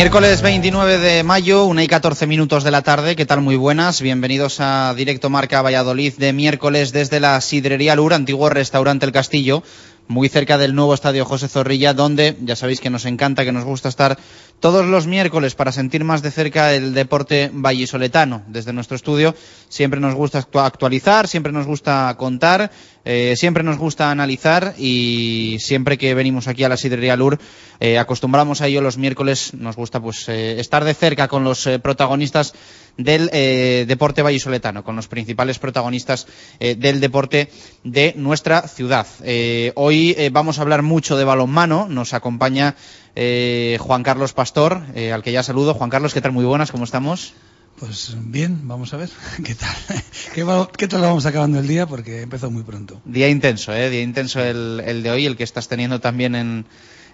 Miércoles 0.00 0.40
29 0.40 0.96
de 0.96 1.22
mayo, 1.22 1.66
1 1.66 1.82
y 1.82 1.86
14 1.86 2.26
minutos 2.26 2.64
de 2.64 2.70
la 2.70 2.80
tarde. 2.80 3.16
¿Qué 3.16 3.26
tal? 3.26 3.42
Muy 3.42 3.56
buenas. 3.56 4.00
Bienvenidos 4.00 4.56
a 4.58 4.94
Directo 4.94 5.28
Marca 5.28 5.60
Valladolid 5.60 6.14
de 6.14 6.32
miércoles 6.32 6.90
desde 6.92 7.20
la 7.20 7.38
Sidrería 7.42 7.96
Lur, 7.96 8.14
antiguo 8.14 8.48
restaurante 8.48 9.04
El 9.04 9.12
Castillo, 9.12 9.62
muy 10.10 10.28
cerca 10.28 10.58
del 10.58 10.74
nuevo 10.74 10.92
estadio 10.92 11.24
José 11.24 11.46
Zorrilla, 11.46 11.94
donde 11.94 12.36
ya 12.42 12.56
sabéis 12.56 12.80
que 12.80 12.90
nos 12.90 13.04
encanta, 13.04 13.44
que 13.44 13.52
nos 13.52 13.64
gusta 13.64 13.88
estar 13.88 14.18
todos 14.58 14.84
los 14.84 15.06
miércoles 15.06 15.54
para 15.54 15.70
sentir 15.70 16.02
más 16.02 16.20
de 16.20 16.32
cerca 16.32 16.74
el 16.74 16.92
deporte 16.94 17.48
vallisoletano. 17.52 18.42
Desde 18.48 18.72
nuestro 18.72 18.96
estudio 18.96 19.36
siempre 19.68 20.00
nos 20.00 20.14
gusta 20.16 20.40
actu- 20.44 20.64
actualizar, 20.64 21.28
siempre 21.28 21.52
nos 21.52 21.66
gusta 21.66 22.12
contar, 22.18 22.72
eh, 23.04 23.34
siempre 23.36 23.62
nos 23.62 23.78
gusta 23.78 24.10
analizar 24.10 24.74
y 24.76 25.56
siempre 25.60 25.96
que 25.96 26.12
venimos 26.14 26.48
aquí 26.48 26.64
a 26.64 26.68
la 26.68 26.76
Sidrería 26.76 27.16
Lur 27.16 27.38
eh, 27.78 27.96
acostumbramos 27.96 28.60
a 28.60 28.66
ello 28.66 28.82
los 28.82 28.98
miércoles, 28.98 29.54
nos 29.54 29.76
gusta 29.76 30.00
pues 30.00 30.28
eh, 30.28 30.58
estar 30.60 30.82
de 30.84 30.92
cerca 30.92 31.28
con 31.28 31.44
los 31.44 31.66
protagonistas 31.82 32.52
del 33.02 33.30
eh, 33.32 33.84
deporte 33.88 34.22
vallisoletano, 34.22 34.84
con 34.84 34.96
los 34.96 35.08
principales 35.08 35.58
protagonistas 35.58 36.26
eh, 36.58 36.74
del 36.74 37.00
deporte 37.00 37.50
de 37.84 38.14
nuestra 38.16 38.68
ciudad. 38.68 39.06
Eh, 39.22 39.72
hoy 39.76 40.16
vamos 40.32 40.58
a 40.58 40.62
hablar 40.62 40.82
mucho 40.82 41.16
de 41.16 41.24
balonmano, 41.24 41.86
nos 41.88 42.14
acompaña 42.14 42.76
eh, 43.16 43.78
Juan 43.80 44.02
Carlos 44.02 44.32
Pastor, 44.32 44.82
al 45.12 45.22
que 45.22 45.32
ya 45.32 45.42
saludo. 45.42 45.74
Juan 45.74 45.90
Carlos, 45.90 46.14
¿qué 46.14 46.20
tal? 46.20 46.32
Muy 46.32 46.44
buenas, 46.44 46.70
¿cómo 46.70 46.84
estamos? 46.84 47.34
Pues 47.78 48.14
bien, 48.18 48.68
vamos 48.68 48.92
a 48.92 48.98
ver 48.98 49.08
qué 49.44 49.54
tal. 49.54 49.74
¿Qué, 50.34 50.46
qué 50.76 50.88
tal 50.88 51.00
vamos 51.00 51.24
acabando 51.24 51.58
el 51.58 51.66
día? 51.66 51.86
Porque 51.86 52.20
empezó 52.20 52.50
muy 52.50 52.62
pronto. 52.62 53.00
Día 53.06 53.28
intenso, 53.28 53.74
¿eh? 53.74 53.88
Día 53.88 54.02
intenso 54.02 54.40
el, 54.40 54.82
el 54.84 55.02
de 55.02 55.10
hoy, 55.10 55.26
el 55.26 55.36
que 55.36 55.44
estás 55.44 55.68
teniendo 55.68 56.00
también 56.00 56.34
en, 56.34 56.66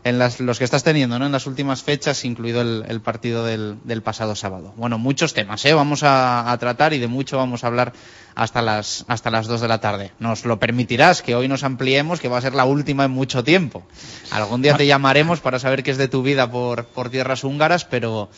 en 0.04 0.18
las, 0.18 0.40
los 0.40 0.58
que 0.58 0.64
estás 0.64 0.84
teniendo, 0.84 1.18
¿no? 1.18 1.26
En 1.26 1.32
las 1.32 1.46
últimas 1.46 1.82
fechas, 1.82 2.24
incluido 2.24 2.60
el, 2.60 2.84
el 2.88 3.00
partido 3.00 3.44
del, 3.44 3.76
del 3.84 4.02
pasado 4.02 4.34
sábado. 4.34 4.72
Bueno, 4.76 4.98
muchos 4.98 5.34
temas, 5.34 5.64
¿eh? 5.64 5.74
Vamos 5.74 6.02
a, 6.02 6.50
a 6.50 6.58
tratar 6.58 6.92
y 6.92 6.98
de 6.98 7.08
mucho 7.08 7.36
vamos 7.36 7.64
a 7.64 7.66
hablar 7.68 7.92
hasta 8.34 8.62
las, 8.62 9.04
hasta 9.08 9.30
las 9.30 9.46
2 9.46 9.60
de 9.60 9.68
la 9.68 9.80
tarde. 9.80 10.12
Nos 10.18 10.44
lo 10.44 10.58
permitirás 10.58 11.22
que 11.22 11.34
hoy 11.34 11.48
nos 11.48 11.64
ampliemos, 11.64 12.20
que 12.20 12.28
va 12.28 12.38
a 12.38 12.42
ser 12.42 12.54
la 12.54 12.64
última 12.64 13.04
en 13.04 13.10
mucho 13.10 13.42
tiempo. 13.42 13.82
Algún 14.30 14.62
día 14.62 14.76
te 14.76 14.86
llamaremos 14.86 15.40
para 15.40 15.58
saber 15.58 15.82
qué 15.82 15.90
es 15.90 15.98
de 15.98 16.08
tu 16.08 16.22
vida 16.22 16.50
por, 16.50 16.84
por 16.86 17.10
tierras 17.10 17.44
húngaras, 17.44 17.84
pero, 17.84 18.28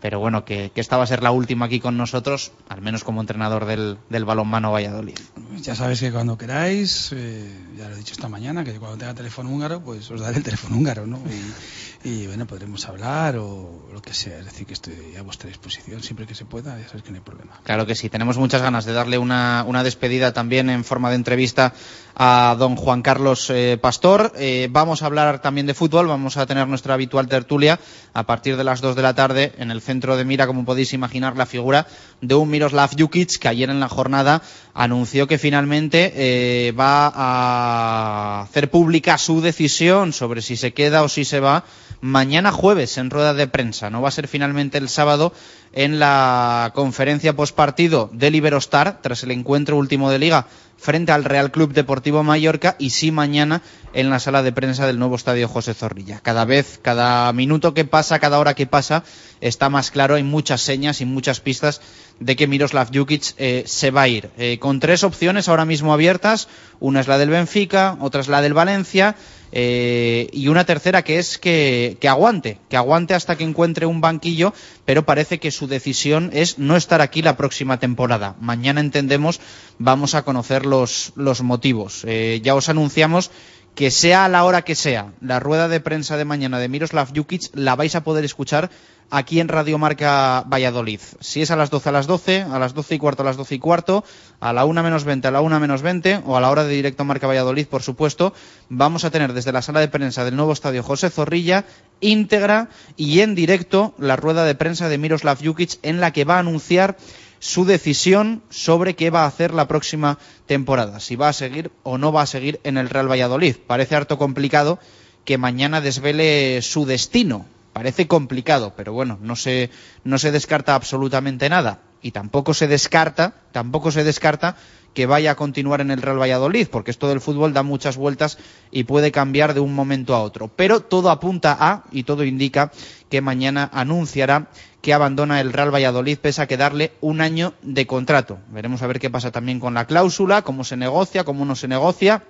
pero 0.00 0.20
bueno, 0.20 0.44
que, 0.44 0.70
que 0.74 0.80
esta 0.80 0.96
va 0.96 1.04
a 1.04 1.06
ser 1.06 1.22
la 1.22 1.30
última 1.30 1.66
aquí 1.66 1.80
con 1.80 1.96
nosotros, 1.96 2.52
al 2.68 2.80
menos 2.82 3.04
como 3.04 3.20
entrenador 3.20 3.64
del, 3.64 3.98
del 4.08 4.24
balonmano 4.24 4.72
Valladolid. 4.72 5.18
Ya 5.60 5.74
sabéis 5.74 6.00
que 6.00 6.12
cuando 6.12 6.38
queráis, 6.38 7.10
eh, 7.12 7.50
ya 7.76 7.88
lo 7.88 7.94
he 7.94 7.98
dicho 7.98 8.12
esta 8.12 8.28
mañana, 8.28 8.64
que 8.64 8.78
cuando 8.78 8.96
tenga 8.98 9.14
teléfono 9.14 9.50
húngaro, 9.50 9.82
pues 9.82 10.10
os 10.10 10.20
daré 10.20 10.38
el 10.38 10.42
teléfono 10.44 10.76
húngaro, 10.76 11.06
¿no? 11.06 11.18
Y, 11.18 11.87
y, 12.04 12.26
bueno, 12.28 12.46
podremos 12.46 12.88
hablar 12.88 13.36
o 13.38 13.88
lo 13.92 14.00
que 14.00 14.14
sea. 14.14 14.38
Es 14.38 14.44
decir, 14.44 14.66
que 14.66 14.72
estoy 14.72 15.16
a 15.18 15.22
vuestra 15.22 15.48
disposición 15.48 16.02
siempre 16.02 16.26
que 16.26 16.34
se 16.34 16.44
pueda, 16.44 16.78
ya 16.78 16.86
sabéis 16.86 17.02
que 17.02 17.10
no 17.10 17.16
hay 17.16 17.24
problema. 17.24 17.60
Claro 17.64 17.86
que 17.86 17.96
sí, 17.96 18.08
tenemos 18.08 18.38
muchas 18.38 18.62
ganas 18.62 18.84
de 18.84 18.92
darle 18.92 19.18
una, 19.18 19.64
una 19.66 19.82
despedida 19.82 20.32
también 20.32 20.70
en 20.70 20.84
forma 20.84 21.10
de 21.10 21.16
entrevista 21.16 21.74
a 22.14 22.56
don 22.58 22.76
Juan 22.76 23.02
Carlos 23.02 23.50
eh, 23.50 23.78
Pastor. 23.80 24.32
Eh, 24.36 24.68
vamos 24.70 25.02
a 25.02 25.06
hablar 25.06 25.40
también 25.40 25.66
de 25.66 25.74
fútbol, 25.74 26.08
vamos 26.08 26.36
a 26.36 26.46
tener 26.46 26.66
nuestra 26.66 26.94
habitual 26.94 27.28
tertulia 27.28 27.78
a 28.12 28.26
partir 28.26 28.56
de 28.56 28.64
las 28.64 28.80
2 28.80 28.96
de 28.96 29.02
la 29.02 29.14
tarde 29.14 29.52
en 29.58 29.70
el 29.70 29.80
centro 29.80 30.16
de 30.16 30.24
mira, 30.24 30.46
como 30.46 30.64
podéis 30.64 30.92
imaginar, 30.92 31.36
la 31.36 31.46
figura 31.46 31.86
de 32.20 32.34
un 32.34 32.48
Miroslav 32.50 32.90
Jukic 32.98 33.38
que 33.38 33.48
ayer 33.48 33.70
en 33.70 33.80
la 33.80 33.88
jornada 33.88 34.42
anunció 34.74 35.26
que 35.26 35.38
finalmente 35.38 36.12
eh, 36.14 36.72
va 36.72 37.12
a 37.14 38.42
hacer 38.42 38.70
pública 38.70 39.16
su 39.18 39.40
decisión 39.40 40.12
sobre 40.12 40.42
si 40.42 40.56
se 40.56 40.72
queda 40.72 41.02
o 41.02 41.08
si 41.08 41.24
se 41.24 41.40
va 41.40 41.64
mañana 42.00 42.52
jueves 42.52 42.98
en 42.98 43.10
rueda 43.10 43.34
de 43.34 43.46
prensa. 43.46 43.90
No 43.90 44.02
va 44.02 44.08
a 44.08 44.12
ser 44.12 44.28
finalmente 44.28 44.78
el 44.78 44.88
sábado 44.88 45.32
en 45.72 45.98
la 45.98 46.72
conferencia 46.74 47.36
postpartido 47.36 48.10
del 48.12 48.34
Iberostar 48.34 49.00
tras 49.02 49.22
el 49.22 49.30
encuentro 49.30 49.76
último 49.76 50.10
de 50.10 50.18
liga 50.18 50.46
frente 50.78 51.12
al 51.12 51.24
Real 51.24 51.50
Club 51.50 51.72
Deportivo 51.72 52.22
Mallorca 52.22 52.76
y 52.78 52.90
sí 52.90 53.10
mañana 53.10 53.62
en 53.92 54.10
la 54.10 54.20
sala 54.20 54.42
de 54.42 54.52
prensa 54.52 54.86
del 54.86 54.98
nuevo 54.98 55.16
estadio 55.16 55.48
José 55.48 55.74
Zorrilla. 55.74 56.20
Cada 56.20 56.44
vez, 56.44 56.78
cada 56.80 57.32
minuto 57.32 57.74
que 57.74 57.84
pasa, 57.84 58.20
cada 58.20 58.38
hora 58.38 58.54
que 58.54 58.66
pasa, 58.66 59.02
está 59.40 59.68
más 59.68 59.90
claro, 59.90 60.14
hay 60.14 60.22
muchas 60.22 60.60
señas 60.60 61.00
y 61.00 61.04
muchas 61.04 61.40
pistas 61.40 61.80
de 62.20 62.36
que 62.36 62.46
Miroslav 62.46 62.94
Jukic 62.94 63.34
eh, 63.38 63.64
se 63.66 63.90
va 63.90 64.02
a 64.02 64.08
ir. 64.08 64.30
Eh, 64.38 64.58
con 64.60 64.78
tres 64.78 65.02
opciones 65.02 65.48
ahora 65.48 65.64
mismo 65.64 65.92
abiertas, 65.92 66.48
una 66.78 67.00
es 67.00 67.08
la 67.08 67.18
del 67.18 67.30
Benfica, 67.30 67.96
otra 68.00 68.20
es 68.20 68.28
la 68.28 68.40
del 68.40 68.54
Valencia, 68.54 69.16
eh, 69.52 70.28
y 70.32 70.48
una 70.48 70.64
tercera 70.64 71.02
que 71.02 71.18
es 71.18 71.38
que, 71.38 71.96
que, 72.00 72.08
aguante, 72.08 72.58
que 72.68 72.76
aguante 72.76 73.14
hasta 73.14 73.36
que 73.36 73.44
encuentre 73.44 73.86
un 73.86 74.00
banquillo, 74.00 74.52
pero 74.84 75.04
parece 75.04 75.38
que 75.38 75.50
su 75.50 75.66
decisión 75.66 76.30
es 76.32 76.58
no 76.58 76.76
estar 76.76 77.00
aquí 77.00 77.22
la 77.22 77.36
próxima 77.36 77.78
temporada. 77.78 78.36
Mañana 78.40 78.80
entendemos, 78.80 79.40
vamos 79.78 80.14
a 80.14 80.22
conocer 80.22 80.66
los, 80.66 81.12
los 81.16 81.42
motivos. 81.42 82.04
Eh, 82.06 82.40
ya 82.42 82.54
os 82.54 82.68
anunciamos 82.68 83.30
que 83.78 83.92
sea 83.92 84.24
a 84.24 84.28
la 84.28 84.42
hora 84.42 84.62
que 84.62 84.74
sea, 84.74 85.12
la 85.20 85.38
rueda 85.38 85.68
de 85.68 85.78
prensa 85.78 86.16
de 86.16 86.24
mañana 86.24 86.58
de 86.58 86.68
Miroslav 86.68 87.14
Jukic 87.14 87.42
la 87.54 87.76
vais 87.76 87.94
a 87.94 88.02
poder 88.02 88.24
escuchar 88.24 88.70
aquí 89.08 89.38
en 89.38 89.46
Radio 89.46 89.78
Marca 89.78 90.42
Valladolid. 90.48 90.98
Si 91.20 91.42
es 91.42 91.52
a 91.52 91.56
las 91.56 91.70
12 91.70 91.90
a 91.90 91.92
las 91.92 92.08
12, 92.08 92.42
a 92.42 92.58
las 92.58 92.74
12 92.74 92.96
y 92.96 92.98
cuarto 92.98 93.22
a 93.22 93.26
las 93.26 93.36
12 93.36 93.54
y 93.54 93.58
cuarto, 93.60 94.02
a 94.40 94.52
la 94.52 94.64
1 94.64 94.82
menos 94.82 95.04
20 95.04 95.28
a 95.28 95.30
la 95.30 95.42
1 95.42 95.60
menos 95.60 95.82
20 95.82 96.22
o 96.26 96.36
a 96.36 96.40
la 96.40 96.50
hora 96.50 96.64
de 96.64 96.74
directo 96.74 97.04
Marca 97.04 97.28
Valladolid, 97.28 97.68
por 97.68 97.84
supuesto, 97.84 98.34
vamos 98.68 99.04
a 99.04 99.12
tener 99.12 99.32
desde 99.32 99.52
la 99.52 99.62
sala 99.62 99.78
de 99.78 99.86
prensa 99.86 100.24
del 100.24 100.34
nuevo 100.34 100.52
estadio 100.52 100.82
José 100.82 101.08
Zorrilla 101.08 101.64
íntegra 102.00 102.70
y 102.96 103.20
en 103.20 103.36
directo 103.36 103.94
la 103.96 104.16
rueda 104.16 104.44
de 104.44 104.56
prensa 104.56 104.88
de 104.88 104.98
Miroslav 104.98 105.38
Jukic 105.40 105.78
en 105.82 106.00
la 106.00 106.12
que 106.12 106.24
va 106.24 106.34
a 106.34 106.40
anunciar 106.40 106.96
su 107.38 107.64
decisión 107.64 108.42
sobre 108.50 108.94
qué 108.94 109.10
va 109.10 109.24
a 109.24 109.28
hacer 109.28 109.54
la 109.54 109.68
próxima 109.68 110.18
temporada, 110.46 111.00
si 111.00 111.16
va 111.16 111.28
a 111.28 111.32
seguir 111.32 111.70
o 111.82 111.98
no 111.98 112.12
va 112.12 112.22
a 112.22 112.26
seguir 112.26 112.60
en 112.64 112.78
el 112.78 112.88
Real 112.88 113.10
Valladolid. 113.10 113.56
Parece 113.66 113.96
harto 113.96 114.18
complicado 114.18 114.78
que 115.24 115.38
mañana 115.38 115.80
desvele 115.80 116.62
su 116.62 116.86
destino. 116.86 117.46
Parece 117.72 118.08
complicado, 118.08 118.72
pero 118.76 118.92
bueno, 118.92 119.18
no 119.22 119.36
se, 119.36 119.70
no 120.02 120.18
se 120.18 120.32
descarta 120.32 120.74
absolutamente 120.74 121.48
nada. 121.48 121.82
Y 122.00 122.12
tampoco 122.12 122.54
se 122.54 122.66
descarta, 122.66 123.34
tampoco 123.52 123.90
se 123.90 124.04
descarta 124.04 124.56
que 124.94 125.06
vaya 125.06 125.32
a 125.32 125.36
continuar 125.36 125.80
en 125.80 125.90
el 125.90 126.02
Real 126.02 126.20
Valladolid, 126.20 126.68
porque 126.68 126.90
esto 126.90 127.08
del 127.08 127.20
fútbol 127.20 127.52
da 127.52 127.62
muchas 127.62 127.96
vueltas 127.96 128.38
y 128.70 128.84
puede 128.84 129.12
cambiar 129.12 129.54
de 129.54 129.60
un 129.60 129.74
momento 129.74 130.14
a 130.14 130.22
otro. 130.22 130.48
Pero 130.48 130.80
todo 130.80 131.10
apunta 131.10 131.56
a, 131.60 131.84
y 131.92 132.04
todo 132.04 132.24
indica, 132.24 132.72
que 133.08 133.20
mañana 133.20 133.70
anunciará 133.72 134.48
que 134.80 134.94
abandona 134.94 135.40
el 135.40 135.52
Real 135.52 135.74
Valladolid 135.74 136.18
pese 136.18 136.42
a 136.42 136.46
quedarle 136.46 136.92
un 137.00 137.20
año 137.20 137.54
de 137.62 137.86
contrato. 137.86 138.38
Veremos 138.50 138.82
a 138.82 138.86
ver 138.86 139.00
qué 139.00 139.10
pasa 139.10 139.32
también 139.32 139.60
con 139.60 139.74
la 139.74 139.86
cláusula, 139.86 140.42
cómo 140.42 140.64
se 140.64 140.76
negocia, 140.76 141.24
cómo 141.24 141.44
no 141.44 141.56
se 141.56 141.68
negocia. 141.68 142.22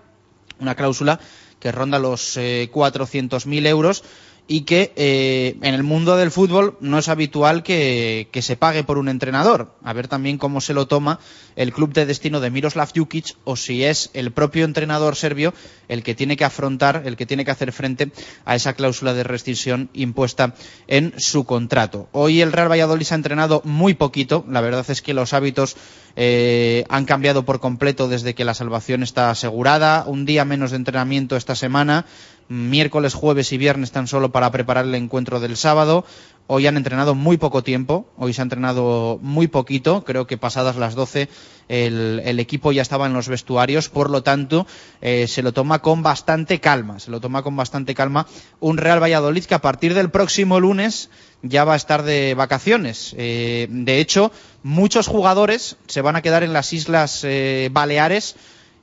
Una 0.61 0.75
cláusula 0.75 1.21
que 1.61 1.73
ronda 1.73 1.99
los 1.99 2.37
eh, 2.37 2.71
400.000 2.73 3.67
euros 3.67 4.03
y 4.51 4.63
que 4.63 4.93
eh, 4.97 5.59
en 5.61 5.75
el 5.75 5.83
mundo 5.83 6.17
del 6.17 6.31
fútbol 6.31 6.79
no 6.81 6.99
es 6.99 7.09
habitual 7.09 7.63
que, 7.63 8.29
se 8.41 8.57
pague 8.57 8.83
por 8.83 8.97
un 8.97 9.11
entrenador. 9.11 9.75
A 9.85 9.93
ver 9.93 10.09
también 10.09 10.39
cómo 10.39 10.63
se 10.63 10.73
lo 10.73 10.87
toma 10.87 11.21
el 11.55 11.73
club 11.73 11.93
de 11.93 12.07
destino 12.07 12.41
de 12.41 12.51
Miroslav 12.51 12.91
Jukic 12.97 13.37
o 13.45 13.57
si 13.57 13.85
es 13.85 14.11
el 14.15 14.33
propio 14.33 14.65
entrenador 14.65 15.17
serbio 15.17 15.53
el 15.89 16.03
que 16.03 16.15
tiene 16.15 16.37
que 16.37 16.47
afrontar, 16.47 17.03
el 17.05 17.17
que 17.17 17.27
tiene 17.27 17.45
que 17.45 17.51
hacer 17.51 17.73
frente 17.73 18.11
a 18.47 18.55
esa 18.55 18.73
cláusula 18.73 19.13
de 19.13 19.25
rescisión 19.25 19.91
impuesta 19.93 20.55
en 20.87 21.13
su 21.19 21.45
contrato. 21.45 22.09
Hoy 22.13 22.41
el 22.41 22.53
Real 22.53 22.71
Valladolid 22.71 23.05
se 23.05 23.15
ha 23.15 23.17
entrenado 23.17 23.61
muy 23.65 23.95
poquito. 23.95 24.47
La 24.49 24.63
verdad 24.63 24.87
es 24.89 25.03
que 25.03 25.13
los 25.13 25.35
hábitos 25.35 25.77
eh, 26.17 26.85
han 26.89 27.05
cambiado 27.05 27.45
por 27.45 27.61
completo 27.61 28.09
desde 28.09 28.35
que 28.35 28.47
la 28.47 28.55
salvación 28.55 29.03
está 29.03 29.31
asegurada. 29.31 30.05
Un 30.07 30.25
día 30.25 30.47
menos 30.47 30.71
de 30.71 30.79
entrenamiento 30.79 31.37
esta 31.37 31.55
semana 31.55 32.07
miércoles, 32.49 33.15
jueves 33.15 33.53
y 33.53 33.59
viernes 33.59 33.93
tan 33.93 34.07
solo 34.07 34.33
para 34.33 34.51
preparar 34.51 34.85
el 34.85 34.95
encuentro 34.95 35.41
del 35.41 35.57
sábado. 35.57 36.05
Hoy 36.47 36.67
han 36.67 36.79
entrenado 36.79 37.15
muy 37.15 37.37
poco 37.37 37.63
tiempo, 37.63 38.07
hoy 38.17 38.33
se 38.33 38.41
ha 38.41 38.45
entrenado 38.45 39.19
muy 39.21 39.49
poquito, 39.49 40.03
creo 40.05 40.27
que 40.27 40.39
pasadas 40.39 40.77
las 40.77 40.95
12 40.95 41.29
el, 41.69 42.23
el 42.25 42.41
equipo 42.41 42.73
ya 42.73 42.81
estaba 42.81 43.05
en 43.05 43.13
los 43.13 43.29
vestuarios, 43.29 43.91
por 43.91 44.09
lo 44.09 44.23
tanto 44.23 44.67
eh, 45.03 45.27
se 45.29 45.43
lo 45.43 45.53
toma 45.53 45.81
con 45.81 46.03
bastante 46.03 46.59
calma, 46.59 47.01
se 47.01 47.11
lo 47.11 47.21
toma 47.21 47.43
con 47.43 47.55
bastante 47.55 47.95
calma 47.95 48.27
un 48.61 48.79
Real 48.79 49.03
Valladolid 49.03 49.45
que 49.45 49.55
a 49.55 49.61
partir 49.61 49.93
del 49.93 50.11
próximo 50.11 50.59
lunes 50.59 51.11
ya 51.43 51.65
va 51.65 51.75
a 51.75 51.77
estar 51.77 52.03
de 52.03 52.35
vacaciones. 52.35 53.15
Eh, 53.19 53.67
de 53.71 54.01
hecho, 54.01 54.33
muchos 54.63 55.07
jugadores 55.07 55.77
se 55.87 56.01
van 56.01 56.17
a 56.17 56.23
quedar 56.23 56.43
en 56.43 56.55
las 56.55 56.73
Islas 56.73 57.21
eh, 57.25 57.69
Baleares 57.71 58.37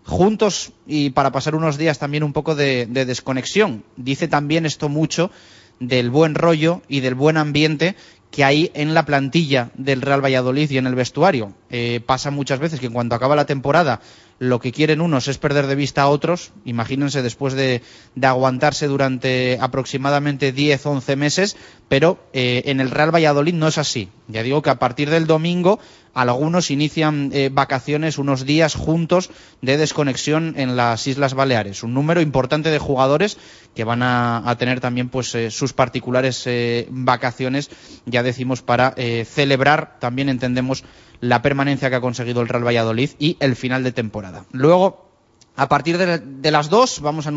juntos 0.05 0.71
y 0.87 1.09
para 1.09 1.31
pasar 1.31 1.55
unos 1.55 1.77
días 1.77 1.99
también 1.99 2.23
un 2.23 2.33
poco 2.33 2.55
de, 2.55 2.85
de, 2.85 3.05
desconexión. 3.05 3.83
Dice 3.97 4.27
también 4.27 4.65
esto 4.65 4.87
mucho 4.87 5.31
del 5.79 6.09
buen 6.09 6.35
rollo 6.35 6.81
y 6.87 7.01
del 7.01 7.15
buen 7.15 7.37
ambiente 7.37 7.95
que 8.35 8.43
hay 8.43 8.69
en 8.73 8.93
la 8.93 9.05
plantilla 9.05 9.69
del 9.75 10.01
Real 10.01 10.21
Valladolid 10.23 10.69
y 10.69 10.77
en 10.77 10.87
el 10.87 10.95
vestuario. 10.95 11.53
Eh, 11.69 12.01
pasa 12.05 12.31
muchas 12.31 12.59
veces 12.59 12.81
que 12.81 12.89
cuando 12.89 13.15
acaba 13.15 13.35
la 13.35 13.45
temporada 13.45 14.01
lo 14.37 14.59
que 14.59 14.73
quieren 14.73 14.99
unos 14.99 15.29
es 15.29 15.37
perder 15.37 15.67
de 15.67 15.75
vista 15.75 16.01
a 16.01 16.09
otros. 16.09 16.51
Imagínense 16.65 17.21
después 17.21 17.53
de, 17.53 17.81
aguantarse 18.21 18.87
durante 18.87 19.57
aproximadamente 19.61 20.51
10, 20.51 20.85
11 20.85 21.15
meses, 21.15 21.57
pero 21.87 22.19
eh, 22.33 22.63
en 22.65 22.81
el 22.81 22.91
Real 22.91 23.15
Valladolid 23.15 23.53
no 23.53 23.67
es 23.67 23.77
así. 23.77 24.09
Ya 24.27 24.43
digo 24.43 24.61
que 24.61 24.71
a 24.71 24.79
partir 24.79 25.09
del 25.09 25.27
domingo 25.27 25.79
algunos 26.13 26.71
inician 26.71 27.29
eh, 27.33 27.49
vacaciones 27.51 28.17
unos 28.17 28.45
días 28.45 28.75
juntos 28.75 29.29
de 29.61 29.77
desconexión 29.77 30.55
en 30.57 30.75
las 30.75 31.07
Islas 31.07 31.33
Baleares. 31.33 31.83
Un 31.83 31.93
número 31.93 32.21
importante 32.21 32.69
de 32.71 32.79
jugadores 32.79 33.37
que 33.73 33.83
van 33.83 34.01
a, 34.01 34.55
tener 34.57 34.79
también 34.79 35.09
pues 35.09 35.35
sus 35.49 35.73
particulares 35.73 36.47
vacaciones, 36.89 37.69
ya 38.05 38.23
decimos, 38.25 38.61
para 38.61 38.93
eh, 38.97 39.25
celebrar, 39.25 39.97
también 39.99 40.27
entendemos, 40.27 40.83
la 41.21 41.41
permanencia 41.41 41.89
que 41.89 41.95
ha 41.95 42.01
conseguido 42.01 42.41
el 42.41 42.49
Real 42.49 42.67
Valladolid 42.67 43.11
y 43.19 43.37
el 43.39 43.55
final 43.55 43.83
de 43.83 43.93
temporada. 43.93 44.45
Luego, 44.51 45.09
a 45.55 45.69
partir 45.69 45.97
de, 45.97 46.19
de 46.19 46.51
las 46.51 46.69
dos, 46.69 46.99
vamos 46.99 47.27
a, 47.27 47.31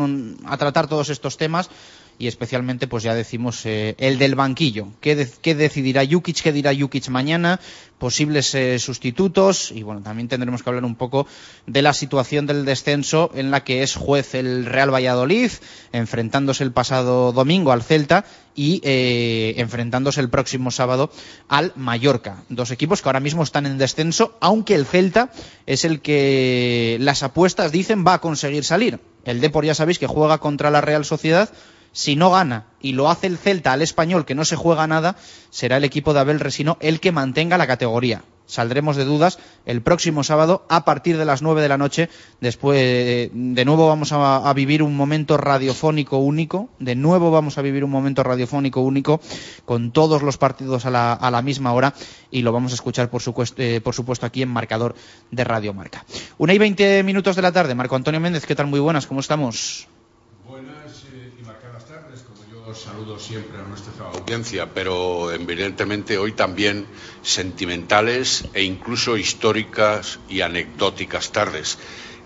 a 0.45 0.57
tratar 0.57 0.87
todos 0.87 1.09
estos 1.09 1.37
temas 1.37 1.69
y 2.19 2.27
especialmente 2.27 2.85
pues 2.85 3.01
ya 3.01 3.15
decimos 3.15 3.65
eh, 3.65 3.95
el 3.97 4.19
del 4.19 4.35
banquillo. 4.35 4.89
¿Qué, 4.99 5.15
de, 5.15 5.27
¿Qué, 5.41 5.55
decidirá 5.55 6.05
Jukic? 6.05 6.41
¿Qué 6.41 6.51
dirá 6.51 6.75
Jukic 6.77 7.07
mañana? 7.07 7.61
Posibles 7.97 8.53
eh, 8.55 8.77
sustitutos 8.77 9.71
y 9.71 9.83
bueno, 9.83 10.01
también 10.01 10.27
tendremos 10.27 10.61
que 10.61 10.69
hablar 10.69 10.83
un 10.83 10.95
poco 10.95 11.27
de 11.65 11.81
la 11.81 11.93
situación 11.93 12.45
del 12.45 12.65
descenso 12.65 13.31
en 13.33 13.51
la 13.51 13.63
que 13.63 13.83
es 13.83 13.95
juez 13.95 14.35
el 14.35 14.65
Real 14.65 14.93
Valladolid, 14.93 15.51
enfrentándose 15.93 16.63
el 16.65 16.73
pasado 16.73 17.31
domingo 17.31 17.71
al 17.71 17.83
Celta 17.83 18.25
y 18.53 18.81
eh, 18.83 19.53
enfrentándose 19.57 20.19
el 20.19 20.29
próximo 20.29 20.71
sábado 20.71 21.11
al 21.47 21.71
Mallorca. 21.77 22.43
Dos 22.49 22.71
equipos 22.71 23.01
que 23.01 23.07
ahora 23.07 23.21
mismo 23.21 23.43
están 23.43 23.65
en 23.65 23.77
descenso, 23.77 24.37
aunque 24.41 24.75
el 24.75 24.85
Celta 24.85 25.31
es 25.65 25.85
el 25.85 26.01
que 26.01 26.97
las 26.99 27.23
apuestas 27.23 27.71
dicen 27.71 28.05
va 28.05 28.15
a 28.15 28.21
conseguir 28.21 28.65
salir. 28.65 28.99
El 29.23 29.39
Depor 29.39 29.63
ya 29.63 29.75
sabéis 29.75 29.99
que 29.99 30.07
juega 30.07 30.39
contra 30.39 30.69
la 30.69 30.81
Real 30.81 31.05
Sociedad 31.05 31.49
si 31.91 32.15
no 32.15 32.31
gana 32.31 32.65
y 32.81 32.93
lo 32.93 33.09
hace 33.09 33.27
el 33.27 33.37
Celta 33.37 33.73
al 33.73 33.81
español 33.81 34.25
que 34.25 34.35
no 34.35 34.45
se 34.45 34.55
juega 34.55 34.87
nada, 34.87 35.15
será 35.49 35.77
el 35.77 35.83
equipo 35.83 36.13
de 36.13 36.19
Abel 36.19 36.39
Resino 36.39 36.77
el 36.79 36.99
que 36.99 37.11
mantenga 37.11 37.57
la 37.57 37.67
categoría. 37.67 38.23
Saldremos 38.49 38.95
de 38.95 39.05
dudas 39.05 39.37
el 39.67 39.83
próximo 39.83 40.23
sábado 40.23 40.65
a 40.69 40.83
partir 40.83 41.19
de 41.19 41.25
las 41.25 41.43
9 41.43 41.61
de 41.61 41.69
la 41.69 41.77
noche. 41.77 42.09
Después, 42.41 43.29
de 43.31 43.65
nuevo 43.65 43.87
vamos 43.87 44.11
a, 44.11 44.37
a, 44.37 44.53
vivir 44.53 44.81
un 44.81 44.97
momento 44.97 45.37
radiofónico 45.37 46.17
único. 46.17 46.67
De 46.79 46.95
nuevo 46.95 47.29
vamos 47.29 47.59
a 47.59 47.61
vivir 47.61 47.83
un 47.83 47.91
momento 47.91 48.23
radiofónico 48.23 48.81
único 48.81 49.21
con 49.65 49.91
todos 49.91 50.23
los 50.23 50.39
partidos 50.39 50.87
a 50.87 50.89
la, 50.89 51.13
a 51.13 51.29
la 51.29 51.43
misma 51.43 51.73
hora 51.73 51.93
y 52.31 52.41
lo 52.41 52.51
vamos 52.51 52.71
a 52.71 52.75
escuchar, 52.75 53.11
por, 53.11 53.21
supuesto, 53.21 53.61
eh, 53.61 53.81
por 53.81 53.93
supuesto, 53.93 54.25
aquí 54.25 54.41
en 54.41 54.49
marcador 54.49 54.95
de 55.29 55.43
Radio 55.43 55.75
Marca. 55.75 56.03
Una 56.39 56.55
y 56.55 56.57
20 56.57 57.03
minutos 57.03 57.35
de 57.35 57.43
la 57.43 57.51
tarde. 57.51 57.75
Marco 57.75 57.95
Antonio 57.95 58.19
Méndez, 58.19 58.47
¿qué 58.47 58.55
tal? 58.55 58.65
Muy 58.65 58.79
buenas, 58.79 59.05
¿cómo 59.05 59.19
estamos? 59.19 59.87
Saludo 62.77 63.19
siempre 63.19 63.57
a 63.59 63.63
nuestra 63.63 63.93
audiencia, 64.13 64.73
pero 64.73 65.31
evidentemente 65.31 66.17
hoy 66.17 66.33
también 66.33 66.85
sentimentales 67.21 68.45
e 68.53 68.63
incluso 68.63 69.17
históricas 69.17 70.19
y 70.29 70.41
anecdóticas 70.41 71.31
tardes. 71.31 71.77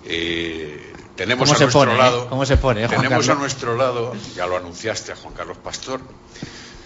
Eh, 0.05 0.93
tenemos 1.15 1.47
¿Cómo 1.47 1.55
a 1.55 1.57
se 1.57 1.63
nuestro 1.65 1.81
pone, 1.81 1.97
lado, 1.97 2.23
eh? 2.23 2.27
¿Cómo 2.29 2.45
se 2.45 2.57
pone, 2.57 2.83
eh, 2.83 2.87
Juan 2.87 3.01
tenemos 3.01 3.25
Carlos? 3.25 3.37
a 3.37 3.39
nuestro 3.41 3.77
lado, 3.77 4.13
ya 4.35 4.47
lo 4.47 4.57
anunciaste 4.57 5.11
a 5.11 5.15
Juan 5.15 5.33
Carlos 5.33 5.57
Pastor. 5.57 6.01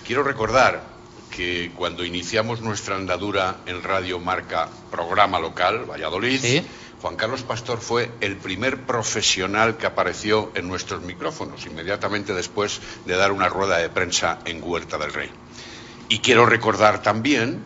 Quiero 0.06 0.24
recordar 0.24 0.84
que 1.32 1.72
cuando 1.76 2.04
iniciamos 2.06 2.62
nuestra 2.62 2.96
andadura 2.96 3.58
en 3.66 3.84
Radio 3.84 4.20
Marca, 4.20 4.70
programa 4.92 5.40
local, 5.40 5.86
Valladolid, 5.90 6.40
¿Sí? 6.40 6.66
Juan 7.02 7.16
Carlos 7.16 7.44
Pastor 7.44 7.80
fue 7.80 8.10
el 8.22 8.38
primer 8.38 8.82
profesional 8.82 9.78
que 9.78 9.86
apareció 9.86 10.52
en 10.56 10.68
nuestros 10.68 11.04
micrófonos, 11.04 11.66
inmediatamente 11.66 12.34
después 12.34 12.80
de 13.06 13.16
dar 13.16 13.32
una 13.32 13.50
rueda 13.50 13.78
de 13.78 13.90
prensa 13.90 14.40
en 14.46 14.62
Huerta 14.64 14.98
del 14.98 15.14
Rey. 15.14 15.30
Y 16.10 16.20
quiero 16.20 16.46
recordar 16.48 17.04
también, 17.04 17.62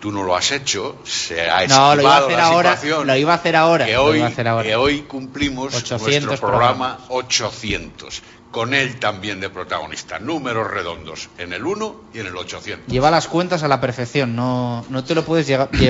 tú 0.00 0.12
no 0.12 0.22
lo 0.22 0.36
has 0.36 0.50
hecho, 0.52 0.96
se 1.04 1.48
ha 1.50 1.66
No, 1.66 1.94
lo 1.94 2.02
iba 2.02 2.16
a 2.16 2.18
esquivado 2.20 2.26
hacer 2.26 2.36
la 2.38 2.44
ahora. 2.46 2.76
situación, 2.76 3.06
Lo 3.06 3.16
iba 3.16 3.32
a 3.32 3.36
hacer 3.36 3.56
ahora. 3.56 3.86
que 3.86 3.92
lo 3.94 4.04
hoy, 4.04 4.16
iba 4.18 4.26
a 4.26 4.28
hacer 4.28 4.48
ahora. 4.48 4.68
que 4.68 4.76
hoy 4.76 5.00
cumplimos 5.02 5.74
800 5.74 6.24
nuestro 6.26 6.48
programa 6.48 6.96
programas. 6.98 7.06
800, 7.08 8.22
con 8.50 8.74
él 8.74 8.98
también 9.00 9.40
de 9.40 9.48
protagonista, 9.48 10.18
números 10.18 10.70
redondos, 10.70 11.30
en 11.38 11.54
el 11.54 11.64
1 11.64 11.96
y 12.12 12.18
en 12.18 12.26
el 12.26 12.36
800. 12.36 12.86
Lleva 12.92 13.10
las 13.10 13.28
cuentas 13.28 13.62
a 13.62 13.68
la 13.68 13.80
perfección, 13.80 14.36
no, 14.36 14.84
no 14.90 15.04
te 15.04 15.14
lo 15.14 15.24
puedes 15.24 15.46
llegar 15.46 15.68
a 15.72 15.76
¿Qué, 15.78 15.86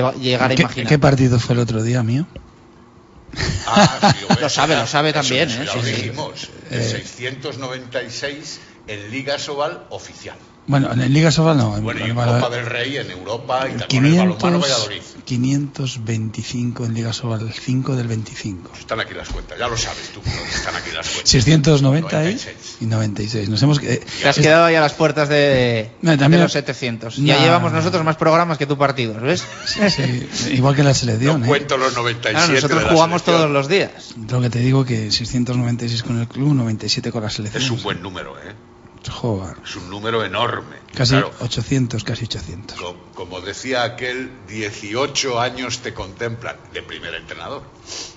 imaginar. 0.61 0.87
qué 0.87 0.97
partido 0.97 1.39
fue 1.39 1.55
el 1.55 1.59
otro 1.59 1.83
día 1.83 2.01
mío? 2.01 2.25
Ah, 3.67 4.13
sí, 4.13 4.25
Lo 4.39 4.49
sabe, 4.49 4.75
lo 4.75 4.87
sabe 4.87 5.09
eso 5.09 5.19
también, 5.19 5.49
ya 5.49 5.63
¿eh? 5.63 5.65
lo 5.65 5.83
sí. 5.83 5.91
dijimos. 5.91 6.49
El 6.69 6.83
696 6.83 8.59
en 8.87 9.11
Liga 9.11 9.39
Sobal 9.39 9.85
oficial. 9.89 10.37
Bueno, 10.67 10.91
en 10.93 11.13
Liga 11.13 11.29
Sobal 11.31 11.57
no. 11.57 11.77
en- 11.77 11.83
Bueno, 11.83 12.05
y 12.05 12.09
en 12.09 12.15
Copa 12.15 12.49
del 12.49 12.65
Rey 12.65 12.97
en 12.97 13.11
Europa 13.11 13.67
y 13.67 13.73
con 13.95 14.05
el 14.05 14.15
balonmano 14.15 14.37
500, 14.37 14.61
Valladolid. 14.61 15.01
525 15.25 16.85
en 16.85 16.93
Liga 16.93 17.13
Sobal, 17.13 17.51
5 17.53 17.95
del 17.95 18.07
25. 18.07 18.71
Están 18.77 18.99
aquí 18.99 19.13
las 19.13 19.29
cuentas, 19.29 19.57
ya 19.59 19.67
lo 19.67 19.77
sabes 19.77 20.09
tú, 20.13 20.21
pero 20.23 20.37
están 20.43 20.75
aquí 20.75 20.89
las 20.91 21.07
cuentas. 21.07 21.29
690 21.29 22.07
y- 22.23 22.33
96. 22.33 22.77
y 22.81 22.85
96. 22.85 23.49
Nos 23.49 23.61
hemos 23.63 23.81
eh, 23.83 24.03
Te 24.21 24.27
has 24.29 24.35
quedado 24.37 24.65
ahí 24.65 24.75
a 24.75 24.81
las 24.81 24.93
puertas 24.93 25.29
de, 25.29 25.91
No, 26.01 26.11
de 26.11 26.17
también- 26.17 26.41
los 26.43 26.51
700. 26.51 27.17
Ya 27.17 27.35
No. 27.37 27.43
llevamos 27.43 27.71
nosotros 27.71 28.03
más 28.03 28.15
programas 28.15 28.57
que 28.57 28.65
tú 28.65 28.77
partidos, 28.77 29.21
¿ves? 29.21 29.43
sí, 29.89 30.29
igual 30.53 30.75
que 30.75 30.83
la 30.83 30.89
No 30.89 30.95
selección. 30.95 31.43
¿eh? 31.43 31.47
cuento 31.47 31.77
los 31.77 31.95
97 31.95 32.31
Claro, 32.37 32.53
nosotros 32.53 32.79
de 32.79 32.85
la 32.85 32.91
jugamos 32.91 33.21
selección. 33.21 33.37
todos 33.37 33.51
los 33.51 33.67
días. 33.67 33.91
Lo 34.29 34.41
que 34.41 34.49
te 34.49 34.59
digo 34.59 34.83
que 34.85 35.11
696 35.11 36.01
con 36.03 36.19
el 36.19 36.27
club, 36.27 36.53
97 36.53 37.11
con 37.11 37.23
la 37.23 37.29
selección. 37.29 37.63
Es 37.63 37.69
un 37.69 37.83
buen 37.83 38.01
número, 38.01 38.35
¿eh? 38.39 38.53
Joder, 39.09 39.57
Es 39.63 39.75
un 39.75 39.89
número 39.89 40.23
enorme. 40.25 40.77
casi 40.93 41.11
Claro, 41.13 41.31
800, 41.39 42.03
casi 42.03 42.25
800. 42.25 42.77
co- 42.77 42.97
como 43.13 43.41
decía 43.41 43.83
aquel, 43.83 44.45
18 44.47 45.39
años 45.39 45.79
te 45.79 45.93
contemplan 45.93 46.55
de 46.73 46.81
primer 46.83 47.13
entrenador. 47.15 47.63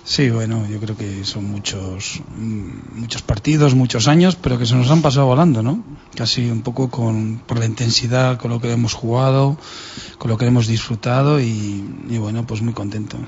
Sí, 0.04 0.30
bueno, 0.30 0.66
yo 0.66 0.80
creo 0.80 0.96
que 0.96 1.24
son 1.24 1.44
muchos 1.44 2.20
mm, 2.28 2.98
muchos 3.00 3.22
partidos, 3.22 3.74
muchos 3.74 4.08
años, 4.08 4.36
pero 4.36 4.58
que 4.58 4.64
se 4.66 4.74
nos 4.74 4.90
han 4.90 5.02
pasado 5.02 5.26
volando, 5.26 5.62
¿no? 5.62 5.84
Casi 6.16 6.50
un 6.50 6.62
poco 6.62 6.88
con 6.90 7.38
por 7.46 7.58
la 7.58 7.66
intensidad 7.66 8.38
con 8.38 8.50
lo 8.50 8.60
que 8.60 8.72
hemos 8.72 8.94
jugado, 8.94 9.58
con 10.16 10.30
lo 10.30 10.38
que 10.38 10.46
hemos 10.46 10.66
disfrutado 10.66 11.40
y, 11.40 11.84
y 12.08 12.16
bueno, 12.18 12.46
pues 12.46 12.62
muy 12.62 12.72
contento. 12.72 13.18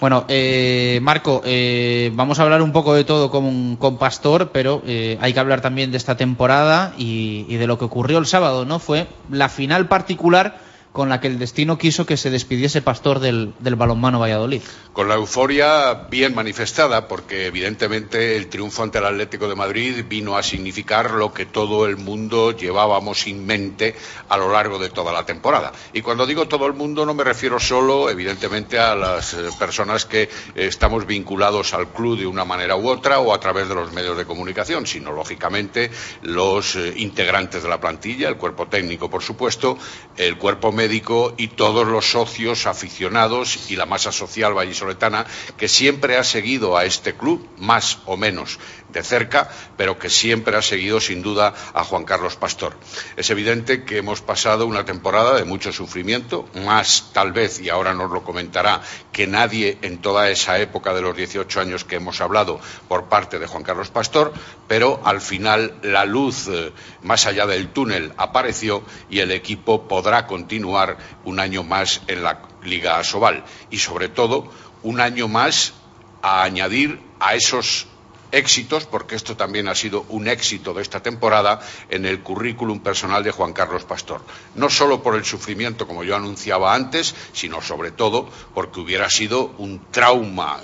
Bueno, 0.00 0.24
eh, 0.28 1.00
Marco, 1.02 1.42
eh, 1.44 2.12
vamos 2.14 2.38
a 2.38 2.44
hablar 2.44 2.62
un 2.62 2.70
poco 2.70 2.94
de 2.94 3.02
todo 3.02 3.32
con, 3.32 3.74
con 3.76 3.98
Pastor, 3.98 4.50
pero 4.52 4.80
eh, 4.86 5.18
hay 5.20 5.32
que 5.32 5.40
hablar 5.40 5.60
también 5.60 5.90
de 5.90 5.96
esta 5.96 6.16
temporada 6.16 6.92
y, 6.96 7.46
y 7.48 7.56
de 7.56 7.66
lo 7.66 7.78
que 7.78 7.86
ocurrió 7.86 8.18
el 8.18 8.26
sábado, 8.26 8.64
¿no? 8.64 8.78
Fue 8.78 9.08
la 9.28 9.48
final 9.48 9.88
particular 9.88 10.67
con 10.98 11.10
la 11.10 11.20
que 11.20 11.28
el 11.28 11.38
destino 11.38 11.78
quiso 11.78 12.06
que 12.06 12.16
se 12.16 12.28
despidiese 12.28 12.82
Pastor 12.82 13.20
del, 13.20 13.54
balonmano 13.60 14.18
Valladolid. 14.18 14.62
Con 14.92 15.06
la 15.06 15.14
euforia 15.14 15.94
bien 16.10 16.34
manifestada, 16.34 17.06
porque 17.06 17.46
evidentemente 17.46 18.36
el 18.36 18.48
triunfo 18.48 18.82
ante 18.82 18.98
el 18.98 19.04
Atlético 19.04 19.48
de 19.48 19.54
Madrid 19.54 20.04
vino 20.08 20.36
a 20.36 20.42
significar 20.42 21.12
lo 21.12 21.32
que 21.32 21.46
todo 21.46 21.86
el 21.86 21.98
mundo 21.98 22.50
llevábamos 22.50 23.28
en 23.28 23.46
mente 23.46 23.94
a 24.28 24.36
lo 24.38 24.50
largo 24.50 24.80
de 24.80 24.90
toda 24.90 25.12
la 25.12 25.24
temporada. 25.24 25.70
Y 25.92 26.00
cuando 26.00 26.26
digo 26.26 26.48
todo 26.48 26.66
el 26.66 26.72
mundo 26.72 27.06
no 27.06 27.14
me 27.14 27.22
refiero 27.22 27.60
solo, 27.60 28.10
evidentemente, 28.10 28.80
a 28.80 28.96
las 28.96 29.34
eh, 29.34 29.50
personas 29.56 30.04
que 30.04 30.22
eh, 30.22 30.28
estamos 30.56 31.06
vinculados 31.06 31.74
al 31.74 31.92
club 31.92 32.18
de 32.18 32.26
una 32.26 32.44
manera 32.44 32.74
u 32.74 32.88
otra 32.88 33.20
o 33.20 33.32
a 33.32 33.38
través 33.38 33.68
de 33.68 33.76
los 33.76 33.92
medios 33.92 34.16
de 34.16 34.24
comunicación, 34.24 34.84
sino 34.84 35.12
lógicamente 35.12 35.92
los 36.22 36.74
eh, 36.74 36.94
integrantes 36.96 37.62
de 37.62 37.68
la 37.68 37.78
plantilla, 37.78 38.28
el 38.28 38.36
cuerpo 38.36 38.66
técnico, 38.66 39.08
por 39.08 39.22
supuesto, 39.22 39.78
el 40.16 40.36
cuerpo 40.38 40.72
médico 40.72 40.87
y 41.36 41.48
todos 41.48 41.86
los 41.86 42.10
socios 42.10 42.66
aficionados 42.66 43.70
y 43.70 43.76
la 43.76 43.86
masa 43.86 44.12
social 44.12 44.54
vallisoletana 44.54 45.26
que 45.56 45.68
siempre 45.68 46.16
ha 46.16 46.24
seguido 46.24 46.76
a 46.76 46.84
este 46.84 47.14
club, 47.14 47.46
más 47.58 47.98
o 48.06 48.16
menos 48.16 48.58
de 48.88 49.02
cerca, 49.02 49.50
pero 49.76 49.98
que 49.98 50.10
siempre 50.10 50.56
ha 50.56 50.62
seguido 50.62 51.00
sin 51.00 51.22
duda 51.22 51.54
a 51.74 51.84
Juan 51.84 52.04
Carlos 52.04 52.36
Pastor. 52.36 52.74
Es 53.16 53.30
evidente 53.30 53.84
que 53.84 53.98
hemos 53.98 54.22
pasado 54.22 54.66
una 54.66 54.84
temporada 54.84 55.36
de 55.36 55.44
mucho 55.44 55.72
sufrimiento, 55.72 56.48
más 56.64 57.10
tal 57.12 57.32
vez, 57.32 57.60
y 57.60 57.68
ahora 57.68 57.94
nos 57.94 58.10
lo 58.10 58.24
comentará, 58.24 58.80
que 59.12 59.26
nadie 59.26 59.78
en 59.82 59.98
toda 59.98 60.30
esa 60.30 60.58
época 60.58 60.94
de 60.94 61.02
los 61.02 61.16
18 61.16 61.60
años 61.60 61.84
que 61.84 61.96
hemos 61.96 62.20
hablado 62.20 62.60
por 62.88 63.08
parte 63.08 63.38
de 63.38 63.46
Juan 63.46 63.62
Carlos 63.62 63.90
Pastor, 63.90 64.32
pero 64.66 65.00
al 65.04 65.20
final 65.20 65.74
la 65.82 66.04
luz 66.04 66.48
eh, 66.48 66.72
más 67.02 67.26
allá 67.26 67.46
del 67.46 67.68
túnel 67.68 68.12
apareció 68.16 68.82
y 69.10 69.20
el 69.20 69.32
equipo 69.32 69.88
podrá 69.88 70.26
continuar 70.26 70.98
un 71.24 71.40
año 71.40 71.62
más 71.62 72.02
en 72.06 72.22
la 72.22 72.42
Liga 72.62 72.98
Asobal 72.98 73.44
y 73.70 73.78
sobre 73.78 74.08
todo 74.08 74.50
un 74.82 75.00
año 75.00 75.28
más 75.28 75.74
a 76.22 76.42
añadir 76.42 77.00
a 77.20 77.34
esos 77.34 77.86
éxitos, 78.32 78.86
porque 78.86 79.14
esto 79.14 79.36
también 79.36 79.68
ha 79.68 79.74
sido 79.74 80.04
un 80.08 80.28
éxito 80.28 80.74
de 80.74 80.82
esta 80.82 81.02
temporada 81.02 81.60
en 81.88 82.06
el 82.06 82.20
currículum 82.20 82.80
personal 82.80 83.22
de 83.22 83.30
Juan 83.30 83.52
Carlos 83.52 83.84
Pastor. 83.84 84.22
No 84.54 84.70
solo 84.70 85.02
por 85.02 85.16
el 85.16 85.24
sufrimiento, 85.24 85.86
como 85.86 86.04
yo 86.04 86.16
anunciaba 86.16 86.74
antes, 86.74 87.14
sino 87.32 87.60
sobre 87.62 87.90
todo 87.90 88.28
porque 88.54 88.80
hubiera 88.80 89.08
sido 89.10 89.54
un 89.58 89.80
trauma 89.90 90.60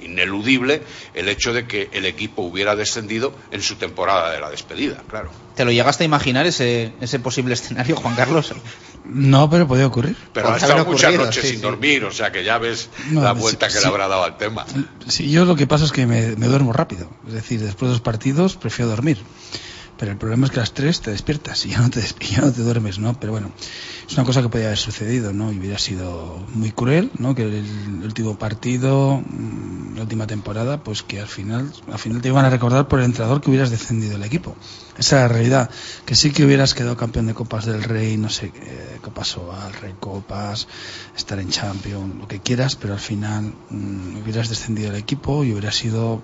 ineludible 0.00 0.82
el 1.14 1.28
hecho 1.28 1.52
de 1.52 1.66
que 1.66 1.88
el 1.92 2.06
equipo 2.06 2.42
hubiera 2.42 2.76
descendido 2.76 3.32
en 3.50 3.62
su 3.62 3.76
temporada 3.76 4.30
de 4.30 4.40
la 4.40 4.50
despedida, 4.50 5.02
claro. 5.08 5.30
¿Te 5.54 5.64
lo 5.64 5.72
llegaste 5.72 6.04
a 6.04 6.06
imaginar 6.06 6.46
ese, 6.46 6.92
ese 7.00 7.18
posible 7.18 7.54
escenario, 7.54 7.96
Juan 7.96 8.14
Carlos? 8.14 8.54
No, 9.08 9.48
pero 9.48 9.66
podía 9.66 9.86
ocurrir. 9.86 10.16
Pero 10.32 10.52
ha 10.52 10.56
estado 10.56 10.84
muchas 10.84 11.14
noches 11.14 11.42
sí, 11.42 11.48
sin 11.48 11.56
sí. 11.56 11.62
dormir, 11.62 12.04
o 12.04 12.12
sea 12.12 12.30
que 12.30 12.44
ya 12.44 12.58
ves 12.58 12.90
No, 13.10 13.22
la 13.22 13.34
sí, 13.34 13.40
vuelta 13.40 13.66
que 13.68 13.72
sí. 13.74 13.80
le 13.80 13.86
habrá 13.86 14.06
dado 14.08 14.24
al 14.24 14.36
tema. 14.36 14.66
Sí, 15.06 15.30
yo 15.30 15.44
lo 15.44 15.56
que 15.56 15.66
pasa 15.66 15.84
es 15.86 15.92
que 15.92 16.06
me, 16.06 16.36
me 16.36 16.46
duermo 16.46 16.72
rápido. 16.72 17.10
Es 17.26 17.32
decir, 17.32 17.60
después 17.60 17.88
de 17.88 17.94
los 17.94 18.00
partidos 18.02 18.56
prefiero 18.56 18.90
dormir. 18.90 19.18
Pero 19.98 20.12
el 20.12 20.18
problema 20.18 20.46
es 20.46 20.52
que 20.52 20.58
a 20.58 20.62
las 20.62 20.72
3 20.72 21.00
te 21.00 21.10
despiertas 21.10 21.66
y 21.66 21.70
ya 21.70 21.80
no 21.80 21.90
te, 21.90 22.00
ya 22.30 22.42
no 22.42 22.52
te 22.52 22.62
duermes, 22.62 22.98
¿no? 22.98 23.18
Pero 23.18 23.32
bueno, 23.32 23.50
es 24.06 24.14
una 24.14 24.24
cosa 24.24 24.42
que 24.42 24.48
podía 24.48 24.66
haber 24.66 24.78
sucedido, 24.78 25.32
¿no? 25.32 25.52
Y 25.52 25.58
hubiera 25.58 25.78
sido 25.78 26.46
muy 26.54 26.70
cruel, 26.70 27.10
¿no? 27.18 27.34
Que 27.34 27.42
el, 27.42 27.54
el 27.54 28.04
último 28.04 28.38
partido, 28.38 29.20
mm, 29.20 29.96
la 29.96 30.02
última 30.02 30.26
temporada, 30.26 30.84
pues 30.84 31.02
que 31.02 31.20
al 31.20 31.26
final, 31.26 31.72
al 31.90 31.98
final 31.98 32.22
te 32.22 32.28
iban 32.28 32.44
a 32.44 32.50
recordar 32.50 32.86
por 32.86 33.00
el 33.00 33.06
entrenador 33.06 33.40
que 33.40 33.50
hubieras 33.50 33.70
descendido 33.70 34.14
el 34.14 34.22
equipo. 34.22 34.56
Esa 34.96 35.16
es 35.16 35.22
la 35.22 35.28
realidad. 35.28 35.70
Que 36.06 36.14
sí 36.14 36.30
que 36.30 36.44
hubieras 36.44 36.74
quedado 36.74 36.96
campeón 36.96 37.26
de 37.26 37.34
Copas 37.34 37.66
del 37.66 37.82
Rey, 37.82 38.16
no 38.16 38.30
sé, 38.30 38.52
eh, 38.54 38.98
Copas 39.02 39.36
Oval, 39.36 39.72
Rey 39.74 39.94
Copas, 39.98 40.68
estar 41.16 41.40
en 41.40 41.50
Champions, 41.50 42.16
lo 42.16 42.28
que 42.28 42.40
quieras, 42.40 42.76
pero 42.76 42.94
al 42.94 43.00
final 43.00 43.52
mm, 43.70 44.22
hubieras 44.22 44.48
descendido 44.48 44.90
el 44.90 44.96
equipo 44.96 45.42
y 45.42 45.52
hubiera 45.52 45.72
sido 45.72 46.22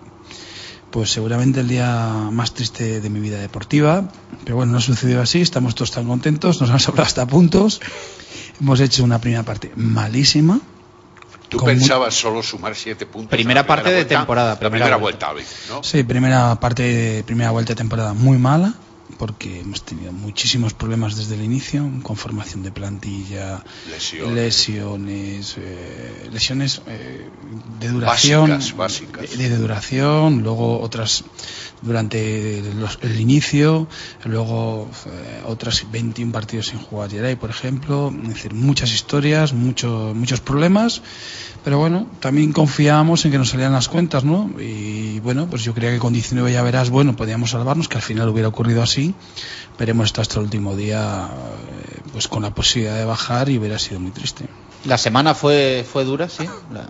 pues 0.94 1.10
seguramente 1.10 1.58
el 1.58 1.66
día 1.66 2.06
más 2.30 2.54
triste 2.54 3.00
de 3.00 3.10
mi 3.10 3.18
vida 3.18 3.40
deportiva. 3.40 4.04
Pero 4.44 4.54
bueno, 4.54 4.70
no 4.70 4.78
ha 4.78 4.80
sucedido 4.80 5.20
así, 5.20 5.40
estamos 5.40 5.74
todos 5.74 5.90
tan 5.90 6.06
contentos, 6.06 6.60
nos 6.60 6.70
han 6.70 6.78
sobrado 6.78 7.08
hasta 7.08 7.26
puntos. 7.26 7.80
Hemos 8.60 8.78
hecho 8.78 9.02
una 9.02 9.18
primera 9.18 9.42
parte 9.42 9.72
malísima. 9.74 10.60
Tú 11.48 11.58
pensabas 11.58 12.14
solo 12.14 12.44
sumar 12.44 12.76
siete 12.76 13.06
puntos. 13.06 13.30
Primera 13.30 13.62
la 13.62 13.66
parte 13.66 13.88
de 13.88 13.96
vuelta, 13.96 14.18
temporada, 14.18 14.50
La 14.50 14.58
primera 14.60 14.84
primera 14.84 14.96
vuelta. 14.98 15.32
vuelta, 15.32 15.46
David, 15.66 15.76
¿no? 15.76 15.82
Sí, 15.82 16.04
primera 16.04 16.60
parte, 16.60 17.24
primera 17.26 17.50
vuelta 17.50 17.72
de 17.72 17.76
temporada 17.76 18.14
muy 18.14 18.38
mala, 18.38 18.74
porque 19.18 19.60
hemos 19.60 19.84
tenido 19.84 20.12
muchísimos 20.12 20.74
problemas 20.74 21.16
desde 21.16 21.34
el 21.34 21.42
inicio, 21.42 21.88
con 22.02 22.16
formación 22.16 22.62
de 22.62 22.70
plantilla, 22.72 23.64
Lesiones. 23.90 24.34
lesiones, 24.34 25.54
eh, 25.58 26.28
lesiones 26.32 26.82
eh, 26.86 27.28
de 27.80 27.88
duración, 27.88 28.50
Básicas, 28.50 28.76
básicas. 28.76 29.38
De, 29.38 29.48
de 29.48 29.56
duración, 29.56 30.42
luego 30.42 30.80
otras 30.80 31.24
durante 31.84 32.62
los- 32.74 32.98
el 33.02 33.20
inicio, 33.20 33.86
luego 34.24 34.88
eh, 35.06 35.42
otras 35.46 35.90
21 35.90 36.32
partidos 36.32 36.66
sin 36.66 36.78
jugar 36.78 37.10
Geray, 37.10 37.36
por 37.36 37.50
ejemplo, 37.50 38.12
es 38.22 38.28
decir, 38.28 38.54
muchas 38.54 38.92
historias, 38.92 39.52
muchos 39.52 40.14
muchos 40.14 40.40
problemas, 40.40 41.02
pero 41.62 41.78
bueno, 41.78 42.06
también 42.20 42.52
confiábamos 42.52 43.24
en 43.24 43.30
que 43.32 43.38
nos 43.38 43.50
salían 43.50 43.72
las 43.72 43.88
cuentas, 43.88 44.24
¿no? 44.24 44.50
Y 44.58 45.20
bueno, 45.20 45.46
pues 45.48 45.62
yo 45.62 45.74
creía 45.74 45.92
que 45.92 45.98
con 45.98 46.12
19 46.12 46.52
ya 46.52 46.62
verás, 46.62 46.90
bueno, 46.90 47.14
podíamos 47.16 47.50
salvarnos, 47.50 47.88
que 47.88 47.96
al 47.96 48.02
final 48.02 48.28
hubiera 48.28 48.48
ocurrido 48.48 48.82
así, 48.82 49.14
pero 49.76 49.90
hemos 49.92 50.06
estado 50.06 50.22
hasta 50.22 50.38
el 50.38 50.44
último 50.44 50.76
día 50.76 51.28
eh, 51.30 52.00
pues 52.12 52.28
con 52.28 52.42
la 52.42 52.50
posibilidad 52.50 52.96
de 52.96 53.04
bajar 53.04 53.48
y 53.50 53.58
hubiera 53.58 53.78
sido 53.78 54.00
muy 54.00 54.10
triste. 54.10 54.46
La 54.84 54.98
semana 54.98 55.34
fue, 55.34 55.86
fue 55.90 56.04
dura, 56.04 56.28
sí. 56.28 56.44
La- 56.72 56.88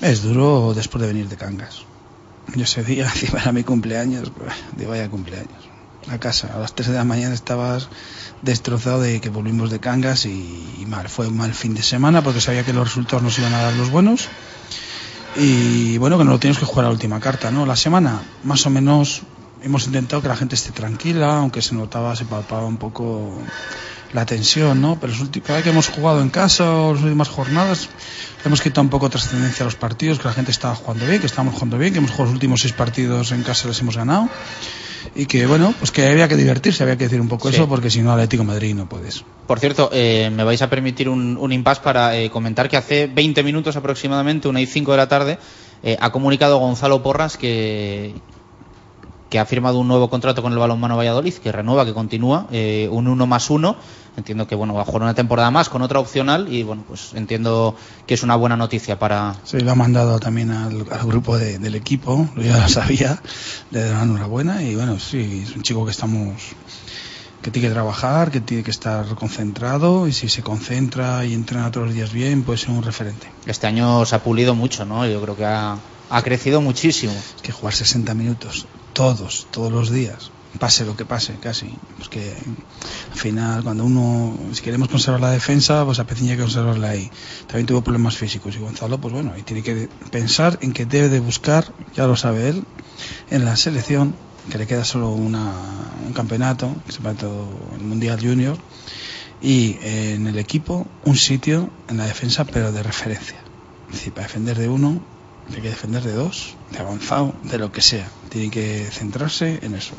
Es 0.00 0.22
duro 0.22 0.72
después 0.74 1.00
de 1.02 1.08
venir 1.08 1.28
de 1.28 1.36
Cangas. 1.36 1.82
Yo 2.54 2.64
ese 2.64 2.84
día, 2.84 3.04
encima 3.14 3.40
era 3.40 3.52
mi 3.52 3.64
cumpleaños, 3.64 4.30
pues, 4.30 4.52
de 4.76 4.86
vaya 4.86 5.08
cumpleaños. 5.08 5.68
A 6.08 6.18
casa, 6.18 6.52
a 6.54 6.58
las 6.60 6.74
3 6.74 6.90
de 6.90 6.94
la 6.94 7.04
mañana 7.04 7.34
estabas 7.34 7.88
destrozado 8.42 9.00
de 9.00 9.20
que 9.20 9.28
volvimos 9.28 9.70
de 9.70 9.80
Cangas 9.80 10.24
y, 10.24 10.84
mal. 10.86 11.08
Fue 11.08 11.26
un 11.26 11.36
mal 11.36 11.52
fin 11.52 11.74
de 11.74 11.82
semana 11.82 12.22
porque 12.22 12.40
sabía 12.40 12.64
que 12.64 12.72
los 12.72 12.86
resultados 12.86 13.22
nos 13.24 13.38
iban 13.38 13.52
a 13.54 13.62
dar 13.62 13.74
los 13.74 13.90
buenos. 13.90 14.28
Y 15.34 15.98
bueno, 15.98 16.16
que 16.16 16.24
no 16.24 16.30
lo 16.30 16.38
tienes 16.38 16.58
que 16.58 16.64
jugar 16.64 16.84
a 16.84 16.88
la 16.88 16.92
última 16.92 17.18
carta, 17.18 17.50
¿no? 17.50 17.66
La 17.66 17.76
semana, 17.76 18.22
más 18.44 18.64
o 18.66 18.70
menos, 18.70 19.22
hemos 19.62 19.86
intentado 19.86 20.22
que 20.22 20.28
la 20.28 20.36
gente 20.36 20.54
esté 20.54 20.70
tranquila, 20.70 21.38
aunque 21.38 21.60
se 21.60 21.74
notaba, 21.74 22.14
se 22.14 22.24
palpaba 22.24 22.66
un 22.66 22.76
poco 22.76 23.36
la 24.12 24.24
tensión, 24.26 24.80
¿no? 24.80 24.98
Pero 25.00 25.12
los 25.12 25.20
últimos, 25.20 25.46
cada 25.46 25.58
vez 25.58 25.64
que 25.64 25.70
hemos 25.70 25.88
jugado 25.88 26.20
en 26.22 26.30
casa 26.30 26.70
o 26.74 26.94
las 26.94 27.02
últimas 27.02 27.28
jornadas, 27.28 27.88
hemos 28.44 28.60
quitado 28.60 28.82
un 28.82 28.88
poco 28.88 29.10
trascendencia 29.10 29.64
a 29.64 29.66
los 29.66 29.74
partidos, 29.76 30.18
que 30.18 30.28
la 30.28 30.34
gente 30.34 30.50
estaba 30.50 30.74
jugando 30.74 31.06
bien, 31.06 31.20
que 31.20 31.26
estábamos 31.26 31.54
jugando 31.54 31.78
bien, 31.78 31.92
que 31.92 31.98
hemos 31.98 32.10
jugado 32.10 32.26
los 32.26 32.34
últimos 32.34 32.60
seis 32.60 32.72
partidos 32.72 33.32
en 33.32 33.42
casa 33.42 33.68
les 33.68 33.80
hemos 33.80 33.96
ganado. 33.96 34.28
Y 35.14 35.26
que 35.26 35.46
bueno, 35.46 35.72
pues 35.78 35.92
que 35.92 36.06
había 36.06 36.26
que 36.28 36.36
divertirse, 36.36 36.82
había 36.82 36.96
que 36.96 37.04
decir 37.04 37.20
un 37.20 37.28
poco 37.28 37.48
Sí. 37.48 37.54
eso, 37.54 37.68
porque 37.68 37.90
si 37.90 38.00
no 38.02 38.12
Atlético 38.12 38.42
de 38.42 38.48
Madrid 38.48 38.74
no 38.74 38.88
puedes. 38.88 39.24
Por 39.46 39.60
cierto, 39.60 39.88
eh, 39.92 40.30
me 40.34 40.42
vais 40.44 40.60
a 40.62 40.68
permitir 40.68 41.08
un, 41.08 41.36
un 41.36 41.52
impasse 41.52 41.80
para 41.80 42.16
eh, 42.18 42.28
comentar 42.28 42.68
que 42.68 42.76
hace 42.76 43.06
20 43.06 43.42
minutos 43.44 43.76
aproximadamente, 43.76 44.48
una 44.48 44.60
y 44.60 44.66
5 44.66 44.90
de 44.90 44.96
la 44.96 45.08
tarde, 45.08 45.38
eh, 45.84 45.96
ha 46.00 46.10
comunicado 46.10 46.58
Gonzalo 46.58 47.02
Porras 47.02 47.36
que, 47.36 48.14
que 49.36 49.40
ha 49.40 49.44
firmado 49.44 49.78
un 49.78 49.86
nuevo 49.86 50.08
contrato 50.08 50.40
con 50.40 50.50
el 50.54 50.58
Balonmano 50.58 50.96
Valladolid, 50.96 51.34
que 51.34 51.52
renueva, 51.52 51.84
que 51.84 51.92
continúa, 51.92 52.46
eh, 52.50 52.88
un 52.90 53.06
uno 53.06 53.26
más 53.26 53.50
uno. 53.50 53.76
Entiendo 54.16 54.46
que 54.46 54.54
bueno 54.54 54.72
va 54.72 54.80
a 54.80 54.84
jugar 54.86 55.02
una 55.02 55.12
temporada 55.12 55.50
más 55.50 55.68
con 55.68 55.82
otra 55.82 56.00
opcional 56.00 56.50
y 56.50 56.62
bueno 56.62 56.84
pues 56.88 57.12
entiendo 57.12 57.76
que 58.06 58.14
es 58.14 58.22
una 58.22 58.34
buena 58.34 58.56
noticia 58.56 58.98
para 58.98 59.34
Sí, 59.44 59.60
lo 59.60 59.72
ha 59.72 59.74
mandado 59.74 60.18
también 60.20 60.50
al, 60.52 60.86
al 60.90 61.06
grupo 61.06 61.36
de- 61.36 61.58
del 61.58 61.74
equipo, 61.74 62.26
yo 62.34 62.42
ya 62.44 62.62
lo 62.62 62.68
sabía, 62.70 63.20
le 63.68 63.80
dan 63.84 64.08
enhorabuena 64.08 64.62
y 64.62 64.74
bueno, 64.74 64.98
sí, 64.98 65.42
es 65.46 65.54
un 65.54 65.60
chico 65.62 65.84
que 65.84 65.90
estamos 65.90 66.40
que 67.42 67.50
tiene 67.50 67.68
que 67.68 67.74
trabajar, 67.74 68.30
que 68.30 68.40
tiene 68.40 68.62
que 68.64 68.70
estar 68.70 69.04
concentrado 69.16 70.08
y 70.08 70.14
si 70.14 70.30
se 70.30 70.42
concentra 70.42 71.26
y 71.26 71.34
entrena 71.34 71.70
todos 71.70 71.88
los 71.88 71.94
días 71.94 72.10
bien, 72.10 72.42
puede 72.42 72.56
ser 72.58 72.70
un 72.70 72.82
referente. 72.82 73.30
este 73.44 73.66
año 73.66 74.06
se 74.06 74.16
ha 74.16 74.22
pulido 74.22 74.54
mucho, 74.54 74.86
¿no? 74.86 75.06
Yo 75.06 75.20
creo 75.20 75.36
que 75.36 75.44
ha, 75.44 75.78
ha 76.08 76.22
crecido 76.22 76.62
muchísimo. 76.62 77.12
Es 77.12 77.42
que 77.42 77.52
jugar 77.52 77.74
60 77.74 78.14
minutos, 78.14 78.66
todos, 78.96 79.46
todos 79.50 79.70
los 79.70 79.90
días, 79.90 80.30
pase 80.58 80.86
lo 80.86 80.96
que 80.96 81.04
pase, 81.04 81.34
casi. 81.34 81.66
Pues 81.98 82.08
que 82.08 82.32
al 83.12 83.18
final, 83.18 83.62
cuando 83.62 83.84
uno, 83.84 84.34
si 84.54 84.62
queremos 84.62 84.88
conservar 84.88 85.20
la 85.20 85.30
defensa, 85.30 85.84
pues 85.84 85.98
a 85.98 86.06
Peciña 86.06 86.30
hay 86.30 86.36
que 86.38 86.44
conservarla 86.44 86.88
ahí. 86.88 87.10
También 87.46 87.66
tuvo 87.66 87.82
problemas 87.82 88.16
físicos 88.16 88.56
y 88.56 88.58
Gonzalo, 88.58 88.98
pues 88.98 89.12
bueno, 89.12 89.32
ahí 89.34 89.42
tiene 89.42 89.62
que 89.62 89.90
pensar 90.10 90.58
en 90.62 90.72
que 90.72 90.86
debe 90.86 91.10
de 91.10 91.20
buscar, 91.20 91.74
ya 91.94 92.06
lo 92.06 92.16
sabe 92.16 92.48
él, 92.48 92.64
en 93.28 93.44
la 93.44 93.54
selección, 93.56 94.14
que 94.50 94.56
le 94.56 94.66
queda 94.66 94.84
solo 94.84 95.10
un 95.10 95.36
campeonato, 96.14 96.74
el 96.88 97.84
Mundial 97.84 98.18
Junior, 98.18 98.56
y 99.42 99.76
en 99.82 100.26
el 100.26 100.38
equipo 100.38 100.86
un 101.04 101.16
sitio 101.16 101.68
en 101.88 101.98
la 101.98 102.06
defensa, 102.06 102.46
pero 102.46 102.72
de 102.72 102.82
referencia. 102.82 103.36
Es 103.90 103.96
decir, 103.96 104.14
para 104.14 104.26
defender 104.26 104.56
de 104.56 104.70
uno, 104.70 105.02
hay 105.54 105.62
que 105.62 105.70
defender 105.70 106.02
de 106.02 106.12
dos, 106.12 106.56
de 106.70 106.78
avanzado, 106.78 107.34
de 107.42 107.58
lo 107.58 107.72
que 107.72 107.82
sea. 107.82 108.10
Tiene 108.28 108.50
que 108.50 108.88
centrarse 108.90 109.60
en 109.62 109.74
eso. 109.74 109.94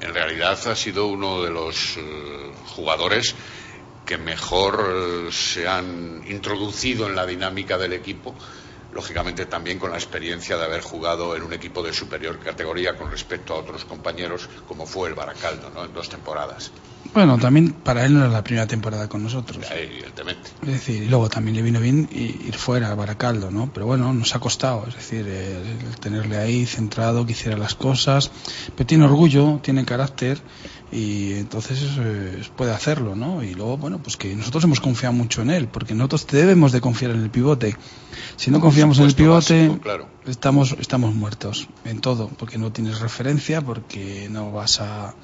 En 0.00 0.12
realidad 0.14 0.58
ha 0.66 0.76
sido 0.76 1.06
uno 1.06 1.42
de 1.42 1.50
los 1.50 1.96
eh, 1.96 2.52
jugadores 2.74 3.34
que 4.04 4.18
mejor 4.18 4.84
eh, 5.28 5.32
se 5.32 5.68
han 5.68 6.22
introducido 6.28 7.08
en 7.08 7.14
la 7.14 7.26
dinámica 7.26 7.78
del 7.78 7.92
equipo, 7.92 8.34
lógicamente 8.92 9.46
también 9.46 9.78
con 9.78 9.90
la 9.90 9.96
experiencia 9.96 10.56
de 10.56 10.64
haber 10.64 10.82
jugado 10.82 11.34
en 11.36 11.42
un 11.42 11.52
equipo 11.52 11.82
de 11.82 11.92
superior 11.92 12.38
categoría 12.38 12.96
con 12.96 13.10
respecto 13.10 13.54
a 13.54 13.58
otros 13.58 13.84
compañeros, 13.84 14.48
como 14.68 14.86
fue 14.86 15.08
el 15.08 15.14
Baracaldo, 15.14 15.70
¿no? 15.74 15.84
en 15.84 15.92
dos 15.92 16.08
temporadas, 16.08 16.70
Bueno, 17.14 17.38
también 17.38 17.72
para 17.72 18.04
él 18.04 18.14
no 18.14 18.20
era 18.20 18.28
la 18.28 18.44
primera 18.44 18.66
temporada 18.66 19.08
con 19.08 19.22
nosotros. 19.22 19.58
evidentemente. 19.74 20.50
Es 20.62 20.68
decir, 20.68 21.02
y 21.02 21.08
luego 21.08 21.28
también 21.28 21.56
le 21.56 21.62
vino 21.62 21.80
bien 21.80 22.08
ir 22.12 22.54
fuera 22.54 22.90
a 22.90 22.94
Baracaldo, 22.94 23.50
¿no? 23.50 23.70
Pero 23.72 23.86
bueno, 23.86 24.12
nos 24.12 24.34
ha 24.34 24.38
costado, 24.40 24.86
es 24.88 24.94
decir, 24.94 25.26
el 25.26 25.96
tenerle 26.00 26.36
ahí 26.38 26.66
centrado, 26.66 27.26
que 27.26 27.32
hiciera 27.32 27.56
las 27.56 27.74
cosas, 27.74 28.30
pero 28.76 28.86
tiene 28.86 29.04
orgullo, 29.04 29.58
tiene 29.62 29.84
carácter 29.84 30.40
y 30.92 31.32
entonces 31.32 31.82
eh, 31.98 32.42
puede 32.54 32.72
hacerlo, 32.72 33.16
¿no? 33.16 33.42
Y 33.42 33.54
luego, 33.54 33.78
bueno, 33.78 33.98
pues 34.02 34.18
que 34.18 34.34
nosotros 34.36 34.62
hemos 34.64 34.80
confiado 34.80 35.14
mucho 35.14 35.40
en 35.40 35.50
él, 35.50 35.66
porque 35.66 35.94
nosotros 35.94 36.26
debemos 36.26 36.70
de 36.70 36.82
confiar 36.82 37.12
en 37.12 37.22
el 37.22 37.30
pivote. 37.30 37.76
Si 38.36 38.50
no 38.50 38.60
confiamos 38.60 38.98
en 38.98 39.06
el 39.06 39.14
pivote, 39.14 39.68
básico, 39.68 39.82
claro. 39.82 40.08
estamos, 40.26 40.76
estamos 40.78 41.14
muertos 41.14 41.68
en 41.84 42.00
todo, 42.00 42.28
porque 42.28 42.58
no 42.58 42.72
tienes 42.72 43.00
referencia, 43.00 43.62
porque 43.62 44.28
no 44.30 44.52
vas 44.52 44.80
a, 44.80 45.14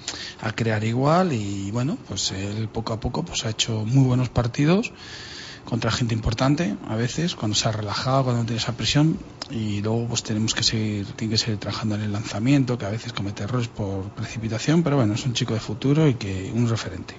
a 0.40 0.52
crear 0.52 0.82
igual 0.84 1.34
y 1.34 1.70
bueno, 1.70 1.98
pues 2.08 2.32
él 2.32 2.68
poco 2.68 2.94
a 2.94 3.00
poco 3.00 3.22
pues 3.22 3.44
ha 3.44 3.50
hecho 3.50 3.84
muy 3.84 4.04
buenos 4.04 4.30
partidos 4.30 4.92
contra 5.68 5.90
gente 5.90 6.14
importante 6.14 6.76
a 6.88 6.96
veces, 6.96 7.34
cuando 7.34 7.54
se 7.54 7.68
ha 7.68 7.72
relajado, 7.72 8.24
cuando 8.24 8.42
no 8.42 8.46
tiene 8.46 8.60
esa 8.60 8.72
presión 8.72 9.18
y 9.50 9.82
luego 9.82 10.06
pues 10.08 10.22
tenemos 10.22 10.54
que 10.54 10.62
seguir, 10.62 11.06
tiene 11.12 11.32
que 11.32 11.38
seguir 11.38 11.58
trabajando 11.58 11.94
en 11.94 12.02
el 12.02 12.12
lanzamiento, 12.12 12.78
que 12.78 12.86
a 12.86 12.90
veces 12.90 13.12
comete 13.12 13.42
errores 13.42 13.68
por 13.68 14.04
precipitación, 14.10 14.82
pero 14.82 14.96
bueno, 14.96 15.12
es 15.12 15.26
un 15.26 15.34
chico 15.34 15.52
de 15.52 15.60
futuro 15.60 16.08
y 16.08 16.14
que 16.14 16.50
un 16.54 16.70
referente. 16.70 17.14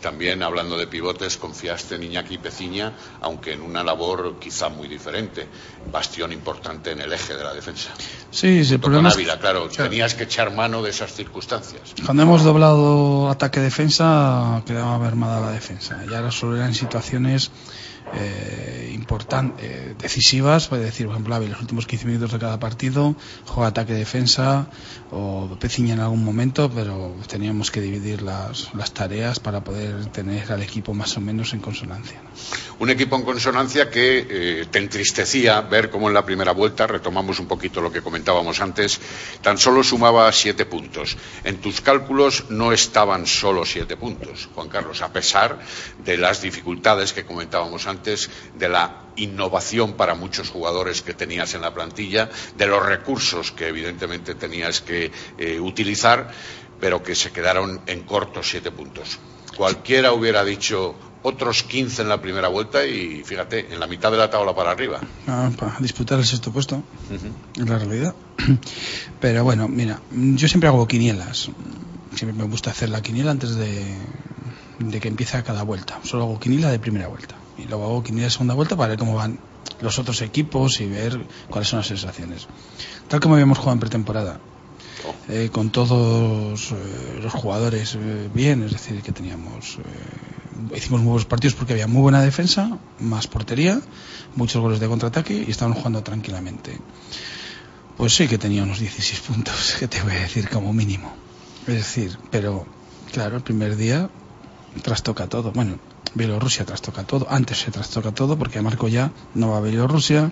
También 0.00 0.42
hablando 0.42 0.76
de 0.76 0.86
pivotes, 0.86 1.38
confiaste 1.38 1.94
en 1.94 2.02
Iñaki 2.02 2.36
Peciña, 2.36 2.92
aunque 3.22 3.54
en 3.54 3.62
una 3.62 3.82
labor 3.82 4.36
quizá 4.38 4.68
muy 4.68 4.88
diferente, 4.88 5.46
bastión 5.90 6.32
importante 6.32 6.92
en 6.92 7.00
el 7.00 7.12
eje 7.12 7.34
de 7.34 7.42
la 7.42 7.54
defensa. 7.54 7.90
Sí, 8.30 8.62
sí, 8.64 8.74
el 8.74 8.80
Junto 8.80 8.82
con 8.82 8.90
problema 8.90 9.08
es 9.08 9.14
Ávila, 9.14 9.38
claro, 9.38 9.68
tenías 9.68 10.14
que 10.14 10.24
echar 10.24 10.54
mano 10.54 10.82
de 10.82 10.90
esas 10.90 11.14
circunstancias. 11.14 11.94
Cuando 12.04 12.24
hemos 12.24 12.44
doblado 12.44 13.30
ataque-defensa, 13.30 14.62
quedaba 14.66 14.98
mermada 14.98 15.40
la 15.40 15.50
defensa. 15.52 16.04
Y 16.08 16.12
ahora 16.12 16.30
solo 16.30 16.56
eran 16.56 16.74
situaciones 16.74 17.50
eh, 18.14 18.90
importantes, 18.94 19.98
decisivas, 19.98 20.68
puede 20.68 20.84
decir, 20.84 21.06
por 21.06 21.14
ejemplo, 21.14 21.34
Ávila, 21.34 21.52
los 21.52 21.60
últimos 21.60 21.86
15 21.86 22.06
minutos 22.06 22.32
de 22.32 22.38
cada 22.38 22.58
partido, 22.58 23.14
juega 23.46 23.68
ataque-defensa 23.68 24.68
o 25.10 25.56
Peciña 25.58 25.94
en 25.94 26.00
algún 26.00 26.24
momento, 26.24 26.70
pero 26.70 27.14
teníamos 27.28 27.70
que 27.70 27.80
dividir 27.80 28.22
las, 28.22 28.72
las 28.74 28.92
tareas 28.92 29.40
para 29.40 29.62
poder 29.62 30.06
tener 30.06 30.52
al 30.52 30.62
equipo 30.62 30.94
más 30.94 31.16
o 31.16 31.20
menos 31.20 31.52
en 31.52 31.60
consonancia. 31.60 32.20
¿no? 32.22 32.30
Un 32.78 32.90
equipo 32.90 33.16
en 33.16 33.22
consonancia 33.22 33.90
que 33.90 34.26
eh, 34.28 34.66
te 34.70 34.78
entristecía 34.78 35.62
ver 35.62 35.88
cómo 35.88 36.08
en 36.08 36.14
la 36.14 36.26
primera 36.26 36.52
vuelta, 36.52 36.86
retomamos 36.86 37.40
un 37.40 37.46
poquito 37.46 37.80
lo 37.80 37.90
que 37.90 38.02
comentábamos 38.02 38.60
antes, 38.60 39.00
tan 39.40 39.56
solo 39.56 39.82
sumaba 39.82 40.30
siete 40.32 40.66
puntos. 40.66 41.16
En 41.44 41.56
tus 41.56 41.80
cálculos 41.80 42.44
no 42.50 42.72
estaban 42.72 43.26
solo 43.26 43.64
siete 43.64 43.96
puntos, 43.96 44.50
Juan 44.54 44.68
Carlos, 44.68 45.00
a 45.00 45.12
pesar 45.12 45.58
de 46.04 46.18
las 46.18 46.42
dificultades 46.42 47.14
que 47.14 47.24
comentábamos 47.24 47.86
antes, 47.86 47.95
de 48.54 48.68
la 48.68 49.02
innovación 49.16 49.94
para 49.94 50.14
muchos 50.14 50.50
jugadores 50.50 51.02
que 51.02 51.14
tenías 51.14 51.54
en 51.54 51.62
la 51.62 51.74
plantilla, 51.74 52.30
de 52.56 52.66
los 52.66 52.84
recursos 52.84 53.52
que 53.52 53.68
evidentemente 53.68 54.34
tenías 54.34 54.80
que 54.80 55.10
eh, 55.38 55.58
utilizar, 55.60 56.30
pero 56.80 57.02
que 57.02 57.14
se 57.14 57.32
quedaron 57.32 57.80
en 57.86 58.02
cortos 58.02 58.48
siete 58.50 58.70
puntos. 58.70 59.18
Cualquiera 59.56 60.12
hubiera 60.12 60.44
dicho 60.44 60.94
otros 61.22 61.62
15 61.64 62.02
en 62.02 62.08
la 62.08 62.20
primera 62.20 62.48
vuelta 62.48 62.84
y 62.86 63.24
fíjate, 63.24 63.72
en 63.72 63.80
la 63.80 63.86
mitad 63.86 64.12
de 64.12 64.18
la 64.18 64.30
tabla 64.30 64.54
para 64.54 64.70
arriba. 64.70 65.00
Ah, 65.26 65.50
para 65.56 65.76
disputar 65.80 66.18
el 66.18 66.26
sexto 66.26 66.52
puesto, 66.52 66.82
en 67.56 67.68
la 67.68 67.78
realidad. 67.78 68.14
Pero 69.20 69.42
bueno, 69.42 69.66
mira, 69.66 70.00
yo 70.10 70.46
siempre 70.46 70.68
hago 70.68 70.86
quinielas. 70.86 71.50
Siempre 72.14 72.38
me 72.38 72.48
gusta 72.48 72.70
hacer 72.70 72.90
la 72.90 73.02
quiniela 73.02 73.32
antes 73.32 73.56
de, 73.56 73.98
de 74.78 75.00
que 75.00 75.08
empiece 75.08 75.42
cada 75.42 75.64
vuelta. 75.64 75.98
Solo 76.04 76.24
hago 76.24 76.38
quiniela 76.38 76.70
de 76.70 76.78
primera 76.78 77.08
vuelta. 77.08 77.34
Y 77.56 77.64
luego 77.64 77.84
hago 77.84 78.02
quiniela 78.02 78.26
de 78.26 78.30
segunda 78.30 78.54
vuelta 78.54 78.76
para 78.76 78.90
ver 78.90 78.98
cómo 78.98 79.14
van 79.14 79.38
los 79.80 79.98
otros 79.98 80.22
equipos 80.22 80.80
y 80.80 80.86
ver 80.86 81.26
cuáles 81.48 81.68
son 81.68 81.78
las 81.78 81.86
sensaciones. 81.86 82.46
Tal 83.08 83.20
como 83.20 83.34
habíamos 83.34 83.58
jugado 83.58 83.74
en 83.74 83.80
pretemporada. 83.80 84.40
eh, 85.28 85.50
con 85.52 85.70
todos 85.70 86.70
eh, 86.72 87.18
los 87.20 87.32
jugadores 87.32 87.94
eh, 87.96 88.30
bien, 88.32 88.62
es 88.62 88.72
decir, 88.72 89.02
que 89.02 89.12
teníamos 89.12 89.78
hicimos 90.74 91.00
muy 91.00 91.10
buenos 91.10 91.26
partidos 91.26 91.54
porque 91.54 91.72
había 91.72 91.86
muy 91.86 92.02
buena 92.02 92.22
defensa, 92.22 92.78
más 92.98 93.26
portería, 93.26 93.80
muchos 94.34 94.62
goles 94.62 94.80
de 94.80 94.88
contraataque 94.88 95.44
y 95.46 95.50
estábamos 95.50 95.78
jugando 95.78 96.02
tranquilamente. 96.02 96.80
Pues 97.96 98.14
sí 98.14 98.28
que 98.28 98.38
tenía 98.38 98.62
unos 98.62 98.78
16 98.78 99.20
puntos, 99.20 99.76
que 99.80 99.88
te 99.88 100.02
voy 100.02 100.12
a 100.12 100.20
decir 100.20 100.48
como 100.48 100.72
mínimo. 100.72 101.14
Es 101.66 101.74
decir, 101.74 102.18
pero 102.30 102.66
claro, 103.12 103.36
el 103.36 103.42
primer 103.42 103.76
día 103.76 104.10
trastoca 104.82 105.26
todo. 105.26 105.52
Bueno, 105.52 105.78
Bielorrusia 106.16 106.64
trastoca 106.64 107.02
todo. 107.04 107.26
Antes 107.28 107.58
se 107.60 107.70
trastoca 107.70 108.10
todo 108.12 108.36
porque 108.38 108.60
Marco 108.62 108.88
ya 108.88 109.10
no 109.34 109.50
va 109.50 109.58
a 109.58 109.60
Bielorrusia. 109.60 110.30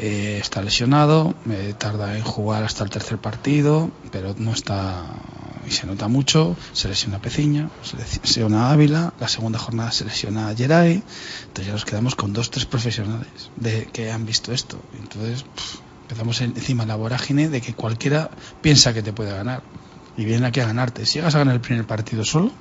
eh, 0.00 0.38
está 0.40 0.62
lesionado, 0.62 1.34
eh, 1.50 1.74
tarda 1.76 2.16
en 2.16 2.22
jugar 2.22 2.62
hasta 2.62 2.84
el 2.84 2.90
tercer 2.90 3.18
partido, 3.18 3.90
pero 4.12 4.32
no 4.38 4.52
está 4.52 5.04
y 5.66 5.72
se 5.72 5.86
nota 5.88 6.06
mucho. 6.06 6.56
Se 6.72 6.86
lesiona 6.88 7.18
Peciña, 7.18 7.68
se 7.82 7.96
lesiona 7.96 8.70
Ávila, 8.70 9.12
la 9.18 9.26
segunda 9.28 9.58
jornada 9.58 9.90
se 9.90 10.04
lesiona 10.04 10.54
Geray. 10.54 11.02
Entonces 11.48 11.66
ya 11.66 11.72
nos 11.72 11.84
quedamos 11.84 12.14
con 12.14 12.32
dos, 12.32 12.48
tres 12.50 12.64
profesionales 12.64 13.50
de 13.56 13.86
que 13.92 14.12
han 14.12 14.24
visto 14.24 14.52
esto. 14.52 14.78
Entonces 15.02 15.44
empezamos 16.02 16.40
en- 16.42 16.52
encima 16.56 16.86
la 16.86 16.94
vorágine 16.94 17.48
de 17.48 17.60
que 17.60 17.74
cualquiera 17.74 18.30
piensa 18.62 18.94
que 18.94 19.02
te 19.02 19.12
puede 19.12 19.32
ganar 19.32 19.62
y 20.16 20.24
viene 20.24 20.46
aquí 20.46 20.60
a 20.60 20.66
ganarte. 20.66 21.04
Si 21.06 21.14
llegas 21.18 21.34
a 21.34 21.38
ganar 21.38 21.54
el 21.56 21.60
primer 21.60 21.86
partido 21.86 22.24
solo, 22.24 22.52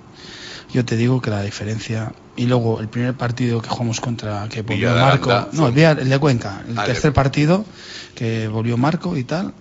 yo 0.72 0.86
te 0.86 0.96
digo 0.96 1.22
que 1.22 1.30
la 1.30 1.42
diferencia 1.42 2.14
y 2.36 2.46
luego 2.46 2.80
el 2.80 2.88
primer 2.88 3.16
partido 3.16 3.62
que 3.62 3.70
jugamos 3.70 4.00
contra 4.00 4.48
que 4.50 4.62
volvió 4.62 4.94
Marco, 4.94 5.32
Aranda 5.32 5.50
no, 5.54 5.68
el, 5.68 6.10
de 6.10 6.20
Cuenca, 6.20 6.64
el 6.68 6.76
tercer 6.76 7.14
partido 7.14 7.66
que 8.16 8.48
volvió 8.48 8.78
Marco 8.78 9.18
y 9.18 9.24
tal. 9.24 9.54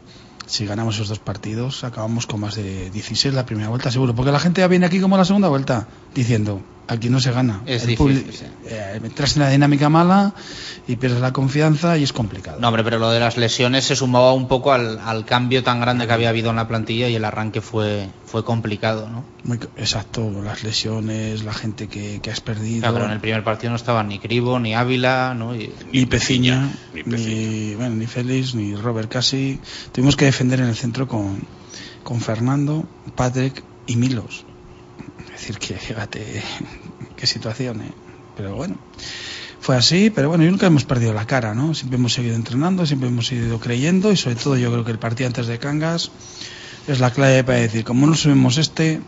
Si 0.47 0.64
ganamos 0.64 0.95
esos 0.95 1.09
dos 1.09 1.19
partidos, 1.19 1.83
acabamos 1.83 2.29
con 2.29 2.38
más 2.38 2.55
de 2.55 2.90
16 2.90 3.35
la 3.35 3.45
primera 3.45 3.69
vuelta, 3.69 3.90
seguro. 3.90 4.14
Porque 4.14 4.31
la 4.31 4.38
gente 4.38 4.61
ya 4.61 4.69
viene 4.69 4.87
aquí 4.87 5.01
como 5.01 5.16
la 5.16 5.25
segunda 5.25 5.49
vuelta. 5.49 5.88
Diciendo, 6.16 6.61
aquí 6.88 7.09
no 7.11 7.20
se 7.20 7.31
gana. 7.33 7.62
Es 7.66 7.83
El 7.83 7.88
difícil, 7.90 8.33
sí. 8.33 8.44
eh, 8.66 9.00
entras 9.02 9.37
en 9.37 9.42
la 9.42 9.50
dinámica 9.50 9.88
mala 9.88 10.35
y 10.88 10.96
pierdes 10.96 11.20
la 11.20 11.33
confianza 11.33 11.98
y 11.98 12.05
es 12.05 12.12
complicado. 12.12 12.59
No, 12.61 12.68
hombre, 12.68 12.83
pero 12.85 12.98
lo 12.98 13.11
de 13.11 13.18
las 13.20 13.37
lesiones 13.37 13.85
se 13.85 13.96
sumaba 13.96 14.33
un 14.33 14.46
poco 14.48 14.72
al, 14.72 14.98
al 15.00 15.24
cambio 15.24 15.62
tan 15.62 15.81
grande 15.81 16.07
que 16.07 16.12
había 16.12 16.29
habido 16.31 16.50
en 16.50 16.57
la 16.57 16.68
plantilla 16.68 17.09
y 17.09 17.14
el 17.16 17.24
arranque 17.24 17.61
fue, 17.61 18.09
fue 18.24 18.44
complicado, 18.44 19.09
¿no? 19.11 19.24
Muy 19.44 19.59
co- 19.59 19.68
exacto, 19.76 20.31
las 20.42 20.62
lesiones, 20.64 21.42
la 21.44 21.52
gente 21.52 21.88
que, 21.88 22.20
que 22.22 22.31
has 22.31 22.40
perdido. 22.40 22.81
Claro, 22.81 22.94
pero 22.94 23.07
en 23.07 23.12
el 23.12 23.20
primer 23.20 23.42
partido 23.44 23.70
no 23.70 23.76
estaban 23.76 24.09
ni 24.09 24.18
Cribo, 24.18 24.59
ni 24.61 24.74
Ávila, 24.74 25.35
¿no? 25.37 25.55
Y- 25.57 25.72
ni 25.92 26.07
Peciña, 26.07 26.70
ni 26.94 27.02
ni, 27.05 27.74
bueno, 27.74 27.94
ni 27.96 28.07
Félix, 28.07 28.55
ni 28.55 28.74
Robert 28.74 29.11
casi. 29.11 29.59
Tuvimos 29.92 30.16
que 30.16 30.24
defender 30.24 30.61
en 30.61 30.66
el 30.66 30.76
centro 30.76 31.07
con, 31.09 31.42
con 32.05 32.20
Fernando, 32.20 32.85
Patrick 33.16 33.62
y 33.88 33.96
Milos. 33.96 34.44
Decir, 35.37 35.59
que 35.59 35.75
fíjate 35.77 36.42
qué 37.16 37.27
situación, 37.27 37.83
¿eh? 37.83 37.92
Pero 38.35 38.55
bueno, 38.55 38.77
fue 39.61 39.77
así, 39.77 40.11
pero 40.11 40.29
bueno, 40.29 40.44
y 40.44 40.51
nunca 40.51 40.66
hemos 40.66 40.85
perdido 40.85 41.12
la 41.14 41.27
cara, 41.27 41.55
¿no? 41.55 41.75
Siempre 41.75 41.99
hemos 41.99 42.12
seguido 42.12 42.35
entrenando, 42.37 42.85
siempre 42.87 43.09
hemos 43.09 43.31
ido 43.33 43.59
creyendo 43.61 44.12
y 44.12 44.16
sobre 44.16 44.37
todo 44.37 44.57
yo 44.57 44.70
creo 44.72 44.85
que 44.85 44.92
el 44.92 44.99
partido 44.99 45.27
antes 45.27 45.46
de 45.46 45.59
Cangas 45.59 46.11
es 46.87 47.01
la 47.01 47.11
clave 47.12 47.44
para 47.44 47.59
decir, 47.59 47.85
como 47.85 48.07
no 48.07 48.14
subimos 48.14 48.59
este, 48.59 49.01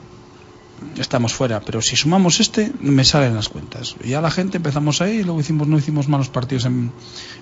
estamos 0.96 1.32
fuera, 1.34 1.60
pero 1.60 1.80
si 1.82 1.96
sumamos 1.96 2.40
este, 2.40 2.72
me 2.80 3.04
salen 3.04 3.34
las 3.34 3.48
cuentas. 3.48 3.96
Y 4.02 4.10
ya 4.10 4.20
la 4.20 4.30
gente 4.30 4.56
empezamos 4.56 5.00
ahí, 5.02 5.18
y 5.18 5.22
luego 5.24 5.40
hicimos, 5.40 5.68
no 5.68 5.78
hicimos 5.78 6.08
malos 6.08 6.28
partidos 6.28 6.64
en, 6.64 6.92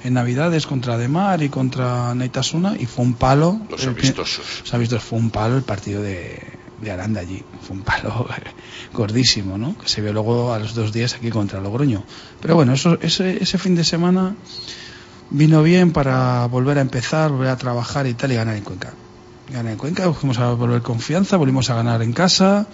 en 0.05 0.15
Navidades 0.15 0.67
contra 0.67 0.99
Demar 0.99 1.43
y 1.43 1.49
contra 1.49 2.15
Neitasuna, 2.15 2.77
y 2.79 2.87
fue 2.87 3.05
un 3.05 3.15
palo. 3.15 3.61
Los 3.71 3.85
el 3.85 3.95
pri- 3.95 4.09
amistosos. 4.09 4.45
Los 4.63 4.75
amistosos 4.75 5.05
fue 5.05 5.19
un 5.19 5.31
palo 5.31 5.57
el 5.57 5.63
partido 5.63 6.03
de, 6.03 6.56
de 6.81 6.91
Aranda 6.91 7.21
allí. 7.21 7.43
Fue 7.63 7.77
un 7.77 7.83
palo 7.83 8.27
gordísimo, 8.93 9.59
¿no? 9.59 9.77
Que 9.79 9.89
se 9.89 10.01
vio 10.01 10.13
luego 10.13 10.53
a 10.53 10.59
los 10.59 10.75
dos 10.75 10.93
días 10.93 11.15
aquí 11.15 11.31
contra 11.31 11.61
Logroño. 11.61 12.03
Pero 12.41 12.55
bueno, 12.55 12.75
eso, 12.75 12.99
ese, 13.01 13.43
ese 13.43 13.59
fin 13.59 13.75
de 13.75 13.85
semana 13.85 14.35
vino 15.31 15.63
bien 15.63 15.93
para 15.93 16.47
volver 16.47 16.79
a 16.79 16.83
empezar, 16.83 17.31
volver 17.31 17.49
a 17.49 17.57
trabajar 17.57 18.07
y 18.07 18.15
tal, 18.15 18.33
y 18.33 18.37
ganar 18.37 18.57
en 18.57 18.65
Cuenca. 18.65 18.93
Ganar 19.49 19.73
en 19.73 19.79
Cuenca, 19.79 20.13
fuimos 20.13 20.39
a 20.39 20.53
volver 20.55 20.83
confianza, 20.83 21.37
volvimos 21.37 21.71
a 21.71 21.77
ganar 21.77 22.03
en 22.03 22.13
casa, 22.13 22.67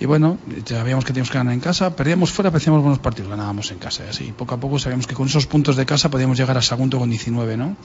y 0.00 0.06
bueno, 0.06 0.38
sabíamos 0.64 1.04
que 1.04 1.12
teníamos 1.12 1.30
que 1.30 1.36
ganar 1.36 1.52
en 1.52 1.60
casa, 1.60 1.94
perdíamos 1.94 2.32
fuera, 2.32 2.50
pero 2.50 2.58
hacíamos 2.58 2.80
buenos 2.80 2.98
partidos, 2.98 3.30
ganábamos 3.30 3.70
en 3.70 3.78
casa, 3.78 4.04
y 4.06 4.08
así, 4.08 4.32
poco 4.36 4.54
a 4.54 4.58
poco 4.58 4.78
sabíamos 4.78 5.06
que 5.06 5.14
con 5.14 5.26
esos 5.26 5.46
puntos 5.46 5.76
de 5.76 5.84
casa 5.84 6.08
podíamos 6.08 6.38
llegar 6.38 6.56
a 6.56 6.62
Sagunto 6.62 6.98
con 6.98 7.10
19, 7.10 7.58
¿no? 7.58 7.76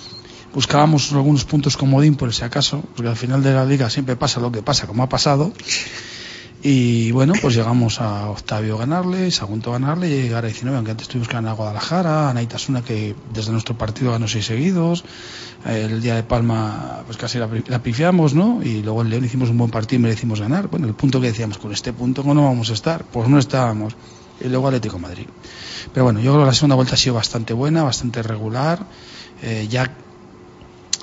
Buscábamos 0.54 1.12
algunos 1.12 1.44
puntos 1.44 1.76
comodín 1.76 2.16
por 2.16 2.34
si 2.34 2.46
acaso, 2.46 2.82
porque 2.96 3.10
al 3.10 3.18
final 3.18 3.44
de 3.44 3.54
la 3.54 3.66
liga 3.66 3.90
siempre 3.90 4.16
pasa 4.16 4.40
lo 4.40 4.54
que 4.54 4.64
pasa, 4.64 4.88
como 4.88 5.04
ha 5.04 5.10
pasado, 5.10 5.52
y 6.62 7.12
bueno, 7.12 7.34
pues 7.42 7.56
llegamos 7.56 8.02
a 8.02 8.30
Octavio 8.30 8.78
ganarle, 8.78 9.32
Sagunto 9.32 9.72
ganarle 9.72 10.10
y 10.10 10.24
llegar 10.24 10.44
a 10.44 10.48
19, 10.48 10.76
aunque 10.76 10.92
antes 10.92 11.08
tuvimos 11.08 11.30
que 11.30 11.36
ganar 11.36 11.52
a 11.52 11.56
Guadalajara, 11.56 12.30
a 12.30 12.34
Naitasuna 12.34 12.82
que 12.82 13.16
desde 13.34 13.54
nuestro 13.54 13.78
partido 13.78 14.12
ganó 14.12 14.28
seis 14.28 14.46
seguidos, 14.46 15.06
el 15.66 16.02
día 16.02 16.16
de 16.16 16.24
Palma 16.24 17.04
pues 17.06 17.18
casi 17.18 17.38
la, 17.38 17.50
la 17.68 17.82
pifiamos, 17.82 18.34
¿no? 18.34 18.62
Y 18.62 18.82
luego 18.82 19.02
en 19.02 19.10
León 19.10 19.24
hicimos 19.26 19.50
un 19.50 19.58
buen 19.58 19.72
partido 19.72 20.00
y 20.00 20.04
merecimos 20.04 20.42
ganar. 20.42 20.68
Bueno, 20.68 20.88
el 20.88 20.96
punto 20.96 21.22
que 21.22 21.28
decíamos, 21.28 21.58
con 21.58 21.72
este 21.72 21.94
punto 21.94 22.24
¿cómo 22.24 22.34
no 22.34 22.44
vamos 22.44 22.70
a 22.70 22.74
estar? 22.74 23.06
Pues 23.06 23.30
no 23.30 23.40
estábamos. 23.40 23.96
Y 24.42 24.48
luego 24.48 24.68
Atlético 24.68 25.00
Madrid. 25.00 25.28
Pero 25.94 26.06
bueno, 26.06 26.20
yo 26.20 26.32
creo 26.32 26.44
que 26.44 26.48
la 26.48 26.54
segunda 26.54 26.76
vuelta 26.76 26.96
ha 26.96 26.98
sido 26.98 27.16
bastante 27.16 27.54
buena, 27.54 27.84
bastante 27.84 28.22
regular. 28.22 28.86
Eh, 29.42 29.68
ya 29.70 29.92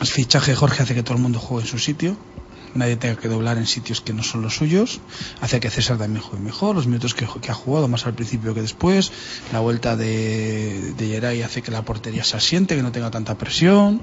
el 0.00 0.06
fichaje 0.06 0.50
de 0.52 0.56
Jorge 0.56 0.82
hace 0.82 0.94
que 0.94 1.02
todo 1.02 1.16
el 1.16 1.22
mundo 1.22 1.38
juegue 1.38 1.64
en 1.64 1.70
su 1.70 1.78
sitio. 1.78 2.16
Nadie 2.76 2.96
tenga 2.96 3.16
que 3.16 3.28
doblar 3.28 3.58
en 3.58 3.66
sitios 3.66 4.00
que 4.00 4.12
no 4.12 4.22
son 4.22 4.42
los 4.42 4.56
suyos. 4.56 5.00
Hace 5.40 5.60
que 5.60 5.70
César 5.70 5.98
también 5.98 6.22
juegue 6.22 6.44
mejor. 6.44 6.76
Los 6.76 6.86
minutos 6.86 7.14
que, 7.14 7.24
ha 7.24 7.54
jugado, 7.54 7.88
más 7.88 8.06
al 8.06 8.14
principio 8.14 8.54
que 8.54 8.62
después. 8.62 9.12
La 9.52 9.60
vuelta 9.60 9.96
de, 9.96 10.94
de 10.96 11.08
Geray 11.08 11.42
hace 11.42 11.62
que 11.62 11.70
la 11.70 11.82
portería 11.82 12.24
se 12.24 12.36
asiente, 12.36 12.76
que 12.76 12.82
no 12.82 12.92
tenga 12.92 13.10
tanta 13.10 13.36
presión. 13.36 14.02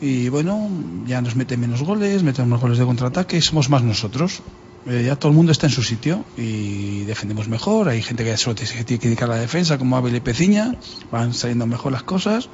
Y 0.00 0.28
bueno, 0.28 0.68
ya 1.06 1.20
nos 1.20 1.36
mete 1.36 1.56
menos 1.56 1.82
goles, 1.82 2.22
metemos 2.22 2.60
goles 2.60 2.78
de 2.78 2.84
contraataque 2.84 3.40
somos 3.40 3.70
más 3.70 3.82
nosotros. 3.82 4.42
Eh, 4.86 5.04
ya 5.06 5.16
todo 5.16 5.30
el 5.30 5.36
mundo 5.36 5.50
está 5.52 5.66
en 5.66 5.72
su 5.72 5.82
sitio 5.82 6.24
y 6.36 7.04
defendemos 7.04 7.48
mejor. 7.48 7.88
Hay 7.88 8.02
gente 8.02 8.24
que 8.24 8.36
solo 8.36 8.54
tiene 8.54 8.84
que 8.84 8.98
dedicar 8.98 9.30
a 9.30 9.36
la 9.36 9.40
defensa, 9.40 9.78
como 9.78 9.96
Abel 9.96 10.14
y 10.14 10.20
Peciña. 10.20 10.76
Van 11.10 11.32
saliendo 11.32 11.66
mejor 11.66 11.92
las 11.92 12.02
cosas 12.02 12.50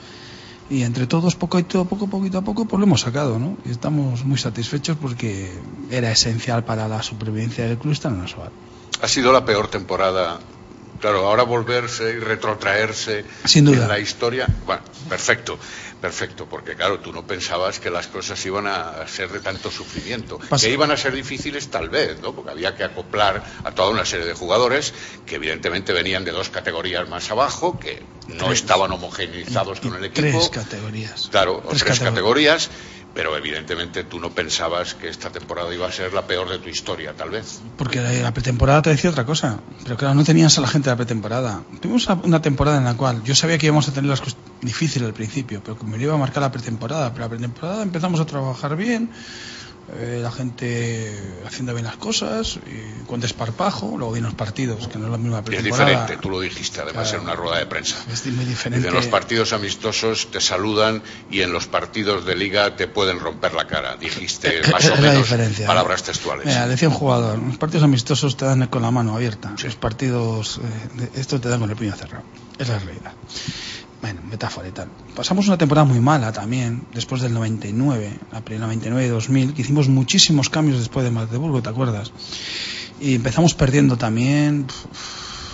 y 0.71 0.85
entre 0.85 1.07
todos 1.09 1.35
poco 1.35 1.59
a 1.81 1.85
poco, 1.85 2.07
poquito 2.07 2.39
a 2.39 2.43
poco, 2.43 2.65
pues 2.65 2.79
lo 2.79 2.87
hemos 2.87 3.01
sacado, 3.01 3.39
¿no? 3.41 3.57
Y 3.67 3.71
estamos 3.71 4.25
muy 4.25 4.39
satisfechos 4.39 4.97
porque 5.01 5.51
era 5.91 6.13
esencial 6.13 6.65
para 6.65 6.87
la 6.87 7.03
supervivencia 7.03 7.67
del 7.67 7.77
club 7.77 7.93
estar 7.93 8.13
en 8.13 8.21
la. 8.21 8.53
Ha 9.03 9.09
sido 9.09 9.33
la 9.33 9.45
peor 9.45 9.69
temporada. 9.69 10.39
Claro, 11.01 11.27
ahora 11.27 11.45
volverse 11.45 12.13
y 12.13 12.19
retrotraerse 12.21 13.25
Sin 13.47 13.65
duda. 13.65 13.83
en 13.83 13.89
la 13.89 13.99
historia. 13.99 14.47
Bueno, 14.67 14.83
perfecto, 15.09 15.59
perfecto, 16.01 16.47
porque 16.49 16.75
claro, 16.77 17.01
tú 17.01 17.13
no 17.13 17.27
pensabas 17.27 17.79
que 17.79 17.91
las 17.91 18.07
cosas 18.07 18.45
iban 18.47 18.67
a 18.67 19.07
ser 19.07 19.29
de 19.31 19.41
tanto 19.41 19.71
sufrimiento. 19.71 20.39
Que 20.61 20.71
iban 20.71 20.91
a 20.91 20.97
ser 20.97 21.13
difíciles, 21.15 21.69
tal 21.71 21.89
vez, 21.91 22.21
¿no? 22.21 22.35
Porque 22.35 22.51
había 22.53 22.75
que 22.75 22.85
acoplar 22.85 23.43
a 23.65 23.73
toda 23.73 23.91
una 23.91 24.05
serie 24.05 24.27
de 24.27 24.35
jugadores 24.35 24.95
que 25.27 25.37
evidentemente 25.37 25.93
venían 25.93 26.25
de 26.25 26.31
dos 26.33 26.49
categorías 26.49 27.09
más 27.09 27.31
abajo, 27.31 27.79
que 27.79 28.03
no 28.29 28.47
Tres. 28.47 28.61
estaban 28.61 28.91
homogeneizados 28.93 29.81
con 29.81 29.95
el 29.97 30.05
equipo. 30.05 30.29
Tres 30.29 30.49
categorías. 30.49 31.29
Claro, 31.31 31.59
o 31.59 31.69
Tres 31.69 31.83
tres, 31.85 31.99
categor- 32.01 32.05
categorías, 32.11 32.71
pero 33.15 33.37
evidentemente 33.37 34.05
tú 34.05 34.21
no 34.21 34.31
pensabas 34.31 34.95
que 34.95 35.09
esta 35.09 35.31
temporada 35.31 35.75
iba 35.75 35.87
a 35.87 35.93
ser 35.93 36.13
la 36.13 36.27
peor 36.27 36.49
de 36.49 36.59
tu 36.59 36.69
historia, 36.69 37.15
tal 37.15 37.31
vez. 37.31 37.61
Porque 37.77 38.01
la, 38.01 38.33
pretemporada 38.33 38.83
te 38.83 38.91
decía 38.91 39.11
otra 39.11 39.25
cosa. 39.25 39.61
Pero 39.83 39.97
claro, 39.97 40.15
no 40.15 40.25
tenías 40.25 40.57
a 40.59 40.61
la 40.61 40.69
gente 40.69 40.89
de 40.89 40.93
la 40.93 40.97
pretemporada. 40.97 41.63
Tuvimos 41.81 42.09
una 42.23 42.41
temporada 42.41 42.79
en 42.79 42.85
la 42.85 42.95
cual 42.95 43.23
yo 43.25 43.35
sabía 43.35 43.59
que 43.59 43.67
íbamos 43.67 43.89
a 43.89 43.93
tener 43.93 44.09
las 44.09 44.21
cosas 44.21 44.37
difíciles 44.61 45.07
al 45.07 45.15
principio, 45.15 45.61
pero 45.65 45.79
que 45.79 45.85
me 45.85 45.97
lo 45.97 46.03
iba 46.05 46.15
a 46.15 46.19
marcar 46.19 46.43
la 46.43 46.53
pretemporada. 46.53 47.13
Pero 47.13 47.25
la 47.25 47.31
pretemporada 47.31 47.83
empezamos 47.83 48.21
a 48.21 48.27
trabajar 48.27 48.77
bien, 48.77 49.11
eh, 49.93 50.21
la 50.23 50.31
gente 50.31 51.43
haciendo 51.47 51.73
bien 51.75 51.85
las 51.85 51.97
cosas, 51.97 52.59
y 52.67 53.05
con 53.07 53.21
desparpajo, 53.21 53.97
luego 53.97 54.13
vienen 54.13 54.31
los 54.31 54.35
partidos, 54.35 54.87
que 54.89 54.99
no 54.99 55.07
es 55.07 55.11
la 55.11 55.19
misma 55.19 55.39
Es 55.39 55.45
pretemporada. 55.45 55.91
diferente, 55.91 56.17
tú 56.23 56.31
lo 56.31 56.41
dijiste 56.41 56.81
además 56.81 57.09
Claro. 57.09 57.19
en 57.19 57.25
una 57.25 57.35
rueda 57.37 57.59
de 57.59 57.67
prensa. 57.67 57.97
Es 58.13 58.27
muy 58.27 58.45
diferente. 58.45 58.87
En 58.89 58.95
los 58.95 59.07
partidos 59.07 59.53
amistosos 59.53 60.31
te 60.31 60.41
saludan 60.41 61.03
y 61.29 61.41
en 61.41 61.53
los 61.53 61.67
partidos 61.67 62.25
de 62.25 62.37
liga 62.37 62.77
te 62.77 62.87
pueden 62.89 63.19
romper 63.21 63.55
la 63.55 63.67
cara. 63.67 63.97
Dijiste 63.97 64.61
más 64.73 64.85
es 64.85 64.91
o 64.91 64.97
menos 64.97 65.29
palabras 65.67 66.03
textuales. 66.03 66.47
Mira, 66.47 66.69
decía 66.69 66.89
un 66.89 66.95
jugador, 66.95 67.39
los 67.39 67.59
partidos 67.59 67.85
amistosos 67.85 68.37
te 68.37 68.45
dan 68.45 68.67
con 68.69 68.83
la 68.83 68.91
mano 68.91 69.15
abierta, 69.17 69.55
Sí. 69.57 69.67
los 69.67 69.77
partidos, 69.77 70.59
eh, 70.63 70.89
de- 71.11 71.21
esto 71.21 71.41
te 71.41 71.49
dan 71.49 71.61
con 71.61 71.71
el 71.71 71.77
puño 71.77 71.95
cerrado. 71.97 72.25
Es 72.59 72.69
la 72.69 72.79
realidad. 72.79 73.13
Bueno, 74.01 74.23
metáfora 74.25 74.67
y 74.69 74.73
tal. 74.73 74.91
Pasamos 75.15 75.47
una 75.49 75.59
temporada 75.59 75.85
muy 75.85 76.01
mala 76.01 76.33
también, 76.33 76.87
después 76.93 77.21
del 77.21 77.35
99, 77.35 78.21
la 78.33 78.41
primera 78.41 78.67
99-2000, 78.73 79.53
que 79.53 79.61
hicimos 79.63 79.89
muchísimos 79.89 80.49
cambios 80.49 80.79
después 80.79 81.05
de 81.05 81.11
Magdeburgo, 81.11 81.61
¿te 81.63 81.69
acuerdas? 81.69 82.13
Y 82.99 83.15
empezamos 83.15 83.55
perdiendo 83.55 83.99
también, 83.99 84.67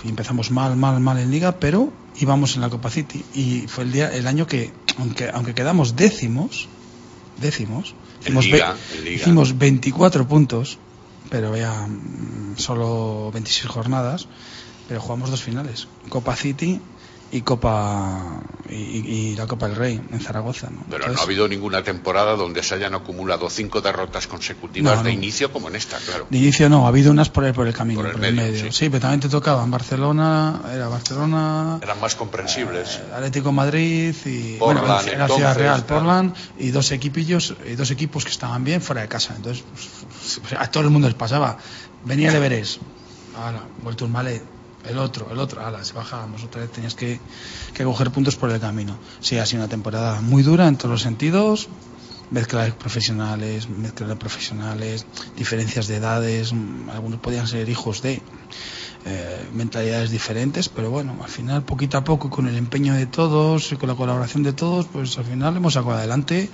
y 0.05 0.09
empezamos 0.09 0.51
mal, 0.53 0.77
mal, 0.77 1.01
mal 1.01 1.19
en 1.19 1.31
liga, 1.33 1.59
pero 1.59 1.93
íbamos 2.15 2.55
en 2.55 2.61
la 2.63 2.71
Copa 2.71 2.89
City. 2.91 3.25
Y 3.35 3.67
fue 3.67 3.83
el 3.85 3.93
día, 3.93 4.15
el 4.15 4.29
año 4.29 4.47
que, 4.47 4.73
aunque, 4.99 5.29
aunque 5.33 5.55
quedamos 5.55 5.97
décimos, 5.97 6.69
décimos, 7.37 7.97
hicimos, 8.21 8.45
liga, 8.47 8.77
ve- 9.03 9.11
hicimos 9.23 9.59
24 9.59 10.27
puntos, 10.29 10.79
pero 11.31 11.57
ya 11.57 11.87
mm, 11.89 12.57
solo 12.59 13.31
26 13.33 13.67
jornadas, 13.67 14.29
pero 14.87 15.01
jugamos 15.01 15.31
dos 15.31 15.43
finales, 15.43 15.89
Copa 16.09 16.37
City 16.37 16.81
y 17.33 17.41
Copa 17.43 18.41
y, 18.69 19.35
la 19.37 19.47
Copa 19.47 19.67
del 19.69 19.77
Rey 19.77 20.01
en 20.13 20.21
Zaragoza. 20.21 20.69
¿no? 20.71 20.85
Pero 20.91 21.09
no 21.13 21.19
ha 21.19 21.23
habido 21.23 21.47
ninguna 21.49 21.83
temporada 21.83 22.37
donde 22.37 22.63
se 22.63 22.75
hayan 22.75 22.95
acumulado 22.95 23.49
cinco 23.51 23.81
derrotas 23.81 24.27
consecutivas 24.27 24.99
No, 24.99 25.03
de 25.05 25.11
no. 25.13 25.19
inicio 25.19 25.53
como 25.53 25.69
en 25.69 25.77
esta, 25.77 25.99
claro. 25.99 26.27
De 26.31 26.39
inicio 26.39 26.69
no, 26.69 26.85
ha 26.85 26.89
habido 26.89 27.11
unas 27.11 27.29
por 27.29 27.45
el, 27.45 27.53
por 27.55 27.67
el 27.67 27.75
camino, 27.75 28.01
Por 28.03 28.13
por 28.13 28.25
el 28.25 28.31
el, 28.31 28.35
medio, 28.37 28.65
sí. 28.67 28.73
Sí. 28.73 28.89
pero 28.91 29.03
también 29.03 29.21
te 29.21 29.29
tocaban 29.29 29.71
Barcelona, 29.71 30.61
era 30.73 30.89
Barcelona, 30.89 31.79
Eran 31.83 32.01
más 32.01 32.15
comprensibles. 32.15 32.97
eh, 32.97 33.13
Atlético 33.15 33.53
Madrid 33.53 34.15
y 34.25 34.57
Portland, 34.59 34.87
bueno, 34.87 35.01
era 35.03 35.13
entonces, 35.13 35.37
Ciudad 35.37 35.57
Real. 35.57 35.85
Portland 35.85 36.35
y 36.59 36.71
dos 36.71 36.91
equipillos, 36.93 37.55
y 37.67 37.75
dos 37.75 37.91
equipos 37.91 38.25
que 38.25 38.31
estaban 38.31 38.63
bien 38.65 38.81
fuera 38.81 39.03
de 39.03 39.09
casa. 39.09 39.35
Entonces, 39.37 39.65
pues, 40.43 40.61
a 40.61 40.71
todo 40.71 40.85
el 40.85 40.91
mundo 40.91 41.09
les 41.09 41.17
pasaba. 41.17 41.59
Venía 42.05 42.31
el 42.31 42.37
Everest, 42.37 42.81
ahora, 43.37 43.63
vuelto 43.83 44.05
un 44.05 44.13
malet, 44.13 44.43
el 44.89 44.99
otro, 44.99 45.29
el 45.31 45.39
otro, 45.39 45.65
ala, 45.65 45.85
se 45.85 45.93
bajábamos 45.93 46.45
otra 46.45 46.63
vez, 46.63 46.71
tenías 46.71 46.95
que, 46.95 47.21
que 47.75 47.85
coger 47.85 48.11
puntos 48.11 48.37
por 48.37 48.51
el 48.51 48.61
camino. 48.61 48.97
Sí, 49.21 49.39
ha 49.39 49.47
sido 49.47 49.63
una 49.63 49.69
temporada 49.69 50.21
muy 50.21 50.43
dura 50.43 50.69
en 50.69 50.77
todos 50.77 50.91
los 50.91 51.03
sentidos, 51.03 51.69
mezcla 52.31 52.65
de 52.65 52.73
profesionales, 52.73 53.69
mezcla 53.69 54.07
de 54.07 54.17
profesionales, 54.17 55.07
diferencias 55.37 55.87
de 55.87 55.97
edades, 55.97 56.53
mm, 56.53 56.91
algunos 56.91 57.21
podían 57.21 57.47
ser 57.47 57.69
hijos 57.69 58.03
de 58.03 58.21
eh, 59.05 59.49
mentalidades 59.53 60.11
diferentes, 60.11 60.69
pero 60.69 60.91
bueno, 60.91 61.17
al 61.23 61.31
final 61.31 61.63
poquito 61.63 61.97
a 61.97 62.05
poco 62.05 62.29
con 62.29 62.49
el 62.49 62.57
empeño 62.57 62.95
de 62.95 63.07
todos 63.07 63.71
y 63.73 63.77
con 63.77 63.89
la 63.89 63.95
colaboración 63.95 64.43
de 64.43 64.53
todos, 64.53 64.87
pues 64.87 65.17
al 65.19 65.25
final 65.25 65.57
hemos 65.57 65.75
sacado 65.75 65.95
adelante 65.95 66.51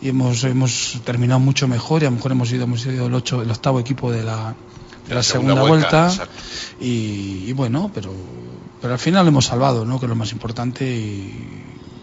y 0.00 0.10
hemos, 0.10 0.44
hemos 0.44 1.00
terminado 1.04 1.40
mucho 1.40 1.66
mejor 1.66 2.02
y 2.02 2.06
a 2.06 2.10
lo 2.10 2.16
mejor 2.16 2.32
hemos 2.32 2.48
sido, 2.50 2.64
hemos 2.64 2.82
sido 2.82 3.06
el, 3.06 3.14
ocho, 3.14 3.42
el 3.42 3.50
octavo 3.50 3.80
equipo 3.80 4.12
de 4.12 4.22
la, 4.22 4.54
de 5.08 5.14
la 5.14 5.22
segunda, 5.22 5.54
vuelta, 5.62 6.10
y, 6.80 7.44
y 7.46 7.52
bueno, 7.52 7.90
pero, 7.94 8.12
pero 8.80 8.92
al 8.92 8.98
final 8.98 9.24
lo 9.24 9.30
hemos 9.30 9.46
salvado, 9.46 9.84
¿no? 9.84 9.98
Que 9.98 10.06
es 10.06 10.10
lo 10.10 10.16
más 10.16 10.32
importante 10.32 10.84
y, 10.86 11.34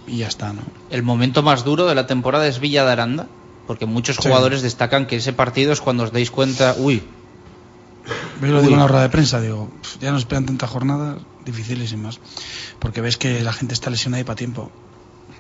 y 0.08 0.18
ya 0.18 0.28
está, 0.28 0.54
¿no? 0.54 0.62
El 0.90 1.04
momento 1.04 1.44
más 1.44 1.64
duro 1.64 1.86
de 1.86 1.96
la 1.96 2.08
temporada 2.08 2.48
es 2.48 2.60
Villa 2.60 2.84
de 2.86 2.92
Aranda, 2.92 3.28
porque 3.68 3.86
muchos 3.86 4.16
Sí. 4.18 4.24
jugadores 4.24 4.62
destacan 4.62 5.06
que 5.08 5.18
ese 5.18 5.34
partido 5.34 5.72
es 5.74 5.82
cuando 5.82 6.04
os 6.04 6.12
dais 6.12 6.32
cuenta, 6.32 6.76
uy, 6.78 7.04
Yo 8.42 8.48
lo 8.48 8.62
digo 8.62 8.74
en 8.74 8.80
la 8.80 8.88
rueda 8.88 9.04
de 9.04 9.10
prensa, 9.10 9.42
digo, 9.42 9.70
"Pf, 9.82 10.00
ya 10.00 10.12
nos 10.12 10.22
esperan 10.22 10.46
tantas 10.46 10.70
jornadas 10.70 11.18
dificilísimas, 11.46 12.20
porque 12.80 13.02
ves 13.02 13.18
que 13.18 13.42
la 13.44 13.54
gente 13.54 13.74
está 13.74 13.90
lesionada 13.90 14.22
y 14.22 14.24
para 14.24 14.36
tiempo. 14.36 14.70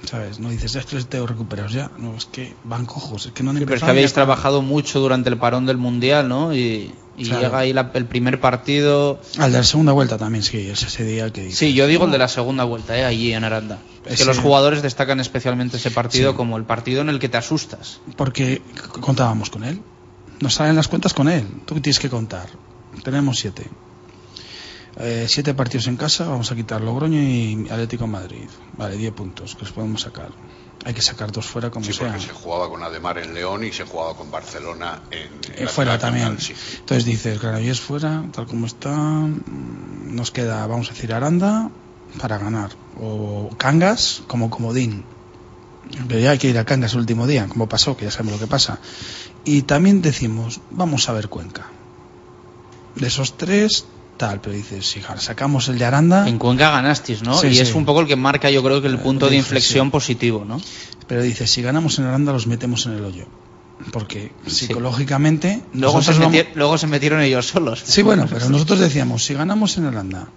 ¿Sabes? 0.09 0.39
No 0.39 0.49
dices, 0.49 0.75
es 0.75 0.85
que 0.85 0.95
les 0.97 1.07
tengo 1.07 1.25
recuperados 1.27 1.73
ya. 1.73 1.89
No, 1.97 2.15
es 2.15 2.25
que 2.25 2.53
van 2.63 2.85
cojos, 2.85 3.25
es 3.27 3.31
que 3.31 3.41
no 3.43 3.51
han 3.51 3.57
pero 3.57 3.75
es 3.75 3.83
que 3.83 3.89
habéis 3.89 4.13
trabajado 4.13 4.61
mucho 4.61 4.99
durante 4.99 5.29
el 5.29 5.37
parón 5.37 5.65
del 5.65 5.77
Mundial, 5.77 6.27
¿no? 6.27 6.53
Y, 6.55 6.93
y 7.17 7.25
Claro. 7.25 7.41
llega 7.41 7.57
ahí 7.59 7.73
la- 7.73 7.91
el 7.93 8.05
primer 8.05 8.39
partido. 8.41 9.19
Al 9.37 9.51
de 9.51 9.59
la 9.59 9.63
segunda 9.63 9.91
vuelta 9.93 10.17
también, 10.17 10.43
sí, 10.43 10.57
es 10.69 10.83
ese 10.83 11.03
día 11.03 11.31
que 11.31 11.41
dices, 11.41 11.57
Sí, 11.59 11.73
yo 11.73 11.87
digo 11.87 12.05
el 12.05 12.11
de 12.11 12.17
la 12.17 12.27
segunda 12.27 12.63
vuelta, 12.63 12.97
¿eh? 12.97 13.05
allí 13.05 13.33
en 13.33 13.43
Aranda. 13.43 13.79
Es 14.05 14.19
que 14.19 14.25
los 14.25 14.37
jugadores 14.39 14.81
destacan 14.81 15.19
especialmente 15.19 15.77
ese 15.77 15.91
partido 15.91 16.31
Sí. 16.31 16.37
como 16.37 16.57
el 16.57 16.63
partido 16.65 17.01
en 17.01 17.09
el 17.09 17.19
que 17.19 17.29
te 17.29 17.37
asustas. 17.37 17.99
Porque 18.17 18.61
contábamos 19.01 19.49
con 19.49 19.63
él. 19.63 19.81
Nos 20.41 20.53
salen 20.55 20.75
las 20.75 20.87
cuentas 20.87 21.13
con 21.13 21.27
él. 21.29 21.47
Tú 21.65 21.79
tienes 21.79 21.99
que 21.99 22.09
contar. 22.09 22.47
Tenemos 23.03 23.39
siete. 23.39 23.67
Eh, 24.97 25.25
siete 25.27 25.53
partidos 25.53 25.87
en 25.87 25.97
casa, 25.97 26.25
vamos 26.27 26.51
a 26.51 26.55
quitar 26.55 26.79
Logroño 26.81 27.19
y 27.21 27.67
Atlético 27.69 28.07
Madrid. 28.07 28.47
Vale, 28.77 28.95
10 28.95 29.11
puntos 29.13 29.55
que 29.55 29.61
los 29.63 29.71
podemos 29.73 30.01
sacar. 30.01 30.29
Hay 30.85 30.93
que 30.93 31.01
sacar 31.01 31.31
dos 31.31 31.47
fuera 31.47 31.71
como 31.71 31.83
Sí, 31.85 31.93
sea. 31.93 32.09
porque 32.11 32.27
se 32.27 32.31
jugaba 32.31 32.69
con 32.69 32.83
Ademar 32.83 33.17
en 33.17 33.33
León 33.33 33.63
y 33.63 33.71
se 33.73 33.83
jugaba 33.85 34.15
con 34.15 34.29
Barcelona 34.31 35.01
en, 35.09 35.29
en 35.57 35.63
Eh, 35.63 35.67
fuera 35.67 35.97
también. 35.97 36.39
Sí. 36.39 36.53
Entonces 36.79 37.05
dices, 37.05 37.41
Granollers 37.41 37.81
fuera, 37.81 38.23
tal 38.31 38.45
como 38.45 38.67
está. 38.67 38.95
Nos 38.95 40.29
queda, 40.31 40.65
vamos 40.67 40.89
a 40.89 40.93
decir, 40.93 41.11
Aranda 41.11 41.69
para 42.19 42.37
ganar. 42.37 42.71
O 43.01 43.49
Cangas 43.57 44.21
como 44.27 44.49
comodín. 44.51 45.03
Pero 46.07 46.19
ya 46.19 46.31
hay 46.31 46.37
que 46.37 46.49
ir 46.49 46.57
a 46.59 46.65
Cangas 46.65 46.93
el 46.93 46.99
último 46.99 47.25
día, 47.27 47.47
como 47.47 47.67
pasó, 47.67 47.97
que 47.97 48.05
ya 48.05 48.11
sabemos 48.11 48.33
lo 48.33 48.39
que 48.45 48.49
pasa. 48.49 48.79
Y 49.43 49.63
también 49.63 50.01
decimos, 50.03 50.61
vamos 50.69 51.09
a 51.09 51.13
ver 51.13 51.29
Cuenca. 51.29 51.65
De 52.95 53.07
esos 53.07 53.37
tres, 53.37 53.85
tal, 54.17 54.41
pero 54.41 54.55
dices, 54.55 54.85
si 54.87 55.01
sacamos 55.17 55.67
el 55.69 55.77
de 55.77 55.85
Aranda, 55.85 56.27
En 56.27 56.37
Cuenca 56.37 56.71
ganasteis, 56.71 57.21
¿no? 57.23 57.37
Sí, 57.37 57.47
y 57.47 57.55
sí. 57.55 57.61
es 57.61 57.75
un 57.75 57.85
poco 57.85 58.01
el 58.01 58.07
que 58.07 58.15
marca, 58.15 58.49
yo 58.49 58.63
creo 58.63 58.81
que 58.81 58.87
el 58.87 58.95
Eh, 58.95 58.97
punto 58.99 59.29
de 59.29 59.35
inflexión 59.37 59.91
positivo, 59.91 60.45
¿no? 60.45 60.59
pero 61.07 61.21
dices, 61.21 61.51
si 61.51 61.61
ganamos 61.61 61.99
en 61.99 62.05
Aranda 62.05 62.31
los 62.33 62.47
metemos 62.47 62.85
en 62.87 62.93
el 62.93 63.05
hoyo. 63.05 63.25
Porque 63.91 64.31
psicológicamente... 64.47 65.61
Luego 65.73 66.01
se, 66.01 66.13
vamos- 66.13 66.45
luego 66.55 66.77
se 66.77 66.87
metieron 66.87 67.21
ellos 67.21 67.47
solos. 67.47 67.81
Sí, 67.85 68.01
bueno, 68.01 68.25
pero 68.31 68.49
nosotros 68.49 68.79
decíamos, 68.79 69.23
si 69.23 69.33
ganamos 69.33 69.77
en 69.77 69.85
Holanda, 69.87 70.27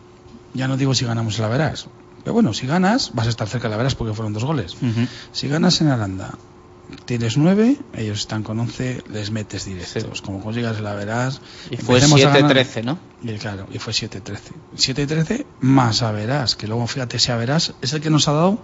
ya 0.54 0.68
no 0.68 0.76
digo 0.76 0.94
si 0.94 1.04
ganamos 1.04 1.36
en 1.36 1.42
la 1.42 1.48
Verás, 1.48 1.86
pero 2.24 2.34
bueno, 2.34 2.52
si 2.52 2.66
ganas, 2.66 3.12
vas 3.14 3.26
a 3.26 3.30
estar 3.30 3.48
cerca 3.48 3.68
de 3.68 3.72
la 3.72 3.76
Verás 3.78 3.94
porque 3.94 4.14
fueron 4.14 4.32
dos 4.32 4.44
goles. 4.44 4.76
Si 5.32 5.48
ganas 5.48 5.80
en 5.80 5.90
Holanda, 5.90 6.34
tienes 7.04 7.36
nueve, 7.36 7.76
ellos 7.94 8.20
están 8.20 8.42
con 8.42 8.58
once, 8.60 9.02
les 9.10 9.30
metes 9.30 9.64
directos. 9.64 10.22
Como 10.22 10.40
consigas 10.40 10.80
la 10.80 10.94
Verás. 10.94 11.40
Y 11.70 11.76
fue 11.76 11.96
empecemos 11.96 12.24
a 12.24 12.30
ganar. 12.30 12.56
7-13, 12.56 12.84
¿no? 12.84 12.98
Y 13.22 13.36
claro, 13.38 13.66
y 13.72 13.78
fue 13.78 13.92
7-13. 13.92 14.38
7-13 14.76 15.46
más 15.60 16.02
a 16.02 16.12
Verás, 16.12 16.56
que 16.56 16.66
luego 16.66 16.86
fíjate, 16.86 17.18
si 17.18 17.32
a 17.32 17.36
Verás 17.36 17.74
es 17.82 17.92
el 17.92 18.00
que 18.00 18.10
nos 18.10 18.28
ha 18.28 18.32
dado 18.32 18.58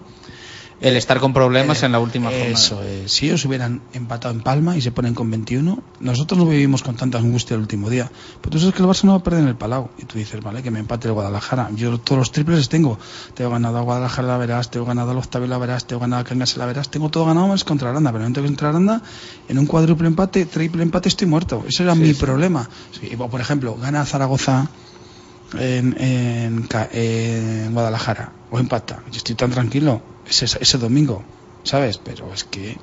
El 0.80 0.96
estar 0.96 1.20
con 1.20 1.32
problemas 1.32 1.82
eh, 1.82 1.86
en 1.86 1.92
la 1.92 2.00
última 2.00 2.30
jornada. 2.30 2.50
Eso 2.50 2.82
es. 2.82 3.12
Si 3.12 3.26
ellos 3.26 3.44
hubieran 3.44 3.82
empatado 3.92 4.34
en 4.34 4.40
Palma 4.40 4.76
y 4.76 4.82
se 4.82 4.92
ponen 4.92 5.14
con 5.14 5.30
21, 5.30 5.82
nosotros 6.00 6.38
no 6.38 6.46
vivimos 6.46 6.82
con 6.82 6.96
tanta 6.96 7.18
angustia 7.18 7.54
el 7.54 7.60
último 7.60 7.88
día. 7.88 8.10
Pero 8.40 8.50
tú 8.50 8.58
sabes 8.58 8.74
que 8.74 8.82
el 8.82 8.88
Barça 8.88 9.04
no 9.04 9.12
va 9.12 9.18
a 9.18 9.22
perder 9.22 9.42
en 9.42 9.48
el 9.48 9.56
Palau. 9.56 9.90
Y 9.98 10.04
tú 10.04 10.18
dices, 10.18 10.40
vale, 10.42 10.62
que 10.62 10.70
me 10.70 10.80
empate 10.80 11.08
el 11.08 11.14
Guadalajara. 11.14 11.70
Yo 11.74 11.98
todos 11.98 12.18
los 12.18 12.32
triples 12.32 12.58
les 12.58 12.68
tengo. 12.68 12.98
Tengo 13.34 13.50
ganado 13.50 13.78
a 13.78 13.82
Guadalajara 13.82 14.28
la 14.28 14.38
verás, 14.38 14.70
tengo 14.70 14.86
ganado 14.86 15.12
al 15.12 15.18
Octavio 15.18 15.48
la 15.48 15.58
verás, 15.58 15.86
tengo 15.86 16.00
ganado 16.00 16.22
a 16.22 16.24
Cangas 16.24 16.56
la 16.56 16.66
verás. 16.66 16.90
Tengo 16.90 17.08
todo 17.08 17.24
ganado 17.24 17.48
más 17.48 17.64
contra 17.64 17.90
Aranda. 17.90 18.10
Pero 18.10 18.22
momento 18.22 18.42
que 18.42 18.48
contra 18.48 18.68
Aranda, 18.70 19.02
en 19.48 19.58
un 19.58 19.66
cuádruple 19.66 20.08
empate, 20.08 20.46
triple 20.46 20.82
empate, 20.82 21.08
estoy 21.08 21.28
muerto. 21.28 21.64
Ese 21.68 21.84
era 21.84 21.94
mi 21.94 22.14
problema. 22.14 22.68
Sí, 23.00 23.16
por 23.16 23.40
ejemplo, 23.40 23.76
gana 23.80 24.04
Zaragoza 24.04 24.68
en, 25.58 25.96
en, 26.00 26.68
en 26.92 27.72
Guadalajara 27.72 28.32
o 28.50 28.58
empata. 28.58 29.02
Yo 29.10 29.18
estoy 29.18 29.34
tan 29.34 29.50
tranquilo 29.50 30.02
ese, 30.28 30.44
ese 30.44 30.78
domingo, 30.78 31.22
¿sabes? 31.62 31.98
Pero 31.98 32.32
es 32.32 32.44
que, 32.44 32.78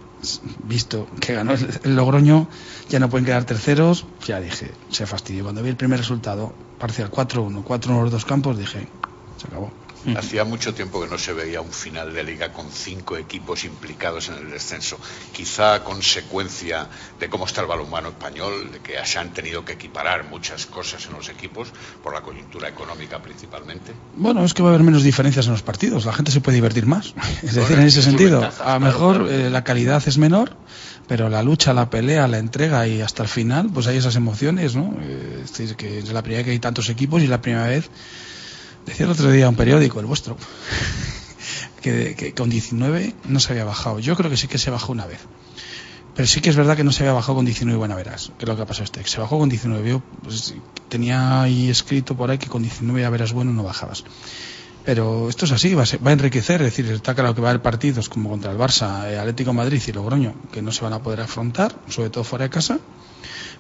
visto 0.64 1.08
que 1.20 1.34
ganó 1.34 1.54
el, 1.54 1.68
el 1.84 1.96
Logroño, 1.96 2.48
ya 2.90 3.00
no 3.00 3.10
pueden 3.10 3.26
quedar 3.26 3.46
terceros, 3.46 4.06
ya 4.26 4.40
dije, 4.40 4.72
se 4.90 5.06
fastidió. 5.06 5.44
Cuando 5.44 5.64
vi 5.64 5.70
el 5.70 5.78
primer 5.78 6.00
resultado, 6.00 6.54
parcial 6.80 7.12
4-1, 7.12 7.64
4-1 7.64 8.02
los 8.04 8.12
dos 8.12 8.26
campos, 8.26 8.58
dije, 8.58 8.88
se 9.38 9.48
acabó. 9.48 9.72
Hacía 10.16 10.44
mucho 10.46 10.74
tiempo 10.74 11.02
que 11.02 11.08
no 11.08 11.18
se 11.18 11.34
veía 11.34 11.62
un 11.62 11.72
final 11.72 12.14
de 12.14 12.24
liga 12.24 12.52
con 12.52 12.72
cinco 12.72 13.18
equipos 13.18 13.64
implicados 13.64 14.30
en 14.30 14.36
el 14.36 14.50
descenso. 14.50 15.00
Quizá 15.32 15.76
a 15.76 15.84
consecuencia 15.84 16.90
de 17.20 17.30
cómo 17.30 17.46
está 17.46 17.62
el 17.62 17.68
balonmano 17.68 18.10
español, 18.10 18.72
de 18.72 18.80
que 18.80 18.94
se 19.06 19.20
han 19.20 19.34
tenido 19.34 19.64
que 19.64 19.74
equiparar 19.74 20.26
muchas 20.30 20.66
cosas 20.66 21.06
en 21.08 21.14
los 21.14 21.30
equipos, 21.30 21.70
por 22.04 22.14
la 22.14 22.22
coyuntura 22.22 22.68
económica 22.70 23.22
principalmente. 23.22 23.94
Bueno, 24.16 24.44
es 24.44 24.54
que 24.54 24.64
va 24.64 24.70
a 24.70 24.74
haber 24.74 24.84
menos 24.84 25.04
diferencias 25.04 25.46
en 25.46 25.54
los 25.54 25.62
partidos, 25.62 26.06
la 26.06 26.14
gente 26.14 26.32
se 26.32 26.42
puede 26.42 26.56
divertir 26.56 26.86
más. 26.86 27.14
Es 27.44 27.56
decir, 27.56 27.78
en 27.78 27.86
ese 27.86 28.02
sentido, 28.02 28.42
ventajas, 28.42 28.68
a 28.68 28.74
lo 28.76 28.80
mejor 28.80 29.18
claro. 29.18 29.32
eh, 29.32 29.50
la 29.50 29.64
calidad 29.64 30.02
es 30.06 30.18
menor, 30.18 30.56
pero 31.08 31.30
la 31.30 31.44
lucha, 31.44 31.74
la 31.74 31.90
pelea, 31.90 32.28
la 32.28 32.38
entrega 32.38 32.88
y 32.88 33.02
hasta 33.02 33.24
el 33.24 33.30
final, 33.30 33.70
pues 33.74 33.88
hay 33.88 33.98
esas 33.98 34.16
emociones, 34.16 34.76
¿no? 34.76 34.96
Eh, 35.02 35.42
Es 35.44 35.52
decir, 35.52 35.76
que 35.76 36.00
es 36.00 36.12
la 36.12 36.22
primera 36.22 36.40
vez 36.40 36.46
que 36.46 36.52
hay 36.52 36.60
tantos 36.60 36.90
equipos 36.90 37.22
y 37.22 37.28
la 37.28 37.42
primera 37.42 37.68
vez, 37.68 37.90
decía 38.86 39.06
el 39.06 39.12
otro 39.12 39.32
día 39.32 39.50
un 39.50 39.56
periódico, 39.56 40.00
el 40.00 40.06
vuestro, 40.06 40.38
que, 41.82 42.34
con 42.36 42.50
19 42.50 43.16
no 43.26 43.40
se 43.40 43.54
había 43.54 43.66
bajado. 43.66 44.00
Yo 44.00 44.16
creo 44.16 44.30
que 44.30 44.38
sí 44.38 44.48
que 44.48 44.58
se 44.58 44.70
bajó 44.70 44.92
una 44.92 45.06
vez. 45.06 45.20
Pero 46.14 46.28
sí 46.28 46.42
que 46.42 46.50
es 46.50 46.56
verdad 46.56 46.76
que 46.76 46.84
no 46.84 46.92
se 46.92 47.04
había 47.04 47.14
bajado 47.14 47.36
con 47.36 47.46
19 47.46 47.78
buena 47.78 47.96
verás, 47.96 48.32
que 48.38 48.44
es 48.46 48.50
lo 48.50 48.56
que 48.56 48.64
ha 48.64 48.66
pasado 48.66 48.84
este. 48.84 49.04
Se 49.08 49.20
bajó 49.20 49.40
con 49.40 49.48
19. 49.48 49.90
Yo 49.90 50.02
pues, 50.24 50.54
tenía 50.90 51.42
ahí 51.42 51.70
escrito 51.70 52.16
por 52.16 52.30
ahí 52.30 52.38
que 52.38 52.48
con 52.48 52.62
19 52.62 53.02
ya 53.02 53.10
verás 53.10 53.32
bueno 53.32 53.54
no 53.54 53.64
bajabas. 53.64 54.04
Pero 54.84 55.30
esto 55.30 55.46
es 55.46 55.52
así, 55.52 55.76
va 55.76 55.84
a, 55.84 55.98
va 56.04 56.10
a 56.10 56.14
enriquecer, 56.14 56.62
es 56.62 56.76
decir, 56.76 56.92
está 56.92 57.14
claro 57.14 57.36
que 57.36 57.42
va 57.42 57.50
a 57.50 57.52
haber 57.52 57.62
partidos 57.62 58.10
como 58.10 58.32
contra 58.32 58.52
el 58.52 58.58
Barça, 58.58 59.08
eh, 59.08 59.20
Atlético 59.20 59.54
Madrid 59.54 59.82
y 59.86 59.92
Logroño, 59.92 60.34
que 60.52 60.64
no 60.64 60.72
se 60.72 60.84
van 60.84 60.94
a 60.94 61.04
poder 61.04 61.22
afrontar, 61.22 61.76
sobre 61.88 62.10
todo 62.10 62.24
fuera 62.24 62.44
de 62.46 62.50
casa. 62.50 62.80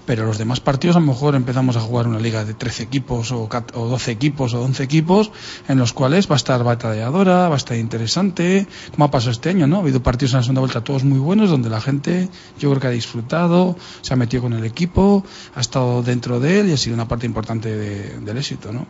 Pero 0.06 0.26
los 0.26 0.38
demás 0.38 0.60
partidos 0.60 0.96
a 0.96 1.00
lo 1.00 1.06
mejor 1.06 1.36
empezamos 1.36 1.78
a 1.78 1.80
jugar 1.82 2.08
una 2.08 2.20
liga 2.20 2.44
de 2.44 2.54
13 2.54 2.84
equipos 2.84 3.32
o, 3.32 3.48
cat- 3.48 3.72
o 3.76 3.88
12 3.88 4.12
equipos 4.12 4.54
o 4.54 4.62
11 4.64 4.84
equipos 4.84 5.32
en 5.68 5.78
los 5.78 5.94
cuales 5.94 6.30
va 6.30 6.36
a 6.36 6.38
estar 6.38 6.64
batalladora, 6.64 7.48
va 7.50 7.54
a 7.54 7.58
estar 7.58 7.78
interesante, 7.78 8.68
como 8.92 9.06
ha 9.06 9.12
pasado 9.12 9.32
este 9.32 9.50
año, 9.50 9.68
¿no? 9.68 9.78
Ha 9.78 9.80
habido 9.80 10.02
partidos 10.02 10.34
en 10.34 10.38
la 10.38 10.44
segunda 10.44 10.62
vuelta 10.62 10.84
todos 10.84 11.04
muy 11.04 11.20
buenos 11.20 11.50
donde 11.50 11.70
la 11.70 11.80
gente 11.82 12.30
yo 12.60 12.70
creo 12.72 12.82
que 12.82 12.88
ha 12.88 12.92
disfrutado, 12.92 13.78
se 14.02 14.14
ha 14.14 14.18
metido 14.18 14.42
con 14.44 14.54
el 14.54 14.66
equipo, 14.66 15.24
ha 15.56 15.62
estado 15.62 16.02
dentro 16.02 16.40
de 16.40 16.60
él 16.62 16.70
y 16.70 16.74
ha 16.74 16.78
sido 16.78 16.96
una 16.96 17.08
parte 17.08 17.26
importante 17.28 17.70
de- 17.76 18.20
del 18.20 18.38
éxito, 18.38 18.72
¿no? 18.74 18.88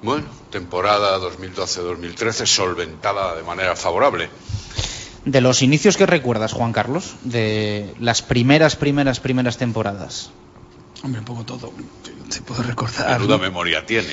Bueno, 0.00 0.26
temporada 0.50 1.18
2012-2013 1.18 2.46
solventada 2.46 3.34
de 3.34 3.42
manera 3.42 3.74
favorable. 3.74 4.30
De 5.24 5.40
los 5.40 5.62
inicios 5.62 5.96
que 5.96 6.06
recuerdas, 6.06 6.52
Juan 6.52 6.72
Carlos, 6.72 7.14
de 7.22 7.94
las 7.98 8.22
primeras, 8.22 8.76
primeras, 8.76 9.20
primeras 9.20 9.58
temporadas. 9.58 10.30
Hombre, 11.02 11.20
un 11.20 11.24
poco 11.26 11.44
todo. 11.44 11.72
Se 12.28 12.40
puede 12.42 12.62
recordar. 12.62 13.18
Menuda 13.20 13.36
¿no? 13.36 13.42
memoria 13.42 13.84
tiene. 13.86 14.08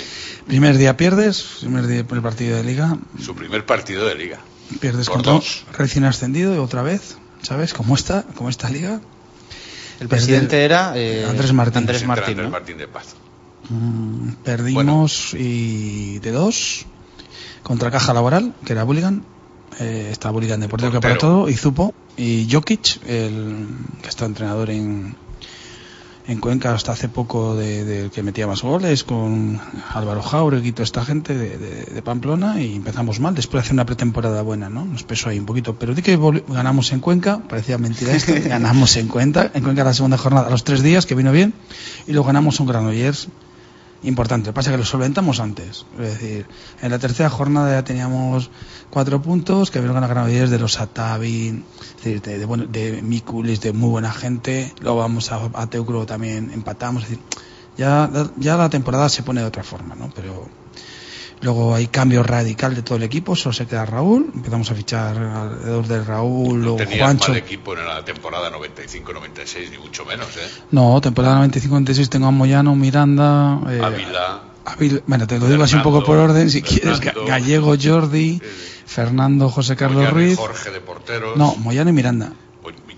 Primer 0.47 0.77
día 0.77 0.95
pierdes, 0.97 1.57
primer 1.61 1.87
día 1.87 2.03
primer 2.05 2.23
partido 2.23 2.57
de 2.57 2.63
liga, 2.63 2.97
Su 3.23 3.33
primer 3.35 3.65
partido 3.65 4.05
de 4.05 4.15
liga. 4.15 4.39
pierdes 4.79 5.07
Por 5.07 5.15
contra 5.17 5.33
dos. 5.33 5.65
recién 5.77 6.05
ascendido 6.05 6.53
y 6.55 6.57
otra 6.59 6.81
vez, 6.83 7.17
¿sabes? 7.41 7.73
¿Cómo 7.73 7.95
está? 7.95 8.23
¿Cómo 8.35 8.49
está 8.49 8.69
liga? 8.69 8.99
El 9.99 10.07
Perder- 10.07 10.09
presidente 10.09 10.63
era 10.63 10.93
eh, 10.95 11.25
Andrés 11.27 11.53
Martín. 11.53 11.77
Andrés 11.79 12.05
Martín, 12.05 12.29
Andrés 12.31 12.45
¿no? 12.45 12.51
Martín 12.51 12.77
de 12.77 12.87
Paz. 12.87 13.15
Mm, 13.69 14.29
perdimos 14.43 15.33
y 15.33 16.19
de 16.19 16.31
dos 16.31 16.85
contra 17.63 17.89
Caja 17.89 18.13
Laboral, 18.13 18.53
que 18.65 18.73
era 18.73 18.83
Bulligan. 18.83 19.23
Eh, 19.79 20.09
está 20.11 20.31
Bulligan 20.31 20.59
de 20.61 20.69
portero 20.69 20.91
que 20.91 20.99
para 21.01 21.15
portero. 21.15 21.31
todo, 21.33 21.49
y 21.49 21.53
Zupo, 21.55 21.93
y 22.17 22.47
Jokic, 22.51 23.01
el 23.07 23.67
que 24.01 24.07
está 24.09 24.25
entrenador 24.25 24.69
en, 24.69 25.15
en 26.27 26.39
Cuenca 26.39 26.73
hasta 26.73 26.93
hace 26.93 27.09
poco 27.09 27.55
de, 27.55 27.83
de 27.83 28.09
que 28.09 28.23
metía 28.23 28.47
más 28.47 28.61
goles, 28.61 29.03
con 29.03 29.59
Álvaro 29.93 30.21
Jauregui 30.23 30.69
y 30.69 30.71
toda 30.71 30.85
esta 30.85 31.03
gente 31.05 31.37
de, 31.37 31.57
de- 31.57 31.85
de 31.85 32.01
Pamplona, 32.01 32.61
y 32.61 32.73
empezamos 32.75 33.19
mal, 33.19 33.35
después 33.35 33.61
de 33.61 33.65
hacer 33.65 33.73
una 33.73 33.85
pretemporada 33.85 34.41
buena, 34.41 34.69
¿no? 34.69 34.85
Nos 34.85 35.03
pesó 35.03 35.29
ahí 35.29 35.37
un 35.39 35.45
poquito, 35.45 35.75
pero 35.75 35.93
de 35.93 36.01
que 36.01 36.17
ganamos 36.47 36.91
en 36.93 36.99
Cuenca, 37.01 37.39
parecía 37.47 37.77
mentira 37.77 38.13
esto, 38.15 38.33
ganamos 38.45 38.95
en 38.95 39.07
Cuenca, 39.09 39.51
en 39.53 39.61
Cuenca 39.63 39.83
la 39.83 39.93
segunda 39.93 40.17
jornada, 40.17 40.47
a 40.47 40.51
los 40.51 40.63
tres 40.63 40.81
días, 40.83 41.05
que 41.05 41.15
vino 41.15 41.31
bien, 41.33 41.53
y 42.07 42.13
luego 42.13 42.27
ganamos 42.27 42.59
un 42.61 42.67
Granollers 42.67 43.27
importante. 44.03 44.47
Lo 44.47 44.53
que 44.53 44.55
pasa 44.55 44.69
es 44.69 44.73
que 44.73 44.77
lo 44.79 44.85
solventamos 44.85 45.39
antes. 45.39 45.85
Es 45.99 46.19
decir, 46.19 46.45
en 46.81 46.91
la 46.91 46.99
tercera 46.99 47.29
jornada 47.29 47.71
ya 47.71 47.83
teníamos 47.83 48.49
cuatro 48.89 49.21
puntos, 49.21 49.71
que 49.71 49.79
vieron 49.79 49.99
Granollers 50.01 50.51
de 50.51 50.59
los 50.59 50.79
Atavi, 50.79 51.63
es 51.97 52.03
decir, 52.03 52.21
de, 52.21 52.39
de, 52.39 52.67
de 52.67 53.01
Mikulis, 53.01 53.61
de 53.61 53.73
muy 53.73 53.89
buena 53.89 54.11
gente. 54.11 54.73
Luego 54.81 54.97
vamos 54.99 55.31
a, 55.31 55.49
a 55.53 55.67
Teucro 55.67 56.05
también 56.05 56.51
empatamos. 56.51 57.03
Es 57.03 57.09
decir, 57.09 57.23
Ya, 57.77 58.09
ya 58.37 58.55
la 58.55 58.69
temporada 58.69 59.09
se 59.09 59.21
pone 59.21 59.41
de 59.41 59.47
otra 59.47 59.63
forma, 59.63 59.95
¿no? 59.95 60.09
Pero 60.15 60.47
luego 61.41 61.75
hay 61.75 61.87
cambio 61.87 62.23
radical 62.23 62.73
de 62.75 62.81
todo 62.81 62.97
el 62.97 63.03
equipo, 63.03 63.35
solo 63.35 63.53
se 63.53 63.65
queda 63.67 63.85
Raúl, 63.85 64.31
empezamos 64.33 64.69
a 64.71 64.75
fichar 64.75 65.17
alrededor 65.17 65.87
de 65.87 66.03
Raúl 66.03 66.61
No 66.61 66.73
o 66.73 66.75
tenías 66.77 66.99
Juancho. 67.01 67.29
mal 67.29 67.37
equipo 67.37 67.73
en 67.77 67.85
la 67.85 68.03
temporada 68.03 68.51
95-96, 68.51 69.71
ni 69.71 69.77
mucho 69.77 70.05
menos, 70.05 70.27
¿eh? 70.37 70.49
No, 70.71 70.99
temporada 71.01 71.45
95-96 71.45 72.09
tengo 72.09 72.27
a 72.27 72.31
Moyano, 72.31 72.75
Miranda, 72.75 73.59
eh, 73.69 73.81
Ávila, 73.83 74.41
Ávila- 74.65 75.01
bueno, 75.05 75.27
te 75.27 75.37
lo 75.39 75.47
digo 75.47 75.63
así 75.63 75.75
un 75.75 75.83
poco 75.83 76.03
por 76.03 76.17
orden, 76.17 76.49
si 76.49 76.61
quieres. 76.61 76.99
Gallego, 76.99 77.75
Jordi, 77.81 78.41
Fernando, 78.85 79.49
José 79.49 79.75
Carlos 79.75 79.97
Moyano 80.03 80.19
y 80.21 80.25
Ruiz, 80.25 80.37
Jorge 80.37 80.71
de 80.71 80.79
porteros. 80.81 81.37
no, 81.37 81.55
Moyano 81.57 81.89
y 81.89 81.93
Miranda. 81.93 82.31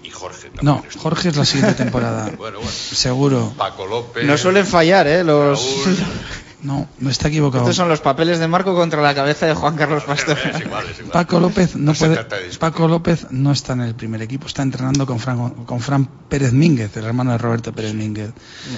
Y 0.04 0.10
Jorge 0.10 0.50
también. 0.50 0.66
No. 0.66 0.84
Jorge 1.02 1.30
es 1.30 1.36
la 1.36 1.44
siguiente 1.46 1.74
temporada, 1.84 2.32
Bueno, 2.38 2.60
bueno. 2.60 2.72
seguro. 2.72 3.54
Paco 3.58 3.86
López. 3.86 4.24
No 4.26 4.38
suelen 4.38 4.66
fallar, 4.66 5.06
¿eh? 5.08 5.24
Los... 5.24 5.60
Raúl. 5.86 5.98
No, 6.64 6.90
no 7.00 7.10
está 7.12 7.28
equivocado. 7.28 7.64
Estos 7.66 7.76
son 7.76 7.88
los 7.88 8.02
papeles 8.02 8.40
de 8.40 8.48
Marco 8.48 8.74
contra 8.74 9.02
la 9.02 9.14
cabeza 9.14 9.46
de 9.46 9.54
Juan 9.54 9.76
Carlos 9.76 10.04
Pastor. 10.06 10.38
Es 10.38 10.62
igual, 10.62 10.86
es 10.90 10.98
igual. 10.98 11.12
Paco 11.12 11.40
López 11.40 11.76
no, 11.76 11.92
No 11.92 11.98
puede. 11.98 12.18
Paco 12.60 12.88
López 12.88 13.28
no 13.30 13.52
está 13.52 13.74
en 13.74 13.82
el 13.82 13.94
primer 13.94 14.24
equipo, 14.24 14.48
está 14.48 14.64
entrenando 14.64 15.06
con 15.06 15.20
Fran, 15.20 15.52
con 15.66 15.80
Fran 15.80 16.06
Pérez 16.28 16.54
Mínguez, 16.54 16.98
el 16.98 17.06
hermano 17.06 17.32
de 17.32 17.38
Roberto 17.38 17.74
Pérez 17.74 17.94
Mínguez. 17.94 18.32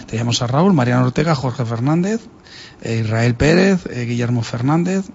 Teníamos 0.07 0.41
a 0.41 0.47
Raúl, 0.47 0.73
Mariano 0.73 1.05
Ortega, 1.05 1.35
Jorge 1.35 1.63
Fernández, 1.63 2.19
eh, 2.81 3.01
Israel 3.05 3.35
Pérez, 3.35 3.85
eh, 3.89 4.03
Guillermo 4.03 4.43
Fernández. 4.43 5.05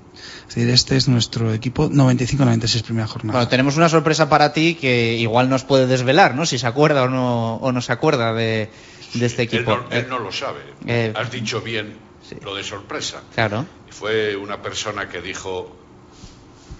Es 0.48 0.54
decir, 0.54 0.70
este 0.70 0.96
es 0.96 1.06
nuestro 1.06 1.52
equipo 1.52 1.90
95-96 1.90 2.82
primera 2.82 3.06
jornada. 3.06 3.38
Bueno, 3.40 3.48
tenemos 3.48 3.76
una 3.76 3.90
sorpresa 3.90 4.30
para 4.30 4.54
ti 4.54 4.76
que 4.76 5.14
igual 5.18 5.50
nos 5.50 5.64
puede 5.64 5.86
desvelar, 5.86 6.34
¿no? 6.34 6.46
Si 6.46 6.58
se 6.58 6.66
acuerda 6.66 7.02
o 7.02 7.08
no, 7.08 7.56
o 7.56 7.72
no 7.72 7.82
se 7.82 7.92
acuerda 7.92 8.32
de, 8.32 8.70
de 9.12 9.26
este 9.26 9.42
Él 9.42 9.48
equipo. 9.48 9.76
no, 9.76 9.90
él 9.90 10.06
no 10.08 10.18
lo 10.18 10.32
sabe. 10.32 10.60
Eh, 10.86 11.12
Has 11.14 11.30
dicho 11.30 11.60
bien 11.60 12.03
sí. 12.28 12.36
lo 12.42 12.54
de 12.54 12.62
sorpresa. 12.62 13.22
Claro. 13.34 13.66
Y 13.88 13.92
Fue 13.92 14.36
una 14.36 14.62
persona 14.62 15.08
que 15.08 15.20
dijo, 15.20 15.76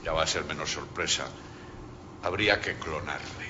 ya 0.05 0.13
va 0.13 0.23
a 0.23 0.27
ser 0.27 0.45
menos 0.45 0.71
sorpresa, 0.71 1.25
habría 2.23 2.61
que 2.61 2.75
clonarle. 2.75 3.45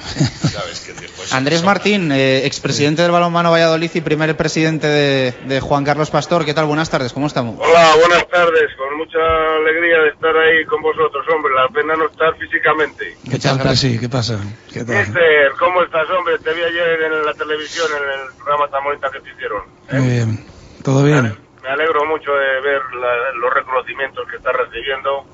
¿Sabes 0.00 0.80
qué 0.80 0.92
dijo 0.92 1.22
esa 1.22 1.36
Andrés 1.36 1.58
persona? 1.58 1.74
Martín, 1.74 2.12
eh, 2.12 2.46
expresidente 2.46 3.02
del 3.02 3.10
Balonmano 3.10 3.50
Valladolid 3.50 3.90
y 3.92 4.00
primer 4.00 4.34
presidente 4.34 4.86
de, 4.86 5.32
de 5.44 5.60
Juan 5.60 5.84
Carlos 5.84 6.10
Pastor. 6.10 6.46
¿Qué 6.46 6.54
tal? 6.54 6.64
Buenas 6.64 6.88
tardes, 6.88 7.12
¿cómo 7.12 7.26
estamos? 7.26 7.56
Hola, 7.58 7.94
buenas 7.96 8.26
tardes. 8.28 8.74
Con 8.78 8.96
mucha 8.96 9.18
alegría 9.18 9.98
de 9.98 10.08
estar 10.08 10.34
ahí 10.36 10.64
con 10.64 10.80
vosotros, 10.80 11.26
hombre. 11.34 11.52
La 11.54 11.68
pena 11.68 11.96
no 11.96 12.06
estar 12.06 12.34
físicamente. 12.38 13.18
¿Qué 13.30 13.38
tal, 13.38 13.58
Presi? 13.60 13.98
¿Qué 13.98 14.08
pasa? 14.08 14.38
¿Qué 14.72 14.84
tal? 14.84 14.96
Mister, 14.96 15.52
¿cómo 15.58 15.82
estás, 15.82 16.08
hombre? 16.10 16.38
Te 16.38 16.54
vi 16.54 16.62
ayer 16.62 17.02
en 17.02 17.26
la 17.26 17.34
televisión, 17.34 17.86
en 17.90 18.20
el 18.20 18.36
programa 18.36 18.68
tan 18.70 18.84
bonita 18.84 19.10
que 19.10 19.20
te 19.20 19.30
hicieron. 19.30 19.62
¿eh? 19.90 19.98
Muy 19.98 20.08
bien. 20.08 20.59
¿Todo 20.82 21.04
bien? 21.04 21.36
Me 21.62 21.68
alegro 21.68 22.04
mucho 22.06 22.32
de 22.32 22.60
ver 22.62 22.82
la- 22.94 23.32
los 23.34 23.52
reconocimientos 23.52 24.26
que 24.30 24.36
estás 24.36 24.54
recibiendo, 24.54 25.24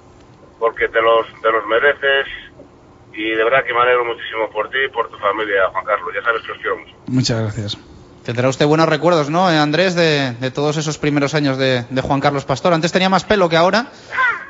porque 0.58 0.88
te 0.88 1.00
los, 1.00 1.26
te 1.42 1.50
los 1.50 1.64
mereces. 1.66 2.26
Y 3.12 3.30
de 3.30 3.44
verdad 3.44 3.64
que 3.64 3.72
me 3.72 3.80
alegro 3.80 4.04
muchísimo 4.04 4.50
por 4.50 4.68
ti 4.68 4.76
y 4.84 4.88
por 4.90 5.08
tu 5.08 5.16
familia, 5.18 5.68
Juan 5.72 5.84
Carlos. 5.84 6.12
Ya 6.14 6.22
sabes 6.22 6.42
que 6.42 6.52
os 6.52 6.58
quiero 6.58 6.76
mucho. 6.76 6.92
Muchas 7.06 7.40
gracias. 7.40 7.78
Tendrá 8.24 8.48
usted 8.48 8.66
buenos 8.66 8.88
recuerdos, 8.88 9.30
¿no, 9.30 9.50
eh, 9.50 9.56
Andrés, 9.56 9.94
de, 9.94 10.32
de 10.32 10.50
todos 10.50 10.76
esos 10.76 10.98
primeros 10.98 11.34
años 11.34 11.56
de, 11.58 11.84
de 11.88 12.00
Juan 12.02 12.20
Carlos 12.20 12.44
Pastor? 12.44 12.74
Antes 12.74 12.90
tenía 12.92 13.08
más 13.08 13.24
pelo 13.24 13.48
que 13.48 13.56
ahora, 13.56 13.86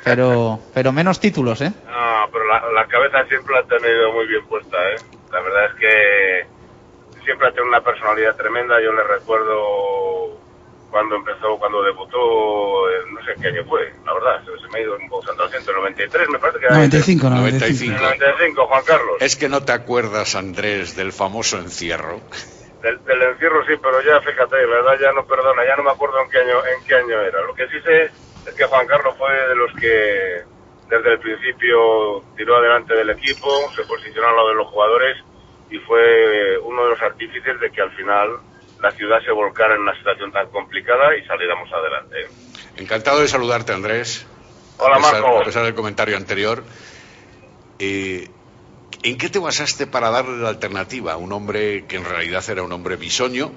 pero, 0.03 0.59
pero 0.73 0.93
menos 0.93 1.21
títulos, 1.21 1.61
¿eh? 1.61 1.71
No, 1.85 2.27
pero 2.33 2.45
la, 2.47 2.63
la 2.73 2.87
cabeza 2.87 3.23
siempre 3.29 3.55
la 3.55 3.61
ha 3.61 3.65
tenido 3.65 4.13
muy 4.15 4.27
bien 4.27 4.47
puesta, 4.47 4.79
¿eh? 4.93 4.97
La 5.31 5.41
verdad 5.43 5.67
es 5.67 5.75
que 5.79 6.47
siempre 7.25 7.49
ha 7.49 7.51
tenido 7.51 7.69
una 7.69 7.83
personalidad 7.83 8.35
tremenda. 8.37 8.81
Yo 8.83 8.93
le 8.95 9.03
recuerdo 9.05 10.41
cuando 10.97 11.17
empezó, 11.17 11.59
cuando 11.59 11.83
debutó, 11.83 12.89
eh, 12.89 12.95
no 13.13 13.23
sé 13.23 13.35
qué 13.39 13.49
año 13.49 13.63
fue, 13.69 13.93
la 14.07 14.15
verdad, 14.15 14.43
se, 14.47 14.63
se 14.63 14.69
me 14.73 14.79
ha 14.79 14.83
ido 14.83 14.97
un 14.97 15.11
poco 15.11 15.27
santo 15.27 15.43
al 15.43 15.51
ciento, 15.51 15.75
93 15.75 16.29
me 16.31 16.39
parece 16.39 16.59
que 16.59 16.65
era. 16.65 16.75
95, 16.77 17.29
95. 17.29 18.01
95. 18.01 18.25
95, 18.25 18.67
Juan 18.67 18.85
Carlos. 18.87 19.17
Es 19.21 19.37
que 19.37 19.51
no 19.51 19.63
te 19.63 19.73
acuerdas, 19.73 20.35
Andrés, 20.35 20.97
del 20.97 21.13
famoso 21.13 21.59
encierro. 21.59 22.23
Del, 22.81 23.05
del 23.05 23.23
encierro 23.23 23.63
sí, 23.67 23.75
pero 23.77 24.01
ya 24.01 24.23
fíjate, 24.23 24.57
la 24.57 24.81
verdad 24.81 24.99
ya 24.99 25.13
no 25.13 25.27
perdona, 25.27 25.67
ya 25.67 25.77
no 25.77 25.83
me 25.83 25.91
acuerdo 25.91 26.17
en 26.23 26.31
qué 26.31 26.39
año, 26.39 26.65
en 26.65 26.85
qué 26.87 26.95
año 26.95 27.21
era. 27.21 27.43
Lo 27.43 27.53
que 27.53 27.69
sí 27.69 27.79
sé 27.85 28.05
es 28.49 28.55
que 28.57 28.65
Juan 28.65 28.87
Carlos 28.87 29.15
fue 29.19 29.33
de 29.49 29.55
los 29.55 29.73
que 29.75 30.45
desde 30.89 31.13
el 31.13 31.19
principio 31.19 32.25
tiró 32.39 32.57
adelante 32.57 32.95
del 32.95 33.11
equipo, 33.11 33.51
se 33.77 33.85
posicionó 33.85 34.29
al 34.29 34.37
lado 34.37 34.49
de 34.49 34.55
los 34.55 34.69
jugadores 34.69 35.19
y 35.69 35.77
fue 35.81 36.57
uno 36.57 36.85
de 36.85 36.91
los 36.91 37.03
artífices 37.03 37.61
de 37.61 37.71
que 37.71 37.83
al 37.83 37.91
final 37.91 38.41
la 38.81 38.91
ciudad 38.93 39.19
se 39.25 39.33
volcara 39.33 39.75
en 39.75 39.81
una 39.81 39.97
situación 39.97 40.33
tan 40.33 40.49
complicada 40.51 41.17
y 41.17 41.25
saliéramos 41.27 41.69
adelante. 41.73 42.29
Encantado 42.77 43.21
de 43.21 43.29
saludarte, 43.29 43.73
Andrés. 43.73 44.27
Hola, 44.79 44.97
a 44.97 44.99
pesar, 44.99 45.23
Marco. 45.23 45.41
A 45.41 45.45
pesar 45.45 45.65
del 45.65 45.75
comentario 45.75 46.17
anterior. 46.17 46.63
Eh, 47.79 48.29
¿En 49.03 49.19
qué 49.19 49.29
te 49.29 49.39
basaste 49.39 49.87
para 49.87 50.11
darle 50.11 50.39
la 50.39 50.49
alternativa 50.49 51.13
a 51.13 51.17
un 51.17 51.33
hombre 51.33 51.85
que 51.87 51.97
en 51.97 52.05
realidad 52.05 52.45
era 52.49 52.63
un 52.63 52.73
hombre 52.73 52.97
bisoño, 52.97 53.53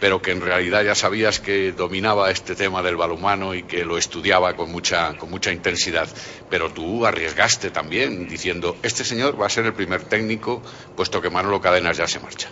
pero 0.00 0.22
que 0.22 0.30
en 0.30 0.40
realidad 0.40 0.82
ya 0.82 0.94
sabías 0.94 1.40
que 1.40 1.72
dominaba 1.72 2.30
este 2.30 2.54
tema 2.54 2.82
del 2.82 2.96
balonmano 2.96 3.54
y 3.54 3.64
que 3.64 3.84
lo 3.84 3.98
estudiaba 3.98 4.54
con 4.54 4.70
mucha, 4.70 5.16
con 5.16 5.30
mucha 5.30 5.52
intensidad? 5.52 6.08
Pero 6.48 6.70
tú 6.70 7.06
arriesgaste 7.06 7.70
también 7.70 8.28
diciendo, 8.28 8.76
este 8.82 9.04
señor 9.04 9.40
va 9.40 9.46
a 9.46 9.50
ser 9.50 9.66
el 9.66 9.74
primer 9.74 10.04
técnico, 10.04 10.62
puesto 10.96 11.20
que 11.20 11.30
Manolo 11.30 11.60
Cadenas 11.60 11.96
ya 11.96 12.06
se 12.06 12.20
marcha. 12.20 12.48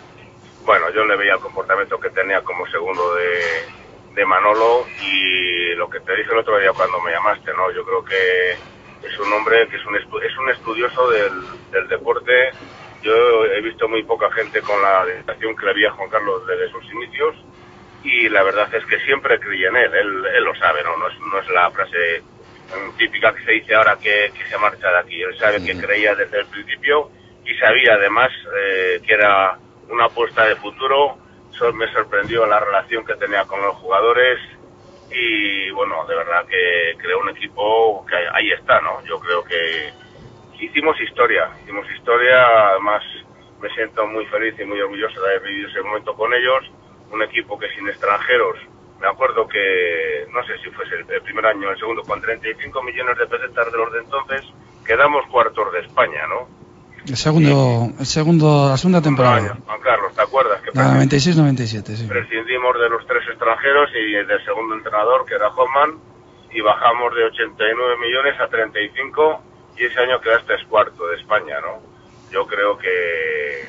Bueno, 0.67 0.91
yo 0.91 1.05
le 1.07 1.17
veía 1.17 1.35
el 1.35 1.41
comportamiento 1.41 1.99
que 1.99 2.11
tenía 2.11 2.43
como 2.43 2.67
segundo 2.67 3.15
de, 3.15 3.69
de 4.15 4.25
Manolo 4.27 4.91
y 4.97 5.75
lo 5.75 5.89
que 5.89 6.01
te 6.01 6.15
dije 6.17 6.31
el 6.33 6.39
otro 6.39 6.59
día 6.59 6.73
cuando 6.73 7.01
me 7.01 7.13
llamaste, 7.13 7.53
¿no? 7.53 7.71
Yo 7.73 7.85
creo 7.85 8.05
que 8.05 8.53
es 9.07 9.19
un 9.19 9.33
hombre 9.33 9.69
que 9.69 9.77
es 9.77 9.87
un, 9.87 9.95
estu- 9.95 10.23
es 10.23 10.37
un 10.39 10.51
estudioso 10.51 11.09
del, 11.11 11.71
del 11.71 11.89
deporte. 11.89 12.55
Yo 13.01 13.45
he 13.47 13.61
visto 13.63 13.89
muy 13.89 14.03
poca 14.05 14.31
gente 14.33 14.61
con 14.63 14.81
la 14.83 15.05
dedicación 15.07 15.57
que 15.57 15.65
le 15.65 15.71
había 15.73 15.91
Juan 15.93 16.11
Carlos 16.11 16.47
desde 16.47 16.69
sus 16.71 16.85
inicios 16.93 17.35
y 18.03 18.29
la 18.29 18.43
verdad 18.43 18.69
es 18.75 18.85
que 18.87 18.99
siempre 19.01 19.39
creí 19.41 19.65
en 19.65 19.77
él, 19.77 19.95
él, 19.95 20.27
él 20.35 20.45
lo 20.45 20.55
sabe, 20.57 20.83
¿no? 20.83 20.97
No 20.97 21.09
es, 21.09 21.15
no 21.21 21.39
es 21.41 21.49
la 21.49 21.71
frase 21.71 22.23
mm, 22.69 22.97
típica 22.97 23.33
que 23.35 23.45
se 23.45 23.53
dice 23.53 23.75
ahora 23.75 23.99
que, 24.01 24.33
que 24.35 24.49
se 24.49 24.59
marcha 24.59 24.91
de 24.91 24.99
aquí. 24.99 25.21
Él 25.23 25.37
sabe 25.39 25.63
que 25.63 25.77
creía 25.77 26.15
desde 26.15 26.39
el 26.39 26.49
principio 26.49 27.11
y 27.45 27.55
sabía 27.55 27.95
además 27.95 28.31
eh, 28.59 29.01
que 29.07 29.15
era 29.15 29.59
una 29.89 30.05
apuesta 30.05 30.45
de 30.45 30.55
futuro. 30.55 31.17
Me 31.73 31.91
sorprendió 31.91 32.45
la 32.45 32.59
relación 32.59 33.03
que 33.03 33.15
tenía 33.15 33.45
con 33.45 33.61
los 33.61 33.75
jugadores 33.77 34.39
y 35.09 35.71
bueno, 35.71 36.05
de 36.05 36.15
verdad 36.15 36.45
que 36.45 36.95
creó 36.97 37.19
un 37.19 37.29
equipo 37.29 38.05
que 38.05 38.15
ahí 38.15 38.51
está, 38.51 38.79
¿no? 38.81 39.03
Yo 39.05 39.19
creo 39.19 39.43
que 39.43 39.91
hicimos 40.59 40.99
historia, 41.01 41.49
hicimos 41.63 41.89
historia, 41.91 42.69
además 42.71 43.01
me 43.59 43.69
siento 43.69 44.05
muy 44.05 44.25
feliz 44.27 44.53
y 44.59 44.65
muy 44.65 44.79
orgulloso 44.81 45.19
de 45.21 45.29
haber 45.29 45.41
vivido 45.43 45.69
ese 45.69 45.81
momento 45.81 46.13
con 46.13 46.33
ellos, 46.33 46.71
un 47.11 47.23
equipo 47.23 47.57
que 47.57 47.69
sin 47.69 47.87
extranjeros, 47.87 48.59
me 48.99 49.07
acuerdo 49.07 49.47
que, 49.47 50.27
no 50.31 50.43
sé 50.43 50.57
si 50.59 50.69
fuese 50.71 50.95
el 50.95 51.21
primer 51.21 51.45
año 51.45 51.69
o 51.69 51.71
el 51.71 51.77
segundo, 51.79 52.01
con 52.03 52.21
35 52.21 52.83
millones 52.83 53.17
de 53.17 53.27
pesetas 53.27 53.71
de 53.71 53.77
los 53.77 53.93
de 53.93 53.99
entonces, 53.99 54.41
quedamos 54.85 55.25
cuartos 55.27 55.71
de 55.73 55.79
España, 55.79 56.25
¿no? 56.27 56.47
El 57.07 57.15
segundo, 57.17 57.91
el 57.99 58.05
segundo, 58.05 58.69
la 58.69 58.77
segunda 58.77 59.01
temporada. 59.01 59.57
Juan 59.65 59.81
Carlos, 59.81 60.13
¿te 60.13 60.21
acuerdas? 60.21 60.61
Que 60.61 60.71
La 60.73 60.93
96-97, 60.95 61.95
sí. 61.95 62.05
prescindimos 62.07 62.79
de 62.79 62.89
los 62.89 63.05
tres 63.07 63.23
extranjeros 63.29 63.89
y 63.95 64.11
del 64.25 64.43
segundo 64.43 64.75
entrenador, 64.75 65.25
que 65.25 65.35
era 65.35 65.47
Hoffman, 65.47 65.99
y 66.51 66.61
bajamos 66.61 67.15
de 67.15 67.23
89 67.25 67.95
millones 67.99 68.39
a 68.39 68.47
35 68.47 69.41
y 69.77 69.85
ese 69.85 69.99
año 69.99 70.19
quedaste 70.19 70.53
cuarto 70.67 71.07
de 71.07 71.17
España, 71.17 71.59
¿no? 71.61 71.79
Yo 72.31 72.45
creo 72.45 72.77
que, 72.77 73.63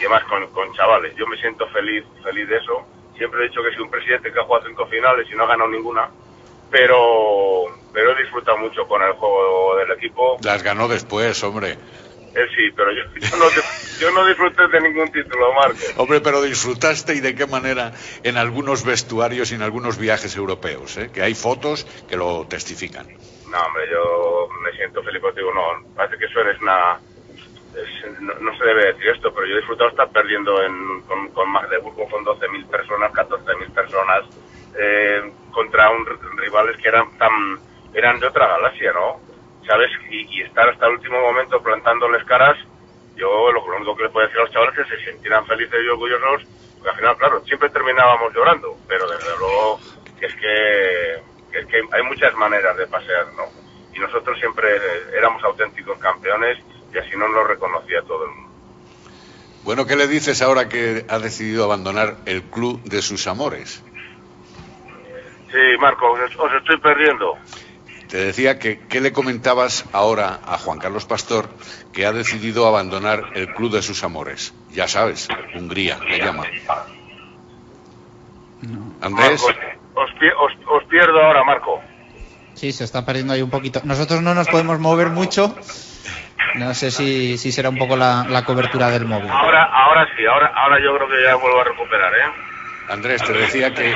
y 0.00 0.04
además 0.04 0.24
con, 0.24 0.46
con 0.52 0.72
chavales, 0.74 1.14
yo 1.16 1.26
me 1.26 1.36
siento 1.36 1.66
feliz, 1.68 2.04
feliz 2.22 2.48
de 2.48 2.56
eso. 2.56 2.86
Siempre 3.16 3.40
he 3.44 3.48
dicho 3.48 3.62
que 3.62 3.74
soy 3.74 3.82
un 3.82 3.90
presidente 3.90 4.32
que 4.32 4.38
ha 4.38 4.44
jugado 4.44 4.66
cinco 4.66 4.86
finales 4.86 5.26
y 5.30 5.34
no 5.34 5.44
ha 5.44 5.48
ganado 5.48 5.68
ninguna, 5.68 6.08
pero, 6.70 7.64
pero 7.92 8.12
he 8.12 8.22
disfrutado 8.22 8.56
mucho 8.58 8.86
con 8.86 9.02
el 9.02 9.12
juego 9.12 9.76
del 9.76 9.90
equipo. 9.92 10.38
Las 10.42 10.62
ganó 10.62 10.88
después, 10.88 11.42
hombre. 11.42 11.76
Él 12.38 12.48
sí, 12.54 12.70
pero 12.76 12.90
yo, 12.92 13.02
yo, 13.20 13.36
no, 13.36 13.44
yo 14.00 14.10
no 14.12 14.26
disfruté 14.26 14.68
de 14.68 14.80
ningún 14.80 15.10
título, 15.10 15.52
Marco. 15.54 15.76
Hombre, 15.96 16.20
pero 16.20 16.40
disfrutaste 16.42 17.14
y 17.14 17.20
de 17.20 17.34
qué 17.34 17.46
manera 17.46 17.92
en 18.22 18.36
algunos 18.36 18.84
vestuarios 18.84 19.50
y 19.50 19.56
en 19.56 19.62
algunos 19.62 19.98
viajes 19.98 20.36
europeos, 20.36 20.96
¿eh? 20.98 21.10
que 21.12 21.22
hay 21.22 21.34
fotos 21.34 21.84
que 22.08 22.16
lo 22.16 22.46
testifican. 22.46 23.06
No, 23.50 23.58
hombre, 23.66 23.84
yo 23.90 24.48
me 24.62 24.70
siento 24.76 25.02
feliz 25.02 25.20
porque 25.20 25.40
digo, 25.40 25.52
no, 25.52 25.62
parece 25.96 26.16
que 26.18 26.26
eso 26.26 26.40
eres 26.40 26.60
una... 26.62 27.00
es- 27.74 28.20
no, 28.20 28.34
no 28.40 28.56
se 28.58 28.64
debe 28.64 28.92
decir 28.92 29.08
esto, 29.08 29.32
pero 29.34 29.46
yo 29.46 29.54
he 29.54 29.58
disfrutado 29.58 29.90
estar 29.90 30.10
perdiendo 30.12 30.62
en, 30.62 31.00
con, 31.02 31.28
con 31.32 31.50
Magdeburgo 31.50 32.08
con 32.08 32.24
12.000 32.24 32.68
personas, 32.70 33.10
14.000 33.12 33.72
personas, 33.74 34.22
eh, 34.78 35.32
contra 35.52 35.90
un, 35.90 36.06
rivales 36.36 36.76
que 36.82 36.88
eran 36.88 37.16
tan 37.18 37.32
eran 37.94 38.20
de 38.20 38.26
otra 38.26 38.46
galaxia, 38.46 38.92
¿no? 38.92 39.27
¿Sabes? 39.68 39.90
Y, 40.10 40.38
y 40.38 40.42
estar 40.42 40.68
hasta 40.68 40.86
el 40.86 40.94
último 40.94 41.20
momento 41.20 41.62
plantándoles 41.62 42.24
caras, 42.24 42.56
yo 43.18 43.52
lo, 43.52 43.64
único 43.64 43.94
que 43.96 44.04
le 44.04 44.08
puedo 44.08 44.26
decir 44.26 44.40
a 44.40 44.44
los 44.44 44.52
chavales 44.52 44.78
es 44.78 44.86
que 44.86 44.96
se 44.96 45.10
sintieran 45.10 45.44
felices 45.44 45.78
y 45.84 45.88
orgullosos 45.88 46.46
Porque 46.76 46.90
al 46.90 46.96
final, 46.96 47.16
claro, 47.16 47.44
siempre 47.44 47.68
terminábamos 47.68 48.32
llorando, 48.32 48.76
pero 48.86 49.08
desde 49.10 49.36
luego 49.38 49.80
es 50.20 50.34
que, 50.36 51.58
es 51.58 51.66
que 51.66 51.76
hay 51.76 52.02
muchas 52.04 52.34
maneras 52.34 52.76
de 52.76 52.86
pasear, 52.86 53.26
¿no? 53.36 53.44
Y 53.94 53.98
nosotros 53.98 54.38
siempre 54.38 54.68
éramos 55.16 55.42
auténticos 55.44 55.98
campeones 55.98 56.58
y 56.94 56.98
así 56.98 57.16
nos 57.16 57.30
lo 57.30 57.44
reconocía 57.44 58.00
todo 58.02 58.24
el 58.24 58.30
mundo. 58.30 58.48
Bueno, 59.64 59.86
¿qué 59.86 59.96
le 59.96 60.06
dices 60.06 60.40
ahora 60.40 60.68
que 60.68 61.04
ha 61.08 61.18
decidido 61.18 61.64
abandonar 61.64 62.16
el 62.24 62.42
club 62.44 62.80
de 62.84 63.02
sus 63.02 63.26
amores? 63.26 63.84
Sí, 65.50 65.78
Marco, 65.80 66.12
os, 66.12 66.36
os 66.38 66.54
estoy 66.54 66.78
perdiendo. 66.78 67.36
Te 68.08 68.16
decía 68.16 68.58
que 68.58 68.80
qué 68.88 69.00
le 69.00 69.12
comentabas 69.12 69.84
ahora 69.92 70.40
a 70.46 70.56
Juan 70.58 70.78
Carlos 70.78 71.04
Pastor 71.04 71.48
que 71.92 72.06
ha 72.06 72.12
decidido 72.12 72.66
abandonar 72.66 73.22
el 73.34 73.52
club 73.54 73.72
de 73.72 73.82
sus 73.82 74.02
amores. 74.02 74.54
Ya 74.72 74.88
sabes, 74.88 75.28
Hungría 75.54 75.98
le 76.08 76.18
llama. 76.18 76.44
Andrés, 79.00 79.42
Marco, 79.42 80.00
os, 80.00 80.10
os- 80.10 80.66
os 80.82 80.84
pierdo 80.88 81.20
ahora, 81.22 81.44
Marco. 81.44 81.80
Sí, 82.54 82.72
se 82.72 82.84
está 82.84 83.04
perdiendo 83.04 83.34
ahí 83.34 83.42
un 83.42 83.50
poquito. 83.50 83.80
Nosotros 83.84 84.20
no 84.22 84.34
nos 84.34 84.48
podemos 84.48 84.78
mover 84.80 85.08
mucho. 85.10 85.54
No 86.54 86.74
sé 86.74 86.90
si, 86.90 87.36
si 87.38 87.52
será 87.52 87.68
un 87.68 87.76
poco 87.78 87.94
la, 87.96 88.24
la 88.28 88.44
cobertura 88.44 88.88
del 88.90 89.04
móvil. 89.04 89.28
Ahora, 89.30 89.64
ahora 89.64 90.06
sí, 90.16 90.24
ahora, 90.26 90.50
ahora 90.56 90.78
yo 90.82 90.96
creo 90.96 91.08
que 91.08 91.22
ya 91.22 91.34
vuelvo 91.36 91.60
a 91.60 91.64
recuperar, 91.64 92.12
¿eh? 92.14 92.32
Andrés, 92.90 93.22
te 93.22 93.32
decía 93.34 93.74
que 93.74 93.94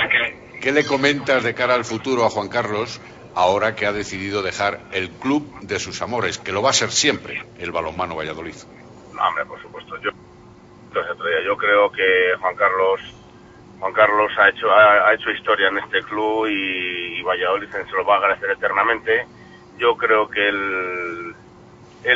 qué 0.60 0.70
le 0.70 0.84
comentas 0.84 1.42
de 1.42 1.54
cara 1.54 1.74
al 1.74 1.84
futuro 1.84 2.24
a 2.26 2.30
Juan 2.30 2.48
Carlos 2.48 3.00
ahora 3.34 3.74
que 3.74 3.86
ha 3.86 3.92
decidido 3.92 4.42
dejar 4.42 4.80
el 4.92 5.10
club 5.10 5.60
de 5.60 5.78
sus 5.78 6.02
amores, 6.02 6.38
que 6.38 6.52
lo 6.52 6.62
va 6.62 6.70
a 6.70 6.74
ser 6.74 6.90
siempre, 6.90 7.44
el 7.58 7.72
balonmano 7.72 8.16
Valladolid. 8.16 8.54
No, 9.14 9.28
hombre, 9.28 9.44
por 9.46 9.60
supuesto. 9.60 9.96
Yo, 9.98 10.10
yo 11.46 11.56
creo 11.56 11.90
que 11.90 12.34
Juan 12.40 12.56
Carlos, 12.56 13.00
Juan 13.80 13.92
Carlos 13.92 14.32
ha 14.38 14.48
hecho, 14.48 14.70
ha, 14.70 15.14
hecho 15.14 15.30
historia 15.30 15.68
en 15.68 15.78
este 15.78 16.02
club 16.02 16.46
y, 16.48 17.22
Valladolid 17.22 17.68
se 17.70 17.96
lo 17.96 18.04
va 18.04 18.16
a 18.16 18.18
agradecer 18.18 18.50
eternamente. 18.50 19.26
Yo 19.78 19.96
creo 19.96 20.28
que 20.28 20.48
él, 20.48 21.34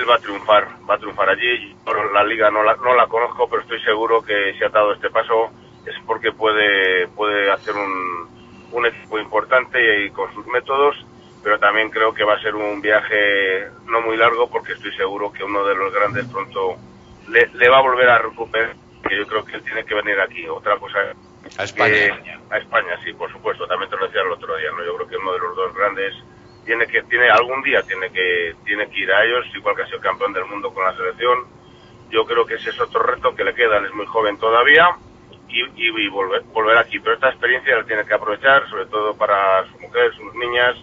va 0.09 0.17
a 0.17 0.19
triunfar, 0.19 0.69
va 0.89 0.95
a 0.95 0.99
triunfar 0.99 1.31
allí. 1.31 1.77
Bueno, 1.85 2.11
la 2.13 2.25
liga 2.25 2.51
no 2.51 2.63
la, 2.65 2.75
no 2.75 2.95
la 2.95 3.07
conozco, 3.07 3.49
pero 3.49 3.63
estoy 3.63 3.81
seguro 3.83 4.23
que 4.23 4.55
si 4.59 4.65
ha 4.65 4.69
dado 4.69 4.93
este 4.93 5.11
paso 5.11 5.51
es 5.87 5.95
porque 6.05 6.33
puede, 6.33 7.07
puede 7.09 7.51
hacer 7.53 7.75
un, 7.75 8.36
un 8.73 8.87
equipo 8.87 9.19
importante 9.19 10.05
y 10.05 10.11
con 10.11 10.33
sus 10.35 10.47
métodos, 10.47 10.95
pero 11.43 11.59
también 11.59 11.91
creo 11.91 12.13
que 12.13 12.25
va 12.25 12.35
a 12.35 12.41
ser 12.41 12.55
un 12.55 12.81
viaje 12.81 13.69
no 13.87 14.01
muy 14.03 14.17
largo 14.17 14.51
porque 14.51 14.73
estoy 14.73 14.93
seguro 14.97 15.33
que 15.33 15.45
uno 15.45 15.65
de 15.65 15.75
los 15.75 15.93
grandes 15.93 16.27
pronto 16.27 16.77
le, 17.29 17.47
le 17.55 17.69
va 17.69 17.79
a 17.79 17.83
volver 17.83 18.09
a 18.09 18.19
recuperar, 18.19 18.75
que 19.09 19.17
yo 19.17 19.27
creo 19.27 19.45
que 19.45 19.57
él 19.57 19.63
tiene 19.63 19.85
que 19.85 19.95
venir 19.95 20.19
aquí. 20.21 20.49
Otra 20.49 20.77
cosa 20.79 20.99
A 21.57 21.65
España. 21.65 21.93
que- 21.93 22.37
a 22.51 22.59
España, 22.59 22.99
sí, 23.05 23.13
por 23.15 23.31
supuesto, 23.33 23.67
también 23.67 23.91
te 23.91 23.97
lo 23.97 24.07
decía 24.07 24.23
el 24.23 24.31
otro 24.33 24.57
día, 24.57 24.71
¿no? 24.77 24.85
Yo 24.85 24.97
creo 24.97 25.09
que 25.09 25.17
uno 25.17 25.33
de 25.33 25.39
los 25.39 25.57
dos 25.57 25.75
grandes 25.75 26.15
tiene 26.65 26.87
que, 26.87 27.03
tiene, 27.05 27.29
algún 27.31 27.63
día 27.63 27.83
tiene 27.85 28.11
que, 28.11 28.55
tiene 28.65 28.89
que 28.91 29.01
ir 29.01 29.13
a 29.13 29.25
ellos, 29.25 29.47
igual 29.55 29.77
que 29.77 29.83
ha 29.83 29.87
sido 29.87 30.01
campeón 30.01 30.33
del 30.33 30.45
mundo 30.47 30.73
con 30.75 30.85
la 30.85 30.97
selección. 30.97 31.45
Yo 32.11 32.25
creo 32.25 32.45
que 32.47 32.55
ese 32.55 32.71
es 32.71 32.81
otro 32.81 33.03
reto 33.03 33.35
que 33.35 33.45
le 33.45 33.55
queda, 33.55 33.79
él 33.79 33.87
es 33.87 33.95
muy 33.95 34.07
joven 34.07 34.39
todavía 34.39 34.97
y, 35.63 36.05
y, 36.05 36.09
volver, 36.09 36.43
volver 36.53 36.79
aquí. 36.79 36.99
Pero 37.01 37.15
esta 37.15 37.29
experiencia 37.31 37.77
la 37.77 37.85
tiene 37.85 38.05
que 38.05 38.15
aprovechar, 38.15 38.69
sobre 38.69 38.87
todo 38.87 39.17
para 39.17 39.65
su 39.71 39.79
mujer, 39.81 40.13
sus 40.15 40.35
niñas, 40.35 40.77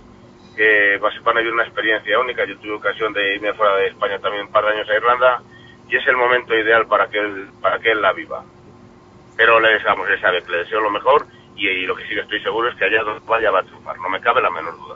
que 0.55 0.97
va- 0.97 1.09
van 1.23 1.37
a 1.37 1.39
vivir 1.39 1.53
una 1.53 1.63
experiencia 1.63 2.19
única. 2.19 2.45
Yo 2.45 2.57
tuve 2.59 2.73
ocasión 2.73 3.11
de 3.13 3.35
irme 3.35 3.53
fuera 3.53 3.75
de 3.77 3.87
España 3.87 4.19
también 4.19 4.45
un 4.45 4.51
par 4.51 4.65
de 4.65 4.71
años 4.71 4.89
a 4.89 4.95
Irlanda 4.95 5.41
y 5.89 5.95
es 5.95 6.07
el 6.07 6.15
momento 6.17 6.55
ideal 6.55 6.85
para 6.87 7.07
que 7.09 7.19
él, 7.19 7.49
para 7.61 7.79
que 7.79 7.91
él 7.91 8.01
la 8.01 8.13
viva. 8.13 8.43
Pero 9.35 9.59
le 9.59 9.69
deseamos, 9.73 10.07
ya 10.09 10.19
sabe, 10.21 10.43
le 10.47 10.57
deseo 10.59 10.79
lo 10.79 10.91
mejor 10.91 11.25
y, 11.55 11.67
y 11.67 11.85
lo 11.85 11.95
que 11.95 12.03
sí 12.03 12.09
que 12.15 12.21
estoy 12.21 12.39
seguro 12.41 12.69
es 12.69 12.75
que 12.75 12.85
allá 12.85 13.03
donde 13.03 13.25
vaya 13.27 13.49
va 13.51 13.59
a 13.59 13.63
triunfar, 13.63 13.97
no 13.99 14.09
me 14.09 14.21
cabe 14.21 14.41
la 14.41 14.49
menor 14.51 14.77
duda. 14.77 14.95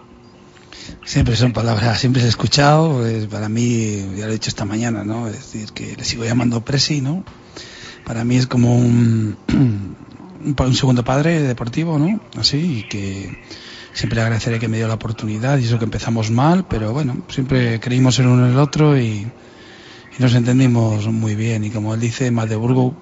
Siempre 1.04 1.36
son 1.36 1.54
palabras, 1.54 2.00
siempre 2.00 2.22
se 2.22 2.28
he 2.28 2.30
escuchado, 2.30 2.98
pues, 3.00 3.28
para 3.28 3.50
mí, 3.50 4.16
ya 4.16 4.26
lo 4.26 4.30
he 4.32 4.34
dicho 4.34 4.50
esta 4.50 4.66
mañana, 4.66 5.04
¿no? 5.04 5.28
Es 5.28 5.34
decir, 5.54 5.70
que 5.74 5.96
le 5.96 6.04
sigo 6.04 6.24
llamando 6.24 6.62
Presi, 6.62 7.02
¿no? 7.02 7.24
Para 8.08 8.24
mí 8.24 8.38
es 8.38 8.48
como 8.48 8.74
un, 8.74 9.38
un, 10.58 10.76
segundo 10.76 11.04
padre 11.04 11.42
deportivo, 11.42 12.00
¿no? 12.00 12.22
Así, 12.38 12.80
y 12.80 12.84
que 12.84 13.38
siempre 13.92 14.16
le 14.16 14.22
agradeceré 14.22 14.60
que 14.60 14.70
me 14.70 14.78
dio 14.78 14.88
la 14.88 14.94
oportunidad 14.94 15.58
y 15.58 15.66
eso 15.66 15.78
que 15.78 15.84
empezamos 15.84 16.32
mal, 16.32 16.66
pero 16.70 16.94
bueno, 16.94 17.18
siempre 17.28 17.82
creímos 17.82 18.18
en 18.20 18.28
uno 18.28 18.46
en 18.46 18.54
el 18.54 18.60
otro 18.60 18.98
y, 18.98 19.28
y 20.18 20.22
nos 20.22 20.34
entendimos 20.36 21.06
muy 21.08 21.36
bien. 21.36 21.66
Y 21.66 21.70
como 21.70 21.94
él 21.94 22.00
dice, 22.00 22.28
en 22.28 22.36
Magdeburgo, 22.36 22.96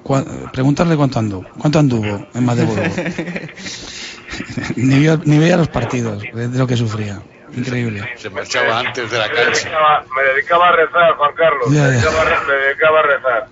preguntarle 0.52 0.98
cuánto 0.98 1.20
anduvo, 1.20 1.46
cuánto 1.56 1.78
anduvo 1.78 2.28
en 2.34 2.44
Magdeburgo. 2.44 2.82
ni, 4.76 4.96
veía, 4.96 5.20
ni 5.24 5.38
veía 5.38 5.58
los 5.58 5.68
partidos, 5.68 6.24
de 6.34 6.48
lo 6.58 6.66
que 6.66 6.78
sufría. 6.78 7.22
Increíble. 7.56 8.10
Se 8.18 8.32
marchaba 8.32 8.80
antes 8.80 9.12
de 9.12 9.20
la 9.20 9.28
Me 9.28 9.34
cancha. 9.36 9.52
dedicaba, 9.52 10.04
me 10.16 10.24
dedicaba 10.34 10.68
a 10.68 10.72
rezar, 10.72 11.14
Juan 11.16 11.32
Carlos, 11.36 11.72
Ya, 11.72 11.84
me, 11.84 11.90
dedicaba 11.92 12.24
me 12.48 12.54
dedicaba 12.54 13.00
a 13.00 13.04
rezar. 13.04 13.48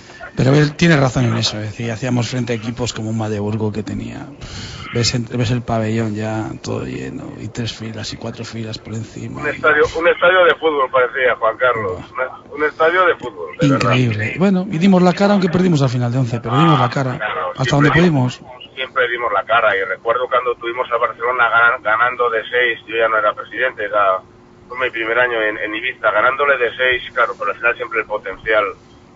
Pero 0.44 0.56
él 0.56 0.74
tiene 0.76 0.96
razón 0.96 1.26
en 1.26 1.36
eso, 1.36 1.58
es 1.58 1.64
decir, 1.70 1.90
hacíamos 1.92 2.28
frente 2.30 2.52
a 2.52 2.56
equipos 2.56 2.92
como 2.92 3.10
un 3.10 3.18
Magdeburgo 3.18 3.70
que 3.72 3.82
tenía, 3.82 4.26
ves, 4.94 5.14
ves 5.36 5.50
el 5.50 5.62
pabellón 5.62 6.14
ya 6.14 6.48
todo 6.62 6.84
lleno, 6.84 7.32
y 7.38 7.48
tres 7.48 7.72
filas 7.72 8.12
y 8.12 8.16
cuatro 8.16 8.44
filas 8.44 8.78
por 8.78 8.94
encima. 8.94 9.42
Un 9.42 9.46
y- 9.46 9.50
estadio, 9.50 9.82
un 9.98 10.08
estadio 10.08 10.44
de 10.44 10.54
fútbol 10.56 10.90
parecía, 10.90 11.36
Juan 11.36 11.56
Carlos. 11.58 12.00
Un 12.56 12.64
estadio 12.64 13.04
de 13.06 13.14
fútbol, 13.16 13.56
de 13.60 13.68
verdad. 13.68 13.90
Increíble. 13.90 14.34
Bueno, 14.38 14.66
y 14.70 14.78
dimos 14.78 15.02
la 15.02 15.12
cara, 15.12 15.32
aunque 15.34 15.48
perdimos 15.48 15.82
al 15.82 15.88
final 15.90 16.10
de 16.10 16.18
11, 16.18 16.40
pero 16.40 16.56
dimos 16.58 16.80
la 16.80 16.88
cara 16.88 17.16
Claro, 17.18 17.52
hasta 17.56 17.76
donde 17.76 17.90
pudimos. 17.90 18.40
Siempre 18.74 19.08
dimos 19.10 19.30
la 19.32 19.44
cara 19.44 19.76
y 19.76 19.84
recuerdo 19.84 20.26
cuando 20.28 20.54
tuvimos 20.54 20.88
a 20.90 20.96
Barcelona 20.96 21.50
ganan- 21.50 21.82
ganando 21.82 22.30
de 22.30 22.40
seis, 22.48 22.78
yo 22.88 22.96
ya 22.96 23.08
no 23.08 23.18
era 23.18 23.34
presidente, 23.34 23.84
era, 23.84 24.18
fue 24.68 24.78
mi 24.78 24.90
primer 24.90 25.18
año 25.18 25.36
en, 25.42 25.58
en 25.58 25.74
Ibiza, 25.74 26.10
ganándole 26.10 26.56
de 26.56 26.70
seis, 26.76 27.02
claro, 27.12 27.34
pero 27.38 27.50
al 27.50 27.56
final 27.58 27.76
siempre 27.76 28.00
el 28.00 28.06
potencial 28.06 28.64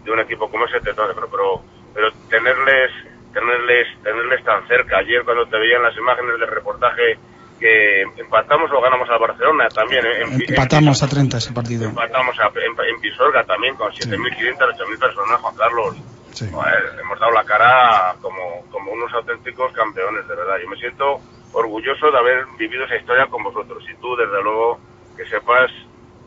de 0.05 0.11
un 0.11 0.21
equipo 0.21 0.51
como 0.51 0.67
ese 0.67 0.81
te 0.81 0.93
pero, 0.95 1.15
pero, 1.15 1.63
pero 1.95 2.11
tenerles, 2.29 2.91
tenerles, 3.33 3.87
tenerles 4.03 4.45
tan 4.45 4.67
cerca. 4.69 4.99
Ayer 4.99 5.25
cuando 5.25 5.47
te 5.47 5.59
veían 5.59 5.83
las 5.83 5.97
imágenes 5.97 6.39
del 6.39 6.49
reportaje 6.51 7.17
que 7.59 8.03
empatamos 8.19 8.71
o 8.73 8.81
ganamos 8.81 9.09
a 9.09 9.17
Barcelona 9.17 9.69
también. 9.69 10.05
En, 10.05 10.33
en- 10.35 10.43
Empatamos 10.51 11.03
a 11.03 11.09
30 11.09 11.39
ese 11.39 11.53
partido. 11.53 11.85
Empatamos 11.89 12.39
a- 12.41 12.49
en, 12.61 12.73
en 12.95 13.01
Pisuerga 13.01 13.45
también 13.45 13.77
con 13.77 13.91
7.500, 13.93 14.59
8.000 14.59 14.99
personas, 14.99 15.41
Juan 15.41 15.57
Carlos. 15.57 15.97
Sí. 16.33 16.51
Joder, 16.53 16.99
hemos 17.01 17.19
dado 17.21 17.33
la 17.33 17.45
cara 17.45 18.15
como, 18.21 18.65
como 18.71 18.91
unos 18.93 19.13
auténticos 19.15 19.73
campeones, 19.73 20.27
de 20.27 20.35
verdad. 20.35 20.57
Yo 20.63 20.69
me 20.69 20.77
siento 20.77 21.21
orgulloso 21.53 22.11
de 22.11 22.19
haber 22.19 22.45
vivido 22.59 22.85
esa 22.85 22.97
historia 22.97 23.27
con 23.27 23.43
vosotros. 23.45 23.83
Y 23.89 23.95
tú, 24.01 24.17
desde 24.17 24.43
luego, 24.43 24.81
que 25.17 25.25
sepas 25.27 25.71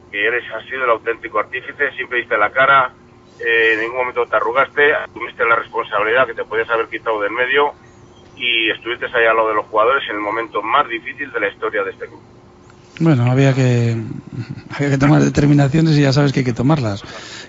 que 0.09 0.25
eres, 0.25 0.43
has 0.53 0.63
sido 0.65 0.85
el 0.85 0.91
auténtico 0.91 1.39
artífice, 1.39 1.91
siempre 1.91 2.19
diste 2.19 2.37
la 2.37 2.49
cara, 2.51 2.93
eh, 3.39 3.73
en 3.73 3.79
ningún 3.81 3.97
momento 3.97 4.25
te 4.25 4.35
arrugaste, 4.35 4.93
asumiste 4.93 5.45
la 5.45 5.55
responsabilidad 5.55 6.25
que 6.25 6.33
te 6.33 6.43
podías 6.43 6.69
haber 6.69 6.87
quitado 6.87 7.21
del 7.21 7.31
medio 7.31 7.73
y 8.35 8.69
estuviste 8.71 9.05
ahí 9.05 9.25
al 9.25 9.35
lado 9.35 9.49
de 9.49 9.55
los 9.55 9.65
jugadores 9.65 10.03
en 10.09 10.15
el 10.15 10.21
momento 10.21 10.61
más 10.61 10.87
difícil 10.87 11.31
de 11.31 11.39
la 11.39 11.47
historia 11.49 11.83
de 11.83 11.91
este 11.91 12.07
club. 12.07 12.21
Bueno, 12.99 13.31
había 13.31 13.53
que, 13.53 13.95
había 14.75 14.89
que 14.89 14.97
tomar 14.97 15.21
determinaciones 15.21 15.97
y 15.97 16.01
ya 16.01 16.13
sabes 16.13 16.33
que 16.33 16.39
hay 16.39 16.45
que 16.45 16.53
tomarlas. 16.53 17.03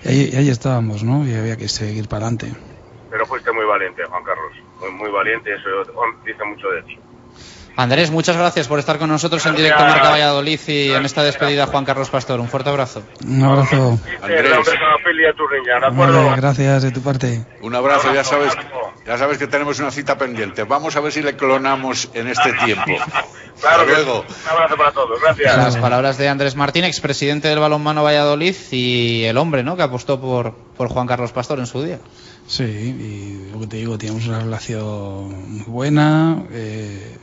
Y 0.04 0.08
ahí, 0.08 0.32
ahí 0.36 0.48
estábamos, 0.50 1.02
¿no? 1.04 1.26
Y 1.26 1.34
había 1.34 1.56
que 1.56 1.68
seguir 1.68 2.06
para 2.06 2.26
adelante. 2.26 2.52
Pero 3.10 3.24
fuiste 3.24 3.50
muy 3.52 3.64
valiente, 3.64 4.04
Juan 4.04 4.22
Carlos. 4.24 4.52
Muy, 4.80 4.90
muy 4.90 5.10
valiente, 5.10 5.54
eso 5.54 5.68
dice 6.24 6.44
mucho 6.44 6.68
de 6.68 6.82
ti. 6.82 6.98
Andrés, 7.78 8.10
muchas 8.10 8.36
gracias 8.36 8.66
por 8.66 8.80
estar 8.80 8.98
con 8.98 9.08
nosotros 9.08 9.46
en 9.46 9.54
directo 9.54 9.78
Gracias. 9.78 9.98
Marca 9.98 10.10
Valladolid 10.10 10.58
y 10.66 10.90
en 10.90 11.04
esta 11.04 11.22
despedida 11.22 11.68
Juan 11.68 11.84
Carlos 11.84 12.10
Pastor. 12.10 12.40
Un 12.40 12.48
fuerte 12.48 12.70
abrazo. 12.70 13.04
Un 13.24 13.40
abrazo. 13.44 14.00
Gracias 16.36 16.82
de 16.82 16.90
tu 16.90 17.00
parte. 17.02 17.46
Un 17.62 17.76
abrazo, 17.76 18.12
ya 18.12 18.24
sabes, 18.24 18.52
ya 19.06 19.16
sabes 19.16 19.38
que 19.38 19.46
tenemos 19.46 19.78
una 19.78 19.92
cita 19.92 20.18
pendiente. 20.18 20.64
Vamos 20.64 20.96
a 20.96 21.00
ver 21.00 21.12
si 21.12 21.22
le 21.22 21.36
clonamos 21.36 22.10
en 22.14 22.26
este 22.26 22.52
tiempo. 22.64 22.96
Claro 23.60 23.82
Hasta 23.82 23.84
luego. 23.84 24.24
Un 24.26 24.50
abrazo 24.50 24.76
para 24.76 24.90
todos, 24.90 25.20
gracias. 25.20 25.56
Las 25.56 25.76
palabras 25.76 26.18
de 26.18 26.28
Andrés 26.28 26.56
Martín, 26.56 26.82
expresidente 26.82 27.46
del 27.46 27.60
balonmano 27.60 28.02
Valladolid 28.02 28.56
y 28.72 29.22
el 29.22 29.36
hombre 29.36 29.62
¿no? 29.62 29.76
que 29.76 29.84
apostó 29.84 30.20
por, 30.20 30.52
por 30.76 30.88
Juan 30.88 31.06
Carlos 31.06 31.30
Pastor 31.30 31.60
en 31.60 31.66
su 31.66 31.80
día. 31.84 32.00
Sí, 32.48 32.64
y 32.64 33.52
lo 33.52 33.60
que 33.60 33.66
te 33.68 33.76
digo, 33.76 33.98
teníamos 33.98 34.26
una 34.26 34.40
relación 34.40 35.58
muy 35.58 35.64
buena, 35.66 36.42
eh, 36.50 37.18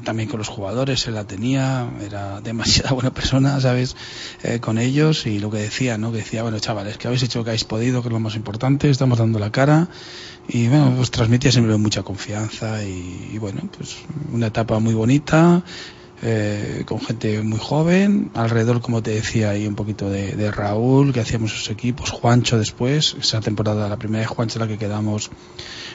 también 0.00 0.28
con 0.28 0.38
los 0.38 0.48
jugadores, 0.48 1.06
él 1.06 1.14
la 1.14 1.24
tenía, 1.24 1.90
era 2.02 2.40
demasiada 2.40 2.92
buena 2.92 3.12
persona, 3.12 3.60
¿sabes? 3.60 3.96
Eh, 4.42 4.58
con 4.60 4.78
ellos 4.78 5.26
y 5.26 5.38
lo 5.38 5.50
que 5.50 5.58
decía, 5.58 5.98
¿no? 5.98 6.10
Que 6.12 6.18
decía, 6.18 6.42
bueno, 6.42 6.58
chavales, 6.58 6.96
que 6.96 7.08
habéis 7.08 7.22
hecho 7.22 7.40
lo 7.40 7.44
que 7.44 7.50
habéis 7.50 7.64
podido, 7.64 8.02
que 8.02 8.08
es 8.08 8.12
lo 8.12 8.20
más 8.20 8.34
importante, 8.34 8.88
estamos 8.90 9.18
dando 9.18 9.38
la 9.38 9.52
cara 9.52 9.88
y 10.48 10.68
bueno, 10.68 10.94
pues 10.96 11.10
transmitía 11.10 11.52
siempre 11.52 11.76
mucha 11.76 12.02
confianza 12.02 12.82
y, 12.84 13.36
bueno, 13.38 13.60
pues 13.76 13.98
una 14.32 14.48
etapa 14.48 14.78
muy 14.78 14.94
bonita. 14.94 15.62
eh, 16.24 16.84
con 16.86 17.00
gente 17.00 17.42
muy 17.42 17.58
joven, 17.58 18.30
alrededor, 18.34 18.80
como 18.80 19.02
te 19.02 19.10
decía, 19.10 19.50
hay 19.50 19.66
un 19.66 19.74
poquito 19.74 20.08
de, 20.08 20.32
de 20.36 20.50
Raúl, 20.52 21.12
que 21.12 21.20
hacíamos 21.20 21.50
sus 21.50 21.68
equipos, 21.70 22.10
Juancho 22.10 22.58
después, 22.58 23.16
esa 23.20 23.40
temporada, 23.40 23.88
la 23.88 23.96
primera 23.96 24.20
de 24.20 24.26
Juancho, 24.26 24.60
la 24.60 24.68
que 24.68 24.78
quedamos 24.78 25.30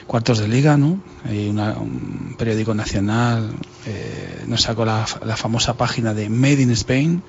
cuartos 0.08 0.38
de 0.40 0.48
liga, 0.48 0.76
¿no? 0.76 0.98
Y 1.30 1.48
una- 1.48 1.74
un 1.78 2.34
periódico 2.36 2.74
nacional 2.74 3.54
eh, 3.86 4.42
nos 4.46 4.62
sacó 4.62 4.84
la, 4.84 5.06
la 5.24 5.36
famosa 5.36 5.76
página 5.76 6.14
de 6.14 6.28
Made 6.28 6.62
in 6.62 6.70
Spain 6.72 7.22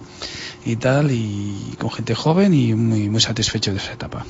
y 0.66 0.76
tal, 0.78 1.12
y 1.12 1.76
con 1.78 1.92
gente 1.92 2.16
joven 2.16 2.54
y 2.54 2.74
muy, 2.74 3.10
muy 3.10 3.22
satisfecho 3.22 3.72
de 3.72 3.78
esa 3.78 3.94
etapa. 3.94 4.26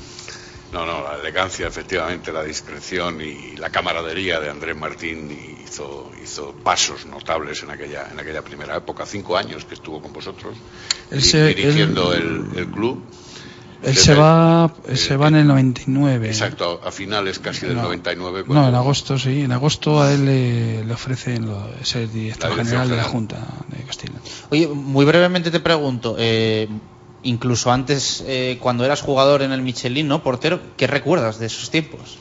No, 0.71 0.85
no, 0.85 1.01
la 1.03 1.15
elegancia, 1.19 1.65
efectivamente, 1.67 2.31
la 2.31 2.43
discreción 2.43 3.21
y 3.21 3.55
la 3.57 3.71
camaradería 3.71 4.39
de 4.39 4.49
Andrés 4.51 4.75
Martín 4.77 5.31
hizo, 5.63 6.11
hizo 6.23 6.53
pasos 6.63 7.07
notables 7.07 7.63
en 7.63 7.71
aquella, 7.71 8.07
en 8.11 8.19
aquella 8.19 8.43
primera 8.43 8.75
época, 8.77 9.05
cinco 9.07 9.35
años 9.35 9.65
que 9.65 9.73
estuvo 9.73 9.99
con 9.99 10.13
vosotros, 10.13 10.55
Él 11.09 11.21
di- 11.21 11.25
se- 11.27 11.47
dirigiendo 11.47 12.13
él- 12.13 12.45
el, 12.53 12.59
el 12.59 12.67
club. 12.67 13.03
Él 13.81 13.95
se 13.95 14.13
va, 14.13 14.73
eh, 14.87 14.97
se 14.97 15.15
va 15.15 15.29
en 15.29 15.35
el 15.35 15.47
99. 15.47 16.27
Exacto, 16.27 16.81
a 16.83 16.91
finales 16.91 17.39
casi 17.39 17.65
del 17.65 17.75
No, 17.77 17.83
99. 17.83 18.39
No, 18.41 18.45
cuando- 18.45 18.67
en 18.69 18.75
agosto, 18.75 19.17
sí. 19.17 19.41
En 19.43 19.51
agosto 19.53 20.01
a 20.01 20.11
él 20.13 20.25
le, 20.25 20.83
le 20.83 20.93
ofrecen 20.93 21.45
lo- 21.45 21.65
ser 21.83 22.09
director 22.11 22.55
general 22.55 22.89
de 22.89 22.97
la. 22.97 23.03
Junta 23.03 23.37
de 23.69 23.83
Castilla. 23.83 24.13
Oye, 24.49 24.67
muy 24.67 25.05
brevemente 25.05 25.49
te 25.49 25.59
pregunto, 25.61 26.15
eh, 26.19 26.67
incluso 27.23 27.71
antes, 27.71 28.23
eh, 28.27 28.57
cuando 28.61 28.83
eras 28.83 29.01
jugador 29.01 29.41
en 29.43 29.51
el 29.53 29.61
Michelin, 29.61 30.07
¿no? 30.07 30.23
Portero, 30.23 30.59
¿qué 30.75 30.85
recuerdas 30.87 31.39
de 31.39 31.45
esos 31.45 31.69
tiempos? 31.69 32.17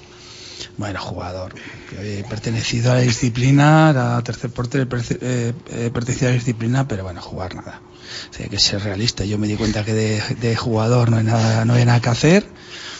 Bueno, 0.78 1.00
jugador. 1.00 1.52
que 1.90 2.20
He 2.20 2.24
pertenecido 2.24 2.92
a 2.92 2.94
la 2.94 3.00
disciplina, 3.00 3.90
era 3.90 4.22
tercer 4.22 4.50
portero, 4.50 4.84
he 4.84 4.88
perce- 4.88 5.18
eh, 5.20 5.52
he 5.70 5.90
pertenecido 5.90 6.28
a 6.28 6.30
la 6.32 6.38
disciplina, 6.38 6.88
pero 6.88 7.02
bueno, 7.04 7.20
jugar 7.20 7.54
nada. 7.54 7.82
O 8.30 8.34
sea, 8.34 8.44
hay 8.44 8.50
que 8.50 8.58
ser 8.58 8.82
realista. 8.82 9.24
Yo 9.24 9.38
me 9.38 9.46
di 9.48 9.56
cuenta 9.56 9.84
que 9.84 9.92
de, 9.92 10.22
de 10.40 10.56
jugador 10.56 11.10
no 11.10 11.16
hay 11.18 11.24
nada, 11.24 11.64
no 11.64 11.74
hay 11.74 11.84
nada 11.84 12.00
que 12.00 12.08
hacer. 12.08 12.46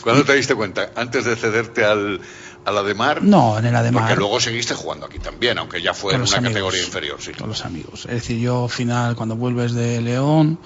¿Cuándo 0.02 0.24
te 0.24 0.34
diste 0.34 0.54
cuenta? 0.54 0.90
¿Antes 0.96 1.24
de 1.24 1.36
cederte 1.36 1.84
al, 1.84 2.20
a 2.64 2.70
la 2.72 2.82
de 2.82 2.94
Mar? 2.94 3.22
No, 3.22 3.58
en 3.58 3.66
el 3.66 3.76
Ademar. 3.76 4.02
Porque 4.04 4.16
luego 4.16 4.40
seguiste 4.40 4.74
jugando 4.74 5.06
aquí 5.06 5.18
también, 5.20 5.56
aunque 5.58 5.80
ya 5.80 5.94
fue 5.94 6.14
en 6.14 6.22
una 6.22 6.30
amigos, 6.30 6.48
categoría 6.52 6.82
inferior, 6.82 7.22
sí. 7.22 7.32
Con 7.32 7.48
los 7.48 7.64
amigos. 7.64 8.06
Es 8.06 8.12
decir, 8.14 8.38
yo 8.38 8.64
al 8.64 8.70
final, 8.70 9.14
cuando 9.16 9.36
vuelves 9.36 9.72
de 9.72 10.00
León, 10.00 10.58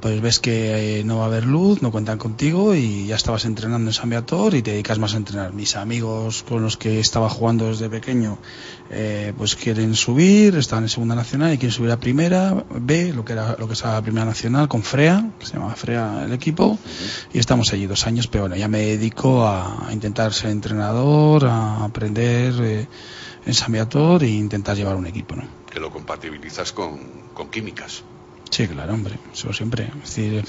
pues 0.00 0.20
ves 0.20 0.40
que 0.40 1.00
eh, 1.00 1.04
no 1.04 1.18
va 1.18 1.24
a 1.24 1.26
haber 1.26 1.46
luz, 1.46 1.82
no 1.82 1.90
cuentan 1.90 2.18
contigo 2.18 2.74
y 2.74 3.06
ya 3.06 3.16
estabas 3.16 3.44
entrenando 3.44 3.88
en 3.90 3.94
San 3.94 4.12
y 4.12 4.62
te 4.62 4.70
dedicas 4.70 4.98
más 4.98 5.14
a 5.14 5.16
entrenar. 5.16 5.52
Mis 5.52 5.76
amigos 5.76 6.44
con 6.46 6.62
los 6.62 6.76
que 6.76 7.00
estaba 7.00 7.28
jugando 7.28 7.68
desde 7.68 7.88
pequeño, 7.88 8.38
eh, 8.90 9.32
pues 9.36 9.56
quieren 9.56 9.94
subir, 9.94 10.56
están 10.56 10.84
en 10.84 10.88
Segunda 10.88 11.14
Nacional 11.14 11.54
y 11.54 11.58
quieren 11.58 11.72
subir 11.72 11.90
a 11.90 11.98
Primera 11.98 12.64
B, 12.70 13.12
lo 13.14 13.24
que 13.24 13.32
era 13.32 13.56
lo 13.58 13.66
que 13.66 13.72
estaba 13.72 14.00
Primera 14.02 14.26
Nacional, 14.26 14.68
con 14.68 14.82
Frea, 14.82 15.30
que 15.38 15.46
se 15.46 15.54
llama 15.54 15.74
Frea 15.74 16.24
el 16.24 16.32
equipo, 16.32 16.78
y 17.32 17.38
estamos 17.38 17.72
allí 17.72 17.86
dos 17.86 18.06
años, 18.06 18.26
pero 18.26 18.44
bueno, 18.44 18.56
ya 18.56 18.68
me 18.68 18.80
dedico 18.80 19.46
a, 19.46 19.88
intentar 19.90 20.32
ser 20.32 20.50
entrenador, 20.50 21.46
a 21.46 21.84
aprender 21.84 22.54
eh, 22.60 22.88
en 23.46 23.54
San 23.54 23.72
Beator 23.72 24.22
e 24.24 24.28
intentar 24.28 24.76
llevar 24.76 24.96
un 24.96 25.06
equipo, 25.06 25.36
¿no? 25.36 25.44
Que 25.70 25.80
lo 25.80 25.90
compatibilizas 25.90 26.72
con, 26.72 26.98
con 27.32 27.50
químicas. 27.50 28.02
Sí, 28.48 28.68
claro, 28.68 28.94
hombre, 28.94 29.18
eso 29.34 29.52
siempre. 29.52 29.90
Es 30.02 30.14
decir, 30.14 30.44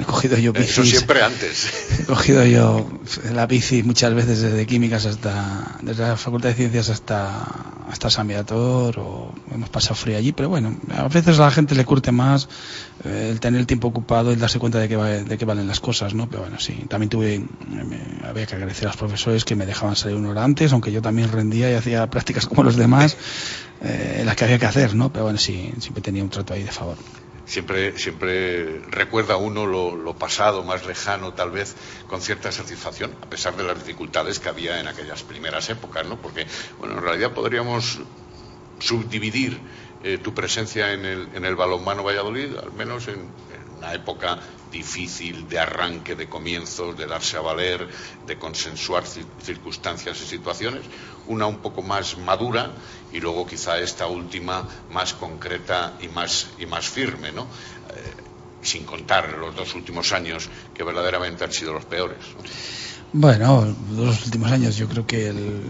he 0.00 0.04
cogido 0.04 0.36
yo 0.36 0.52
bicis. 0.52 0.70
Eso 0.78 0.84
siempre 0.84 1.22
antes. 1.22 1.66
He 2.00 2.04
cogido 2.04 2.44
yo 2.44 3.00
la 3.32 3.46
bici 3.46 3.82
muchas 3.82 4.14
veces 4.14 4.40
desde 4.42 4.66
químicas 4.66 5.06
hasta, 5.06 5.78
desde 5.80 6.06
la 6.06 6.16
Facultad 6.16 6.50
de 6.50 6.54
Ciencias 6.54 6.88
hasta, 6.90 7.42
hasta 7.88 8.10
San 8.10 8.28
Beator, 8.28 8.98
o 8.98 9.34
hemos 9.50 9.70
pasado 9.70 9.94
frío 9.96 10.18
allí, 10.18 10.32
pero 10.32 10.50
bueno, 10.50 10.76
a 10.94 11.08
veces 11.08 11.38
a 11.40 11.44
la 11.46 11.50
gente 11.50 11.74
le 11.74 11.84
curte 11.86 12.12
más 12.12 12.48
eh, 13.04 13.30
el 13.32 13.40
tener 13.40 13.60
el 13.60 13.66
tiempo 13.66 13.88
ocupado 13.88 14.30
y 14.30 14.36
darse 14.36 14.58
cuenta 14.60 14.78
de 14.78 14.88
que, 14.88 14.96
va- 14.96 15.08
de 15.08 15.38
que 15.38 15.44
valen 15.46 15.66
las 15.66 15.80
cosas, 15.80 16.14
¿no? 16.14 16.28
Pero 16.28 16.42
bueno, 16.42 16.60
sí, 16.60 16.84
también 16.88 17.08
tuve, 17.08 17.44
me- 17.66 18.20
había 18.28 18.46
que 18.46 18.54
agradecer 18.54 18.84
a 18.86 18.90
los 18.90 18.96
profesores 18.98 19.44
que 19.44 19.56
me 19.56 19.66
dejaban 19.66 19.96
salir 19.96 20.16
una 20.16 20.28
hora 20.30 20.44
antes, 20.44 20.72
aunque 20.72 20.92
yo 20.92 21.00
también 21.02 21.32
rendía 21.32 21.70
y 21.72 21.74
hacía 21.74 22.08
prácticas 22.08 22.46
como 22.46 22.62
los 22.62 22.76
demás, 22.76 23.16
eh, 23.80 24.22
las 24.24 24.36
que 24.36 24.44
había 24.44 24.58
que 24.60 24.66
hacer, 24.66 24.94
¿no? 24.94 25.10
Pero 25.12 25.24
bueno, 25.24 25.38
sí, 25.38 25.72
siempre 25.80 26.02
tenía 26.02 26.22
un 26.22 26.30
trato 26.30 26.52
ahí 26.54 26.62
de 26.62 26.70
favor. 26.70 26.98
Siempre, 27.48 27.96
siempre 27.98 28.80
recuerda 28.88 29.38
uno 29.38 29.64
lo, 29.64 30.18
pasado, 30.18 30.62
más 30.64 30.84
lejano, 30.84 31.32
tal 31.32 31.50
vez, 31.50 31.76
con 32.06 32.20
cierta 32.20 32.52
satisfacción, 32.52 33.16
a 33.22 33.26
pesar 33.30 33.56
de 33.56 33.64
las 33.64 33.78
dificultades 33.78 34.38
que 34.38 34.50
había 34.50 34.78
en 34.80 34.86
aquellas 34.86 35.22
primeras 35.22 35.70
épocas, 35.70 36.06
¿no? 36.06 36.20
Porque, 36.20 36.46
bueno, 36.78 36.98
en 36.98 37.02
realidad 37.02 37.32
podríamos 37.32 38.00
subdividir 38.78 39.66
eh, 40.00 40.18
tu 40.18 40.32
presencia 40.34 40.92
en 40.92 41.04
el, 41.04 41.30
en 41.34 41.44
el 41.44 41.56
balonmano 41.56 42.04
Valladolid, 42.04 42.54
al 42.56 42.72
menos 42.72 43.08
en, 43.08 43.34
en 43.50 43.76
una 43.76 43.94
época 43.94 44.38
difícil 44.70 45.48
de 45.48 45.58
arranque, 45.58 46.14
de 46.14 46.28
comienzos, 46.28 46.96
de 46.96 47.06
darse 47.06 47.36
a 47.36 47.40
valer, 47.40 47.88
de 48.22 48.38
consensuar 48.38 49.04
ci- 49.04 49.26
circunstancias 49.42 50.20
y 50.20 50.26
situaciones, 50.26 50.84
una 51.24 51.46
un 51.46 51.58
poco 51.60 51.82
más 51.82 52.16
madura 52.18 52.76
y 53.12 53.20
luego 53.20 53.46
quizá 53.46 53.78
esta 53.78 54.06
última 54.06 54.66
más 54.92 55.14
concreta 55.14 55.94
y 56.00 56.08
más, 56.08 56.48
y 56.58 56.66
más 56.66 56.88
firme, 56.88 57.32
¿no? 57.32 57.42
Eh, 57.42 57.46
sin 58.62 58.84
contar 58.84 59.36
los 59.38 59.54
dos 59.54 59.74
últimos 59.74 60.12
años 60.12 60.48
que 60.74 60.82
verdaderamente 60.82 61.44
han 61.44 61.52
sido 61.52 61.72
los 61.72 61.84
peores. 61.84 62.18
¿no? 62.36 62.48
Bueno, 63.12 63.74
los 63.92 64.24
últimos 64.26 64.50
años 64.52 64.76
yo 64.76 64.88
creo 64.88 65.06
que 65.06 65.28
el, 65.28 65.62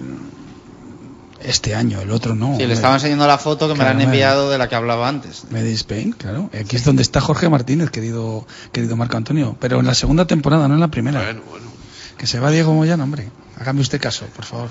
este 1.40 1.74
año, 1.74 2.00
el 2.00 2.10
otro 2.10 2.34
no. 2.34 2.56
Sí, 2.56 2.66
le 2.66 2.74
estaba 2.74 2.94
enseñando 2.94 3.26
la 3.26 3.38
foto 3.38 3.68
que 3.68 3.74
me 3.74 3.84
la 3.84 3.90
han 3.90 3.96
Claro, 3.96 4.10
enviado 4.10 4.50
de 4.50 4.58
la 4.58 4.68
que 4.68 4.74
hablaba 4.74 5.08
antes. 5.08 5.44
Made 5.50 5.68
in 5.68 5.74
Spain, 5.74 6.12
claro. 6.12 6.50
Aquí 6.58 6.76
es 6.76 6.84
donde 6.84 7.02
está 7.02 7.20
Jorge 7.20 7.48
Martínez, 7.48 7.90
querido, 7.90 8.46
querido 8.72 8.96
Marco 8.96 9.16
Antonio. 9.16 9.56
Pero 9.60 9.78
en 9.80 9.86
la 9.86 9.94
segunda 9.94 10.26
temporada, 10.26 10.66
no 10.66 10.74
en 10.74 10.80
la 10.80 10.88
primera. 10.88 11.22
Bueno, 11.22 11.42
bueno. 11.48 11.66
Que 12.16 12.26
se 12.26 12.40
va 12.40 12.50
Diego 12.50 12.74
Moyano, 12.74 13.04
hombre. 13.04 13.30
Hágame 13.60 13.80
usted 13.80 14.00
caso, 14.00 14.26
por 14.26 14.44
favor. 14.44 14.70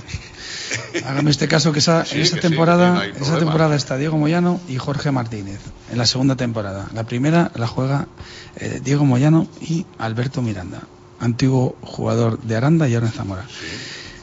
Hágame 1.05 1.29
usted 1.29 1.49
caso 1.49 1.71
que 1.73 1.79
esa, 1.79 2.05
Sí, 2.05 2.15
en 2.15 2.21
esa 2.21 2.35
que 2.35 2.41
sí, 2.41 2.47
temporada, 2.47 2.88
que 2.88 2.93
no 2.93 2.99
hay 3.17 3.21
esa 3.21 3.38
temporada 3.39 3.75
está 3.75 3.97
Diego 3.97 4.17
Moyano 4.17 4.61
y 4.67 4.77
Jorge 4.77 5.11
Martínez. 5.11 5.59
En 5.91 5.97
la 5.97 6.05
segunda 6.05 6.35
temporada. 6.35 6.88
La 6.93 7.03
primera 7.03 7.51
la 7.55 7.67
juega 7.67 8.07
eh, 8.55 8.79
Diego 8.83 9.03
Moyano 9.05 9.47
y 9.61 9.85
Alberto 9.97 10.41
Miranda, 10.41 10.81
antiguo 11.19 11.77
jugador 11.81 12.39
de 12.41 12.55
Aranda 12.55 12.88
y 12.88 12.95
ahora 12.95 13.07
en 13.07 13.13
Zamora. 13.13 13.45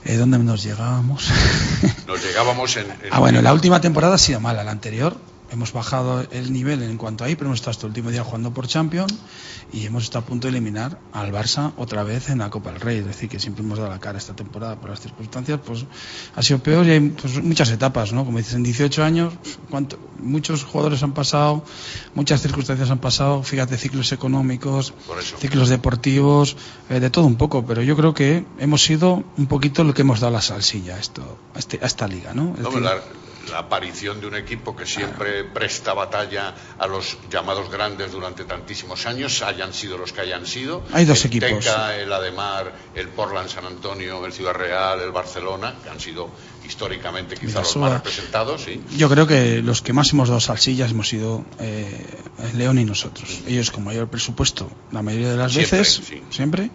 Eh, 0.06 0.16
¿Dónde 0.16 0.38
nos 0.38 0.62
llegábamos? 0.62 1.28
Nos 2.06 2.22
llegábamos 2.22 2.76
en. 2.76 2.84
en- 2.90 2.96
Ah, 3.10 3.20
bueno, 3.20 3.40
la 3.42 3.52
última 3.54 3.80
temporada 3.80 4.14
ha 4.14 4.18
sido 4.18 4.40
mala, 4.40 4.62
la 4.64 4.70
anterior. 4.70 5.16
Hemos 5.50 5.72
bajado 5.72 6.26
el 6.32 6.52
nivel 6.52 6.82
en 6.82 6.96
cuanto 6.96 7.22
ahí, 7.22 7.36
pero 7.36 7.46
hemos 7.48 7.58
estado 7.60 7.72
hasta 7.72 7.86
el 7.86 7.90
último 7.90 8.10
día 8.10 8.24
jugando 8.24 8.52
por 8.52 8.66
Champions 8.66 9.14
y 9.72 9.84
hemos 9.86 10.04
estado 10.04 10.24
a 10.24 10.26
punto 10.28 10.46
de 10.48 10.52
eliminar 10.52 10.98
al 11.12 11.32
Barça 11.32 11.72
otra 11.76 12.02
vez 12.02 12.28
en 12.30 12.38
la 12.38 12.50
Copa 12.50 12.72
del 12.72 12.80
Rey. 12.80 12.98
Es 12.98 13.06
decir, 13.06 13.28
que 13.28 13.38
siempre 13.38 13.62
hemos 13.64 13.78
dado 13.78 13.90
la 13.90 14.00
cara 14.00 14.18
esta 14.18 14.34
temporada 14.34 14.80
por 14.80 14.90
las 14.90 15.00
circunstancias, 15.00 15.60
pues 15.64 15.84
ha 16.34 16.42
sido 16.42 16.58
peor 16.60 16.86
y 16.86 16.90
hay 16.92 17.00
pues, 17.10 17.40
muchas 17.42 17.70
etapas, 17.70 18.12
¿no? 18.12 18.24
Como 18.24 18.38
dices, 18.38 18.54
en 18.54 18.62
18 18.62 19.04
años, 19.04 19.34
¿cuánto- 19.70 19.98
muchos 20.18 20.64
jugadores 20.64 21.02
han 21.02 21.12
pasado, 21.12 21.64
muchas 22.14 22.40
circunstancias 22.42 22.90
han 22.90 22.98
pasado, 22.98 23.42
fíjate, 23.42 23.76
ciclos 23.76 24.10
económicos, 24.12 24.94
ciclos 25.40 25.68
deportivos, 25.68 26.56
eh, 26.88 26.98
de 27.00 27.10
todo 27.10 27.26
un 27.26 27.36
poco, 27.36 27.64
pero 27.66 27.82
yo 27.82 27.96
creo 27.96 28.14
que 28.14 28.44
hemos 28.58 28.82
sido 28.82 29.22
un 29.36 29.46
poquito 29.46 29.84
lo 29.84 29.92
que 29.94 30.02
hemos 30.02 30.20
dado 30.20 30.32
la 30.32 30.42
salsilla 30.42 30.96
a, 30.96 30.98
esto, 31.00 31.38
a, 31.54 31.58
este- 31.58 31.78
a 31.82 31.86
esta 31.86 32.08
liga, 32.08 32.32
¿no? 32.34 32.54
Es 32.54 32.60
No, 32.60 32.70
decir, 32.70 32.82
la, 33.50 33.58
aparición 33.58 34.20
de 34.20 34.26
un 34.26 34.36
equipo 34.36 34.76
que 34.76 34.86
siempre 34.86 35.44
presta 35.44 35.94
batalla 35.94 36.54
a 36.78 36.86
los 36.86 37.18
llamados 37.30 37.70
grandes 37.70 38.12
durante 38.12 38.44
tantísimos 38.44 39.06
años, 39.06 39.42
hayan 39.42 39.72
sido 39.72 39.98
los 39.98 40.12
que 40.12 40.20
hayan 40.20 40.46
sido. 40.46 40.82
Hay 40.92 41.04
dos 41.04 41.24
el 41.24 41.26
equipos. 41.28 41.64
Teca, 41.64 41.96
el 41.96 42.12
Ademar, 42.12 42.72
el 42.94 43.08
Portland 43.08 43.48
San 43.48 43.66
Antonio, 43.66 44.24
el 44.24 44.32
Ciudad 44.32 44.54
Real, 44.54 45.00
el 45.00 45.10
Barcelona, 45.10 45.74
que 45.82 45.90
han 45.90 46.00
sido 46.00 46.30
históricamente 46.66 47.36
quizá 47.36 47.60
los 47.60 47.76
más 47.76 47.92
representados, 47.92 48.62
sí. 48.62 48.80
Yo 48.96 49.08
creo 49.08 49.26
que 49.26 49.62
los 49.62 49.82
que 49.82 49.92
más 49.92 50.12
hemos 50.12 50.28
dado 50.28 50.40
salsillas 50.40 50.90
hemos 50.90 51.08
sido 51.08 51.44
eh, 51.60 52.06
León 52.54 52.78
y 52.78 52.84
nosotros. 52.84 53.40
Ellos 53.46 53.70
con 53.70 53.84
mayor 53.84 54.08
presupuesto, 54.08 54.70
la 54.90 55.02
mayoría 55.02 55.30
de 55.30 55.36
las 55.36 55.52
Siempre, 55.52 55.78
veces, 55.78 56.02
sí. 56.06 56.22
siempre, 56.30 56.70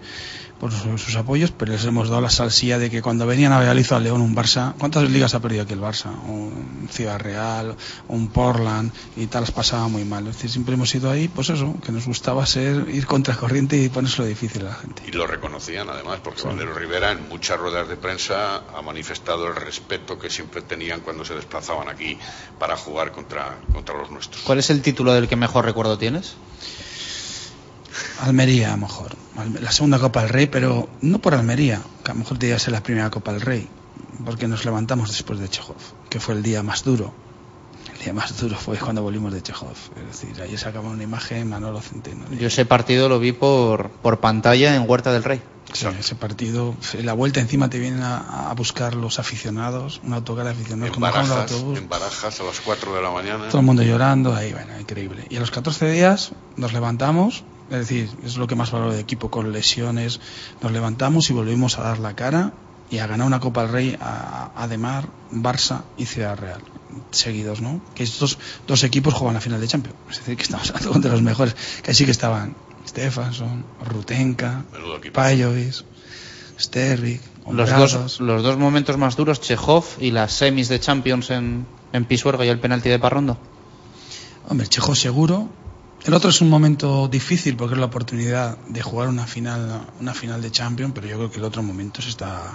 por 0.60 0.72
sus, 0.72 1.16
apoyos, 1.16 1.52
pero 1.52 1.72
les 1.72 1.86
hemos 1.86 2.10
dado 2.10 2.22
la 2.22 2.30
salsilla 2.30 2.78
de 2.78 2.90
que 2.90 3.02
cuando 3.02 3.26
venían 3.26 3.54
a 3.54 3.58
Valladolid 3.58 3.92
o 3.92 3.96
a 3.96 4.00
León 4.00 4.22
un 4.22 4.36
Barça, 4.36 4.74
¿cuántas 4.78 5.10
ligas 5.10 5.34
ha 5.34 5.40
perdido 5.40 5.64
aquí 5.64 5.74
el 5.74 5.82
Barça? 5.82 6.08
Un 6.28 6.88
Ciudad 6.92 7.20
Real, 7.20 7.76
un 8.08 8.28
Portland 8.28 8.92
y 9.16 9.28
tal, 9.28 9.42
las 9.42 9.52
pasaba 9.52 9.88
muy 9.88 10.04
mal. 10.04 10.28
Es 10.28 10.36
decir, 10.36 10.50
siempre 10.50 10.74
hemos 10.74 10.94
ido 10.94 11.10
ahí, 11.10 11.28
pues 11.30 11.50
eso, 11.50 11.76
que 11.86 11.92
nos 11.92 12.06
gustaba 12.06 12.46
ser, 12.46 12.90
ir 12.90 13.06
contra 13.06 13.36
corriente 13.36 13.78
y 13.78 13.90
ponérselo 13.90 14.28
difícil 14.28 14.64
a 14.64 14.70
la 14.70 14.76
gente. 14.76 15.04
Y 15.08 15.12
lo 15.12 15.26
reconocían 15.26 15.90
además, 15.90 16.20
porque 16.24 16.44
Valdero 16.44 16.74
Rivera 16.74 17.12
en 17.12 17.30
muchas 17.30 17.58
ruedas 17.58 17.88
de 17.88 17.96
prensa 17.96 18.64
ha 18.76 18.82
manifestado 18.82 19.48
el 19.48 19.56
respeto 19.56 20.20
que 20.20 20.30
siempre 20.30 20.62
tenían 20.62 21.00
cuando 21.00 21.24
se 21.24 21.36
desplazaban 21.36 21.88
aquí 21.88 22.18
para 22.60 22.76
jugar 22.76 23.12
contra, 23.12 23.58
contra 23.72 23.98
los 23.98 24.12
nuestros. 24.12 24.44
¿Cuál 24.44 24.60
es 24.60 24.70
el 24.70 24.82
título 24.82 25.14
del 25.14 25.28
que 25.28 25.36
mejor 25.36 25.66
recuerdo 25.66 25.98
tienes? 25.98 26.36
Almería, 28.22 28.70
a 28.70 28.78
lo 28.78 28.84
mejor. 28.84 29.16
La 29.62 29.72
segunda 29.72 30.00
Copa 30.00 30.22
del 30.22 30.30
Rey, 30.30 30.48
pero 30.48 30.90
no 31.02 31.20
por 31.20 31.34
Almería, 31.34 31.82
que 32.04 32.12
a 32.12 32.14
lo 32.14 32.20
mejor 32.22 32.38
debía 32.40 32.60
ser 32.60 32.74
la 32.74 32.84
primera 32.84 33.10
Copa 33.10 33.32
del 33.32 33.42
Rey, 33.42 33.68
porque 34.26 34.48
nos 34.48 34.66
levantamos 34.66 35.10
después 35.10 35.40
de 35.40 35.48
Chejov, 35.50 35.78
que 36.10 36.20
fue 36.20 36.36
el 36.36 36.44
día 36.44 36.64
más 36.64 36.84
duro. 36.84 37.14
El 37.94 38.06
día 38.06 38.14
más 38.14 38.38
duro 38.38 38.56
fue 38.58 38.78
cuando 38.78 39.02
volvimos 39.02 39.34
de 39.34 39.42
Chejov. 39.42 39.76
Es 39.98 40.22
decir, 40.22 40.42
ahí 40.42 40.58
sacamos 40.58 40.94
una 40.94 41.04
imagen 41.04 41.50
Manolo 41.50 41.82
Centeno. 41.82 42.26
Yo 42.32 42.48
ese 42.48 42.66
partido 42.66 43.10
lo 43.10 43.20
vi 43.20 43.32
por, 43.32 43.90
por 43.90 44.20
pantalla 44.20 44.76
en 44.76 44.90
Huerta 44.90 45.12
del 45.12 45.24
Rey. 45.24 45.42
Sí, 45.72 45.86
ese 46.00 46.16
partido, 46.16 46.76
la 47.04 47.14
vuelta 47.14 47.40
encima 47.40 47.70
te 47.70 47.78
vienen 47.78 48.02
a, 48.02 48.50
a 48.50 48.54
buscar 48.56 48.96
los 48.96 49.20
aficionados, 49.20 50.02
un 50.04 50.14
autocar 50.14 50.46
de 50.46 50.52
aficionados, 50.52 50.96
En 50.96 51.02
barajas, 51.02 51.52
autobús, 51.52 51.78
en 51.78 51.88
barajas 51.88 52.40
a 52.40 52.44
las 52.44 52.60
4 52.62 52.96
de 52.96 53.02
la 53.04 53.12
mañana. 53.12 53.48
todo 53.50 53.60
el 53.60 53.66
mundo 53.68 53.84
llorando, 53.84 54.34
ahí, 54.34 54.52
bueno, 54.52 54.80
increíble. 54.80 55.28
Y 55.30 55.36
a 55.38 55.40
los 55.40 55.52
14 55.52 55.92
días 55.92 56.32
nos 56.58 56.74
levantamos, 56.74 57.44
es 57.70 57.78
decir, 57.78 58.10
es 58.24 58.38
lo 58.38 58.48
que 58.48 58.56
más 58.56 58.72
valoro 58.72 58.94
de 58.94 59.00
equipo, 59.00 59.30
con 59.30 59.52
lesiones, 59.52 60.20
nos 60.62 60.72
levantamos 60.72 61.30
y 61.30 61.34
volvimos 61.34 61.78
a 61.78 61.84
dar 61.84 62.00
la 62.00 62.16
cara 62.16 62.54
y 62.90 62.98
a 62.98 63.08
ganar 63.08 63.28
una 63.28 63.40
Copa 63.40 63.64
del 63.64 63.72
Rey 63.72 63.98
a 64.02 64.52
Ademar, 64.56 65.08
Barça 65.32 65.84
y 65.98 66.06
Ciudad 66.06 66.38
Real, 66.38 66.62
seguidos, 67.12 67.62
¿no? 67.62 67.82
Que 67.94 68.04
estos 68.04 68.40
dos 68.68 68.84
equipos 68.84 69.14
juegan 69.14 69.36
la 69.36 69.42
final 69.42 69.62
de 69.62 69.68
Champions, 69.68 69.98
es 70.10 70.18
decir, 70.20 70.38
que 70.38 70.44
estamos 70.44 70.70
hablando 70.72 70.92
contra 70.92 71.12
los 71.12 71.22
mejores, 71.22 71.56
que 71.84 71.92
así 71.92 72.06
que 72.06 72.12
estaban 72.12 72.56
Stefansson, 72.88 73.66
Rutenka. 73.86 74.64
Pajovic, 75.14 75.84
Stervik, 76.60 77.22
Los 77.52 77.70
dos, 77.70 78.20
los 78.20 78.44
dos 78.44 78.58
momentos 78.58 78.98
más 78.98 79.16
duros, 79.16 79.40
Chejov 79.42 79.86
y 80.00 80.12
las 80.12 80.34
semis 80.34 80.70
de 80.70 80.80
Champions 80.80 81.30
en, 81.30 81.68
en 81.94 82.06
Pisuerga 82.06 82.46
y 82.46 82.50
el 82.50 82.60
penalti 82.60 82.90
de 82.90 83.00
Parrondo. 83.00 83.38
Hombre, 84.48 84.68
Chejo 84.68 84.96
seguro. 84.96 85.50
El 86.06 86.14
otro 86.14 86.30
es 86.30 86.42
un 86.42 86.50
momento 86.50 87.08
difícil 87.08 87.56
porque 87.56 87.74
es 87.76 87.80
la 87.80 87.88
oportunidad 87.88 88.58
de 88.68 88.82
jugar 88.82 89.10
una 89.10 89.28
final, 89.28 89.82
una 90.00 90.14
final 90.14 90.42
de 90.42 90.50
Champions, 90.52 90.94
pero 90.96 91.08
yo 91.08 91.18
creo 91.18 91.32
que 91.32 91.38
el 91.38 91.44
otro 91.44 91.62
momento 91.62 92.00
es 92.02 92.08
esta, 92.08 92.54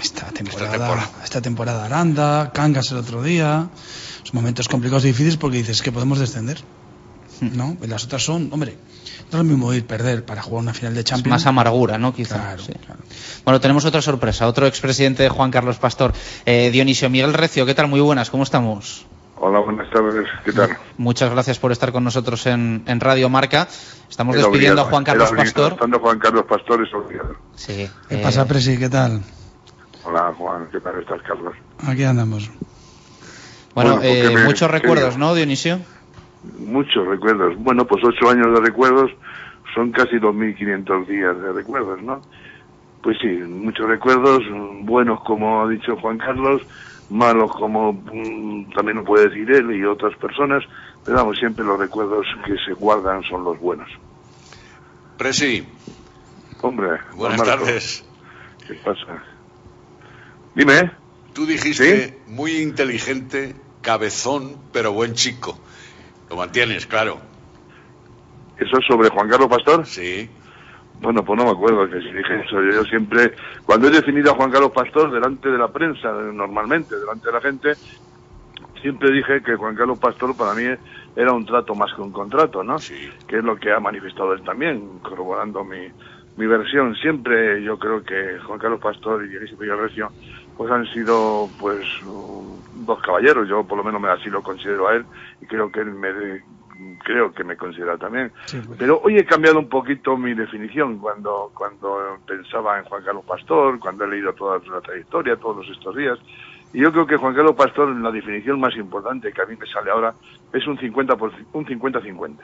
esta 0.00 0.26
temporada, 0.26 0.70
temporada. 0.70 1.10
esta 1.24 1.40
temporada 1.40 1.84
Aranda, 1.86 2.52
Cangas 2.52 2.90
el 2.92 2.98
otro 2.98 3.22
día. 3.22 3.68
Son 4.24 4.34
momentos 4.34 4.68
complicados 4.68 5.04
y 5.04 5.08
difíciles 5.08 5.36
porque 5.36 5.58
dices 5.58 5.82
que 5.82 5.90
podemos 5.92 6.18
descender. 6.18 6.62
¿No? 7.40 7.76
Y 7.82 7.88
las 7.88 8.04
otras 8.04 8.22
son, 8.22 8.48
hombre, 8.52 8.78
no 9.32 9.38
es 9.40 9.44
lo 9.44 9.44
mismo 9.44 9.72
ir 9.74 9.86
perder 9.86 10.24
para 10.24 10.40
jugar 10.40 10.62
una 10.62 10.72
final 10.72 10.94
de 10.94 11.00
Es 11.00 11.06
Champions. 11.06 11.30
más 11.30 11.46
amargura, 11.46 11.98
¿no? 11.98 12.14
Quizá. 12.14 12.36
Claro, 12.36 12.62
sí. 12.62 12.72
claro. 12.72 13.00
Bueno, 13.44 13.60
tenemos 13.60 13.84
otra 13.84 14.00
sorpresa, 14.00 14.46
otro 14.46 14.66
expresidente 14.66 15.24
de 15.24 15.28
Juan 15.28 15.50
Carlos 15.50 15.78
Pastor, 15.78 16.14
eh, 16.46 16.70
Dionisio 16.70 17.10
Miguel 17.10 17.34
Recio. 17.34 17.66
¿Qué 17.66 17.74
tal? 17.74 17.88
Muy 17.88 18.00
buenas, 18.00 18.30
¿cómo 18.30 18.44
estamos? 18.44 19.04
Hola, 19.36 19.58
buenas 19.60 19.90
tardes. 19.90 20.26
¿Qué 20.44 20.52
tal? 20.52 20.70
Muchas 20.96 21.30
gracias 21.30 21.58
por 21.58 21.72
estar 21.72 21.92
con 21.92 22.04
nosotros 22.04 22.46
en, 22.46 22.82
en 22.86 23.00
Radio 23.00 23.28
Marca. 23.28 23.66
Estamos 24.08 24.36
Era 24.36 24.44
despidiendo 24.46 24.80
a 24.80 24.84
obligado, 24.84 24.90
Juan 24.90 25.02
era 25.02 25.12
Carlos 25.12 25.30
obligado. 25.30 25.44
Pastor. 25.52 25.72
Estando 25.72 25.98
Juan 25.98 26.18
Carlos 26.18 26.44
Pastor 26.48 26.86
es 26.86 26.94
obligado. 26.94 27.34
Sí. 27.56 27.90
¿Qué 28.08 28.14
eh, 28.16 28.22
pasa, 28.22 28.46
Presi? 28.46 28.78
¿Qué 28.78 28.88
tal? 28.88 29.22
Hola, 30.04 30.32
Juan. 30.38 30.68
¿Qué 30.70 30.80
tal 30.80 31.00
estás, 31.00 31.20
Carlos? 31.22 31.54
Aquí 31.86 32.04
andamos. 32.04 32.50
Bueno, 33.74 33.96
Bueno, 33.96 34.02
eh, 34.02 34.30
me- 34.34 34.44
muchos 34.44 34.68
¿qué 34.68 34.72
recuerdos? 34.78 35.18
¿no, 35.18 35.34
Dionisio? 35.34 35.80
Muchos 36.58 37.06
recuerdos. 37.06 37.54
Bueno, 37.58 37.84
pues 37.86 38.04
ocho 38.04 38.30
años 38.30 38.46
de 38.54 38.60
recuerdos 38.60 39.10
son 39.74 39.90
casi 39.90 40.16
2.500 40.16 41.06
días 41.06 41.36
de 41.42 41.52
recuerdos, 41.52 42.00
¿no? 42.02 42.20
Pues 43.02 43.18
sí, 43.20 43.26
muchos 43.26 43.86
recuerdos, 43.88 44.42
buenos 44.82 45.20
como 45.24 45.62
ha 45.64 45.68
dicho 45.68 45.96
Juan 45.96 46.16
Carlos, 46.18 46.62
malos 47.10 47.50
como 47.52 47.92
mm, 47.92 48.72
también 48.74 48.98
lo 48.98 49.04
puede 49.04 49.28
decir 49.28 49.50
él 49.50 49.74
y 49.76 49.84
otras 49.84 50.16
personas, 50.16 50.64
pero 51.04 51.18
vamos, 51.18 51.38
siempre 51.38 51.64
los 51.64 51.78
recuerdos 51.78 52.26
que 52.44 52.56
se 52.66 52.72
guardan 52.72 53.22
son 53.24 53.44
los 53.44 53.58
buenos. 53.58 53.88
Presi, 55.18 55.66
Hombre, 56.64 56.98
buenas 57.14 57.44
tardes. 57.44 58.04
¿Qué 58.66 58.72
pasa? 58.72 59.22
Dime. 60.54 60.92
Tú 61.34 61.44
dijiste 61.44 62.20
muy 62.26 62.56
inteligente, 62.56 63.54
cabezón, 63.82 64.56
pero 64.72 64.92
buen 64.94 65.12
chico. 65.12 65.58
Lo 66.30 66.36
mantienes, 66.36 66.86
claro. 66.86 67.20
¿eso 68.56 68.78
es 68.78 68.86
sobre 68.86 69.10
Juan 69.10 69.28
Carlos 69.28 69.48
Pastor? 69.48 69.84
Sí. 69.84 70.30
Bueno, 71.04 71.22
pues 71.22 71.38
no 71.38 71.44
me 71.44 71.50
acuerdo 71.50 71.86
que 71.90 72.00
si 72.00 72.10
dije 72.10 72.40
eso. 72.40 72.62
Yo, 72.62 72.70
yo 72.70 72.84
siempre, 72.84 73.34
cuando 73.66 73.88
he 73.88 73.90
definido 73.90 74.32
a 74.32 74.34
Juan 74.36 74.50
Carlos 74.50 74.72
Pastor 74.72 75.12
delante 75.12 75.50
de 75.50 75.58
la 75.58 75.68
prensa, 75.68 76.10
normalmente, 76.10 76.96
delante 76.96 77.26
de 77.26 77.32
la 77.32 77.40
gente, 77.42 77.74
siempre 78.80 79.12
dije 79.12 79.42
que 79.42 79.54
Juan 79.54 79.76
Carlos 79.76 79.98
Pastor 79.98 80.34
para 80.34 80.54
mí 80.54 80.64
era 81.14 81.32
un 81.34 81.44
trato 81.44 81.74
más 81.74 81.92
que 81.92 82.00
un 82.00 82.10
contrato, 82.10 82.64
¿no? 82.64 82.78
Sí. 82.78 83.10
Que 83.28 83.36
es 83.36 83.44
lo 83.44 83.56
que 83.56 83.70
ha 83.70 83.80
manifestado 83.80 84.32
él 84.32 84.42
también, 84.44 84.98
corroborando 85.00 85.62
mi, 85.62 85.88
mi 86.38 86.46
versión. 86.46 86.94
Siempre 86.96 87.62
yo 87.62 87.78
creo 87.78 88.02
que 88.02 88.38
Juan 88.38 88.58
Carlos 88.58 88.80
Pastor 88.80 89.26
y 89.26 89.28
Dionisio 89.28 89.58
Villarrecio 89.58 90.08
pues 90.56 90.70
han 90.70 90.86
sido 90.86 91.50
pues 91.60 91.84
dos 92.86 93.02
caballeros. 93.02 93.46
Yo 93.46 93.62
por 93.64 93.76
lo 93.76 93.84
menos 93.84 94.00
me 94.00 94.08
así 94.08 94.30
lo 94.30 94.42
considero 94.42 94.88
a 94.88 94.94
él 94.94 95.04
y 95.42 95.46
creo 95.46 95.70
que 95.70 95.80
él 95.80 95.92
me 95.92 96.42
creo 97.02 97.32
que 97.32 97.44
me 97.44 97.56
considera 97.56 97.96
también. 97.96 98.32
Sí, 98.46 98.60
pues. 98.64 98.78
Pero 98.78 99.00
hoy 99.02 99.18
he 99.18 99.24
cambiado 99.24 99.58
un 99.58 99.68
poquito 99.68 100.16
mi 100.16 100.34
definición 100.34 100.98
cuando, 100.98 101.50
cuando 101.54 102.18
pensaba 102.26 102.78
en 102.78 102.84
Juan 102.84 103.02
Carlos 103.04 103.24
Pastor, 103.24 103.78
cuando 103.78 104.04
he 104.04 104.08
leído 104.08 104.32
toda 104.32 104.58
la 104.70 104.80
trayectoria, 104.80 105.36
todos 105.36 105.66
estos 105.68 105.94
días. 105.96 106.18
Y 106.72 106.80
yo 106.80 106.90
creo 106.90 107.06
que 107.06 107.16
Juan 107.16 107.34
Carlos 107.34 107.54
Pastor, 107.54 107.88
la 107.96 108.10
definición 108.10 108.58
más 108.58 108.74
importante 108.76 109.32
que 109.32 109.40
a 109.40 109.46
mí 109.46 109.54
me 109.56 109.66
sale 109.66 109.90
ahora, 109.90 110.12
es 110.52 110.66
un 110.66 110.76
50 110.76 111.16
por, 111.16 111.30
un 111.52 111.64
50-50. 111.64 112.36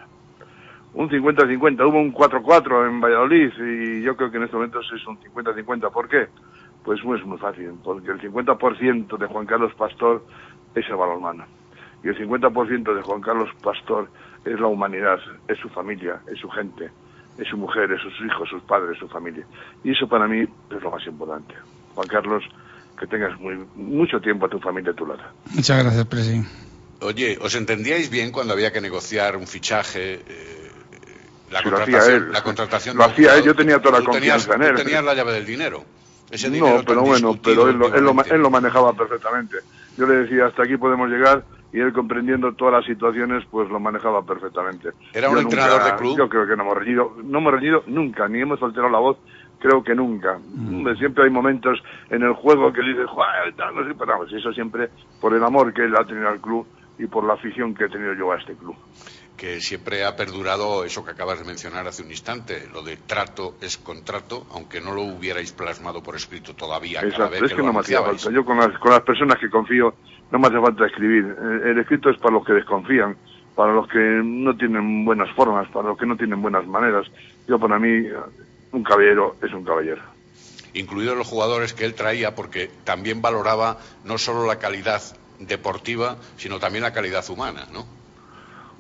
Un 0.95 1.09
50-50. 1.09 1.89
Hubo 1.89 1.99
un 1.99 2.15
4-4 2.15 2.89
en 2.89 3.01
Valladolid 3.01 3.53
y 3.59 4.03
yo 4.03 4.17
creo 4.17 4.31
que 4.31 4.37
en 4.37 4.45
estos 4.45 4.59
momentos 4.59 4.87
es 4.95 5.05
un 5.07 5.19
50-50. 5.21 5.91
¿Por 5.91 6.09
qué? 6.09 6.29
Pues 6.85 7.01
es 7.01 7.27
muy 7.27 7.39
fácil, 7.39 7.73
porque 7.83 8.11
el 8.11 8.21
50% 8.21 9.19
de 9.19 9.27
Juan 9.27 9.47
Carlos 9.47 9.75
Pastor 9.75 10.25
es 10.75 10.89
el 10.89 10.97
balonmano. 10.97 11.45
Y 12.03 12.09
el 12.09 12.17
50% 12.17 12.95
de 12.95 13.03
Juan 13.03 13.21
Carlos 13.21 13.51
Pastor 13.63 14.09
es 14.45 14.59
la 14.61 14.67
humanidad, 14.67 15.19
es 15.49 15.59
su 15.59 15.69
familia, 15.69 16.21
es 16.33 16.39
su 16.39 16.49
gente, 16.49 16.91
es 17.39 17.49
su 17.49 17.57
mujer, 17.57 17.91
es 17.93 18.01
sus 18.01 18.15
hijos, 18.27 18.49
sus 18.49 18.63
padres, 18.63 18.99
su 18.99 19.09
familia. 19.09 19.45
Y 19.85 19.93
eso 19.93 20.09
para 20.09 20.27
mí 20.27 20.41
es 20.43 20.83
lo 20.83 20.91
más 20.91 21.07
importante. 21.07 21.55
Juan 21.95 22.09
Carlos, 22.09 22.45
que 22.99 23.07
tengas 23.07 23.39
muy, 23.41 23.57
mucho 23.75 24.21
tiempo 24.21 24.47
a 24.47 24.49
tu 24.49 24.59
familia 24.61 24.93
a 24.93 24.95
tu 24.95 25.07
lado. 25.07 25.23
Muchas 25.55 25.83
gracias, 25.83 26.07
Presi. 26.07 26.43
Oye, 27.03 27.39
¿os 27.41 27.55
entendíais 27.55 28.11
bien 28.11 28.31
cuando 28.31 28.53
había 28.53 28.73
que 28.73 28.81
negociar 28.81 29.37
un 29.37 29.47
fichaje? 29.47 30.15
eh, 30.27 30.71
la, 31.51 31.61
Sí, 31.63 31.71
lo 31.71 31.77
hacía 31.79 31.85
contratación, 31.99 32.23
él. 32.27 32.33
la 32.33 32.43
contratación 32.43 32.97
Lo 32.97 33.05
hacía 33.05 33.35
él, 33.37 33.43
yo 33.45 33.55
tenía 33.57 33.79
toda 33.81 33.99
la 34.01 34.05
Tú 34.05 34.13
tenías- 34.13 34.47
confianza 34.47 34.55
en 34.55 34.63
él. 34.71 34.77
tú 34.77 34.83
tenías 34.85 35.05
la 35.05 35.15
llave 35.15 35.33
del 35.33 35.47
dinero. 35.47 35.85
Ese 36.31 36.49
dinero 36.49 36.77
No, 36.79 36.85
pero 36.85 37.01
bueno, 37.03 37.37
pero 37.43 37.69
él 37.69 37.77
lo, 37.77 37.87
él, 37.87 38.05
lo, 38.05 38.15
ma- 38.15 38.23
últimamente. 38.23 38.35
él 38.37 38.41
lo 38.43 38.51
manejaba 38.51 38.93
perfectamente. 38.93 39.57
Yo 39.97 40.07
le 40.07 40.15
decía, 40.19 40.47
hasta 40.47 40.63
aquí 40.63 40.77
podemos 40.77 41.09
llegar, 41.09 41.43
y 41.73 41.81
él 41.81 41.93
comprendiendo 41.93 42.53
todas 42.53 42.75
las 42.75 42.85
situaciones, 42.85 43.45
pues 43.51 43.69
lo 43.69 43.79
manejaba 43.79 44.23
perfectamente. 44.23 44.91
¿Era 45.13 45.29
Yo 45.29 45.33
un 45.33 45.39
entrenador 45.39 45.85
de 45.85 45.97
club? 45.97 46.19
Yo 46.19 46.29
creo 46.29 46.47
que 46.47 46.57
no 46.57 46.63
hemos 46.65 46.79
reñido, 46.79 47.17
no 47.23 47.39
hemos 47.39 47.53
reñido 47.53 47.85
nunca, 47.87 48.29
ni 48.29 48.41
hemos 48.41 48.63
alterado 48.63 48.91
la 48.91 48.99
voz, 48.99 49.19
creo 49.59 49.85
que 49.85 49.95
nunca. 49.95 50.39
Mm. 50.39 50.97
Siempre 50.97 51.25
hay 51.25 51.31
momentos 51.31 51.81
en 52.09 52.23
el 52.23 52.33
juego 52.33 52.73
que 52.73 52.83
dices, 52.83 53.07
no 53.07 53.85
sé, 53.85 53.95
pero 53.99 54.13
vamos, 54.13 54.33
eso 54.33 54.53
siempre 54.53 54.89
por 55.21 55.35
el 55.35 55.45
amor 55.45 55.73
que 55.73 55.85
él 55.85 55.95
ha 55.97 56.05
tenido 56.05 56.29
al 56.29 56.41
club 56.41 56.67
y 56.99 57.07
por 57.07 57.25
la 57.25 57.35
afición 57.35 57.75
que 57.75 57.85
he 57.85 57.89
tenido 57.89 58.15
yo 58.15 58.33
a 58.33 58.37
este 58.37 58.55
club. 58.55 58.75
Que 59.41 59.59
siempre 59.63 60.05
ha 60.05 60.17
perdurado 60.17 60.85
eso 60.85 61.03
que 61.03 61.13
acabas 61.13 61.39
de 61.39 61.47
mencionar 61.47 61.89
hace 61.89 62.03
un 62.03 62.11
instante, 62.11 62.69
lo 62.75 62.83
de 62.83 62.99
trato 62.99 63.57
es 63.63 63.79
contrato, 63.79 64.47
aunque 64.53 64.83
no 64.83 64.93
lo 64.93 65.01
hubierais 65.01 65.51
plasmado 65.53 66.03
por 66.03 66.15
escrito 66.15 66.55
todavía. 66.55 67.01
cada 67.01 67.09
Exacto, 67.09 67.31
vez 67.31 67.43
es 67.45 67.55
que 67.55 67.63
no 67.63 67.73
me 67.73 67.81
hacía 67.81 68.03
falta. 68.03 68.31
Yo 68.31 68.45
con 68.45 68.59
las, 68.59 68.79
con 68.79 68.91
las 68.91 69.01
personas 69.01 69.39
que 69.39 69.49
confío 69.49 69.95
no 70.31 70.39
me 70.39 70.49
hace 70.49 70.61
falta 70.61 70.85
escribir. 70.87 71.25
El, 71.41 71.71
el 71.71 71.79
escrito 71.79 72.11
es 72.11 72.19
para 72.19 72.35
los 72.35 72.45
que 72.45 72.53
desconfían, 72.53 73.17
para 73.57 73.73
los 73.73 73.89
que 73.89 73.99
no 73.99 74.55
tienen 74.59 75.07
buenas 75.07 75.35
formas, 75.35 75.67
para 75.71 75.89
los 75.89 75.97
que 75.99 76.05
no 76.05 76.19
tienen 76.19 76.43
buenas 76.43 76.67
maneras. 76.67 77.07
Yo 77.49 77.59
para 77.59 77.79
mí, 77.79 78.07
un 78.73 78.83
caballero 78.85 79.37
es 79.43 79.53
un 79.55 79.65
caballero. 79.65 80.03
incluidos 80.75 81.17
los 81.17 81.27
jugadores 81.27 81.73
que 81.73 81.87
él 81.87 81.95
traía, 81.95 82.35
porque 82.35 82.71
también 82.85 83.23
valoraba 83.23 83.79
no 84.05 84.19
solo 84.19 84.47
la 84.47 84.59
calidad 84.59 85.01
deportiva, 85.39 86.19
sino 86.37 86.59
también 86.59 86.83
la 86.83 86.93
calidad 86.93 87.25
humana, 87.31 87.67
¿no? 87.73 87.87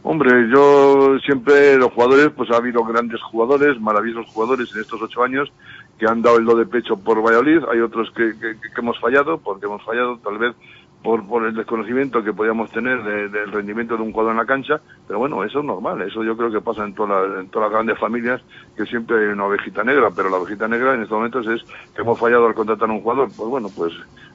Hombre, 0.03 0.48
yo 0.51 1.18
siempre 1.18 1.76
los 1.76 1.92
jugadores, 1.92 2.30
pues 2.34 2.51
ha 2.51 2.57
habido 2.57 2.82
grandes 2.84 3.20
jugadores, 3.22 3.78
maravillosos 3.80 4.26
jugadores 4.32 4.70
en 4.74 4.80
estos 4.80 5.01
ocho 5.03 5.22
años 5.22 5.53
que 5.98 6.07
han 6.07 6.22
dado 6.22 6.38
el 6.38 6.46
do 6.46 6.57
de 6.57 6.64
pecho 6.64 6.96
por 6.96 7.22
Valladolid. 7.22 7.62
Hay 7.70 7.80
otros 7.80 8.11
que, 8.12 8.32
que- 8.40 8.59
que 8.59 8.80
hemos 8.80 8.98
fallado, 8.98 9.38
porque 9.38 9.66
hemos 9.66 9.84
fallado 9.84 10.16
tal 10.24 10.38
vez 10.38 10.55
por, 11.03 11.26
por 11.26 11.44
el 11.46 11.55
desconocimiento 11.55 12.24
que 12.24 12.32
podíamos 12.32 12.70
tener 12.70 13.03
de- 13.05 13.28
del 13.28 13.53
rendimiento 13.53 13.96
de 13.96 14.03
un 14.03 14.12
jugador 14.12 14.32
en 14.32 14.38
la 14.38 14.46
cancha. 14.46 14.80
Pero 15.07 15.18
bueno, 15.18 15.44
eso 15.44 15.59
es 15.59 15.64
normal. 15.66 16.01
Eso 16.01 16.24
yo 16.24 16.34
creo 16.34 16.51
que 16.51 16.62
pasa 16.62 16.82
en, 16.82 16.88
en 16.88 16.94
todas 16.94 17.66
las 17.66 17.70
grandes 17.70 17.98
familias, 17.98 18.40
que 18.74 18.86
siempre 18.86 19.18
hay 19.18 19.26
una 19.32 19.44
ovejita 19.44 19.84
negra. 19.84 20.11
Pero 20.16 20.30
la 20.30 20.38
ovejita 20.38 20.66
negra 20.66 20.94
en 20.94 21.03
estos 21.03 21.16
momentos 21.18 21.46
es 21.46 21.62
que 21.94 22.01
hemos 22.01 22.18
fallado 22.18 22.46
al 22.46 22.55
contratar 22.55 22.88
a 22.88 22.92
un 22.92 23.03
jugador. 23.03 23.28
Pues 23.36 23.48
bueno, 23.51 23.68
pues 23.76 23.92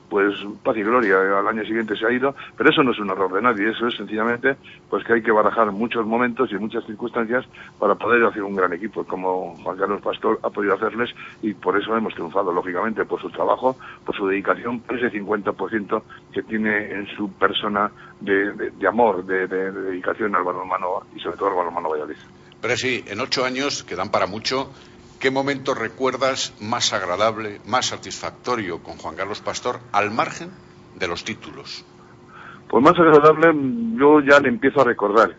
pues 0.09 0.33
paz 0.63 0.77
y 0.77 0.83
gloria, 0.83 1.15
al 1.39 1.47
año 1.47 1.63
siguiente 1.65 1.95
se 1.95 2.05
ha 2.05 2.11
ido, 2.11 2.35
pero 2.57 2.69
eso 2.69 2.83
no 2.83 2.91
es 2.91 2.99
un 2.99 3.09
error 3.09 3.33
de 3.33 3.41
nadie, 3.41 3.69
eso 3.69 3.87
es 3.87 3.95
sencillamente 3.95 4.57
pues 4.89 5.03
que 5.03 5.13
hay 5.13 5.21
que 5.23 5.31
barajar 5.31 5.71
muchos 5.71 6.05
momentos 6.05 6.51
y 6.51 6.55
muchas 6.55 6.85
circunstancias 6.85 7.45
para 7.79 7.95
poder 7.95 8.23
hacer 8.23 8.43
un 8.43 8.55
gran 8.55 8.71
equipo, 8.73 9.03
como 9.05 9.57
Juan 9.63 9.77
Carlos 9.77 10.01
Pastor 10.01 10.39
ha 10.43 10.49
podido 10.49 10.75
hacerles 10.75 11.09
y 11.41 11.53
por 11.53 11.79
eso 11.79 11.95
hemos 11.97 12.13
triunfado, 12.13 12.51
lógicamente, 12.53 13.03
por 13.05 13.21
su 13.21 13.29
trabajo, 13.29 13.77
por 14.05 14.15
su 14.15 14.27
dedicación, 14.27 14.81
por 14.81 14.97
ese 14.97 15.11
50% 15.19 16.03
que 16.31 16.43
tiene 16.43 16.91
en 16.91 17.07
su 17.15 17.33
persona 17.33 17.91
de, 18.19 18.53
de- 18.53 18.87
amor, 18.87 19.25
de 19.25 19.47
dedicación 19.47 20.35
al 20.35 20.43
balonmano 20.43 21.01
y 21.15 21.19
sobre 21.19 21.37
todo 21.37 21.49
al 21.49 21.55
balonmano 21.55 21.89
Valladolid. 21.89 22.17
Pero 22.61 22.77
sí, 22.77 23.03
en 23.07 23.19
ocho 23.19 23.43
años, 23.43 23.83
que 23.83 23.95
dan 23.95 24.09
para 24.09 24.27
mucho, 24.27 24.71
¿qué 25.19 25.31
momento 25.31 25.73
recuerdas 25.73 26.53
más 26.61 26.93
agradable, 26.93 27.59
más 27.65 27.87
satisfactorio 27.87 28.81
con 28.83 28.97
Juan 28.97 29.15
Carlos 29.15 29.41
Pastor, 29.41 29.79
al 29.91 30.11
margen 30.11 30.49
de 30.95 31.07
los 31.07 31.23
títulos? 31.23 31.83
Pues 32.69 32.83
más 32.83 32.97
agradable 32.97 33.53
yo 33.97 34.19
ya 34.21 34.39
le 34.39 34.49
empiezo 34.49 34.81
a 34.81 34.85
recordar. 34.85 35.35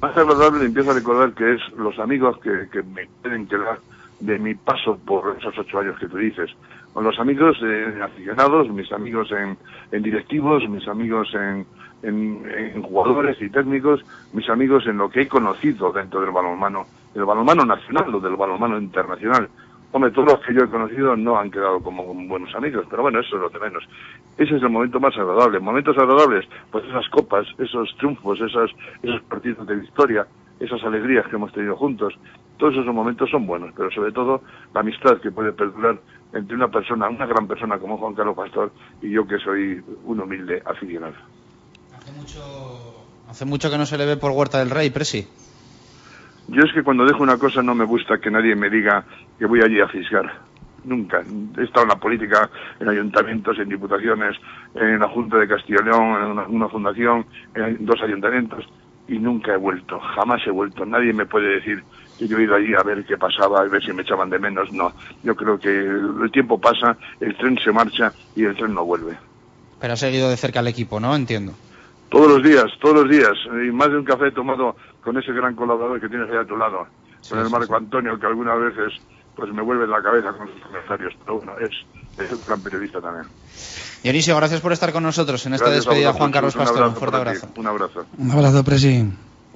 Más 0.00 0.16
agradable 0.16 0.60
le 0.60 0.66
empiezo 0.66 0.90
a 0.90 0.94
recordar 0.94 1.32
que 1.32 1.54
es 1.54 1.60
los 1.76 1.98
amigos 1.98 2.38
que, 2.42 2.68
que 2.70 2.82
me 2.82 3.06
pueden 3.22 3.46
quedar 3.48 3.80
de 4.20 4.38
mi 4.38 4.54
paso 4.54 4.98
por 5.04 5.36
esos 5.38 5.56
ocho 5.58 5.78
años 5.78 5.98
que 5.98 6.08
tú 6.08 6.18
dices. 6.18 6.50
Con 6.92 7.04
los 7.04 7.18
amigos 7.18 7.56
eh, 7.62 8.00
aficionados, 8.02 8.68
mis 8.70 8.90
amigos 8.92 9.30
en, 9.32 9.56
en 9.92 10.02
directivos, 10.02 10.66
mis 10.68 10.86
amigos 10.88 11.28
en, 11.34 11.66
en- 12.02 12.46
en 12.74 12.82
jugadores 12.82 13.40
y 13.40 13.50
técnicos, 13.50 14.00
mis 14.32 14.48
amigos 14.48 14.86
en 14.86 14.98
lo 14.98 15.10
que 15.10 15.22
he 15.22 15.28
conocido 15.28 15.92
dentro 15.92 16.20
del 16.20 16.30
balonmano, 16.30 16.86
del 17.16 17.24
balonmano 17.24 17.64
nacional 17.64 18.14
o 18.14 18.20
del 18.20 18.36
balonmano 18.36 18.78
internacional. 18.78 19.48
Hombre, 19.92 20.10
todos 20.10 20.32
los 20.32 20.40
que 20.44 20.52
yo 20.52 20.64
he 20.64 20.68
conocido 20.68 21.16
no 21.16 21.38
han 21.38 21.50
quedado 21.50 21.80
como 21.80 22.04
buenos 22.04 22.54
amigos, 22.54 22.84
pero 22.90 23.02
bueno, 23.02 23.20
eso 23.20 23.36
es 23.36 23.42
lo 23.42 23.48
de 23.48 23.58
menos. 23.58 23.82
Ese 24.36 24.56
es 24.56 24.62
el 24.62 24.68
momento 24.68 25.00
más 25.00 25.16
agradable. 25.16 25.58
Momentos 25.58 25.96
agradables, 25.96 26.44
pues 26.70 26.84
esas 26.84 27.08
copas, 27.08 27.46
esos 27.58 27.88
triunfos, 27.96 28.38
esas, 28.40 28.70
esos 29.02 29.22
partidos 29.22 29.66
de 29.66 29.76
victoria, 29.76 30.26
esas 30.60 30.82
alegrías 30.84 31.26
que 31.28 31.36
hemos 31.36 31.50
tenido 31.52 31.74
juntos. 31.76 32.12
Todos 32.58 32.74
esos 32.74 32.94
momentos 32.94 33.30
son 33.30 33.46
buenos, 33.46 33.72
pero 33.74 33.90
sobre 33.90 34.12
todo 34.12 34.42
la 34.74 34.80
amistad 34.80 35.18
que 35.22 35.30
puede 35.30 35.52
perdurar 35.52 35.98
entre 36.34 36.54
una 36.54 36.68
persona, 36.68 37.08
una 37.08 37.24
gran 37.24 37.46
persona 37.46 37.78
como 37.78 37.96
Juan 37.96 38.14
Carlos 38.14 38.36
Pastor 38.36 38.72
y 39.00 39.10
yo 39.10 39.26
que 39.26 39.38
soy 39.38 39.82
un 40.04 40.20
humilde 40.20 40.62
aficionado. 40.66 41.14
Hace 43.30 43.46
mucho 43.46 43.70
que 43.70 43.78
no 43.78 43.86
se 43.86 43.96
le 43.96 44.04
ve 44.04 44.18
por 44.18 44.32
Huerta 44.32 44.58
del 44.58 44.68
Rey, 44.68 44.90
Presi. 44.90 45.26
Yo 46.48 46.62
es 46.62 46.72
que 46.72 46.82
cuando 46.82 47.04
dejo 47.04 47.22
una 47.22 47.38
cosa 47.38 47.62
no 47.62 47.74
me 47.74 47.84
gusta 47.84 48.18
que 48.18 48.30
nadie 48.30 48.54
me 48.54 48.70
diga 48.70 49.04
que 49.38 49.46
voy 49.46 49.60
allí 49.62 49.80
a 49.80 49.88
fisgar. 49.88 50.32
Nunca. 50.84 51.22
He 51.58 51.64
estado 51.64 51.82
en 51.82 51.88
la 51.88 51.96
política, 51.96 52.48
en 52.78 52.88
ayuntamientos, 52.88 53.58
en 53.58 53.68
diputaciones, 53.68 54.36
en 54.74 55.00
la 55.00 55.08
Junta 55.08 55.36
de 55.38 55.48
Castilla 55.48 55.80
y 55.82 55.84
León, 55.84 56.22
en 56.22 56.30
una, 56.30 56.46
una 56.46 56.68
fundación, 56.68 57.26
en 57.54 57.84
dos 57.84 58.00
ayuntamientos, 58.02 58.64
y 59.08 59.18
nunca 59.18 59.54
he 59.54 59.56
vuelto. 59.56 59.98
Jamás 59.98 60.46
he 60.46 60.50
vuelto. 60.50 60.86
Nadie 60.86 61.12
me 61.12 61.26
puede 61.26 61.56
decir 61.56 61.82
que 62.18 62.28
yo 62.28 62.38
he 62.38 62.44
ido 62.44 62.54
allí 62.54 62.74
a 62.74 62.84
ver 62.84 63.04
qué 63.04 63.16
pasaba, 63.16 63.60
a 63.60 63.64
ver 63.64 63.82
si 63.84 63.92
me 63.92 64.02
echaban 64.02 64.30
de 64.30 64.38
menos. 64.38 64.72
No. 64.72 64.92
Yo 65.24 65.34
creo 65.34 65.58
que 65.58 65.68
el 65.68 66.30
tiempo 66.30 66.60
pasa, 66.60 66.96
el 67.20 67.36
tren 67.36 67.58
se 67.58 67.72
marcha 67.72 68.12
y 68.36 68.44
el 68.44 68.56
tren 68.56 68.72
no 68.72 68.84
vuelve. 68.84 69.16
Pero 69.80 69.92
ha 69.92 69.96
seguido 69.96 70.30
de 70.30 70.36
cerca 70.36 70.60
al 70.60 70.68
equipo, 70.68 71.00
¿no? 71.00 71.14
Entiendo. 71.14 71.52
Todos 72.08 72.28
los 72.28 72.42
días, 72.42 72.66
todos 72.80 73.02
los 73.02 73.10
días. 73.10 73.32
Y 73.66 73.72
más 73.72 73.90
de 73.90 73.98
un 73.98 74.04
café 74.04 74.28
he 74.28 74.32
tomado 74.32 74.76
con 75.06 75.16
ese 75.16 75.32
gran 75.32 75.54
colaborador 75.54 76.00
que 76.00 76.08
tienes 76.08 76.28
ahí 76.28 76.36
a 76.36 76.44
tu 76.44 76.56
lado, 76.56 76.84
con 77.30 77.38
el 77.38 77.48
Marco 77.48 77.76
Antonio, 77.76 78.18
que 78.18 78.26
algunas 78.26 78.58
veces 78.58 79.00
pues 79.36 79.52
me 79.52 79.62
vuelve 79.62 79.86
la 79.86 80.02
cabeza 80.02 80.32
con 80.32 80.48
sus 80.48 80.60
comentarios. 80.62 81.14
Pero 81.24 81.36
bueno, 81.38 81.52
es, 81.60 81.70
es 82.18 82.32
un 82.32 82.40
gran 82.44 82.60
periodista 82.60 83.00
también. 83.00 83.24
Dionisio, 84.02 84.34
gracias 84.34 84.60
por 84.60 84.72
estar 84.72 84.92
con 84.92 85.04
nosotros 85.04 85.46
en 85.46 85.54
esta 85.54 85.66
Gracias 85.66 85.86
a 85.86 85.90
despedida, 85.90 86.08
vosotros, 86.08 86.18
Juan 86.18 86.32
Carlos 86.32 86.56
Pastor. 86.56 86.76
Un 86.76 86.82
abrazo 86.82 86.98
fuerte 86.98 87.18
para 87.18 87.32
ti, 87.32 87.38
abrazo. 87.38 87.60
Un 87.60 87.66
abrazo. 87.68 88.06
Un 88.18 88.30
abrazo, 88.32 88.64
Presi. 88.64 89.12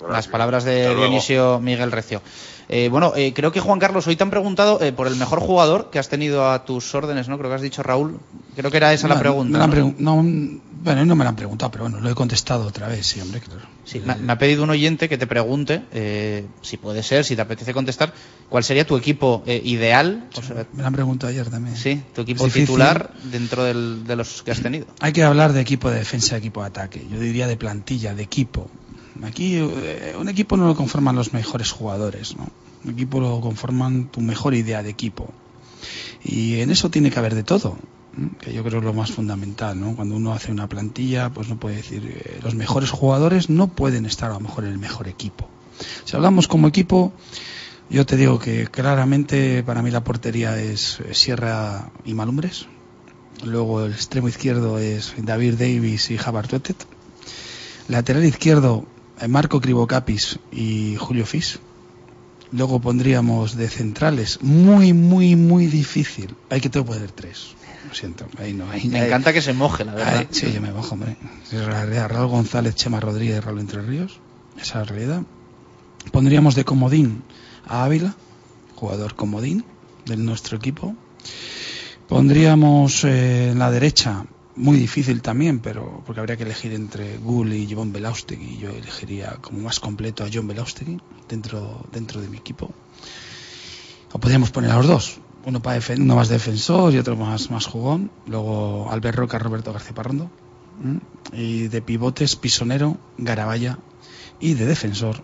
Las 0.09 0.29
palabras 0.29 0.65
de. 0.65 0.95
Dionisio 0.95 1.61
Miguel 1.61 1.93
Recio. 1.93 2.23
Eh, 2.69 2.89
bueno, 2.89 3.13
eh, 3.17 3.33
creo 3.35 3.51
que 3.51 3.59
Juan 3.59 3.81
Carlos, 3.81 4.07
hoy 4.07 4.15
te 4.15 4.23
han 4.23 4.31
preguntado 4.31 4.81
eh, 4.81 4.93
por 4.93 5.09
el 5.09 5.17
mejor 5.17 5.41
jugador 5.41 5.91
que 5.91 5.99
has 5.99 6.09
tenido 6.09 6.49
a 6.51 6.65
tus 6.65 6.95
órdenes, 6.95 7.29
¿no? 7.29 7.37
Creo 7.37 7.51
que 7.51 7.57
has 7.57 7.63
dicho 7.63 7.83
Raúl. 7.83 8.21
Creo 8.55 8.71
que 8.71 8.77
era 8.77 8.93
esa 8.93 9.09
la 9.09 9.19
pregunta. 9.19 9.53
me 9.53 9.59
la 9.59 9.65
han 9.65 9.95
¿no? 9.99 10.23
no, 10.23 10.61
bueno, 10.83 11.05
no 11.05 11.17
me 11.17 11.25
la 11.25 11.31
han 11.31 11.37
preguntado, 11.37 11.71
pero 11.73 11.85
bueno, 11.85 12.01
lo 12.01 12.09
he 12.11 12.15
contestado 12.15 12.67
otra 12.67 12.87
vez, 12.87 13.07
sí, 13.07 13.21
hombre, 13.21 13.41
claro. 13.41 13.63
Sí, 13.85 14.01
me, 14.05 14.15
me 14.17 14.33
ha 14.33 14.39
pedido 14.39 14.63
un 14.63 14.71
oyente 14.71 15.09
que 15.09 15.19
te 15.19 15.27
pregunte, 15.27 15.83
eh, 15.93 16.47
si 16.63 16.77
puede 16.77 17.03
ser, 17.03 17.25
si 17.25 17.35
te 17.35 17.43
apetece 17.43 17.73
contestar, 17.75 18.13
¿cuál 18.49 18.63
sería 18.63 18.87
tu 18.87 18.97
equipo 18.97 19.43
eh, 19.47 19.61
ideal? 19.65 20.29
O 20.37 20.43
sea, 20.43 20.67
Me 20.73 20.83
la 20.83 20.89
han 20.89 20.95
preguntado 20.95 21.31
ayer 21.33 21.51
también. 21.51 21.77
sí, 21.77 22.01
tu 22.15 22.21
equipo 22.23 22.49
titular 22.49 23.11
dentro 23.25 23.65
del- 23.65 24.05
de 24.07 24.15
los 24.17 24.43
que 24.43 24.53
has 24.53 24.61
tenido. 24.63 24.87
Hay 25.01 25.13
que 25.13 25.25
hablar 25.25 25.53
de 25.53 25.61
equipo 25.61 25.91
de 25.91 25.99
defensa, 25.99 26.37
equipo 26.37 26.61
de 26.61 26.69
ataque. 26.69 27.05
Yo 27.11 27.19
diría 27.19 27.49
de 27.49 27.57
plantilla, 27.57 28.15
de 28.15 28.23
equipo. 28.23 28.71
Aquí 29.25 29.57
eh, 29.57 30.15
un 30.19 30.29
equipo 30.29 30.57
no 30.57 30.67
lo 30.67 30.75
conforman 30.75 31.17
los 31.17 31.33
mejores 31.33 31.71
jugadores, 31.73 32.37
¿no? 32.37 32.49
Un 32.85 32.93
equipo 32.93 33.21
lo 33.21 33.41
conforman 33.41 34.07
tu 34.07 34.21
mejor 34.21 34.55
idea 34.55 34.83
de 34.83 34.91
equipo. 34.91 35.33
Y 36.25 36.61
en 36.61 36.71
eso 36.71 36.91
tiene 36.91 37.11
que 37.11 37.19
haber 37.19 37.35
de 37.35 37.43
todo, 37.43 37.77
que 38.41 38.53
yo 38.53 38.63
creo 38.65 38.79
es 38.79 38.85
lo 38.85 38.93
más 38.93 39.13
fundamental, 39.13 39.79
¿no? 39.79 39.95
Cuando 39.95 40.17
uno 40.17 40.33
hace 40.33 40.53
una 40.53 40.69
plantilla, 40.69 41.31
pues 41.31 41.49
no 41.49 41.59
puede 41.59 41.77
decir 41.77 42.05
eh, 42.07 42.41
los 42.43 42.55
mejores 42.55 42.91
jugadores 42.91 43.51
no 43.51 43.69
pueden 43.69 44.07
estar 44.07 44.31
a 44.31 44.35
lo 44.35 44.41
mejor 44.41 44.65
en 44.65 44.73
el 44.73 44.79
mejor 44.79 45.09
equipo. 45.09 45.49
Si 46.05 46.17
hablamos 46.17 46.49
como 46.49 46.69
equipo, 46.69 47.13
yo 47.89 48.07
te 48.07 48.17
digo 48.17 48.39
que 48.39 48.67
claramente 48.67 49.63
para 49.63 49.83
mí 49.83 49.91
la 49.91 50.05
portería 50.05 50.61
es 50.61 51.01
eh, 51.01 51.15
Sierra 51.15 51.91
y 52.05 52.15
Malumbres. 52.15 52.67
Luego 53.45 53.85
el 53.85 53.93
extremo 53.93 54.29
izquierdo 54.29 54.79
es 54.79 55.15
David 55.17 55.55
Davis 55.55 56.11
y 56.11 56.19
Javier 56.19 56.47
Tuetet. 56.47 56.87
Lateral 57.89 58.25
izquierdo, 58.25 58.85
Marco 59.29 59.61
Cribocapis 59.61 60.39
y 60.53 60.97
Julio 60.97 61.27
Fis. 61.27 61.59
Luego 62.53 62.81
pondríamos 62.81 63.55
de 63.57 63.69
centrales, 63.69 64.39
muy, 64.43 64.93
muy, 64.93 65.37
muy 65.37 65.67
difícil. 65.67 66.35
Hay 66.51 66.61
que 66.61 66.69
que 66.71 66.83
poner 66.83 67.13
tres. 67.13 67.55
Lo 67.89 67.95
siento, 67.95 68.27
ahí 68.39 68.53
no. 68.53 68.69
Ahí, 68.71 68.89
Me 68.89 69.01
ahí- 69.01 69.07
encanta 69.07 69.33
que 69.33 69.41
se 69.41 69.53
moje, 69.53 69.85
la 69.85 69.95
verdad. 69.95 70.17
ahí- 70.19 70.29
sí, 70.31 70.51
yo 70.53 70.61
me 70.61 70.73
bajo, 70.73 70.95
hombre. 70.95 71.17
Es 71.45 71.53
la 71.53 71.67
realidad. 71.67 72.09
Raúl 72.09 72.29
González, 72.29 72.75
Chema 72.75 72.99
Rodríguez, 73.01 73.43
Raúl 73.45 73.61
Entre 73.61 73.81
Ríos. 73.83 74.19
Esa 74.57 74.63
es 74.63 74.75
la 74.75 74.85
realidad. 74.85 75.23
Pondríamos 76.13 76.55
de 76.57 76.65
comodín 76.65 77.23
a 77.69 77.85
Ávila, 77.85 78.15
jugador 78.75 79.15
comodín 79.15 79.65
de 80.07 80.17
nuestro 80.17 80.57
equipo. 80.57 80.95
Pondríamos 82.09 83.05
eh, 83.05 83.51
en 83.51 83.59
la 83.59 83.71
derecha, 83.71 84.25
muy 84.61 84.79
difícil 84.79 85.23
también, 85.23 85.61
pero 85.61 86.03
porque 86.05 86.21
habría 86.21 86.37
que 86.37 86.45
elegir 86.45 86.73
entre 86.75 87.17
Gul 87.19 87.53
y 87.53 87.73
John 87.73 87.93
Belaustegui. 87.93 88.59
Yo 88.59 88.71
elegiría 88.71 89.39
como 89.41 89.61
más 89.61 89.81
completo 89.81 90.25
a 90.25 90.29
John 90.33 90.47
Belaustegui 90.47 91.01
dentro, 91.29 91.87
dentro 91.93 92.21
de 92.21 92.29
mi 92.29 92.37
equipo. 92.37 92.71
O 94.13 94.19
podríamos 94.19 94.51
poner 94.51 94.71
a 94.71 94.77
los 94.77 94.87
dos. 94.87 95.21
Uno, 95.45 95.63
para 95.63 95.81
uno 95.97 96.17
más 96.17 96.29
defensor 96.29 96.93
y 96.93 96.99
otro 96.99 97.17
más, 97.17 97.51
más 97.51 97.67
jugón. 97.67 98.11
Luego 98.27 98.91
Albert 98.91 99.17
Roca, 99.17 99.39
Roberto 99.39 99.73
García 99.73 99.95
Parrondo. 99.95 100.31
Y 101.33 101.69
de 101.69 101.83
pivotes, 101.83 102.37
Pisonero, 102.37 102.99
Garabaya. 103.17 103.79
Y 104.41 104.55
de 104.55 104.67
defensor, 104.67 105.23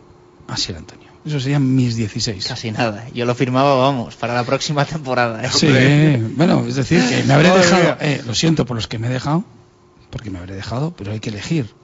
Asiel 0.48 0.78
Antonio. 0.78 1.05
Esos 1.26 1.42
serían 1.42 1.74
mis 1.74 1.96
16. 1.96 2.46
Casi 2.46 2.70
nada. 2.70 3.08
Yo 3.12 3.26
lo 3.26 3.34
firmaba, 3.34 3.74
vamos, 3.74 4.14
para 4.14 4.32
la 4.32 4.44
próxima 4.44 4.84
temporada. 4.84 5.44
¿eh? 5.44 5.50
Sí, 5.52 5.66
bueno, 6.36 6.64
es 6.68 6.76
decir, 6.76 7.02
que 7.08 7.24
me 7.24 7.34
habré 7.34 7.50
dejado, 7.58 7.96
eh, 8.00 8.22
lo 8.24 8.32
siento 8.32 8.64
por 8.64 8.76
los 8.76 8.86
que 8.86 9.00
me 9.00 9.08
he 9.08 9.10
dejado, 9.10 9.44
porque 10.10 10.30
me 10.30 10.38
habré 10.38 10.54
dejado, 10.54 10.94
pero 10.96 11.10
hay 11.10 11.18
que 11.18 11.30
elegir. 11.30 11.74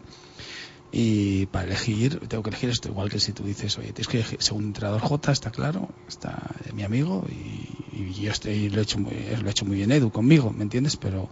Y 0.92 1.46
para 1.46 1.66
elegir, 1.66 2.20
tengo 2.28 2.44
que 2.44 2.50
elegir 2.50 2.70
esto, 2.70 2.88
igual 2.88 3.10
que 3.10 3.18
si 3.18 3.32
tú 3.32 3.42
dices, 3.42 3.76
oye, 3.78 3.92
tienes 3.92 4.06
que 4.06 4.18
elegir, 4.18 4.38
según 4.40 4.64
entrenador 4.64 5.00
J, 5.00 5.32
está 5.32 5.50
claro, 5.50 5.88
está 6.06 6.38
mi 6.72 6.84
amigo, 6.84 7.26
y, 7.28 7.96
y 7.96 8.14
yo 8.20 8.30
estoy, 8.30 8.68
lo, 8.68 8.78
he 8.78 8.82
hecho 8.82 8.98
muy, 8.98 9.12
lo 9.40 9.48
he 9.48 9.50
hecho 9.50 9.64
muy 9.64 9.76
bien 9.76 9.90
Edu 9.90 10.12
conmigo, 10.12 10.52
¿me 10.56 10.62
entiendes? 10.62 10.96
Pero 10.96 11.30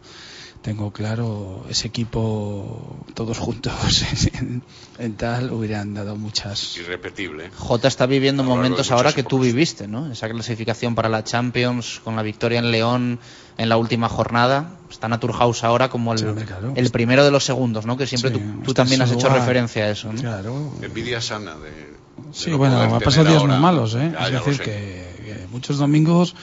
tengo 0.62 0.90
claro, 0.92 1.64
ese 1.70 1.88
equipo, 1.88 2.96
todos 3.14 3.38
juntos, 3.38 4.04
en, 4.34 4.62
en 4.98 5.16
tal, 5.16 5.52
hubieran 5.52 5.94
dado 5.94 6.16
muchas... 6.16 6.76
Irrepetible. 6.76 7.50
Jota 7.56 7.88
está 7.88 8.04
viviendo 8.06 8.44
momentos 8.44 8.90
ahora 8.90 9.12
que 9.12 9.22
tú 9.22 9.38
viviste, 9.38 9.88
¿no? 9.88 10.12
Esa 10.12 10.28
clasificación 10.28 10.94
para 10.94 11.08
la 11.08 11.24
Champions, 11.24 12.00
con 12.04 12.14
la 12.14 12.22
victoria 12.22 12.58
en 12.58 12.70
León 12.70 13.18
en 13.56 13.68
la 13.68 13.76
última 13.78 14.08
jornada. 14.08 14.76
Está 14.90 15.08
Naturhaus 15.08 15.64
ahora 15.64 15.88
como 15.88 16.12
el, 16.12 16.18
Sí, 16.18 16.24
claro. 16.46 16.72
el 16.76 16.90
primero 16.90 17.24
de 17.24 17.30
los 17.30 17.44
segundos, 17.44 17.86
¿no? 17.86 17.96
Que 17.96 18.06
siempre 18.06 18.30
Sí, 18.30 18.36
tú, 18.38 18.62
tú 18.62 18.74
también 18.74 19.00
has 19.02 19.10
hecho 19.10 19.28
lugar. 19.28 19.40
referencia 19.40 19.84
a 19.84 19.90
eso, 19.90 20.12
¿no? 20.12 20.20
Claro, 20.20 20.72
Envidia 20.82 21.20
sana 21.22 21.56
de. 21.56 21.70
de 21.70 22.00
Sí, 22.32 22.50
no 22.50 22.58
bueno, 22.58 22.80
ha 22.82 23.00
pasado 23.00 23.28
días 23.28 23.42
muy 23.42 23.52
ahora- 23.52 23.60
malos, 23.60 23.94
¿eh? 23.94 24.10
Ya, 24.12 24.26
es 24.26 24.32
ya 24.32 24.40
decir, 24.40 24.60
que, 24.60 25.14
que 25.24 25.46
muchos 25.50 25.78
domingos 25.78 26.34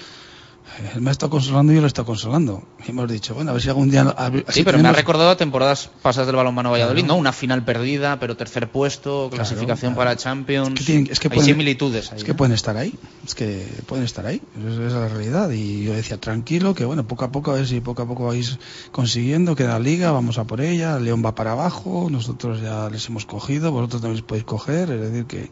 Él 0.93 1.01
me 1.01 1.09
ha 1.09 1.11
estado 1.11 1.29
consolando 1.31 1.71
y 1.71 1.75
yo 1.75 1.81
lo 1.81 1.87
he 1.87 1.89
estado 1.89 2.05
consolando. 2.05 2.63
Y 2.85 2.91
hemos 2.91 3.09
dicho, 3.11 3.33
bueno, 3.33 3.49
a 3.51 3.53
ver 3.53 3.63
si 3.63 3.69
algún 3.69 3.89
día... 3.89 4.01
a 4.15 4.29
Sí, 4.29 4.43
si 4.49 4.63
pero 4.63 4.77
me 4.77 4.87
ha 4.87 4.91
recordado 4.93 5.35
temporadas 5.35 5.89
pasadas 6.01 6.27
del 6.27 6.35
balonmano 6.35 6.69
Valladolid, 6.71 7.01
Claro. 7.03 7.15
¿no? 7.15 7.19
Una 7.19 7.33
final 7.33 7.65
perdida, 7.65 8.19
pero 8.19 8.37
tercer 8.37 8.69
puesto, 8.71 9.29
clasificación 9.33 9.93
claro. 9.93 10.09
para 10.09 10.15
Champions. 10.17 10.69
Es 10.69 10.79
que 10.79 10.85
tienen- 10.85 11.11
es 11.11 11.19
que 11.19 11.27
Hay 11.27 11.35
pueden- 11.35 11.45
similitudes 11.53 12.11
ahí. 12.11 12.17
Es 12.19 12.23
que 12.23 12.31
¿eh? 12.31 12.35
pueden 12.35 12.53
estar 12.53 12.77
ahí, 12.77 12.93
es 13.25 13.33
que 13.35 13.65
pueden 13.87 14.05
estar 14.05 14.25
ahí, 14.25 14.41
esa 14.59 14.85
es 14.87 14.93
la 14.93 15.07
realidad. 15.07 15.49
Y 15.51 15.83
yo 15.85 15.93
decía, 15.93 16.17
tranquilo, 16.19 16.75
que 16.75 16.85
bueno, 16.85 17.07
poco 17.07 17.25
a 17.25 17.31
poco, 17.31 17.51
a 17.51 17.55
ver 17.55 17.67
si 17.67 17.79
poco 17.81 18.03
a 18.03 18.07
poco 18.07 18.25
vais 18.27 18.59
consiguiendo, 18.91 19.55
queda 19.55 19.69
la 19.69 19.79
liga, 19.79 20.11
vamos 20.11 20.37
a 20.37 20.43
por 20.45 20.61
ella, 20.61 20.99
León 20.99 21.23
va 21.25 21.33
para 21.35 21.53
abajo, 21.53 22.07
nosotros 22.11 22.61
ya 22.61 22.89
les 22.89 23.07
hemos 23.07 23.25
cogido, 23.25 23.71
vosotros 23.71 24.01
también 24.01 24.17
les 24.17 24.25
podéis 24.25 24.45
coger, 24.45 24.91
es 24.91 25.01
decir, 25.01 25.25
que, 25.25 25.49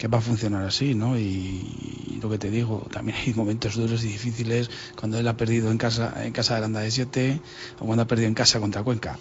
que 0.00 0.08
va 0.08 0.16
a 0.16 0.22
funcionar 0.22 0.64
así, 0.64 0.94
¿no? 0.94 1.18
Y, 1.18 2.18
lo 2.22 2.30
que 2.30 2.38
te 2.38 2.50
digo, 2.50 2.86
también 2.90 3.18
hay 3.26 3.34
momentos 3.34 3.76
duros 3.76 4.02
y 4.04 4.08
difíciles 4.08 4.70
cuando 4.98 5.18
él 5.18 5.28
ha 5.28 5.36
perdido 5.36 5.70
en 5.70 5.78
casa, 5.78 6.24
en 6.24 6.32
casa 6.32 6.54
de 6.54 6.58
Aranda 6.58 6.80
de 6.80 6.90
7 6.90 7.40
o 7.78 7.84
cuando 7.84 8.02
ha 8.02 8.06
perdido 8.06 8.28
en 8.28 8.34
casa 8.34 8.60
contra 8.60 8.82
Cuenca. 8.82 9.18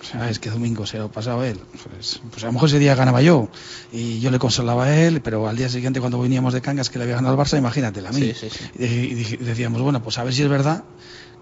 O 0.00 0.04
sea, 0.04 0.30
es 0.30 0.38
que 0.38 0.48
domingo 0.48 0.86
se 0.86 0.98
lo 0.98 1.04
ha 1.04 1.08
pasado 1.10 1.44
él. 1.44 1.60
Pues, 1.88 2.20
pues 2.30 2.42
a 2.44 2.46
lo 2.46 2.52
mejor 2.52 2.68
ese 2.68 2.78
día 2.78 2.94
ganaba 2.94 3.20
yo 3.20 3.48
y 3.90 4.20
yo 4.20 4.30
le 4.30 4.38
consolaba 4.38 4.84
a 4.84 4.96
él, 4.96 5.20
pero 5.20 5.48
al 5.48 5.56
día 5.56 5.68
siguiente 5.68 6.00
cuando 6.00 6.18
veníamos 6.18 6.54
de 6.54 6.62
Cangas 6.62 6.88
que 6.88 6.98
le 6.98 7.04
había 7.04 7.16
ganado 7.16 7.38
al 7.38 7.46
Barça, 7.46 7.58
imagínatela 7.58 8.08
a 8.08 8.12
mí. 8.12 8.32
Sí, 8.34 8.48
sí, 8.48 8.50
sí. 8.50 8.84
Y, 8.84 9.36
decíamos, 9.36 9.82
bueno, 9.82 10.02
pues 10.02 10.18
a 10.18 10.24
ver 10.24 10.32
si 10.34 10.42
es 10.42 10.48
verdad 10.48 10.84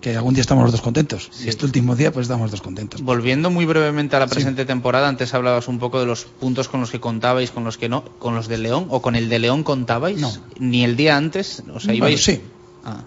que 0.00 0.16
algún 0.16 0.32
día 0.34 0.40
estamos 0.40 0.62
los 0.64 0.72
dos 0.72 0.80
contentos. 0.80 1.28
Sí. 1.32 1.44
Y 1.44 1.48
este 1.48 1.64
último 1.66 1.94
día 1.96 2.10
pues 2.12 2.24
estamos 2.24 2.44
los 2.44 2.50
dos 2.52 2.62
contentos. 2.62 3.02
Volviendo 3.02 3.50
muy 3.50 3.66
brevemente 3.66 4.16
a 4.16 4.18
la 4.20 4.28
Sí. 4.28 4.34
presente 4.34 4.64
temporada, 4.64 5.08
antes 5.08 5.34
hablabas 5.34 5.68
un 5.68 5.78
poco 5.78 6.00
de 6.00 6.06
los 6.06 6.24
puntos 6.24 6.68
con 6.68 6.80
los 6.80 6.90
que 6.90 7.00
contabais, 7.00 7.50
con 7.50 7.64
los 7.64 7.76
que 7.76 7.88
no, 7.88 8.04
con 8.18 8.34
los 8.34 8.48
de 8.48 8.58
León 8.58 8.86
o 8.88 9.02
con 9.02 9.14
el 9.16 9.28
de 9.28 9.38
León 9.38 9.62
contabais. 9.62 10.18
No. 10.20 10.32
Ni 10.58 10.84
el 10.84 10.96
día 10.96 11.16
antes, 11.16 11.60
o 11.72 11.78
sea, 11.80 11.88
Bueno, 11.88 11.92
ibais. 12.08 12.24
sí. 12.24 12.40
Ah, 12.84 13.02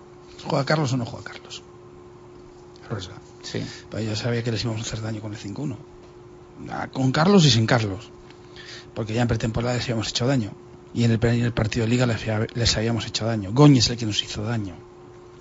¿Juega 0.46 0.66
Carlos 0.66 0.94
o 0.94 0.98
no 0.98 1.06
juega 1.06 1.32
Carlos? 1.32 1.64
Arriesga. 2.90 3.16
sí. 3.42 3.64
Pero 3.90 4.04
yo 4.04 4.16
sabía 4.16 4.44
que 4.44 4.52
les 4.52 4.64
íbamos 4.64 4.82
a 4.82 4.86
hacer 4.86 5.02
daño 5.02 5.22
con 5.22 5.34
el 5.34 5.40
5-1. 5.40 5.78
Ah, 6.70 6.88
Con 6.92 7.12
Carlos 7.12 7.46
y 7.46 7.50
sin 7.52 7.66
Carlos. 7.66 8.10
Porque 8.94 9.14
ya 9.14 9.22
en 9.24 9.28
pretemporada 9.28 9.74
les 9.76 9.84
habíamos 9.86 10.10
hecho 10.10 10.28
daño. 10.28 10.52
Y 10.94 11.06
en 11.06 11.12
el, 11.12 11.20
en 11.26 11.44
el 11.44 11.54
partido 11.54 11.86
de 11.86 11.90
Liga 11.90 12.06
les, 12.06 12.22
les 12.54 12.78
habíamos 12.78 13.08
hecho 13.08 13.26
daño. 13.26 13.52
Goñi 13.52 13.80
es 13.80 13.90
el 13.90 13.98
que 13.98 14.06
nos 14.06 14.22
hizo 14.22 14.44
daño. 14.44 14.76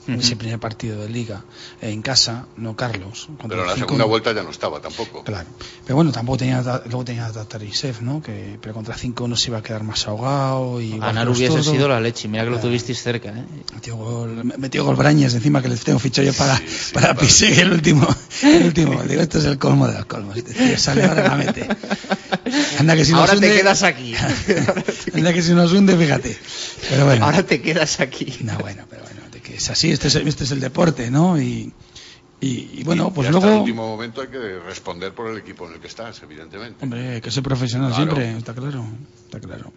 En 0.08 0.18
ese 0.18 0.34
primer 0.36 0.58
partido 0.58 1.00
de 1.00 1.08
Liga. 1.08 1.44
En 1.80 2.02
casa, 2.02 2.46
no 2.56 2.74
Carlos. 2.74 3.28
Pero 3.48 3.60
en 3.62 3.66
la 3.68 3.72
el 3.74 3.78
5-1. 3.78 3.84
segunda 3.84 4.04
vuelta 4.04 4.32
ya 4.32 4.42
no 4.42 4.50
estaba 4.50 4.80
tampoco. 4.80 5.22
Claro. 5.22 5.46
Pero 5.84 5.94
bueno, 5.96 6.10
tampoco 6.10 6.38
tenía, 6.38 6.60
luego 6.86 7.04
tenía 7.04 7.26
a 7.26 7.32
Tatarisef, 7.32 8.00
¿no? 8.00 8.20
Que, 8.20 8.58
pero 8.60 8.74
contra 8.74 8.96
5-1 8.96 9.36
se 9.36 9.50
iba 9.50 9.58
a 9.58 9.62
quedar 9.62 9.84
más 9.84 10.08
ahogado. 10.08 10.80
Y 10.80 10.98
Ganar 10.98 11.28
hubiese 11.28 11.62
sido 11.62 11.88
la 11.88 12.00
leche. 12.00 12.26
Mira 12.26 12.42
que 12.44 12.50
lo 12.50 12.58
tuvisteis 12.58 13.00
cerca, 13.02 13.28
¿eh? 13.30 13.44
Metió 13.74 13.96
gol, 13.96 14.42
metió 14.58 14.84
gol 14.84 14.96
Brañes 14.96 15.34
encima 15.34 15.62
que 15.62 15.68
les 15.68 15.80
tengo 15.84 15.98
fichado 16.00 16.26
yo 16.26 16.34
para, 16.34 16.56
Sí, 16.56 16.64
sí, 16.68 16.94
para 16.94 17.12
el 17.62 17.72
último, 17.72 18.06
el 18.42 18.64
último. 18.64 19.02
Digo, 19.04 19.22
esto 19.22 19.38
es 19.38 19.44
el 19.44 19.58
colmo 19.58 19.86
de 19.86 19.94
los 19.94 20.06
colmos. 20.06 20.36
Este 20.36 20.52
tío 20.52 20.78
sale 20.78 21.04
ahora 21.04 21.28
la 21.28 21.36
mete. 21.36 21.68
Anda 22.78 22.96
que 22.96 23.04
si 23.04 23.12
Ahora 23.12 23.32
nos 23.34 23.40
te 23.40 23.46
hunde- 23.48 23.56
quedas 23.60 23.82
aquí. 23.82 24.14
Anda 25.14 25.32
que 25.32 25.42
si 25.42 25.52
nos 25.54 25.72
hunde, 25.72 25.96
fíjate. 25.96 26.36
Pero 26.90 27.04
bueno. 27.06 27.24
Ahora 27.24 27.42
te 27.44 27.60
quedas 27.62 28.00
aquí. 28.00 28.36
No, 28.42 28.58
bueno, 28.58 28.84
pero 28.90 29.02
bueno, 29.02 29.20
que 29.52 29.58
es 29.58 29.68
así, 29.68 29.90
este 29.90 30.08
es, 30.08 30.14
este 30.14 30.44
es 30.44 30.50
el 30.50 30.60
deporte, 30.60 31.10
¿no? 31.10 31.38
Y, 31.38 31.70
y, 32.40 32.70
y 32.80 32.84
bueno, 32.84 33.08
Y 33.10 33.14
pues 33.14 33.28
hasta 33.28 33.38
el 33.38 33.44
luego, 33.44 33.60
último 33.60 33.86
momento 33.86 34.22
hay 34.22 34.28
que 34.28 34.58
responder 34.60 35.12
por 35.12 35.30
el 35.30 35.36
equipo 35.36 35.68
en 35.68 35.74
el 35.74 35.80
que 35.80 35.88
estás, 35.88 36.22
evidentemente. 36.22 36.82
hombre, 36.82 37.16
hay 37.16 37.20
que 37.20 37.30
ser 37.30 37.42
profesional 37.42 37.90
Claro. 37.90 38.14
siempre, 38.14 38.38
está 38.38 38.54
claro, 38.54 38.86
está 39.26 39.40
claro. 39.40 39.70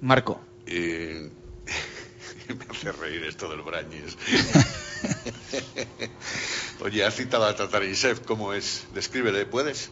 Marco. 0.00 0.40
Eh, 0.66 1.30
me 2.48 2.64
hace 2.70 2.90
reír 2.92 3.22
esto 3.24 3.50
del 3.50 3.60
Brañes. 3.60 4.16
Oye, 6.80 7.04
has 7.04 7.16
citado 7.16 7.44
a 7.44 7.54
Tatarisev, 7.54 8.22
¿cómo 8.24 8.54
es? 8.54 8.84
Descríbele, 8.94 9.44
¿puedes? 9.44 9.90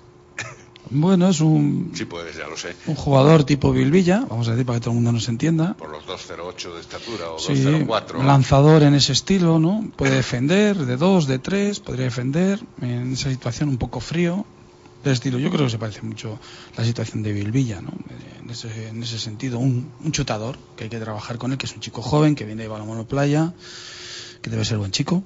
Bueno, 0.91 1.28
es 1.28 1.41
un, 1.41 1.93
Sí 1.95 2.05
puedes, 2.05 2.36
ya 2.36 2.47
lo 2.47 2.57
sé. 2.57 2.74
un 2.86 2.95
jugador 2.95 3.45
tipo 3.45 3.72
Bilbilla, 3.72 4.24
vamos 4.28 4.49
a 4.49 4.53
decir 4.53 4.64
para 4.66 4.78
que 4.78 4.84
todo 4.84 4.91
el 4.93 4.97
mundo 4.97 5.12
nos 5.12 5.28
entienda. 5.28 5.74
Por 5.74 5.91
los 5.91 6.05
2.08 6.05 6.74
de 6.74 6.80
estatura 6.80 7.30
o 7.30 7.39
Sí, 7.39 7.53
2.04. 7.55 8.24
lanzador 8.24 8.82
en 8.82 8.95
ese 8.95 9.12
estilo, 9.12 9.59
¿no? 9.59 9.91
Puede 9.97 10.16
defender 10.16 10.76
de 10.76 10.97
dos, 10.97 11.26
de 11.26 11.39
tres, 11.39 11.80
podría 11.80 12.05
defender 12.07 12.61
en 12.80 13.12
esa 13.12 13.30
situación 13.30 13.68
un 13.68 13.78
poco 13.78 14.01
frío. 14.01 14.47
De 15.05 15.12
estilo, 15.12 15.39
yo 15.39 15.49
creo 15.51 15.66
que 15.66 15.70
se 15.70 15.78
parece 15.78 16.03
mucho 16.03 16.41
la 16.76 16.84
situación 16.84 17.22
de 17.22 17.32
Bilbilla, 17.32 17.80
¿no? 17.80 17.93
En 18.43 18.51
ese, 18.51 18.89
en 18.89 19.01
ese 19.01 19.18
sentido, 19.20 19.61
un, 19.61 19.89
un 20.05 20.11
chutador 20.12 20.59
que 20.76 20.84
hay 20.84 20.91
que 20.91 20.99
trabajar 20.99 21.39
con 21.39 21.53
él, 21.53 21.59
que 21.59 21.66
es 21.66 21.72
un 21.72 21.80
chico 21.80 22.03
joven, 22.03 22.34
que 22.34 22.45
viene 22.45 22.62
de 22.62 22.68
balonmano 22.68 23.07
playa, 23.07 23.53
que 24.43 24.51
debe 24.51 24.64
ser 24.64 24.78
buen 24.78 24.91
chico. 24.91 25.22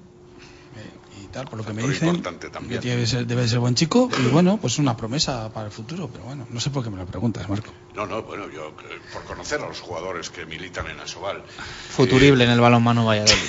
Eh, 1.32 1.34
tal, 1.34 1.48
por 1.48 1.58
lo 1.58 1.64
que 1.64 1.72
me 1.72 1.82
dicen, 1.82 2.08
importante 2.08 2.50
también. 2.50 2.80
que 2.80 2.88
debe 2.90 3.06
ser, 3.06 3.26
debe 3.26 3.48
ser 3.48 3.58
buen 3.58 3.74
chico 3.74 4.10
y 4.22 4.28
bueno, 4.28 4.58
pues 4.58 4.78
una 4.78 4.96
promesa 4.96 5.52
para 5.52 5.66
el 5.66 5.72
futuro, 5.72 6.08
pero 6.12 6.24
bueno, 6.24 6.46
no 6.50 6.60
sé 6.60 6.70
por 6.70 6.84
qué 6.84 6.90
me 6.90 6.98
lo 6.98 7.06
preguntas, 7.06 7.48
Marco. 7.48 7.72
No, 7.94 8.06
no, 8.06 8.22
bueno, 8.22 8.48
yo 8.50 8.68
eh, 8.68 9.00
por 9.12 9.24
conocer 9.24 9.60
a 9.62 9.66
los 9.68 9.80
jugadores 9.80 10.30
que 10.30 10.44
militan 10.46 10.86
en 10.88 11.00
Asobal. 11.00 11.42
Futurible 11.90 12.44
en 12.44 12.50
el 12.50 12.60
balonmano 12.60 13.04
Valladolid. 13.06 13.34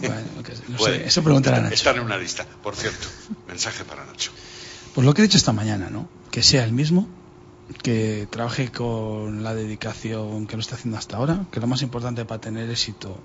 Bueno, 0.00 0.42
que- 0.42 0.52
no 0.72 0.76
Puede. 0.76 0.98
sé, 0.98 1.06
eso 1.06 1.22
preguntará 1.22 1.58
a 1.58 1.60
Nacho. 1.60 1.74
Están 1.74 1.96
en 1.96 2.02
una 2.02 2.18
lista, 2.18 2.44
por 2.62 2.74
cierto. 2.74 3.06
Mensaje 3.46 3.84
para 3.84 4.04
Nacho. 4.04 4.32
Pues 4.92 5.06
lo 5.06 5.14
que 5.14 5.22
he 5.22 5.24
dicho 5.24 5.38
esta 5.38 5.52
mañana, 5.52 5.88
¿no? 5.88 6.08
Que 6.32 6.42
sea 6.42 6.64
el 6.64 6.72
mismo, 6.72 7.08
que 7.80 8.26
trabaje 8.28 8.70
con 8.72 9.44
la 9.44 9.54
dedicación 9.54 10.48
que 10.48 10.56
lo 10.56 10.60
está 10.60 10.74
haciendo 10.74 10.98
hasta 10.98 11.16
ahora, 11.16 11.46
que 11.52 11.60
lo 11.60 11.68
más 11.68 11.80
importante 11.82 12.24
para 12.24 12.40
tener 12.40 12.68
éxito 12.68 13.16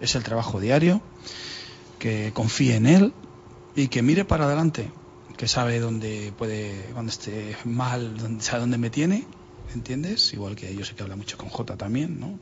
es 0.00 0.14
el 0.14 0.24
trabajo 0.24 0.60
diario, 0.60 1.02
que 2.06 2.30
confíe 2.32 2.76
en 2.76 2.86
él 2.86 3.12
y 3.74 3.88
que 3.88 4.00
mire 4.00 4.24
para 4.24 4.44
adelante, 4.44 4.92
que 5.36 5.48
sabe 5.48 5.80
dónde 5.80 6.32
puede, 6.38 6.92
dónde 6.94 7.10
esté 7.10 7.56
mal, 7.64 8.16
dónde, 8.16 8.44
sabe 8.44 8.60
dónde 8.60 8.78
me 8.78 8.90
tiene, 8.90 9.26
¿entiendes? 9.74 10.32
Igual 10.32 10.54
que 10.54 10.72
yo 10.76 10.84
sé 10.84 10.94
que 10.94 11.02
habla 11.02 11.16
mucho 11.16 11.36
con 11.36 11.48
Jota 11.48 11.76
también, 11.76 12.20
¿no? 12.20 12.38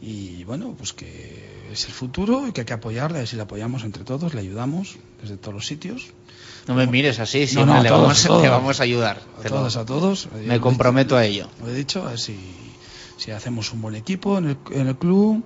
Y 0.00 0.44
bueno, 0.44 0.76
pues 0.78 0.92
que 0.92 1.66
es 1.72 1.86
el 1.86 1.92
futuro 1.92 2.46
y 2.46 2.52
que 2.52 2.60
hay 2.60 2.66
que 2.66 2.72
apoyarle, 2.72 3.18
a 3.18 3.20
ver 3.22 3.28
si 3.28 3.34
le 3.34 3.42
apoyamos 3.42 3.82
entre 3.82 4.04
todos, 4.04 4.32
le 4.34 4.42
ayudamos 4.42 4.96
desde 5.20 5.36
todos 5.38 5.54
los 5.54 5.66
sitios. 5.66 6.06
No 6.68 6.76
me 6.76 6.86
mires 6.86 7.18
así, 7.18 7.40
No, 7.40 7.46
siempre 7.48 7.74
no, 7.74 7.82
le, 7.82 7.88
todos, 7.88 8.02
vamos, 8.02 8.22
todos. 8.22 8.42
te 8.42 8.48
vamos 8.48 8.78
a 8.78 8.82
ayudar. 8.84 9.22
A 9.38 9.42
Te 9.42 9.48
lo- 9.50 9.56
todos, 9.56 9.76
a 9.76 9.84
todos. 9.84 10.28
me 10.46 10.60
comprometo 10.60 11.16
a 11.16 11.24
ello. 11.24 11.48
Lo 11.60 11.68
he 11.68 11.74
dicho, 11.74 12.06
a 12.06 12.10
ver 12.10 12.20
si, 12.20 12.38
si 13.16 13.32
hacemos 13.32 13.72
un 13.72 13.80
buen 13.82 13.96
equipo 13.96 14.38
en 14.38 14.50
el, 14.50 14.58
en 14.70 14.86
el 14.86 14.96
club, 14.96 15.42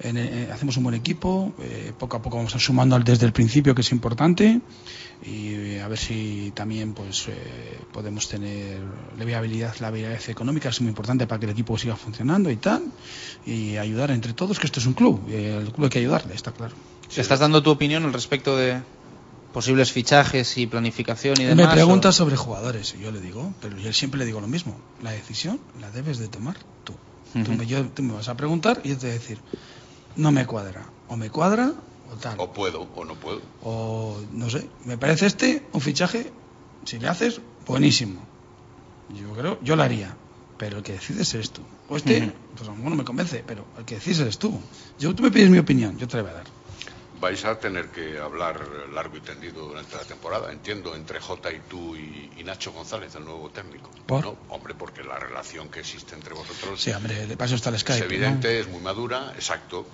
en 0.00 0.16
eh, 0.16 0.48
hacemos 0.52 0.76
un 0.76 0.84
buen 0.84 0.94
equipo, 0.94 1.52
eh, 1.58 1.92
poco 1.96 2.16
a 2.16 2.22
poco 2.22 2.36
vamos 2.38 2.54
a 2.54 2.58
sumando 2.58 2.96
al- 2.96 3.04
desde 3.04 3.26
el 3.26 3.32
principio, 3.32 3.74
que 3.74 3.82
es 3.82 3.92
importante, 3.92 4.60
y 5.22 5.54
eh, 5.54 5.82
a 5.82 5.88
ver 5.88 5.98
si 5.98 6.52
también 6.54 6.94
pues 6.94 7.24
eh, 7.28 7.84
podemos 7.92 8.28
tener 8.28 8.82
la 9.16 9.24
viabilidad, 9.24 9.74
la 9.80 9.90
viabilidad 9.90 10.28
económica, 10.30 10.70
es 10.70 10.80
muy 10.80 10.88
importante 10.88 11.26
para 11.26 11.38
que 11.38 11.46
el 11.46 11.52
equipo 11.52 11.76
siga 11.76 11.96
funcionando 11.96 12.50
y 12.50 12.56
tal, 12.56 12.82
y 13.44 13.76
ayudar 13.76 14.10
entre 14.10 14.32
todos, 14.32 14.58
que 14.58 14.66
esto 14.66 14.80
es 14.80 14.86
un 14.86 14.94
club, 14.94 15.26
y 15.28 15.34
el 15.34 15.70
club 15.72 15.84
hay 15.84 15.90
que 15.90 15.98
ayudarle, 15.98 16.34
está 16.34 16.52
claro. 16.52 16.74
¿Te 17.12 17.20
estás 17.20 17.40
dando 17.40 17.62
tu 17.62 17.70
opinión 17.70 18.04
al 18.04 18.12
respecto 18.12 18.56
de 18.56 18.80
posibles 19.52 19.90
fichajes 19.92 20.56
y 20.58 20.66
planificación 20.66 21.40
y 21.40 21.44
demás? 21.44 21.66
me 21.66 21.72
pregunta 21.72 22.10
o- 22.10 22.12
sobre 22.12 22.36
jugadores 22.36 22.94
y 22.94 23.00
yo 23.00 23.10
le 23.10 23.20
digo, 23.20 23.52
pero 23.60 23.76
yo 23.78 23.92
siempre 23.92 24.18
le 24.18 24.24
digo 24.26 24.40
lo 24.40 24.46
mismo, 24.46 24.80
la 25.02 25.10
decisión 25.10 25.60
la 25.78 25.90
debes 25.90 26.18
de 26.18 26.28
tomar 26.28 26.56
tú. 26.84 26.94
tú, 27.32 27.38
Ujú. 27.40 27.52
me, 27.52 27.66
yo- 27.66 27.84
tú 27.88 28.02
me 28.02 28.12
vas 28.14 28.28
a 28.28 28.36
preguntar 28.36 28.80
y 28.84 28.90
yo 28.90 28.94
te 28.98 29.06
voy 29.06 29.10
a 29.10 29.18
decir, 29.18 29.42
no 30.20 30.30
me 30.32 30.46
cuadra, 30.46 30.84
o 31.08 31.16
me 31.16 31.30
cuadra 31.30 31.72
o 32.12 32.16
tal, 32.16 32.38
O 32.38 32.52
puedo 32.52 32.86
o 32.94 33.04
no 33.04 33.14
puedo. 33.14 33.40
o 33.62 34.18
no 34.32 34.50
sé, 34.50 34.68
me 34.84 34.96
parece 34.98 35.26
este 35.26 35.66
un 35.72 35.80
fichaje, 35.80 36.30
si 36.84 36.98
le 36.98 37.08
haces, 37.08 37.40
buenísimo. 37.66 38.20
Yo 39.14 39.32
creo, 39.32 39.58
yo 39.62 39.76
lo 39.76 39.82
haría, 39.82 40.14
pero 40.56 40.78
el 40.78 40.82
que 40.82 40.92
decides 40.92 41.32
eres 41.34 41.50
tú. 41.50 41.62
O 41.88 41.96
este, 41.96 42.32
pues 42.56 42.68
a 42.68 42.72
lo 42.72 42.76
mejor 42.76 42.90
no 42.90 42.96
me 42.96 43.04
convence, 43.04 43.42
pero 43.46 43.64
el 43.78 43.84
que 43.84 43.96
decides 43.96 44.20
eres 44.20 44.38
tú. 44.38 44.60
Yo, 44.98 45.14
tú 45.14 45.22
me 45.22 45.30
pides 45.30 45.50
mi 45.50 45.58
opinión, 45.58 45.96
yo 45.98 46.06
te 46.06 46.16
la 46.16 46.22
voy 46.22 46.30
a 46.32 46.34
dar. 46.34 46.46
Vais 47.20 47.44
a 47.44 47.58
tener 47.58 47.90
que 47.90 48.18
hablar 48.18 48.66
largo 48.92 49.18
y 49.18 49.20
tendido 49.20 49.66
durante 49.66 49.94
la 49.94 50.04
temporada, 50.04 50.50
entiendo, 50.50 50.94
entre 50.96 51.20
Jota 51.20 51.52
y 51.52 51.60
tú 51.60 51.94
y, 51.94 52.32
y 52.36 52.44
Nacho 52.44 52.72
González, 52.72 53.14
el 53.14 53.24
nuevo 53.24 53.50
técnico. 53.50 53.90
¿Por? 54.06 54.24
¿No? 54.24 54.38
Hombre, 54.48 54.74
porque 54.74 55.04
la 55.04 55.18
relación 55.18 55.68
que 55.68 55.80
existe 55.80 56.14
entre 56.14 56.32
vosotros 56.32 56.80
Sí, 56.80 56.90
hombre, 56.92 57.26
de 57.26 57.36
paso 57.36 57.56
está 57.56 57.68
el 57.68 57.74
es 57.76 57.88
evidente, 57.88 58.60
es 58.60 58.68
muy 58.68 58.80
madura, 58.80 59.32
exacto. 59.34 59.86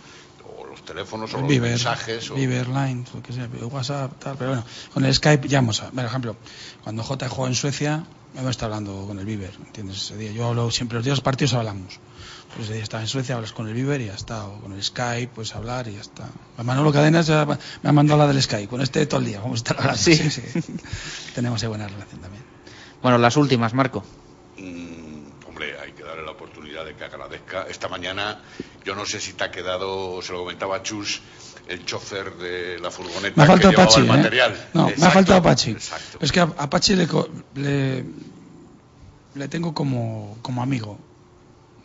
O 0.59 0.67
los 0.67 0.85
teléfonos 0.85 1.33
o 1.35 1.41
los 1.41 1.49
Viber, 1.49 1.71
mensajes. 1.71 2.31
O... 2.31 2.35
Viber 2.35 2.69
Line, 2.69 3.05
lo 3.13 3.23
que 3.23 3.33
sea, 3.33 3.49
WhatsApp, 3.71 4.13
tal, 4.19 4.37
pero 4.37 4.51
bueno, 4.51 4.65
con 4.93 5.05
el 5.05 5.15
Skype 5.15 5.49
ya 5.49 5.59
vamos 5.59 5.83
a, 5.83 5.91
por 5.91 6.05
ejemplo, 6.05 6.37
cuando 6.85 7.03
J 7.03 7.29
jugó 7.29 7.47
en 7.47 7.55
Suecia, 7.55 8.05
hemos 8.35 8.51
estado 8.51 8.75
hablando 8.75 9.07
con 9.07 9.19
el 9.19 9.25
Viber, 9.25 9.53
¿entiendes? 9.67 9.97
Ese 9.97 10.17
día, 10.17 10.33
yo 10.33 10.47
hablo 10.47 10.71
siempre, 10.71 10.97
los 10.97 11.05
días 11.05 11.21
partidos 11.21 11.55
hablamos. 11.55 11.99
Pues 12.55 12.67
ese 12.67 12.75
día 12.75 12.83
estaba 12.83 13.03
en 13.03 13.09
Suecia, 13.09 13.35
hablas 13.35 13.53
con 13.53 13.69
el 13.69 13.75
Viber 13.75 14.01
y 14.01 14.07
ya 14.07 14.15
está, 14.15 14.47
o 14.47 14.61
con 14.61 14.73
el 14.73 14.83
Skype, 14.83 15.33
puedes 15.35 15.55
hablar 15.55 15.89
y 15.89 15.95
ya 15.95 16.01
está. 16.01 16.29
Manolo 16.63 16.93
Cadenas 16.93 17.27
ya 17.27 17.45
me 17.45 17.89
ha 17.89 17.93
mandado 17.93 18.21
la 18.21 18.27
del 18.29 18.41
Skype, 18.41 18.69
con 18.69 18.81
este 18.81 19.05
todo 19.07 19.21
el 19.21 19.27
día, 19.27 19.41
vamos 19.41 19.61
a 19.61 19.63
estar 19.63 19.77
hablando. 19.79 20.01
Sí. 20.01 20.17
sí. 20.17 20.43
Tenemos 21.35 21.63
ahí 21.63 21.69
buena 21.69 21.89
relación 21.89 22.21
también. 22.21 22.45
Bueno, 23.03 23.19
las 23.19 23.37
últimas, 23.37 23.75
Marco. 23.75 24.03
Mm, 24.59 24.96
que 26.97 26.99
que 26.99 27.05
agradezca. 27.05 27.67
Esta 27.69 27.89
mañana, 27.89 28.41
yo 28.85 28.95
no 28.95 29.07
sé 29.07 29.21
si 29.21 29.35
te 29.35 29.45
ha 29.45 29.51
quedado, 29.51 30.21
se 30.23 30.33
lo 30.33 30.41
comentaba 30.41 30.83
Chus, 30.83 31.21
el 31.69 31.85
chofer 31.85 32.35
de 32.37 32.79
la 32.79 32.91
furgoneta 32.91 33.35
Me 33.37 33.43
ha 33.43 33.47
que 33.47 33.53
faltado 33.53 33.71
llevaba 33.71 33.85
Apache. 33.85 34.01
el 34.01 34.07
¿eh? 34.07 34.09
material. 34.09 34.69
No, 34.75 34.87
me 34.97 35.07
ha 35.07 35.11
faltado 35.11 35.39
Apache. 35.39 35.71
Exacto. 35.73 36.19
Es 36.21 36.33
que 36.33 36.41
a 36.41 36.45
Apache 36.45 36.97
le, 36.97 37.07
le, 37.55 38.05
le 39.35 39.49
tengo 39.49 39.75
como, 39.75 40.39
como 40.43 40.63
amigo. 40.63 40.99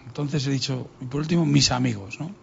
Entonces 0.06 0.46
he 0.48 0.50
dicho, 0.52 0.90
y 1.00 1.06
por 1.06 1.22
último, 1.22 1.46
mis 1.46 1.72
amigos, 1.72 2.20
¿no? 2.20 2.34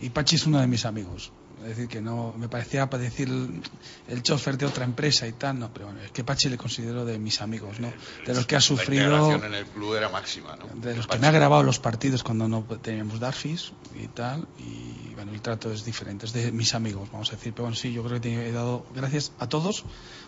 Y 0.00 0.10
Pachi 0.10 0.36
es 0.36 0.46
uno 0.46 0.60
de 0.60 0.66
mis 0.66 0.84
amigos. 0.84 1.32
Es 1.62 1.68
decir, 1.70 1.88
que 1.88 2.00
no 2.00 2.34
me 2.36 2.48
parecía 2.48 2.88
para 2.88 3.02
decir 3.02 3.28
el, 3.28 3.62
el 4.08 4.22
chofer 4.22 4.56
de 4.56 4.66
otra 4.66 4.84
empresa 4.84 5.26
y 5.26 5.32
tal, 5.32 5.58
no, 5.58 5.72
pero 5.72 5.86
bueno, 5.86 6.00
es 6.02 6.10
que 6.12 6.24
Pachi 6.24 6.48
le 6.48 6.56
considero 6.56 7.04
de 7.04 7.18
mis 7.18 7.40
amigos, 7.40 7.80
¿no? 7.80 7.92
De 8.26 8.34
los 8.34 8.46
que 8.46 8.54
ha 8.54 8.58
La 8.58 8.62
sufrido, 8.62 9.04
integración 9.04 9.44
en 9.44 9.54
el 9.54 9.66
club 9.66 9.94
era 9.94 10.08
máxima, 10.08 10.56
¿no? 10.56 10.80
de 10.80 10.96
los 10.96 11.06
que 11.06 11.18
me 11.18 11.26
ha 11.26 11.30
grabado 11.30 11.62
los 11.62 11.78
partidos 11.78 12.22
cuando 12.22 12.48
no 12.48 12.62
teníamos 12.80 13.20
Darfis 13.20 13.72
y 13.94 14.08
tal, 14.08 14.46
y 14.58 15.14
bueno, 15.14 15.32
el 15.32 15.40
trato 15.40 15.72
es 15.72 15.84
diferente, 15.84 16.26
es 16.26 16.32
de 16.32 16.52
mis 16.52 16.74
amigos, 16.74 17.10
vamos 17.12 17.28
a 17.30 17.36
decir, 17.36 17.52
pero 17.52 17.64
bueno, 17.64 17.76
sí, 17.76 17.92
yo 17.92 18.04
creo 18.04 18.20
que 18.20 18.48
he 18.48 18.52
dado 18.52 18.86
gracias 18.94 19.32
a 19.38 19.48
todos, 19.48 19.84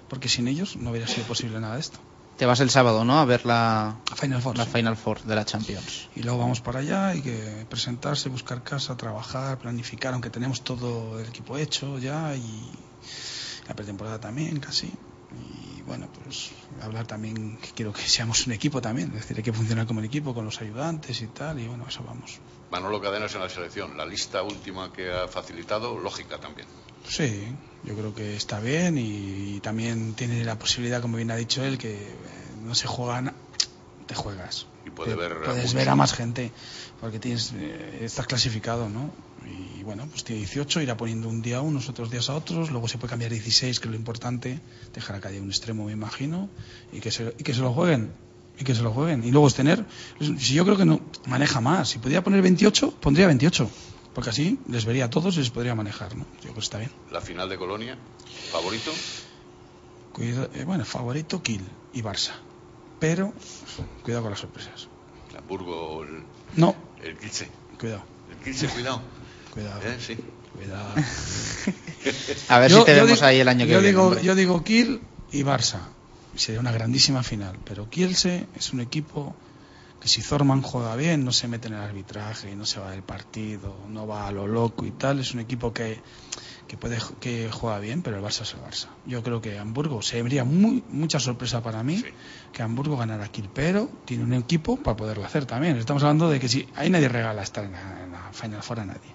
porque 0.09 0.28
sin 0.28 0.49
ellos 0.49 0.76
no 0.76 0.91
hubiera 0.91 1.07
sido 1.07 1.26
posible 1.26 1.61
nada 1.61 1.74
de 1.74 1.81
esto. 1.81 1.99
Te 2.41 2.47
vas 2.47 2.61
el 2.61 2.70
sábado, 2.70 3.05
¿no? 3.05 3.20
A 3.20 3.26
ver 3.26 3.45
la, 3.45 3.99
Final 4.16 4.41
Four. 4.41 4.57
la 4.57 4.64
sí. 4.64 4.70
Final 4.70 4.97
Four 4.97 5.24
de 5.24 5.34
la 5.34 5.45
Champions. 5.45 6.09
Y 6.16 6.22
luego 6.22 6.38
vamos 6.38 6.62
para 6.62 6.78
allá, 6.78 7.09
hay 7.09 7.20
que 7.20 7.66
presentarse, 7.68 8.30
buscar 8.30 8.62
casa, 8.62 8.97
trabajar, 8.97 9.59
planificar, 9.59 10.14
aunque 10.14 10.30
tenemos 10.30 10.62
todo 10.62 11.20
el 11.20 11.28
equipo 11.28 11.59
hecho 11.59 11.99
ya 11.99 12.34
y 12.34 12.72
la 13.68 13.74
pretemporada 13.74 14.18
también 14.20 14.59
casi. 14.59 14.86
Y 14.86 15.82
bueno, 15.82 16.09
pues 16.24 16.51
hablar 16.80 17.07
también, 17.07 17.59
que 17.59 17.72
quiero 17.72 17.93
que 17.93 18.09
seamos 18.09 18.47
un 18.47 18.55
equipo 18.55 18.80
también, 18.80 19.09
es 19.09 19.16
decir, 19.16 19.36
hay 19.36 19.43
que 19.43 19.53
funcionar 19.53 19.86
como 19.86 19.99
un 19.99 20.07
equipo 20.07 20.32
con 20.32 20.47
los 20.47 20.62
ayudantes 20.62 21.20
y 21.20 21.26
tal, 21.26 21.61
y 21.61 21.66
bueno, 21.66 21.84
a 21.84 21.91
eso 21.91 22.03
vamos. 22.05 22.41
Manolo 22.70 23.03
Cadenas 23.03 23.34
en 23.34 23.43
la 23.43 23.51
selección. 23.51 23.99
La 23.99 24.07
lista 24.07 24.43
última 24.43 24.91
que 24.91 25.12
ha 25.12 25.28
facilitado, 25.28 25.99
lógica 25.99 26.38
también. 26.38 26.68
Sí, 27.09 27.57
yo 27.82 27.96
creo 27.96 28.14
que 28.14 28.36
está 28.36 28.61
bien 28.61 28.96
y, 28.98 29.61
también 29.61 30.14
tiene 30.14 30.44
la 30.44 30.59
posibilidad, 30.59 31.03
como 31.03 31.16
bien 31.16 31.30
ha 31.30 31.36
dicho 31.36 31.64
él, 31.64 31.76
que 31.78 32.11
eh, 32.11 32.16
no 32.62 32.74
se 32.74 32.86
juegan, 32.86 33.34
te 34.07 34.14
juegas. 34.14 34.66
Y 34.86 34.90
puede 34.90 35.11
Te- 35.11 35.16
ver 35.16 35.38
puedes 35.44 35.57
muchos. 35.59 35.74
ver 35.74 35.88
a 35.88 35.94
más 35.94 36.14
gente, 36.14 36.53
porque 37.01 37.18
tienes, 37.18 37.53
eh, 37.55 38.01
estás 38.03 38.26
clasificado, 38.26 38.88
¿no? 38.88 39.12
Y 39.46 39.82
bueno, 39.82 40.07
pues 40.09 40.24
tiene 40.24 40.40
18, 40.40 40.80
irá 40.82 40.96
poniendo 40.96 41.28
un 41.28 41.42
día 41.42 41.59
a 41.59 41.61
unos, 41.61 41.88
otros 41.88 42.11
días 42.11 42.28
a 42.30 42.34
otros, 42.34 42.70
luego 42.70 42.88
se 42.88 42.98
puede 42.98 43.11
cambiar 43.11 43.30
16, 43.30 43.80
que 43.80 43.86
es 43.88 43.90
lo 43.90 43.96
importante, 43.96 44.61
dejar 44.94 45.24
a 45.24 45.30
día 45.30 45.40
un 45.42 45.48
extremo, 45.48 45.84
me 45.86 45.92
imagino, 45.92 46.48
y 46.92 47.01
que 47.01 47.11
se, 47.11 47.34
y 47.38 47.42
que 47.42 47.55
se 47.55 47.61
lo 47.61 47.72
jueguen. 47.72 48.11
Y 48.59 48.64
que 48.64 48.74
se 48.74 48.82
lo 48.82 48.92
jueguen. 48.92 49.24
Y 49.24 49.30
luego 49.30 49.48
es 49.48 49.55
tener, 49.55 49.86
si 50.20 50.53
yo 50.55 50.64
creo 50.64 50.76
que 50.76 50.84
no 50.84 51.01
maneja 51.26 51.62
más, 51.62 51.88
si 51.88 51.98
pudiera 51.98 52.22
poner 52.22 52.42
28, 52.42 52.90
pondría 53.01 53.26
28. 53.26 53.70
Porque 54.14 54.30
así 54.30 54.58
les 54.68 54.84
vería 54.84 55.04
a 55.06 55.11
todos 55.11 55.36
y 55.36 55.38
les 55.40 55.50
podría 55.50 55.74
manejar, 55.74 56.16
¿no? 56.16 56.24
Yo 56.36 56.40
creo 56.42 56.54
que 56.54 56.61
está 56.61 56.78
bien. 56.78 56.90
La 57.12 57.20
final 57.20 57.48
de 57.48 57.56
Colonia, 57.56 57.96
favorito. 58.50 58.92
Cuida- 60.12 60.48
eh, 60.54 60.64
bueno, 60.64 60.84
favorito 60.84 61.42
Kiel 61.42 61.62
y 61.92 62.02
Barça. 62.02 62.32
Pero 62.98 63.32
cuidado 64.02 64.22
con 64.24 64.30
las 64.32 64.40
sorpresas. 64.40 64.88
Hamburgo, 65.38 66.02
el, 66.02 66.22
No, 66.56 66.74
el 67.02 67.16
Kielce. 67.16 67.48
cuidado, 67.78 68.02
El 68.30 68.36
Kielce, 68.44 68.66
cuidado. 68.68 69.00
cuidado. 69.54 69.80
¿Eh? 69.82 69.96
Sí. 70.04 70.16
Cuidado. 70.54 70.92
A 72.48 72.58
ver 72.58 72.70
Yo- 72.70 72.80
si 72.80 72.84
te 72.86 72.94
vemos 72.94 73.11
digo- 73.12 73.24
ahí 73.26 73.38
el 73.40 73.48
año 73.48 73.64
que 73.66 73.72
yo 73.72 73.78
viene. 73.78 73.88
Digo, 73.88 74.06
hombre. 74.08 74.22
yo 74.24 74.34
digo 74.34 74.64
Kiel 74.64 75.00
y 75.30 75.42
Barça. 75.44 75.78
Sería 76.34 76.61
una 76.61 76.72
grandísima 76.72 77.22
final. 77.22 77.56
Pero 77.64 77.88
Kielce 77.88 78.46
es 78.56 78.72
un 78.72 78.80
equipo 78.80 79.34
que 80.01 80.09
si 80.09 80.22
Zorman 80.22 80.62
juega 80.62 80.96
bien, 80.96 81.24
no 81.24 81.32
se 81.32 81.46
mete 81.48 81.68
en 81.68 81.74
el 81.74 81.80
arbitraje, 81.80 82.57
no 82.57 82.64
se 82.66 82.80
va 82.80 82.90
del 82.90 83.03
partido, 83.03 83.76
no 83.88 84.07
va 84.07 84.26
a 84.26 84.32
lo 84.32 84.46
loco 84.46 84.86
y 84.86 84.90
tal. 84.92 85.20
Es 85.20 85.34
un 85.34 85.40
equipo 85.40 85.72
que, 85.74 86.01
que 86.66 86.76
puede 86.78 86.98
que 87.20 87.51
juega 87.53 87.78
bien, 87.80 88.01
pero 88.03 88.16
el 88.16 88.22
Barça 88.24 88.42
es 88.42 88.55
el 88.55 88.61
Barça. 88.61 88.86
Yo 89.05 89.22
creo 89.22 89.42
que 89.42 89.59
Hamburgo 89.59 90.01
sería 90.01 90.44
muy, 90.44 90.82
mucha 90.90 91.20
sorpresa 91.20 91.62
para 91.62 91.82
mí 91.82 91.98
Sí. 91.98 92.07
que 92.53 92.62
Hamburgo 92.62 92.96
ganara 92.96 93.28
Kiel, 93.28 93.51
pero 93.53 93.90
tiene 94.07 94.24
un 94.24 94.32
equipo 94.32 94.76
para 94.76 94.96
poderlo 94.96 95.24
hacer 95.26 95.44
también. 95.44 95.76
Estamos 95.76 96.03
hablando 96.03 96.30
de 96.30 96.40
que 96.40 96.48
si 96.48 96.66
ahí 96.76 96.88
nadie 96.88 97.09
regala 97.09 97.42
estar 97.42 97.64
en 97.64 97.72
la, 97.72 98.05
en 98.05 98.12
la 98.12 98.32
Final 98.32 98.62
Four 98.62 98.80
a 98.80 98.84
nadie. 98.86 99.11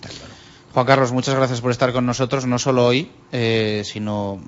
Claro. 0.00 0.34
Juan 0.72 0.86
Carlos, 0.86 1.10
muchas 1.10 1.34
gracias 1.34 1.60
por 1.60 1.72
estar 1.72 1.92
con 1.92 2.06
nosotros, 2.06 2.46
no 2.46 2.60
solo 2.60 2.86
hoy, 2.86 3.10
eh, 3.32 3.82
sino 3.84 4.40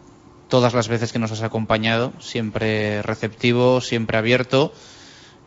todas 0.49 0.74
las 0.74 0.87
veces 0.87 1.11
que 1.12 1.18
nos 1.18 1.33
has 1.33 1.43
acompañado, 1.43 2.12
siempre 2.20 3.03
receptivo, 3.03 3.80
siempre 3.80 4.16
abierto. 4.18 4.72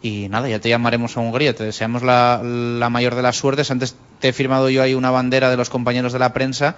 Y 0.05 0.29
nada, 0.29 0.47
ya 0.47 0.59
te 0.59 0.69
llamaremos 0.69 1.17
a 1.17 1.19
Hungría, 1.21 1.55
te 1.55 1.63
deseamos 1.63 2.03
la, 2.03 2.39
la 2.43 2.89
mayor 2.91 3.15
de 3.15 3.23
las 3.23 3.37
suertes. 3.37 3.71
Antes 3.71 3.95
te 4.19 4.27
he 4.29 4.33
firmado 4.33 4.69
yo 4.69 4.83
ahí 4.83 4.93
una 4.93 5.09
bandera 5.09 5.49
de 5.49 5.57
los 5.57 5.69
compañeros 5.71 6.13
de 6.13 6.19
la 6.19 6.31
prensa. 6.31 6.75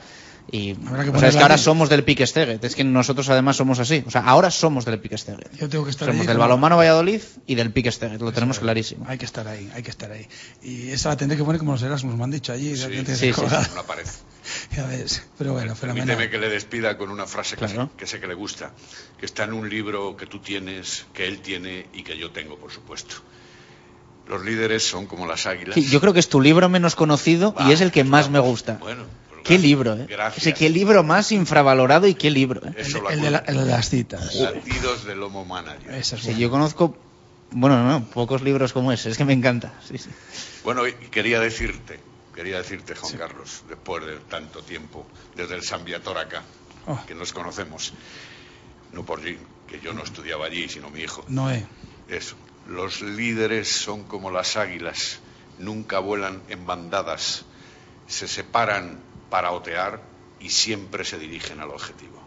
Y 0.50 0.76
que 0.76 1.10
o 1.14 1.20
sea, 1.20 1.28
es 1.28 1.36
que 1.36 1.42
ahora 1.42 1.58
somos 1.58 1.90
del 1.90 2.06
Pique 2.06 2.26
Steget, 2.26 2.64
es 2.64 2.74
que 2.74 2.86
nosotros 2.86 3.28
además 3.28 3.58
somos 3.58 3.80
así. 3.80 4.02
O 4.08 4.12
sea, 4.12 4.22
ahora 4.22 4.50
somos 4.50 4.86
del 4.86 4.98
Pique 5.02 5.18
Steget. 5.18 5.52
Yo 5.60 5.68
tengo 5.68 5.84
que 5.84 5.92
estar 5.92 6.08
Somos 6.08 6.22
ahí 6.22 6.28
del 6.28 6.38
como- 6.38 6.48
balonmano 6.48 6.78
Valladolid 6.78 7.20
y 7.46 7.56
del 7.56 7.72
Pique 7.74 7.92
Steget, 7.92 8.22
lo 8.22 8.32
tenemos 8.32 8.60
clarísimo. 8.60 9.04
Hay 9.10 9.18
que 9.18 9.26
estar 9.26 9.46
ahí, 9.46 9.70
hay 9.76 9.84
que 9.84 9.90
estar 9.92 10.10
ahí. 10.10 10.26
Y 10.64 10.92
esa 10.92 11.10
la 11.10 11.18
tendré 11.18 11.36
que 11.38 11.44
poner 11.44 11.60
como 11.60 11.74
los 11.74 11.82
Erasmus, 11.84 12.16
me 12.16 12.24
han 12.24 12.32
dicho 12.32 12.54
allí. 12.54 12.78
Sí, 12.78 12.84
sí, 13.06 13.34
sí. 13.34 13.42
Una 13.74 13.84
pared. 13.84 14.06
Ya 14.76 14.86
ves, 14.88 15.24
pero 15.38 15.54
bueno, 15.54 15.76
Permíteme 15.76 16.06
fenomenal. 16.16 16.30
que 16.30 16.38
le 16.38 16.50
despida 16.50 16.98
con 16.98 17.10
una 17.12 17.26
frase 17.28 17.56
que, 17.56 17.66
Claro. 17.66 17.88
sé, 17.92 17.98
que 17.98 18.08
sé 18.08 18.20
que 18.20 18.28
le 18.28 18.34
gusta, 18.34 18.72
que 19.20 19.26
está 19.26 19.44
en 19.44 19.54
un 19.54 19.70
libro 19.70 20.16
que 20.16 20.26
tú 20.26 20.40
tienes, 20.40 21.06
que 21.14 21.28
él 21.28 21.40
tiene 21.42 21.88
y 21.94 22.04
que 22.04 22.18
yo 22.18 22.32
tengo, 22.32 22.58
por 22.58 22.72
supuesto. 22.72 23.16
Los 24.28 24.44
líderes 24.44 24.84
son 24.84 25.06
como 25.08 25.26
las 25.26 25.46
águilas. 25.46 25.74
Sí, 25.76 25.86
yo 25.88 26.02
creo 26.02 26.14
que 26.14 26.20
es 26.20 26.28
tu 26.30 26.42
libro 26.42 26.68
menos 26.70 26.96
conocido 26.96 27.56
y 27.60 27.64
Va, 27.64 27.72
es 27.74 27.82
el 27.82 27.92
que 27.92 28.04
más 28.04 28.30
me 28.30 28.40
gusta. 28.40 28.74
Bueno, 28.74 29.04
pues 29.30 29.42
Qué 29.44 29.54
gracias. 29.54 29.62
libro, 29.62 29.94
¿eh? 29.94 30.06
Gracias. 30.10 30.38
Ese, 30.48 30.54
qué 30.54 30.70
libro 30.70 31.04
más 31.04 31.32
infravalorado 31.32 32.08
y 32.08 32.16
qué 32.16 32.30
libro, 32.30 32.62
¿eh? 32.68 32.74
Eso 32.78 32.98
El, 32.98 33.04
lo 33.04 33.10
el 33.12 33.22
de 33.22 33.32
la- 33.32 33.38
el 33.48 33.56
de 33.58 33.66
las 33.66 33.90
citas. 33.90 34.36
Latidos 34.36 35.06
del 35.06 35.24
Homo 35.24 35.46
Manager. 35.46 35.94
Es 35.94 36.08
Sí, 36.08 36.36
yo 36.38 36.50
conozco, 36.50 36.98
bueno, 37.52 37.82
no, 37.88 38.04
pocos 38.10 38.42
libros 38.42 38.74
como 38.74 38.92
ese, 38.92 39.10
es 39.10 39.18
que 39.18 39.24
me 39.24 39.32
encanta. 39.32 39.74
Sí, 39.88 39.98
sí. 39.98 40.10
Bueno, 40.66 40.86
y 40.86 40.92
quería 40.94 41.40
decirte, 41.40 41.98
quería 42.38 42.58
decirte, 42.58 42.94
Juan 42.96 43.18
Carlos, 43.18 43.64
después 43.68 44.06
de 44.06 44.18
tanto 44.30 44.62
tiempo, 44.62 45.06
desde 45.36 45.56
el 45.56 45.64
San 45.64 45.84
Viator 45.84 46.18
acá, 46.20 46.44
Oh. 46.86 46.98
que 47.06 47.16
nos 47.16 47.34
conocemos, 47.34 47.94
no 48.94 49.04
por 49.04 49.20
que 49.22 49.80
yo 49.84 49.92
no 49.94 50.04
estudiaba 50.04 50.46
allí, 50.46 50.70
sino 50.70 50.90
mi 50.90 51.02
hijo. 51.02 51.26
Noé, 51.28 51.66
Eso. 52.08 52.36
Los 52.70 53.02
líderes 53.02 53.68
son 53.70 54.04
como 54.04 54.30
las 54.32 54.56
águilas, 54.56 55.20
nunca 55.60 56.00
vuelan 56.00 56.42
en 56.48 56.66
bandadas, 56.66 57.44
se 58.08 58.28
separan 58.28 59.00
para 59.30 59.52
otear 59.52 60.02
y 60.40 60.50
siempre 60.52 61.04
se 61.04 61.18
dirigen 61.18 61.60
al 61.60 61.70
objetivo. 61.72 62.22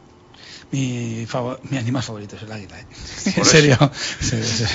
mi, 0.73 1.27
mi 1.71 1.79
animal 1.79 2.03
favorito 2.03 2.37
es 2.37 2.43
el 2.43 2.53
águila. 2.53 2.81
¿eh? 2.81 2.87
Por 3.25 3.33
en 3.35 3.41
eso. 3.43 3.45
serio. 3.51 3.79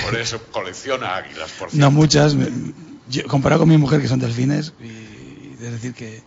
Por 0.04 0.16
eso 0.16 0.42
colecciona 0.50 1.14
águilas, 1.16 1.50
por 1.52 1.68
No 1.68 1.72
cierto. 1.72 1.90
muchas. 1.92 2.34
me- 2.34 2.48
yo- 3.08 3.24
comparado 3.28 3.60
con 3.60 3.68
mi 3.68 3.76
mujer, 3.78 4.00
que 4.00 4.08
son 4.08 4.18
delfines, 4.18 4.72
y, 4.80 4.86
es 5.60 5.72
decir, 5.72 5.94
que 5.94 6.22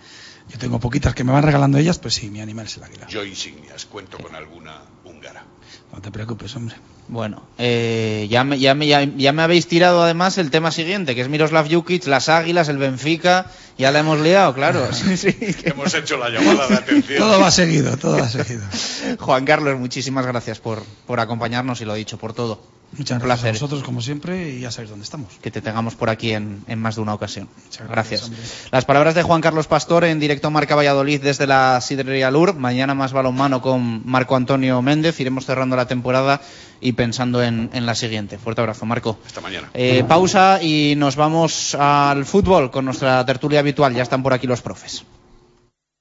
yo 0.49 0.57
tengo 0.57 0.79
poquitas 0.79 1.13
que 1.13 1.23
me 1.23 1.31
van 1.31 1.43
regalando 1.43 1.77
ellas, 1.77 1.99
pues 1.99 2.15
sí, 2.15 2.29
mi 2.29 2.41
animal 2.41 2.65
es 2.65 2.77
el 2.77 2.83
águila. 2.83 3.07
Yo 3.07 3.23
insignias, 3.23 3.85
cuento 3.85 4.17
con 4.17 4.35
alguna 4.35 4.81
húngara. 5.05 5.45
No 5.93 6.01
te 6.01 6.11
preocupes, 6.11 6.55
hombre. 6.55 6.75
Bueno, 7.07 7.43
eh, 7.57 8.27
ya, 8.29 8.43
me, 8.43 8.59
ya, 8.59 8.75
me, 8.75 8.85
ya, 8.85 9.03
ya 9.03 9.31
me 9.33 9.41
habéis 9.41 9.67
tirado 9.67 10.03
además 10.03 10.37
el 10.37 10.51
tema 10.51 10.71
siguiente, 10.71 11.15
que 11.15 11.21
es 11.21 11.29
Miroslav 11.29 11.67
Jukic, 11.67 12.05
las 12.05 12.29
Águilas, 12.29 12.69
el 12.69 12.77
Benfica, 12.77 13.47
ya 13.77 13.91
la 13.91 13.99
hemos 13.99 14.19
liado, 14.19 14.53
claro. 14.53 14.87
Sí, 14.93 15.17
sí. 15.17 15.35
Hemos 15.63 15.93
hecho 15.95 16.17
la 16.17 16.29
llamada 16.29 16.67
de 16.67 16.75
atención. 16.75 17.19
Todo 17.19 17.39
va 17.39 17.49
seguido, 17.49 17.97
todo 17.97 18.19
va 18.19 18.29
seguido. 18.29 18.63
Juan 19.19 19.45
Carlos, 19.45 19.79
muchísimas 19.79 20.25
gracias 20.25 20.59
por, 20.59 20.83
por 21.07 21.19
acompañarnos 21.19 21.81
y 21.81 21.85
lo 21.85 21.95
dicho, 21.95 22.17
por 22.17 22.33
todo. 22.33 22.78
Muchas 22.97 23.19
gracias 23.19 23.39
placer. 23.41 23.49
a 23.49 23.53
vosotros, 23.53 23.83
como 23.83 24.01
siempre, 24.01 24.49
y 24.49 24.61
ya 24.61 24.71
sabéis 24.71 24.89
dónde 24.89 25.03
estamos. 25.03 25.33
que 25.41 25.51
te 25.51 25.61
tengamos 25.61 25.95
por 25.95 26.09
aquí 26.09 26.31
en, 26.33 26.63
en 26.67 26.79
más 26.79 26.95
de 26.95 27.01
una 27.01 27.13
ocasión. 27.13 27.47
Muchas 27.65 27.87
Gracias. 27.87 28.31
Las 28.71 28.85
palabras 28.85 29.15
de 29.15 29.23
Juan 29.23 29.41
Carlos 29.41 29.67
Pastor 29.67 30.05
en 30.05 30.19
directo 30.19 30.49
Marca 30.51 30.75
Valladolid 30.75 31.21
desde 31.21 31.47
la 31.47 31.79
Sidrería 31.81 32.31
Lur. 32.31 32.55
Mañana 32.55 32.93
más 32.93 33.13
balonmano 33.13 33.61
con 33.61 34.01
Marco 34.05 34.35
Antonio 34.35 34.81
Méndez. 34.81 35.19
Iremos 35.19 35.45
cerrando 35.45 35.75
la 35.75 35.87
temporada 35.87 36.41
y 36.81 36.93
pensando 36.93 37.43
en, 37.43 37.69
en 37.73 37.85
la 37.85 37.95
siguiente. 37.95 38.37
Fuerte 38.37 38.61
abrazo, 38.61 38.85
Marco. 38.85 39.19
Hasta 39.25 39.41
mañana. 39.41 39.69
Eh, 39.73 40.03
pausa 40.07 40.61
y 40.61 40.95
nos 40.97 41.15
vamos 41.15 41.75
al 41.75 42.25
fútbol 42.25 42.71
con 42.71 42.85
nuestra 42.85 43.25
tertulia 43.25 43.59
habitual. 43.59 43.93
Ya 43.93 44.03
están 44.03 44.23
por 44.23 44.33
aquí 44.33 44.47
los 44.47 44.61
profes. 44.61 45.03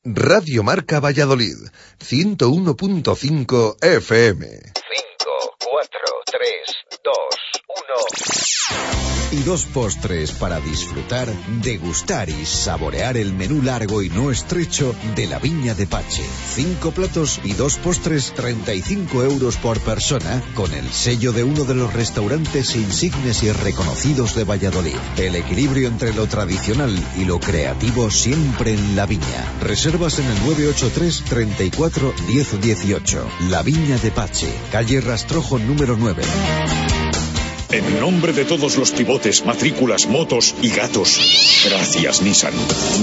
Radio 0.05 0.63
Marca 0.63 1.01
Valladolid, 1.01 1.57
101.5 1.99 3.77
FM. 3.83 4.47
5, 4.47 5.57
4, 5.71 6.01
3, 6.25 6.49
2, 7.09 7.17
1. 7.69 9.09
Y 9.31 9.43
dos 9.43 9.67
postres 9.67 10.33
para 10.33 10.59
disfrutar, 10.59 11.29
degustar 11.63 12.31
y 12.31 12.47
saborear 12.47 13.19
el 13.19 13.35
menú 13.35 13.63
largo 13.63 14.03
y 14.03 14.09
no 14.09 14.31
estrecho 14.31 14.95
de 15.15 15.27
la 15.27 15.39
Viña 15.39 15.75
de 15.75 15.87
Pache. 15.87 16.23
Cinco 16.55 16.93
platos 16.93 17.41
y 17.45 17.53
dos 17.53 17.77
postres, 17.77 18.33
35 18.35 19.25
euros 19.25 19.57
por 19.59 19.81
persona, 19.81 20.43
con 20.55 20.73
el 20.73 20.91
sello 20.91 21.33
de 21.33 21.45
uno 21.45 21.65
de 21.65 21.75
los 21.75 21.93
restaurantes 21.93 22.75
insignes 22.75 23.43
y 23.43 23.53
reconocidos 23.53 24.35
de 24.35 24.45
Valladolid. 24.45 24.97
El 25.19 25.35
equilibrio 25.37 25.89
entre 25.89 26.15
lo 26.15 26.27
tradicional 26.27 26.95
y 27.19 27.25
lo 27.27 27.39
creativo 27.39 28.11
siempre 28.11 28.73
en 28.73 28.97
la 28.97 29.05
viña. 29.05 29.53
Reservas 29.61 30.19
en 30.19 30.27
el 30.27 30.39
983 30.47 31.25
34 31.25 32.15
10 32.29 32.61
18. 32.63 33.31
La 33.51 33.63
Viña 33.63 33.99
de 33.99 34.11
Pache, 34.11 34.49
calle 34.73 35.03
Rastrojo 35.03 35.59
número 35.59 35.97
9. 35.99 36.23
En 37.71 38.01
nombre 38.01 38.33
de 38.33 38.47
todos 38.47 38.79
los 38.79 38.93
pivotes, 38.93 39.45
matrículas, 39.45 40.07
motos 40.07 40.55
y 40.63 40.71
gatos, 40.71 41.67
gracias 41.69 42.23
Nissan. 42.23 42.55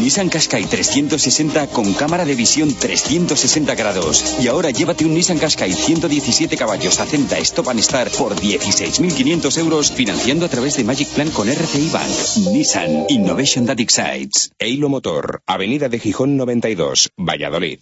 Nissan 0.02 0.30
Qashqai 0.30 0.66
360 0.66 1.68
con 1.68 1.94
cámara 1.94 2.26
de 2.26 2.34
visión 2.34 2.74
360 2.74 3.76
grados. 3.76 4.38
Y 4.42 4.48
ahora 4.48 4.72
llévate 4.72 5.06
un 5.06 5.14
Nissan 5.14 5.38
Qashqai 5.38 5.72
117 5.72 6.58
caballos 6.58 7.00
Acenta 7.00 7.38
Stop 7.38 7.70
and 7.70 7.82
Start 7.82 8.16
por 8.16 8.36
16.500 8.36 9.58
euros 9.60 9.92
financiando 9.92 10.48
a 10.48 10.50
través 10.50 10.78
de 10.78 10.84
Magic 10.84 11.10
Plan 11.10 11.30
con 11.30 11.48
RCI 11.48 11.90
Bank. 11.90 12.52
Nissan 12.52 13.06
Innovation 13.10 13.68
That 13.68 13.80
Excites. 13.80 14.52
Eilo 14.58 14.90
Motor, 14.90 15.44
Avenida 15.46 15.90
de 15.90 16.00
Gijón 16.00 16.38
92, 16.38 17.12
Valladolid. 17.18 17.80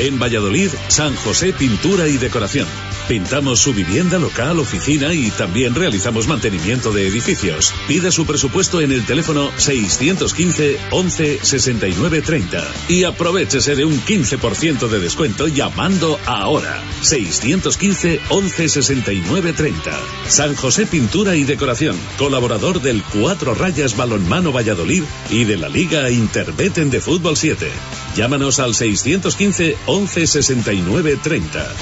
En 0.00 0.18
Valladolid, 0.18 0.70
San 0.88 1.14
José 1.14 1.52
Pintura 1.52 2.08
y 2.08 2.16
Decoración. 2.16 2.66
Pintamos 3.06 3.60
su 3.60 3.74
vivienda, 3.74 4.18
local, 4.18 4.58
oficina 4.58 5.12
y 5.12 5.30
también 5.30 5.74
realizamos 5.74 6.26
mantenimiento 6.26 6.90
de 6.90 7.06
edificios. 7.06 7.74
Pida 7.86 8.10
su 8.10 8.24
presupuesto 8.24 8.80
en 8.80 8.92
el 8.92 9.04
teléfono 9.04 9.50
615 9.58 10.78
11 10.90 11.40
69 11.42 12.22
30 12.22 12.66
y 12.88 13.04
aprovechese 13.04 13.76
de 13.76 13.84
un 13.84 14.00
15% 14.00 14.88
de 14.88 15.00
descuento 15.00 15.48
llamando 15.48 16.18
ahora. 16.24 16.82
615 17.02 18.20
11 18.30 18.68
69 18.70 19.52
30. 19.52 20.00
San 20.28 20.56
José 20.56 20.86
Pintura 20.86 21.36
y 21.36 21.44
Decoración, 21.44 21.96
colaborador 22.16 22.80
del 22.80 23.02
Cuatro 23.02 23.54
Rayas 23.54 23.98
Balonmano 23.98 24.50
Valladolid 24.50 25.02
y 25.28 25.44
de 25.44 25.58
la 25.58 25.68
Liga 25.68 26.10
Interbeten 26.10 26.88
de 26.88 27.02
Fútbol 27.02 27.36
7. 27.36 27.70
Llámanos 28.16 28.58
al 28.58 28.74
615 28.74 29.76
11 29.86 30.26
69 30.26 31.18
30. 31.22 31.74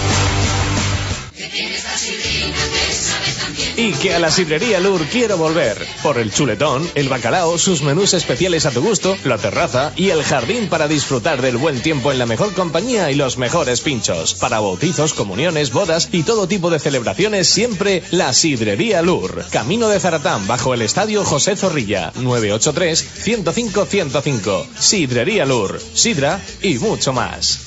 Y 3.78 3.92
que 3.92 4.12
a 4.12 4.18
la 4.18 4.28
sidrería 4.28 4.80
Lur 4.80 5.06
quiero 5.06 5.36
volver. 5.36 5.78
Por 6.02 6.18
el 6.18 6.32
chuletón, 6.32 6.90
el 6.96 7.08
bacalao, 7.08 7.58
sus 7.58 7.82
menús 7.82 8.12
especiales 8.12 8.66
a 8.66 8.72
tu 8.72 8.82
gusto, 8.82 9.16
la 9.22 9.38
terraza 9.38 9.92
y 9.94 10.10
el 10.10 10.24
jardín 10.24 10.68
para 10.68 10.88
disfrutar 10.88 11.40
del 11.40 11.58
buen 11.58 11.80
tiempo 11.80 12.10
en 12.10 12.18
la 12.18 12.26
mejor 12.26 12.52
compañía 12.54 13.12
y 13.12 13.14
los 13.14 13.38
mejores 13.38 13.80
pinchos. 13.80 14.34
Para 14.34 14.58
bautizos, 14.58 15.14
comuniones, 15.14 15.72
bodas 15.72 16.08
y 16.10 16.24
todo 16.24 16.48
tipo 16.48 16.70
de 16.70 16.80
celebraciones, 16.80 17.46
siempre 17.46 18.02
la 18.10 18.32
sidrería 18.32 19.00
Lur. 19.00 19.44
Camino 19.52 19.88
de 19.88 20.00
Zaratán, 20.00 20.48
bajo 20.48 20.74
el 20.74 20.82
estadio 20.82 21.24
José 21.24 21.54
Zorrilla. 21.54 22.12
983-105-105. 22.14 24.66
Sidrería 24.76 25.46
Lur. 25.46 25.80
Sidra 25.94 26.40
y 26.62 26.80
mucho 26.80 27.12
más. 27.12 27.60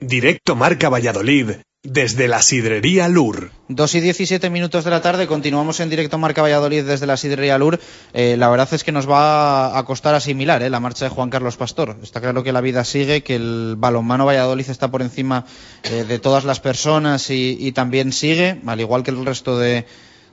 Directo 0.00 0.56
Marca 0.56 0.88
Valladolid, 0.88 1.50
desde 1.84 2.26
la 2.26 2.42
Sidrería 2.42 3.08
Lur. 3.08 3.52
2 3.68 3.94
y 3.94 4.00
17 4.00 4.50
minutos 4.50 4.84
de 4.84 4.90
la 4.90 5.00
tarde, 5.00 5.28
continuamos 5.28 5.78
en 5.78 5.88
directo 5.88 6.18
Marca 6.18 6.42
Valladolid 6.42 6.84
desde 6.84 7.06
la 7.06 7.16
Sidrería 7.16 7.56
Lur. 7.56 7.78
Eh, 8.12 8.36
la 8.36 8.48
verdad 8.48 8.68
es 8.72 8.82
que 8.82 8.90
nos 8.90 9.08
va 9.08 9.78
a 9.78 9.84
costar 9.84 10.16
asimilar 10.16 10.60
eh, 10.62 10.70
la 10.70 10.80
marcha 10.80 11.04
de 11.04 11.10
Juan 11.10 11.30
Carlos 11.30 11.56
Pastor. 11.56 11.96
Está 12.02 12.20
claro 12.20 12.42
que 12.42 12.52
la 12.52 12.60
vida 12.60 12.84
sigue, 12.84 13.22
que 13.22 13.36
el 13.36 13.76
balonmano 13.78 14.26
Valladolid 14.26 14.68
está 14.68 14.90
por 14.90 15.02
encima 15.02 15.46
eh, 15.84 16.04
de 16.06 16.18
todas 16.18 16.44
las 16.44 16.58
personas 16.58 17.30
y, 17.30 17.70
también 17.72 18.12
sigue, 18.12 18.60
al 18.66 18.80
igual 18.80 19.04
que 19.04 19.12
el 19.12 19.24
resto 19.24 19.56
de, 19.56 19.86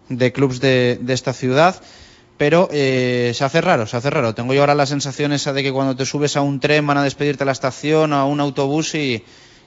de 0.10 0.32
clubes 0.32 0.60
de, 0.60 1.00
esta 1.10 1.34
ciudad. 1.34 1.80
Pero 2.38 2.70
eh, 2.72 3.32
se 3.36 3.46
hace 3.46 3.62
raro, 3.62 3.86
se 3.86 3.96
hace 3.96 4.10
raro. 4.10 4.34
Tengo 4.34 4.54
yo 4.54 4.62
ahora 4.62 4.76
la 4.76 4.88
sensación 4.88 5.32
esa 5.32 5.54
de 5.54 5.62
que 5.62 5.72
cuando 5.72 5.96
te 5.96 6.06
subes 6.06 6.36
a 6.36 6.42
un 6.42 6.60
tren 6.60 6.86
van 6.88 6.98
a 6.98 7.04
despedirte 7.04 7.44
a 7.44 7.46
la 7.46 7.52
estación 7.52 8.12
a 8.14 8.26
un 8.26 8.42
autobús 8.42 8.96
y, 8.96 9.24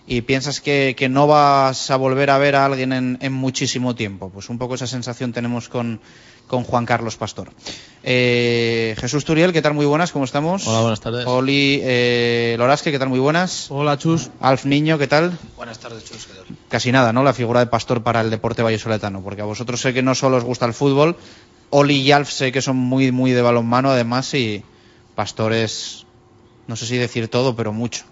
y 0.09 0.23
piensas 0.23 0.63
que, 0.63 0.95
que 0.97 1.11
no 1.11 1.27
vas 1.27 1.91
a 1.91 1.97
volver 1.97 2.31
a 2.31 2.39
ver 2.39 2.57
a 2.57 2.65
alguien 2.65 2.95
en, 2.95 3.19
en 3.21 3.33
muchísimo 3.33 3.95
tiempo. 3.95 4.31
Pues 4.31 4.49
un 4.49 4.57
poco 4.57 4.75
esa 4.75 4.87
sensación 4.87 5.35
tenemos 5.35 5.69
con, 5.69 6.01
con 6.47 6.65
Juan 6.65 6.87
Carlos 6.87 7.17
Pastor. 7.17 7.51
Eh, 8.03 8.97
Jesús 8.99 9.27
Turiel, 9.27 9.53
¿qué 9.53 9.61
tal? 9.61 9.75
Muy 9.75 9.85
buenas, 9.85 10.11
¿cómo 10.11 10.25
estamos? 10.25 10.67
Hola, 10.67 10.81
buenas 10.81 11.01
tardes. 11.01 11.27
Oli 11.27 11.81
eh, 11.83 12.57
Lorasque, 12.59 12.91
¿qué 12.91 12.99
tal? 12.99 13.11
Muy 13.11 13.19
buenas. 13.19 13.71
Hola, 13.71 13.99
Chus. 13.99 14.31
Alf 14.41 14.65
Niño, 14.65 14.97
¿qué 14.97 15.09
tal? 15.09 15.39
Buenas 15.59 15.79
tardes, 15.79 16.07
Chus. 16.07 16.25
¿qué 16.25 16.33
tal? 16.33 16.57
Casi 16.71 16.91
nada, 16.91 17.13
¿no? 17.13 17.23
La 17.23 17.35
figura 17.35 17.61
de 17.61 17.67
Pastor 17.67 18.03
para 18.03 18.23
el 18.23 18.31
deporte 18.31 18.63
vallesoletano, 18.63 19.21
porque 19.23 19.43
a 19.43 19.45
vosotros 19.45 19.79
sé 19.79 19.93
que 19.93 20.03
no 20.03 20.15
solo 20.15 20.39
os 20.39 20.45
gusta 20.45 20.65
el 20.65 20.73
fútbol, 20.73 21.17
Oli 21.69 21.97
y 21.97 22.13
Alf 22.13 22.31
sé 22.31 22.51
que 22.51 22.63
son 22.63 22.77
muy, 22.77 23.13
muy 23.13 23.33
de 23.33 23.43
balonmano, 23.43 23.91
además, 23.91 24.33
y 24.33 24.65
Pastor 25.15 25.53
es, 25.53 26.07
no 26.67 26.77
sé 26.77 26.87
si 26.87 26.97
decir 26.97 27.29
todo, 27.29 27.55
pero 27.55 27.75
mucho. 27.75 28.05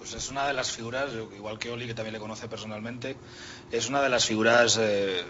Pues 0.00 0.14
es 0.14 0.30
una 0.30 0.46
de 0.46 0.54
las 0.54 0.70
figuras, 0.72 1.10
igual 1.36 1.58
que 1.58 1.70
Oli, 1.70 1.86
que 1.86 1.92
también 1.94 2.14
le 2.14 2.18
conoce 2.18 2.48
personalmente, 2.48 3.16
es 3.70 3.88
una 3.90 4.00
de 4.00 4.08
las 4.08 4.24
figuras 4.24 4.78
eh, 4.80 5.22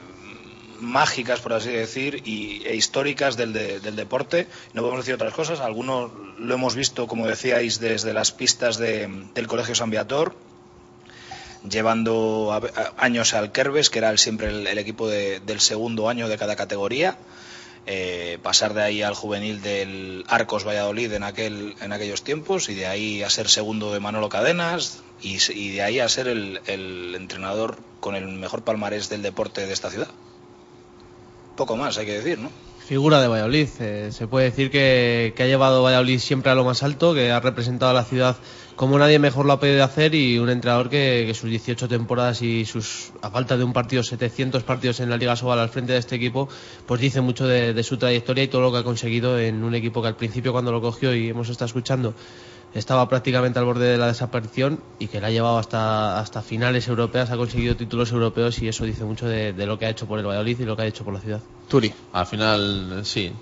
mágicas, 0.81 1.41
por 1.41 1.53
así 1.55 1.71
decir, 1.71 2.23
y, 2.25 2.63
e 2.65 2.77
históricas 2.77 3.37
del, 3.37 3.53
de- 3.53 3.81
del 3.81 3.97
deporte. 3.97 4.47
No 4.73 4.83
podemos 4.83 5.01
decir 5.05 5.15
otras 5.15 5.35
cosas. 5.35 5.59
Algunos 5.61 6.13
lo 6.39 6.55
hemos 6.55 6.77
visto, 6.77 7.07
como 7.09 7.27
decíais, 7.27 7.81
desde 7.81 8.15
las 8.15 8.31
pistas 8.31 8.79
de- 8.79 9.09
del 9.35 9.47
Colegio 9.49 9.75
San 9.75 9.91
Viator, 9.91 10.37
llevando 11.69 12.59
años 12.97 13.35
al 13.35 13.53
Kerbes, 13.53 13.91
que 13.91 13.99
era 13.99 14.17
siempre 14.17 14.49
el, 14.71 14.79
equipo 14.79 15.09
de- 15.09 15.41
del 15.41 15.61
segundo 15.61 16.09
año 16.09 16.29
de 16.29 16.39
cada 16.39 16.55
categoría. 16.57 17.19
Eh, 17.87 18.39
pasar 18.43 18.75
de 18.75 18.83
ahí 18.83 19.03
al 19.03 19.15
juvenil 19.15 19.63
del 19.63 20.25
Arcos 20.29 20.67
Valladolid 20.67 21.13
en, 21.13 21.23
aquel, 21.23 21.75
en 21.81 21.93
aquellos 21.93 22.23
tiempos 22.23 22.69
y 22.69 22.75
de 22.75 22.87
ahí 22.87 23.23
a 23.23 23.31
ser 23.31 23.49
segundo 23.49 23.93
de 23.93 24.01
Manolo 24.01 24.29
Cadenas 24.29 25.03
y, 25.23 25.71
de 25.71 25.83
ahí 25.83 26.01
a 26.01 26.09
ser 26.09 26.29
el 26.29 27.15
entrenador 27.15 27.79
con 28.01 28.17
el 28.17 28.27
mejor 28.29 28.63
palmarés 28.63 29.09
del 29.09 29.23
deporte 29.23 29.67
de 29.67 29.73
esta 29.73 29.91
ciudad. 29.91 30.09
Poco 31.57 31.77
más 31.77 31.99
hay 31.99 32.07
que 32.07 32.19
decir, 32.19 32.39
¿no? 32.39 32.51
Figura 32.91 33.23
de 33.23 33.29
Valladolid. 33.29 33.69
eh, 33.79 34.09
se 34.11 34.27
puede 34.27 34.47
decir 34.47 34.69
que, 34.69 35.33
ha 35.39 35.45
llevado 35.45 35.85
Valladolid 35.85 36.19
siempre 36.19 36.51
a 36.51 36.57
lo 36.57 36.65
más 36.65 36.83
alto, 36.83 37.15
que 37.15 37.31
ha 37.31 37.39
representado 37.39 37.93
a 37.93 37.95
la 37.95 38.03
ciudad 38.03 38.37
como 38.75 38.99
nadie 38.99 39.21
mejor 39.21 39.47
lo 39.47 39.53
ha 39.53 39.61
podido 39.61 39.85
hacer 39.85 40.13
y 40.17 40.41
un 40.41 40.51
entrenador 40.51 40.91
que, 40.91 41.23
que 41.25 41.35
sus 41.35 41.49
18 41.51 41.87
temporadas 41.87 42.43
y 42.43 42.65
sus, 42.65 43.13
a 43.23 43.31
falta 43.31 43.57
de 43.57 43.63
un 43.63 43.73
partido, 43.73 44.03
700 44.03 44.65
partidos 44.65 44.99
en 44.99 45.09
la 45.09 45.19
Liga 45.19 45.37
Sobal 45.37 45.61
al 45.61 45.69
frente 45.69 45.93
de 45.93 46.01
este 46.01 46.17
equipo, 46.17 46.49
pues 46.87 47.01
dice 47.01 47.21
mucho 47.21 47.47
de, 47.47 47.75
de 47.75 47.83
su 47.85 47.97
trayectoria 47.97 48.43
y 48.43 48.49
todo 48.49 48.63
lo 48.63 48.73
que 48.73 48.79
ha 48.79 48.83
conseguido 48.83 49.39
en 49.39 49.63
un 49.63 49.77
equipo 49.77 50.03
que 50.03 50.09
al 50.09 50.17
principio 50.17 50.51
cuando 50.51 50.73
lo 50.73 50.81
cogió 50.81 51.15
y 51.15 51.29
hemos 51.29 51.49
estado 51.49 51.67
escuchando 51.67 52.15
estaba 52.75 53.09
prácticamente 53.09 53.59
al 53.59 53.65
borde 53.65 53.87
de 53.87 53.99
la 53.99 54.07
desaparición 54.07 54.81
y 54.99 55.09
que 55.09 55.21
la 55.21 55.29
ha 55.29 55.31
llevado 55.31 55.59
hasta, 55.59 56.19
hasta 56.21 56.43
finales 56.43 56.87
europeas, 56.89 57.31
ha 57.31 57.37
conseguido 57.37 57.77
títulos 57.77 58.13
europeos 58.13 58.61
y 58.63 58.69
eso 58.69 58.85
dice 58.85 59.05
mucho 59.05 59.27
de, 59.27 59.53
de 59.53 59.67
lo 59.67 59.79
que 59.79 59.87
ha 59.87 59.91
hecho 59.91 60.07
por 60.07 60.19
el 60.19 60.27
Valladolid 60.27 60.61
y 60.61 60.65
lo 60.65 60.77
que 60.77 60.83
ha 60.83 60.87
hecho 60.87 61.05
por 61.05 61.15
la 61.15 61.21
ciudad. 61.21 61.41
Turi. 61.69 61.93
Al 62.13 62.27
final, 62.27 63.01
sí, 63.05 63.33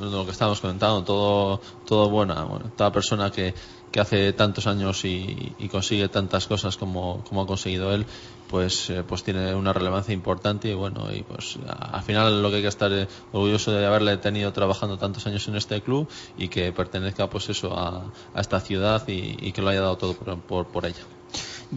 lo 0.00 0.24
que 0.24 0.32
estábamos 0.32 0.60
comentando, 0.60 1.02
todo, 1.04 1.60
todo 1.86 2.10
buena. 2.10 2.44
Bueno, 2.44 2.70
toda 2.76 2.92
persona 2.92 3.30
que, 3.30 3.54
que 3.94 4.00
hace 4.00 4.32
tantos 4.32 4.66
años 4.66 5.04
y, 5.04 5.54
consigue 5.70 6.08
tantas 6.08 6.48
cosas 6.48 6.76
como, 6.76 7.22
ha 7.30 7.46
conseguido 7.46 7.94
él, 7.94 8.04
pues, 8.48 8.90
eh, 8.90 9.04
pues 9.06 9.22
tiene 9.22 9.54
una 9.54 9.72
relevancia 9.72 10.12
importante 10.12 10.68
y 10.68 10.74
bueno, 10.74 11.12
y 11.12 11.22
pues 11.22 11.58
al 11.68 12.02
final 12.02 12.42
lo 12.42 12.50
que 12.50 12.56
hay 12.56 12.62
que 12.62 12.68
estar 12.68 12.92
eh, 12.92 13.06
orgulloso 13.30 13.70
de 13.70 13.86
haberle 13.86 14.16
tenido 14.16 14.52
trabajando 14.52 14.98
tantos 14.98 15.24
años 15.28 15.46
en 15.46 15.54
este 15.54 15.80
club 15.80 16.08
y 16.36 16.48
que 16.48 16.72
pertenezca 16.72 17.30
pues 17.30 17.48
eso 17.50 17.72
a, 17.78 18.10
esta 18.36 18.58
ciudad 18.58 19.06
y, 19.06 19.52
que 19.52 19.62
lo 19.62 19.68
haya 19.68 19.82
dado 19.82 19.96
todo 19.96 20.14
por, 20.14 20.66
por, 20.66 20.86
ella. 20.86 21.04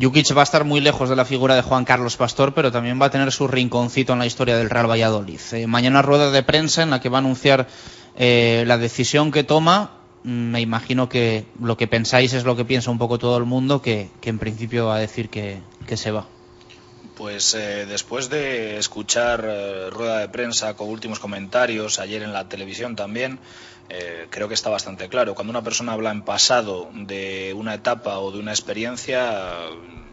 Jukic 0.01 0.35
va 0.35 0.41
a 0.41 0.43
estar 0.43 0.63
muy 0.63 0.81
lejos 0.81 1.09
de 1.09 1.15
la 1.15 1.23
figura 1.23 1.53
de 1.53 1.61
Juan 1.61 1.85
Carlos 1.85 2.17
Pastor, 2.17 2.55
pero 2.55 2.71
también 2.71 2.99
va 2.99 3.05
a 3.05 3.11
tener 3.11 3.31
su 3.31 3.47
rinconcito 3.47 4.13
en 4.13 4.19
la 4.19 4.25
historia 4.25 4.57
del 4.57 4.71
Real 4.71 4.89
Valladolid. 4.89 5.39
Eh, 5.51 5.67
mañana 5.67 6.01
rueda 6.01 6.31
de 6.31 6.41
prensa 6.41 6.81
en 6.81 6.89
la 6.89 6.99
que 6.99 7.09
va 7.09 7.19
a 7.19 7.21
anunciar 7.21 7.67
la 8.17 8.77
decisión 8.79 9.31
que 9.31 9.43
toma. 9.43 9.96
Mm, 10.27 10.51
Me 10.51 10.59
imagino 10.59 11.07
que 11.07 11.45
lo 11.61 11.77
que 11.77 11.87
pensáis 11.87 12.33
es 12.33 12.43
lo 12.43 12.57
que 12.57 12.65
piensa 12.65 12.91
un 12.91 12.97
poco 12.97 13.17
todo 13.17 13.37
el 13.37 13.45
mundo, 13.45 13.81
que, 13.81 14.09
en 14.21 14.39
principio 14.39 14.87
va 14.87 14.97
a 14.97 14.99
decir 14.99 15.29
que, 15.29 15.61
que 15.87 15.95
se 15.95 16.11
va. 16.11 16.27
Pues 17.15 17.55
eh, 17.55 17.85
después 17.87 18.29
de 18.29 18.77
escuchar 18.77 19.45
eh, 19.47 19.89
rueda 19.89 20.19
de 20.19 20.27
prensa 20.27 20.75
con 20.75 20.89
últimos 20.89 21.19
comentarios, 21.19 21.99
ayer 21.99 22.23
en 22.23 22.33
la 22.33 22.49
televisión 22.49 22.97
también, 22.97 23.39
eh, 23.89 24.27
creo 24.29 24.49
que 24.49 24.53
está 24.53 24.69
bastante 24.69 25.07
claro. 25.07 25.33
Cuando 25.33 25.51
una 25.51 25.63
persona 25.63 25.93
habla 25.93 26.11
en 26.11 26.21
pasado 26.21 26.89
de 26.93 27.53
una 27.55 27.73
etapa 27.73 28.19
o 28.19 28.33
de 28.33 28.39
una 28.39 28.51
experiencia, 28.51 29.55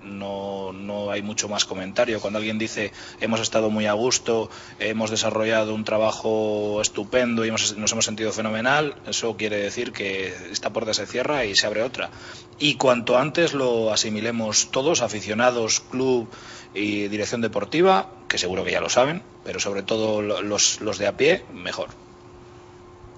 no, 0.05 0.73
no 0.73 1.11
hay 1.11 1.23
mucho 1.23 1.49
más 1.49 1.65
comentario. 1.65 2.21
Cuando 2.21 2.39
alguien 2.39 2.59
dice 2.59 2.93
hemos 3.21 3.41
estado 3.41 3.71
muy 3.71 3.87
a 3.87 3.93
gusto, 3.95 4.51
hemos 4.79 5.11
desarrollado 5.11 5.75
un 5.75 5.85
trabajo 5.85 6.81
estupendo 6.81 7.45
y 7.45 7.49
hemos- 7.49 7.77
nos 7.77 7.93
hemos 7.93 8.05
sentido 8.05 8.33
fenomenal, 8.33 8.95
eso 9.07 9.37
quiere 9.37 9.57
decir 9.57 9.93
que 9.93 10.35
esta 10.51 10.71
puerta 10.73 10.95
se 10.95 11.07
cierra 11.07 11.45
y 11.45 11.55
se 11.57 11.67
abre 11.67 11.83
otra. 11.83 12.11
Y 12.59 12.75
cuanto 12.77 13.19
antes 13.19 13.53
lo 13.55 13.93
asimilemos 13.93 14.71
todos, 14.71 15.03
aficionados, 15.03 15.81
club 15.81 16.29
y 16.75 17.09
dirección 17.09 17.41
deportiva, 17.41 18.11
que 18.29 18.39
seguro 18.39 18.65
que 18.65 18.73
ya 18.73 18.81
lo 18.81 18.89
saben, 18.89 19.23
pero 19.45 19.61
sobre 19.61 19.83
todo 19.83 20.23
lo- 20.23 20.43
los, 20.43 20.81
los 20.81 20.99
de 20.99 21.07
a 21.07 21.17
pie, 21.17 21.45
mejor. 21.53 21.89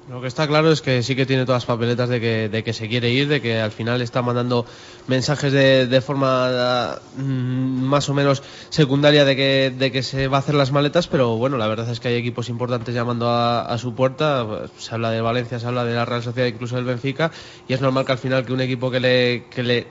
Lo 0.09 0.21
que 0.21 0.29
está 0.29 0.47
claro 0.47 0.71
es 0.71 0.83
que 0.83 1.03
sí 1.03 1.17
que 1.17 1.27
tiene 1.27 1.45
todas 1.45 1.63
las 1.63 1.67
papeletas 1.67 2.09
de 2.09 2.21
que, 2.21 2.49
de 2.49 2.63
que 2.63 2.73
se 2.73 2.89
quiere 2.89 3.11
ir, 3.11 3.27
de 3.27 3.41
que 3.41 3.59
al 3.59 3.73
final 3.73 4.01
está 4.01 4.23
mandando 4.23 4.65
mensajes 5.09 5.53
de, 5.53 5.89
de 5.89 6.01
forma 6.01 7.01
mm, 7.17 7.83
más 7.83 8.09
o 8.09 8.15
menos 8.15 8.45
secundaria 8.69 9.25
de 9.25 9.35
que, 9.35 10.03
se 10.05 10.29
va 10.29 10.37
a 10.37 10.41
hacer 10.41 10.55
las 10.55 10.71
maletas, 10.71 11.09
pero 11.09 11.37
bueno, 11.37 11.57
la 11.57 11.67
verdad 11.67 11.91
es 11.91 11.99
que 11.99 12.07
hay 12.07 12.15
equipos 12.15 12.49
importantes 12.49 12.95
llamando 12.95 13.29
a, 13.29 13.63
a 13.63 13.79
su 13.79 13.97
puerta. 13.97 14.47
Se 14.79 14.95
habla 14.95 15.11
de 15.11 15.21
Valencia, 15.21 15.59
se 15.59 15.67
habla 15.67 15.85
de 15.85 15.97
la 15.97 16.05
Real 16.05 16.23
Sociedad, 16.23 16.47
incluso 16.47 16.77
del 16.77 16.85
Benfica, 16.85 17.33
y 17.67 17.73
es 17.73 17.81
normal 17.81 18.05
que 18.05 18.13
al 18.13 18.19
final 18.19 18.47
que 18.47 18.53
un 18.53 18.61
equipo 18.61 18.93
que 18.93 19.01
le, 19.01 19.47
que 19.51 19.63
le 19.65 19.87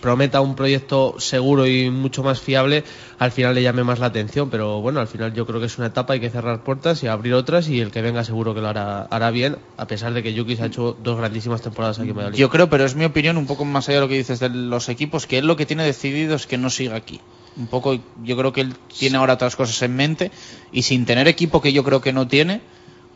prometa 0.00 0.40
un 0.40 0.54
proyecto 0.54 1.16
seguro 1.18 1.66
y 1.66 1.90
mucho 1.90 2.22
más 2.22 2.40
fiable, 2.40 2.84
al 3.18 3.32
final 3.32 3.54
le 3.54 3.62
llame 3.62 3.84
más 3.84 3.98
la 3.98 4.06
atención. 4.06 4.50
Pero 4.50 4.80
bueno, 4.80 5.00
al 5.00 5.08
final 5.08 5.32
yo 5.34 5.46
creo 5.46 5.60
que 5.60 5.66
es 5.66 5.78
una 5.78 5.88
etapa, 5.88 6.14
hay 6.14 6.20
que 6.20 6.30
cerrar 6.30 6.62
puertas 6.62 7.02
y 7.02 7.06
abrir 7.06 7.34
otras 7.34 7.68
y 7.68 7.80
el 7.80 7.90
que 7.90 8.02
venga 8.02 8.24
seguro 8.24 8.54
que 8.54 8.60
lo 8.60 8.68
hará, 8.68 9.02
hará 9.02 9.30
bien, 9.30 9.56
a 9.76 9.86
pesar 9.86 10.12
de 10.12 10.22
que 10.22 10.34
Yuki 10.34 10.56
se 10.56 10.64
ha 10.64 10.66
hecho 10.66 10.96
dos 11.02 11.18
grandísimas 11.18 11.62
temporadas 11.62 11.98
aquí 11.98 12.10
en 12.10 12.16
Valladolid. 12.16 12.38
Yo 12.38 12.50
creo, 12.50 12.68
pero 12.68 12.84
es 12.84 12.94
mi 12.94 13.04
opinión, 13.04 13.36
un 13.36 13.46
poco 13.46 13.64
más 13.64 13.88
allá 13.88 13.98
de 13.98 14.02
lo 14.02 14.08
que 14.08 14.16
dices 14.16 14.40
de 14.40 14.48
los 14.48 14.88
equipos, 14.88 15.26
que 15.26 15.38
él 15.38 15.46
lo 15.46 15.56
que 15.56 15.66
tiene 15.66 15.84
decidido 15.84 16.36
es 16.36 16.46
que 16.46 16.58
no 16.58 16.70
siga 16.70 16.96
aquí. 16.96 17.20
Un 17.56 17.68
poco, 17.68 17.98
yo 18.22 18.36
creo 18.36 18.52
que 18.52 18.60
él 18.60 18.74
tiene 18.98 19.16
ahora 19.16 19.34
otras 19.34 19.56
cosas 19.56 19.80
en 19.82 19.96
mente 19.96 20.30
y 20.72 20.82
sin 20.82 21.06
tener 21.06 21.26
equipo 21.26 21.62
que 21.62 21.72
yo 21.72 21.84
creo 21.84 22.02
que 22.02 22.12
no 22.12 22.28
tiene, 22.28 22.60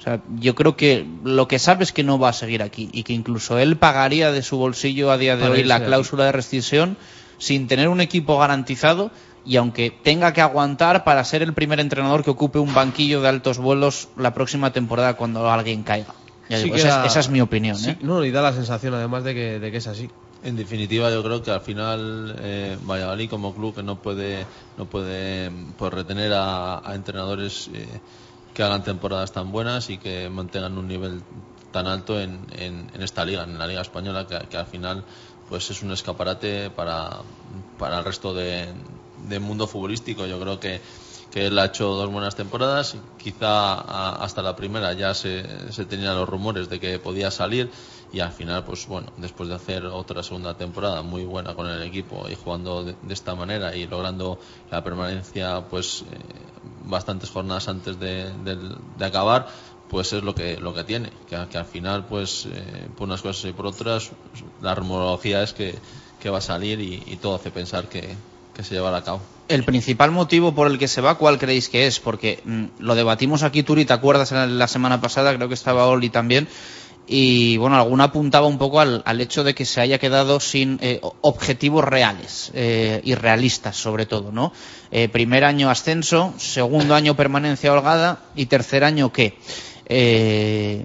o 0.00 0.02
sea, 0.02 0.20
yo 0.38 0.54
creo 0.54 0.76
que 0.76 1.06
lo 1.24 1.46
que 1.46 1.58
sabe 1.58 1.84
es 1.84 1.92
que 1.92 2.02
no 2.02 2.18
va 2.18 2.30
a 2.30 2.32
seguir 2.32 2.62
aquí 2.62 2.88
y 2.92 3.02
que 3.02 3.12
incluso 3.12 3.58
él 3.58 3.76
pagaría 3.76 4.32
de 4.32 4.42
su 4.42 4.56
bolsillo 4.56 5.10
a 5.12 5.18
día 5.18 5.36
de 5.36 5.42
Para 5.42 5.52
hoy 5.54 5.62
la 5.64 5.76
aquí. 5.76 5.84
cláusula 5.86 6.24
de 6.24 6.32
rescisión 6.32 6.96
sin 7.38 7.68
tener 7.68 7.88
un 7.88 8.00
equipo 8.00 8.38
garantizado 8.38 9.10
y 9.44 9.56
aunque 9.56 9.90
tenga 9.90 10.32
que 10.32 10.40
aguantar 10.40 11.04
para 11.04 11.22
ser 11.24 11.42
el 11.42 11.52
primer 11.54 11.80
entrenador 11.80 12.24
que 12.24 12.30
ocupe 12.30 12.58
un 12.58 12.72
banquillo 12.74 13.20
de 13.20 13.28
altos 13.28 13.58
vuelos 13.58 14.08
la 14.16 14.32
próxima 14.34 14.72
temporada 14.72 15.14
cuando 15.14 15.50
alguien 15.50 15.82
caiga. 15.82 16.14
Ya 16.48 16.56
Sí 16.58 16.64
digo, 16.64 16.76
esa, 16.76 16.88
da- 16.88 17.04
es, 17.06 17.12
esa 17.12 17.20
es 17.20 17.28
mi 17.30 17.40
opinión. 17.40 17.76
sí, 17.76 17.90
¿eh? 17.90 17.98
no, 18.02 18.24
y 18.24 18.30
da 18.30 18.42
la 18.42 18.52
sensación 18.52 18.94
además 18.94 19.22
de 19.24 19.34
que, 19.34 19.58
de 19.60 19.70
que 19.70 19.76
es 19.78 19.86
así. 19.86 20.10
En 20.42 20.56
definitiva, 20.56 21.10
yo 21.10 21.22
creo 21.22 21.42
que 21.42 21.50
al 21.50 21.60
final 21.60 22.36
eh, 22.40 22.76
Valladolid 22.88 23.28
como 23.28 23.54
club 23.54 23.74
que 23.74 23.82
no 23.82 23.96
puede 23.96 24.46
no 24.78 24.86
puede 24.86 25.50
pues, 25.76 25.92
retener 25.92 26.32
a, 26.32 26.78
a 26.86 26.94
entrenadores 26.94 27.68
eh, 27.74 27.86
que 28.60 28.64
hagan 28.64 28.84
temporadas 28.84 29.32
tan 29.32 29.52
buenas 29.52 29.88
y 29.88 29.96
que 29.96 30.28
mantengan 30.28 30.76
un 30.76 30.86
nivel 30.86 31.22
tan 31.70 31.86
alto 31.86 32.20
en, 32.20 32.44
en- 32.52 32.90
esta 33.02 33.24
liga, 33.24 33.44
en 33.44 33.58
la 33.58 33.66
liga 33.66 33.80
española, 33.80 34.26
que, 34.26 34.54
al 34.54 34.66
final 34.66 35.02
pues 35.48 35.70
es 35.70 35.82
un 35.82 35.92
escaparate 35.92 36.68
para, 36.68 37.22
para 37.78 38.00
el 38.00 38.04
resto 38.04 38.34
de, 38.34 38.68
del 39.16 39.40
mundo 39.40 39.66
futbolístico. 39.66 40.26
Yo 40.26 40.38
creo 40.38 40.60
que 40.60 40.82
que 41.30 41.46
él 41.46 41.58
ha 41.60 41.66
hecho 41.66 41.86
dos 41.94 42.10
buenas 42.10 42.34
temporadas, 42.34 42.96
quizá 43.16 43.80
hasta 44.24 44.42
la 44.42 44.56
primera 44.56 44.92
ya 44.94 45.14
se 45.14 45.42
tenían 45.88 46.16
los 46.16 46.28
rumores 46.28 46.68
de 46.68 46.80
que 46.80 46.98
podía 46.98 47.30
salir 47.30 47.70
y 48.12 48.20
al 48.20 48.32
final, 48.32 48.64
pues 48.64 48.86
bueno, 48.86 49.12
después 49.16 49.48
de 49.48 49.54
hacer 49.54 49.86
otra 49.86 50.22
segunda 50.22 50.56
temporada 50.56 51.02
muy 51.02 51.24
buena 51.24 51.54
con 51.54 51.66
el 51.68 51.82
equipo 51.82 52.28
y 52.28 52.34
jugando 52.34 52.84
de, 52.84 52.96
de 53.00 53.14
esta 53.14 53.34
manera 53.34 53.74
y 53.76 53.86
logrando 53.86 54.40
la 54.70 54.82
permanencia, 54.82 55.68
pues 55.68 56.04
eh, 56.10 56.50
bastantes 56.62 57.30
jornadas 57.30 57.68
antes 57.68 57.98
de, 57.98 58.32
del- 58.38 58.76
de 58.96 59.04
acabar, 59.04 59.48
pues 59.86 60.12
es 60.12 60.22
lo 60.22 60.34
que 60.34 60.56
lo 60.56 60.72
que 60.74 60.84
tiene, 60.84 61.10
que, 61.26 61.36
que 61.50 61.58
al 61.58 61.64
final, 61.66 62.06
pues 62.06 62.46
eh, 62.50 62.88
por 62.96 63.06
unas 63.08 63.22
cosas 63.22 63.44
y 63.50 63.52
por 63.52 63.66
otras, 63.66 64.10
la 64.60 64.74
rumorología 64.74 65.42
es 65.42 65.52
que, 65.52 65.80
que 66.18 66.30
va 66.30 66.38
a 66.38 66.42
salir 66.42 66.80
y, 66.80 67.02
y 67.06 67.16
todo 67.16 67.34
hace 67.36 67.50
pensar 67.50 67.88
que, 67.88 68.16
que 68.52 68.62
se 68.64 68.74
llevará 68.74 68.98
a 68.98 69.04
cabo. 69.04 69.20
El 69.48 69.64
principal 69.64 70.12
motivo 70.12 70.54
por 70.54 70.68
el 70.68 70.78
que 70.78 70.86
se 70.86 71.00
va, 71.00 71.16
¿cuál 71.18 71.38
creéis 71.38 71.68
que 71.68 71.86
es? 71.88 71.98
Porque 71.98 72.40
mm, 72.44 72.64
lo 72.78 72.94
debatimos 72.94 73.42
aquí, 73.42 73.64
Turi, 73.64 73.84
¿te 73.84 73.92
acuerdas 73.92 74.30
la 74.32 74.68
semana 74.68 75.00
pasada? 75.00 75.34
Creo 75.34 75.48
que 75.48 75.54
estaba 75.54 75.86
Oli 75.86 76.08
también. 76.08 76.48
Y 77.12 77.56
bueno, 77.56 77.74
alguna 77.74 78.04
apuntaba 78.04 78.46
un 78.46 78.56
poco 78.56 78.78
al, 78.78 79.20
hecho 79.20 79.42
de 79.42 79.52
que 79.52 79.64
se 79.64 79.80
haya 79.80 79.98
quedado 79.98 80.38
sin 80.38 80.78
eh, 80.80 81.00
objetivos 81.22 81.82
reales 81.82 82.52
eh, 82.54 83.00
y 83.02 83.16
realistas, 83.16 83.76
sobre 83.76 84.06
todo, 84.06 84.30
¿no? 84.30 84.52
Eh, 84.92 85.08
primer 85.08 85.42
año 85.42 85.70
ascenso, 85.70 86.32
segundo 86.36 86.94
año 86.94 87.16
permanencia 87.16 87.72
holgada 87.72 88.20
y 88.36 88.46
tercer 88.46 88.84
año 88.84 89.12
qué? 89.12 89.36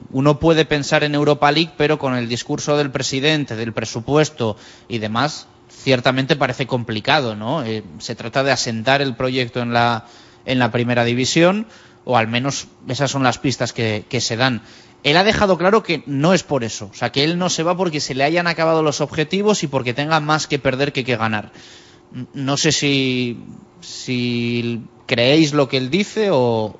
Uno 0.10 0.39
puede 0.39 0.65
pensar 0.65 1.03
en 1.03 1.14
Europa 1.14 1.52
League, 1.52 1.73
pero 1.77 1.99
con 1.99 2.15
el 2.15 2.27
discurso 2.27 2.76
del 2.76 2.89
presidente, 2.89 3.56
del 3.56 3.72
presupuesto 3.72 4.57
y 4.88 4.97
demás, 4.97 5.45
ciertamente 5.69 6.35
parece 6.35 6.65
complicado, 6.65 7.35
¿no? 7.35 7.64
Se 7.99 8.15
trata 8.15 8.43
de 8.43 8.52
asentar 8.52 9.03
el 9.03 9.15
proyecto 9.15 9.61
en 9.61 9.73
la, 9.73 10.07
en 10.47 10.57
la 10.57 10.72
primera 10.72 11.03
división, 11.03 11.68
o 12.03 12.18
al 12.18 12.27
menos 12.27 12.68
esas 12.88 13.11
son 13.11 13.22
las 13.22 13.38
pistas 13.38 13.73
que 13.73 14.22
se 14.22 14.38
dan. 14.38 14.64
Él 15.06 15.18
ha 15.18 15.23
dejado 15.23 15.60
claro 15.60 15.84
que 15.84 16.02
no 16.07 16.34
es 16.34 16.41
por 16.41 16.64
eso, 16.64 16.90
o 16.91 16.95
sea, 16.95 17.11
que 17.11 17.23
él 17.23 17.38
no 17.38 17.52
se 17.52 17.61
va 17.61 17.77
porque 17.77 17.99
se 17.99 18.15
le 18.15 18.23
hayan 18.23 18.48
acabado 18.48 18.82
los 18.82 19.02
objetivos 19.02 19.61
y 19.61 19.68
porque 19.68 19.94
tenga 19.94 20.19
más 20.19 20.48
que 20.48 20.57
perder 20.57 20.94
que 20.94 21.03
que 21.03 21.15
ganar. 21.15 21.52
No 22.34 22.57
sé 22.57 22.72
si, 22.72 23.38
creéis 25.06 25.53
lo 25.53 25.69
que 25.69 25.77
él 25.77 25.91
dice 25.91 26.30
o, 26.32 26.80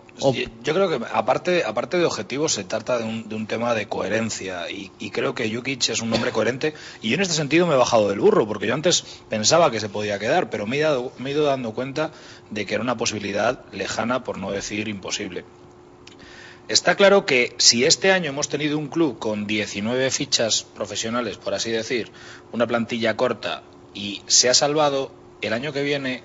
Yo 0.64 0.74
creo 0.74 0.90
que 0.90 1.06
aparte, 1.14 1.66
aparte 1.66 2.00
de 2.00 2.06
objetivos 2.06 2.52
se 2.54 2.64
trata 2.64 2.98
de 2.98 3.04
un, 3.04 3.30
de 3.30 3.36
un 3.36 3.46
tema 3.46 3.76
de 3.76 3.88
coherencia 3.88 4.72
y, 4.72 4.90
creo 5.12 5.36
que 5.36 5.54
Jukic 5.54 5.90
es 5.90 6.02
un 6.02 6.12
hombre 6.12 6.32
coherente 6.32 6.74
y 7.04 7.10
yo 7.10 7.16
en 7.16 7.22
este 7.22 7.36
sentido 7.36 7.68
me 7.68 7.76
he 7.76 7.78
bajado 7.78 8.10
del 8.10 8.22
burro 8.22 8.48
porque 8.48 8.66
yo 8.66 8.74
antes 8.74 9.06
pensaba 9.30 9.70
que 9.70 9.80
se 9.80 9.90
podía 9.90 10.18
quedar 10.18 10.50
pero 10.50 10.66
me 10.66 10.78
he 10.78 11.30
ido 11.30 11.44
dando 11.44 11.76
cuenta 11.76 12.10
de 12.50 12.66
que 12.66 12.74
era 12.74 12.82
una 12.82 12.98
posibilidad 12.98 13.66
lejana 13.72 14.24
por 14.24 14.40
no 14.40 14.50
decir 14.50 14.88
imposible. 14.88 15.46
Está 16.68 16.96
claro 16.96 17.26
que 17.28 17.54
si 17.60 17.86
este 17.86 18.12
año 18.12 18.30
hemos 18.30 18.50
tenido 18.50 18.78
un 18.80 18.88
club 18.88 19.20
con 19.20 19.46
19 19.46 20.10
fichas 20.10 20.64
profesionales, 20.64 21.38
por 21.38 21.54
así 21.54 21.70
decir, 21.70 22.12
una 22.52 22.66
plantilla 22.66 23.16
corta 23.16 23.62
y 23.94 24.22
se 24.26 24.50
ha 24.50 24.54
salvado, 24.56 25.12
el 25.42 25.54
año 25.54 25.74
que 25.74 25.84
viene, 25.84 26.24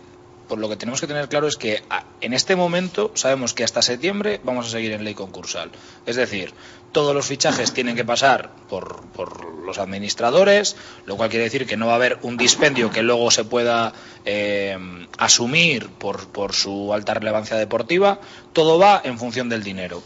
por 0.49 0.59
lo 0.59 0.69
que 0.71 0.77
tenemos 0.77 1.01
que 1.01 1.07
tener 1.07 1.29
claro 1.29 1.47
es 1.47 1.57
que 1.57 1.83
a- 1.91 2.05
en 2.23 2.33
este 2.33 2.57
momento 2.57 3.13
sabemos 3.15 3.53
que 3.53 3.65
hasta 3.65 3.83
septiembre 3.83 4.41
vamos 4.43 4.67
a 4.67 4.71
seguir 4.71 4.93
en 4.93 5.05
ley 5.05 5.13
concursal. 5.15 5.71
Es 6.07 6.17
decir, 6.17 6.55
todos 6.93 7.15
los 7.15 7.27
fichajes 7.27 7.73
tienen 7.75 7.95
que 7.95 8.05
pasar 8.07 8.51
por, 8.69 9.03
por 9.11 9.45
los 9.65 9.79
administradores, 9.79 10.75
lo 11.05 11.17
cual 11.19 11.29
quiere 11.29 11.45
decir 11.45 11.67
que 11.67 11.77
no 11.77 11.87
va 11.87 11.93
a 11.93 11.97
haber 11.97 12.19
un 12.23 12.39
dispendio 12.39 12.91
que 12.91 13.03
luego 13.03 13.31
se 13.31 13.45
pueda 13.45 13.93
eh, 14.25 14.77
asumir 15.19 15.91
por, 15.91 16.29
por 16.29 16.55
su 16.55 16.95
alta 16.95 17.13
relevancia 17.13 17.57
deportiva. 17.59 18.21
Todo 18.55 18.79
va 18.79 19.03
en 19.05 19.19
función 19.19 19.51
del 19.51 19.63
dinero. 19.63 20.03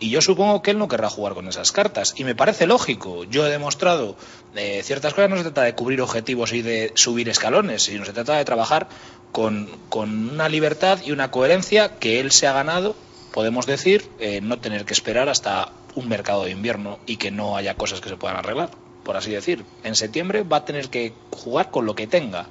Y 0.00 0.08
yo 0.08 0.22
supongo 0.22 0.62
que 0.62 0.70
él 0.70 0.78
no 0.78 0.88
querrá 0.88 1.10
jugar 1.10 1.34
con 1.34 1.46
esas 1.46 1.72
cartas. 1.72 2.14
Y 2.16 2.24
me 2.24 2.34
parece 2.34 2.66
lógico. 2.66 3.24
Yo 3.24 3.46
he 3.46 3.50
demostrado 3.50 4.16
eh, 4.56 4.80
ciertas 4.82 5.12
cosas. 5.12 5.28
No 5.28 5.36
se 5.36 5.42
trata 5.42 5.62
de 5.62 5.74
cubrir 5.74 6.00
objetivos 6.00 6.54
y 6.54 6.62
de 6.62 6.92
subir 6.94 7.28
escalones, 7.28 7.82
sino 7.82 8.06
se 8.06 8.14
trata 8.14 8.36
de 8.36 8.44
trabajar 8.46 8.88
con, 9.32 9.68
una 9.92 10.48
libertad 10.48 11.00
y 11.04 11.12
una 11.12 11.30
coherencia 11.30 11.98
que 11.98 12.20
él 12.20 12.32
se 12.32 12.46
ha 12.46 12.52
ganado, 12.52 12.96
podemos 13.32 13.66
decir, 13.66 14.08
eh, 14.18 14.40
no 14.40 14.58
tener 14.58 14.84
que 14.84 14.94
esperar 14.94 15.28
hasta 15.28 15.72
un 15.94 16.08
mercado 16.08 16.44
de 16.44 16.50
invierno 16.50 16.98
y 17.06 17.16
que 17.16 17.30
no 17.30 17.56
haya 17.56 17.74
cosas 17.74 18.00
que 18.00 18.08
se 18.08 18.16
puedan 18.16 18.36
arreglar, 18.36 18.70
por 19.04 19.16
así 19.16 19.30
decir. 19.30 19.64
En 19.84 19.94
septiembre 19.94 20.42
va 20.42 20.58
a 20.58 20.64
tener 20.64 20.88
que 20.88 21.12
jugar 21.30 21.70
con 21.70 21.86
lo 21.86 21.94
que 21.94 22.06
tenga 22.06 22.46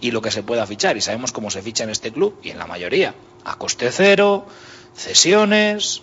y 0.00 0.10
lo 0.10 0.22
que 0.22 0.30
se 0.30 0.42
pueda 0.42 0.66
fichar. 0.66 0.96
Y 0.96 1.00
sabemos 1.00 1.32
cómo 1.32 1.50
se 1.50 1.62
ficha 1.62 1.84
en 1.84 1.90
este 1.90 2.12
club 2.12 2.38
y 2.42 2.50
en 2.50 2.58
la 2.58 2.66
mayoría. 2.66 3.14
A 3.44 3.56
coste 3.56 3.90
cero, 3.92 4.46
cesiones, 4.94 6.02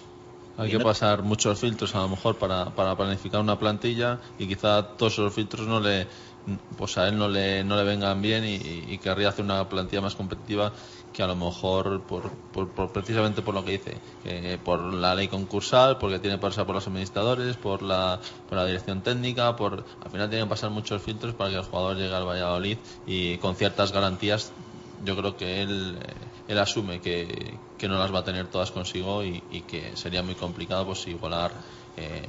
Hay 0.56 0.70
que 0.70 0.80
pasar 0.80 1.24
muchos 1.24 1.60
filtros 1.60 1.96
a 1.96 2.00
lo 2.02 2.10
mejor 2.10 2.38
para, 2.38 2.76
para 2.76 2.96
planificar 2.96 3.42
una 3.42 3.58
plantilla 3.58 4.22
y 4.38 4.48
quizá 4.48 4.96
todos 4.98 5.14
esos 5.14 5.34
filtros 5.34 5.68
no 5.68 5.80
le 5.80 6.08
pues 6.76 6.98
a 6.98 7.08
él 7.08 7.18
no 7.18 7.30
le, 7.30 7.64
no 7.64 7.78
le 7.78 7.84
vengan 7.84 8.22
bien 8.22 8.44
y, 8.46 8.56
y 8.56 9.00
querría 9.00 9.30
hacer 9.30 9.46
una 9.46 9.68
plantilla 9.70 10.02
más 10.02 10.16
competitiva 10.16 10.74
que 11.14 11.24
a 11.24 11.28
lo 11.28 11.36
mejor 11.38 12.06
por, 12.06 12.34
por- 12.52 12.74
por- 12.74 12.92
precisamente 12.92 13.42
por 13.42 13.54
lo 13.56 13.64
que 13.64 13.72
dice 13.72 14.02
que 14.22 14.60
por 14.64 14.94
la 14.94 15.16
ley 15.16 15.28
concursal 15.30 15.98
porque 16.00 16.20
tiene 16.20 16.36
que 16.36 16.42
pasar 16.42 16.66
por 16.66 16.76
los 16.76 16.86
administradores 16.88 17.56
por 17.58 17.82
la, 17.82 18.20
por 18.46 18.58
la 18.58 18.66
dirección 18.66 19.02
técnica 19.02 19.56
por 19.56 19.86
al 20.02 20.12
final 20.12 20.30
tienen 20.30 20.48
que 20.48 20.50
pasar 20.52 20.70
muchos 20.70 21.02
filtros 21.02 21.34
para 21.34 21.50
que 21.52 21.56
el 21.58 21.64
jugador 21.64 21.96
llegue 21.98 22.14
al 22.14 22.28
Valladolid 22.28 22.80
y 23.06 23.38
con 23.40 23.56
ciertas 23.56 23.92
garantías 23.94 24.54
yo 25.00 25.16
creo 25.18 25.36
que 25.38 25.62
él, 25.64 26.00
eh, 26.02 26.30
él 26.48 26.60
asume 26.60 27.00
que, 27.00 27.60
que 27.78 27.88
no 27.88 27.98
las 27.98 28.14
va 28.14 28.20
a 28.20 28.24
tener 28.24 28.48
todas 28.48 28.72
consigo 28.72 29.24
y, 29.24 29.42
que 29.68 29.96
sería 29.96 30.24
muy 30.24 30.36
complicado 30.36 30.86
pues 30.86 31.08
igualar 31.08 31.52
eh, 31.98 32.28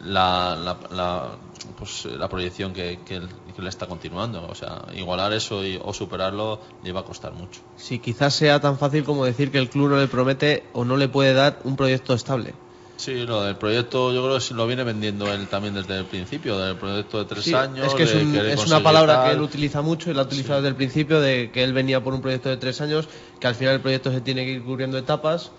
la, 0.00 0.56
la, 0.56 0.78
la, 0.90 1.38
pues, 1.76 2.04
la 2.06 2.28
proyección 2.28 2.72
que, 2.72 3.00
que, 3.04 3.20
le 3.20 3.68
está 3.68 3.86
continuando. 3.86 4.46
O 4.48 4.54
sea, 4.54 4.84
igualar 4.94 5.32
eso 5.32 5.64
y- 5.64 5.78
o 5.82 5.92
superarlo 5.92 6.60
le 6.82 6.92
va 6.92 7.00
a 7.00 7.04
costar 7.04 7.32
mucho. 7.32 7.60
Si 7.76 7.98
quizás 7.98 8.34
sea 8.34 8.60
tan 8.60 8.78
fácil 8.78 9.04
como 9.04 9.24
decir 9.24 9.50
que 9.50 9.58
el 9.58 9.70
club 9.70 9.90
no 9.90 9.96
le 9.96 10.08
promete 10.08 10.64
o 10.72 10.84
no 10.84 10.96
le 10.96 11.08
puede 11.08 11.32
dar 11.32 11.60
un 11.64 11.76
proyecto 11.76 12.14
estable. 12.14 12.54
Sí, 12.96 13.26
lo 13.26 13.42
del 13.42 13.56
proyecto 13.56 14.12
yo 14.14 14.22
creo 14.22 14.36
que 14.36 14.40
sí 14.40 14.54
lo 14.54 14.66
viene 14.66 14.84
vendiendo 14.84 15.30
él 15.32 15.46
también 15.48 15.74
desde 15.74 15.98
el 15.98 16.04
principio, 16.04 16.58
del 16.58 16.76
proyecto 16.76 17.18
de 17.18 17.24
tres 17.24 17.44
Sí, 17.44 17.52
años. 17.52 17.86
es 17.88 17.94
que 17.94 18.04
es, 18.04 18.14
un- 18.14 18.36
es 18.36 18.66
una 18.66 18.82
palabra 18.82 19.14
tal. 19.16 19.26
que 19.28 19.32
él 19.34 19.40
utiliza 19.42 19.82
mucho 19.82 20.10
y 20.10 20.14
la 20.14 20.22
ha 20.22 20.24
utilizado 20.24 20.56
desde 20.60 20.68
el 20.68 20.76
principio 20.76 21.20
de 21.20 21.50
que 21.52 21.64
él 21.64 21.72
venía 21.72 22.02
por 22.02 22.14
un 22.14 22.22
proyecto 22.22 22.48
de 22.48 22.56
tres 22.56 22.80
años, 22.80 23.08
que 23.40 23.46
al 23.46 23.54
final 23.56 23.74
el 23.74 23.80
proyecto 23.80 24.12
se 24.12 24.20
tiene 24.20 24.44
que 24.44 24.52
ir 24.52 24.62
cubriendo 24.62 24.96
etapas. 24.96 25.50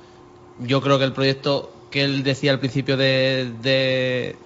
Yo 0.59 0.81
creo 0.81 0.97
que 0.97 1.03
el 1.03 1.11
proyecto 1.13 1.71
que 1.91 2.03
él 2.03 2.23
decía 2.23 2.51
al 2.51 2.59
principio 2.59 2.95
de, 2.97 3.51
de- 3.61 4.37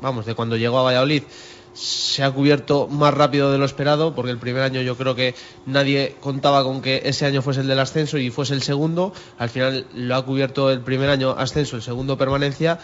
vamos, 0.00 0.24
de 0.24 0.34
cuando 0.34 0.56
llegó 0.56 0.78
a 0.78 0.82
Valladolid 0.82 1.22
se 1.72 2.22
ha 2.22 2.30
cubierto 2.30 2.88
más 2.88 3.14
rápido 3.14 3.52
de 3.52 3.58
lo 3.58 3.64
esperado, 3.64 4.14
porque 4.14 4.30
el 4.30 4.38
primer 4.38 4.62
año 4.62 4.80
yo 4.82 4.96
creo 4.96 5.14
que 5.14 5.34
nadie 5.66 6.16
contaba 6.20 6.64
con 6.64 6.82
que 6.82 7.02
ese 7.04 7.26
año 7.26 7.42
fuese 7.42 7.60
el 7.60 7.68
del 7.68 7.78
ascenso 7.78 8.18
y 8.18 8.30
fuese 8.30 8.54
el 8.54 8.62
segundo. 8.62 9.12
Al 9.38 9.50
final 9.50 9.86
lo 9.94 10.16
ha 10.16 10.24
cubierto 10.24 10.70
el 10.70 10.80
primer 10.80 11.10
año 11.10 11.30
ascenso, 11.30 11.76
el 11.76 11.82
segundo 11.82 12.18
permanencia, 12.18 12.78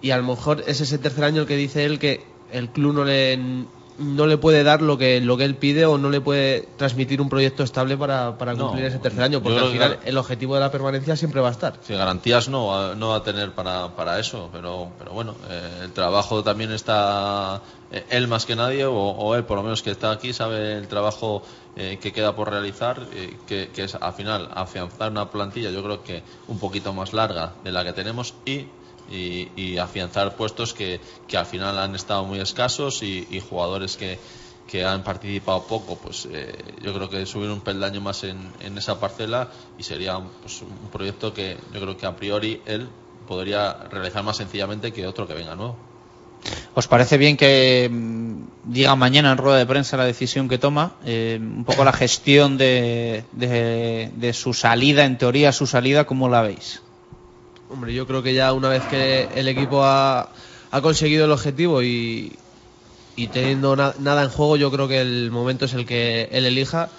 y 0.00 0.10
a 0.10 0.16
lo 0.16 0.24
mejor 0.24 0.64
es 0.66 0.80
ese 0.80 0.98
tercer 0.98 1.24
año 1.24 1.42
el 1.42 1.46
que 1.46 1.56
dice 1.56 1.84
él 1.84 1.98
que 1.98 2.24
el 2.52 2.68
club 2.70 2.94
no 2.94 3.04
le 3.04 3.38
no 3.98 4.26
le 4.26 4.38
puede 4.38 4.64
dar 4.64 4.82
lo 4.82 4.98
que 4.98 5.20
lo 5.20 5.36
que 5.36 5.44
él 5.44 5.56
pide 5.56 5.86
o 5.86 5.98
no 5.98 6.10
le 6.10 6.20
puede 6.20 6.62
transmitir 6.76 7.20
un 7.20 7.28
proyecto 7.28 7.62
estable 7.62 7.96
para, 7.96 8.36
para 8.38 8.54
No, 8.54 8.66
cumplir 8.66 8.84
ese 8.86 8.98
tercer 8.98 9.22
año, 9.22 9.40
porque 9.42 9.60
al 9.60 9.70
final 9.70 9.98
el 10.04 10.18
objetivo 10.18 10.54
de 10.54 10.60
la 10.60 10.70
permanencia 10.70 11.14
siempre 11.16 11.40
va 11.40 11.48
a 11.48 11.52
estar. 11.52 11.78
Sí, 11.82 11.94
garantías 11.94 12.48
no, 12.48 12.66
va- 12.66 12.94
no 12.94 13.10
va 13.10 13.16
a 13.16 13.22
tener 13.22 13.52
para, 13.52 13.94
para 13.94 14.18
eso, 14.18 14.48
pero, 14.52 14.88
pero 14.98 15.12
bueno, 15.12 15.36
eh, 15.48 15.80
el 15.84 15.92
trabajo 15.92 16.42
también 16.42 16.72
está 16.72 17.62
eh, 17.92 18.04
él 18.10 18.26
más 18.28 18.46
que 18.46 18.56
nadie, 18.56 18.84
o, 18.84 18.94
o 18.94 19.34
él 19.36 19.44
por 19.44 19.56
lo 19.58 19.62
menos 19.62 19.82
que 19.82 19.90
está 19.92 20.10
aquí, 20.10 20.32
sabe 20.32 20.76
el 20.76 20.88
trabajo 20.88 21.42
eh, 21.76 21.98
que 22.00 22.12
queda 22.12 22.34
por 22.34 22.50
realizar, 22.50 23.00
que, 23.46 23.70
que 23.70 23.84
es 23.84 23.94
al 23.94 24.12
final 24.14 24.48
afianzar 24.54 25.10
una 25.12 25.30
plantilla, 25.30 25.70
yo 25.70 25.82
creo 25.82 26.02
que 26.02 26.22
un 26.48 26.58
poquito 26.58 26.92
más 26.92 27.12
larga 27.12 27.52
de 27.62 27.70
la 27.72 27.84
que 27.84 27.92
tenemos 27.92 28.34
y, 28.44 28.66
y, 29.10 29.50
y 29.56 29.78
afianzar 29.78 30.36
puestos 30.36 30.74
que, 30.74 31.00
al 31.34 31.46
final 31.46 31.78
han 31.78 31.94
estado 31.94 32.24
muy 32.24 32.40
escasos 32.40 33.02
y, 33.02 33.40
jugadores 33.48 33.96
que, 33.96 34.18
han 34.84 35.04
participado 35.04 35.62
poco, 35.68 35.96
pues 35.96 36.26
eh, 36.32 36.52
yo 36.82 36.92
creo 36.92 37.08
que 37.08 37.24
subir 37.26 37.48
un 37.48 37.60
peldaño 37.60 38.00
más 38.00 38.24
en, 38.24 38.38
en 38.58 38.76
esa 38.76 38.98
parcela 38.98 39.48
y 39.78 39.84
sería 39.84 40.18
pues, 40.40 40.62
un 40.62 40.88
proyecto 40.90 41.32
que 41.32 41.56
yo 41.72 41.80
creo 41.80 41.96
que 41.96 42.06
a 42.06 42.16
priori 42.16 42.60
él 42.66 42.88
podría 43.28 43.72
realizar 43.88 44.24
más 44.24 44.36
sencillamente 44.36 44.92
que 44.92 45.06
otro 45.06 45.28
que 45.28 45.34
venga 45.34 45.54
nuevo. 45.54 45.76
¿Os 46.74 46.88
parece 46.88 47.18
bien 47.18 47.36
que 47.36 47.88
mm, 47.90 48.34
diga 48.64 48.96
mañana 48.96 49.32
en 49.32 49.38
rueda 49.38 49.58
de 49.58 49.66
prensa 49.66 49.96
la 49.96 50.04
decisión 50.04 50.48
que 50.48 50.58
toma? 50.58 50.96
Eh, 51.04 51.38
un 51.40 51.64
poco 51.64 51.84
la 51.84 51.92
gestión 51.92 52.58
de, 52.58 53.24
de, 53.32 54.10
de 54.14 54.32
su 54.32 54.52
salida, 54.52 55.04
en 55.04 55.16
teoría 55.18 55.52
su 55.52 55.66
salida, 55.66 56.04
¿cómo 56.04 56.28
la 56.28 56.42
veis? 56.42 56.82
Hombre, 57.74 57.92
yo 57.92 58.06
creo 58.06 58.22
que 58.22 58.34
ya 58.34 58.52
una 58.52 58.68
vez 58.68 58.86
que 58.86 59.24
el 59.32 59.48
equipo 59.48 59.82
ha, 59.84 60.32
conseguido 60.80 61.24
el 61.24 61.32
objetivo 61.32 61.82
y, 61.82 62.38
y 63.16 63.28
teniendo 63.28 63.74
na- 63.76 63.96
nada 63.98 64.22
en 64.22 64.30
juego, 64.30 64.56
yo 64.56 64.70
creo 64.70 64.86
que 64.86 65.00
el 65.00 65.32
momento 65.32 65.64
es 65.64 65.74
el 65.74 65.84
que 65.84 66.28
él 66.30 66.46
elija. 66.46 66.92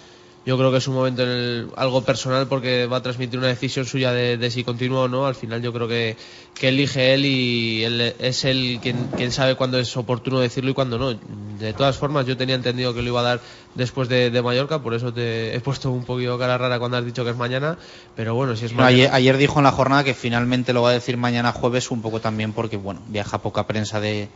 Yo 0.46 0.58
creo 0.60 0.72
que 0.72 0.78
es 0.78 0.88
un 0.88 0.94
momento 0.94 1.24
en 1.24 1.30
el- 1.30 1.70
algo 1.76 2.04
personal 2.04 2.48
porque 2.48 2.86
va 2.86 2.98
a 2.98 3.02
transmitir 3.02 3.40
una 3.40 3.48
decisión 3.48 3.84
suya 3.86 4.12
de, 4.12 4.38
de 4.38 4.52
si 4.52 4.64
continúa 4.64 5.02
o 5.02 5.08
no. 5.08 5.26
Al 5.26 5.34
final 5.34 5.60
yo 5.64 5.74
creo 5.74 5.88
que, 5.88 6.18
que 6.54 6.68
elige 6.70 7.16
él 7.16 7.26
y 7.26 7.84
él 7.84 8.14
es 8.20 8.46
él 8.46 8.80
quien, 8.80 9.10
quien 9.18 9.32
sabe 9.32 9.56
cuándo 9.56 9.80
es 9.80 9.98
oportuno 9.98 10.40
decirlo 10.40 10.70
y 10.70 10.74
cuándo 10.76 11.00
no. 11.00 11.14
De 11.16 11.74
todas 11.74 11.98
formas, 11.98 12.28
yo 12.28 12.38
tenía 12.38 12.54
entendido 12.54 12.94
que 12.94 13.02
lo 13.02 13.08
iba 13.10 13.22
a 13.22 13.24
dar 13.24 13.42
después 13.74 14.08
de, 14.08 14.30
de 14.30 14.42
Mallorca, 14.44 14.84
por 14.84 14.94
eso 14.94 15.12
te 15.12 15.56
he 15.56 15.60
puesto 15.62 15.90
un 15.90 16.04
poquito 16.06 16.38
cara 16.38 16.60
rara 16.60 16.78
cuando 16.78 16.98
has 16.98 17.06
dicho 17.06 17.24
que 17.24 17.32
es 17.32 17.38
mañana. 17.38 17.80
Pero 18.16 18.36
bueno, 18.36 18.56
si 18.56 18.66
es 18.66 18.74
mañana... 18.74 18.88
ayer, 18.90 19.10
ayer 19.14 19.38
dijo 19.38 19.58
en 19.60 19.64
la 19.64 19.72
jornada 19.72 20.04
que 20.04 20.14
finalmente 20.14 20.74
lo 20.74 20.84
va 20.84 20.92
a 20.92 20.94
decir 20.94 21.18
mañana 21.18 21.54
jueves, 21.54 21.90
un 21.90 22.04
poco 22.04 22.20
también 22.22 22.54
porque 22.54 22.78
bueno 22.78 23.02
viaja 23.08 23.40
poca 23.40 23.66
prensa 23.66 24.00
de, 24.00 24.30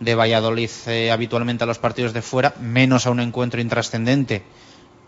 de 0.00 0.14
Valladolid 0.14 0.70
eh, 0.86 1.10
habitualmente 1.10 1.64
a 1.64 1.66
los 1.66 1.78
partidos 1.78 2.14
de 2.14 2.22
fuera, 2.22 2.54
menos 2.58 3.06
a 3.06 3.10
un 3.10 3.20
encuentro 3.20 3.60
intrascendente. 3.60 4.42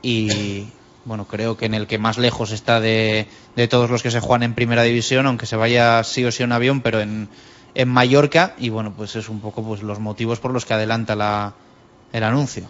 Y 0.05 0.69
bueno, 1.07 1.27
creo 1.27 1.57
que 1.57 1.65
en 1.65 1.75
el 1.75 1.87
que 1.87 1.99
más 1.99 2.19
lejos 2.19 2.53
está 2.53 2.79
de, 2.79 3.27
de 3.57 3.69
todos 3.69 3.91
los 3.91 4.03
que 4.03 4.11
se 4.11 4.21
juegan 4.21 4.43
en 4.43 4.55
primera 4.55 4.83
división, 4.83 5.27
aunque 5.27 5.47
se 5.47 5.57
vaya 5.57 6.05
sí 6.05 6.25
o 6.25 6.31
sí 6.31 6.43
en 6.43 6.53
avión, 6.53 6.83
pero 6.83 7.01
en, 7.01 7.29
en 7.75 7.89
Mallorca. 7.89 8.55
Y 8.59 8.69
bueno, 8.69 8.93
pues 8.95 9.17
es 9.17 9.29
un 9.31 9.41
poco 9.41 9.65
pues 9.65 9.83
los 9.83 10.01
motivos 10.01 10.41
por 10.41 10.53
los 10.53 10.67
que 10.67 10.75
adelanta 10.75 11.17
la, 11.17 11.55
el 12.13 12.23
anuncio. 12.23 12.69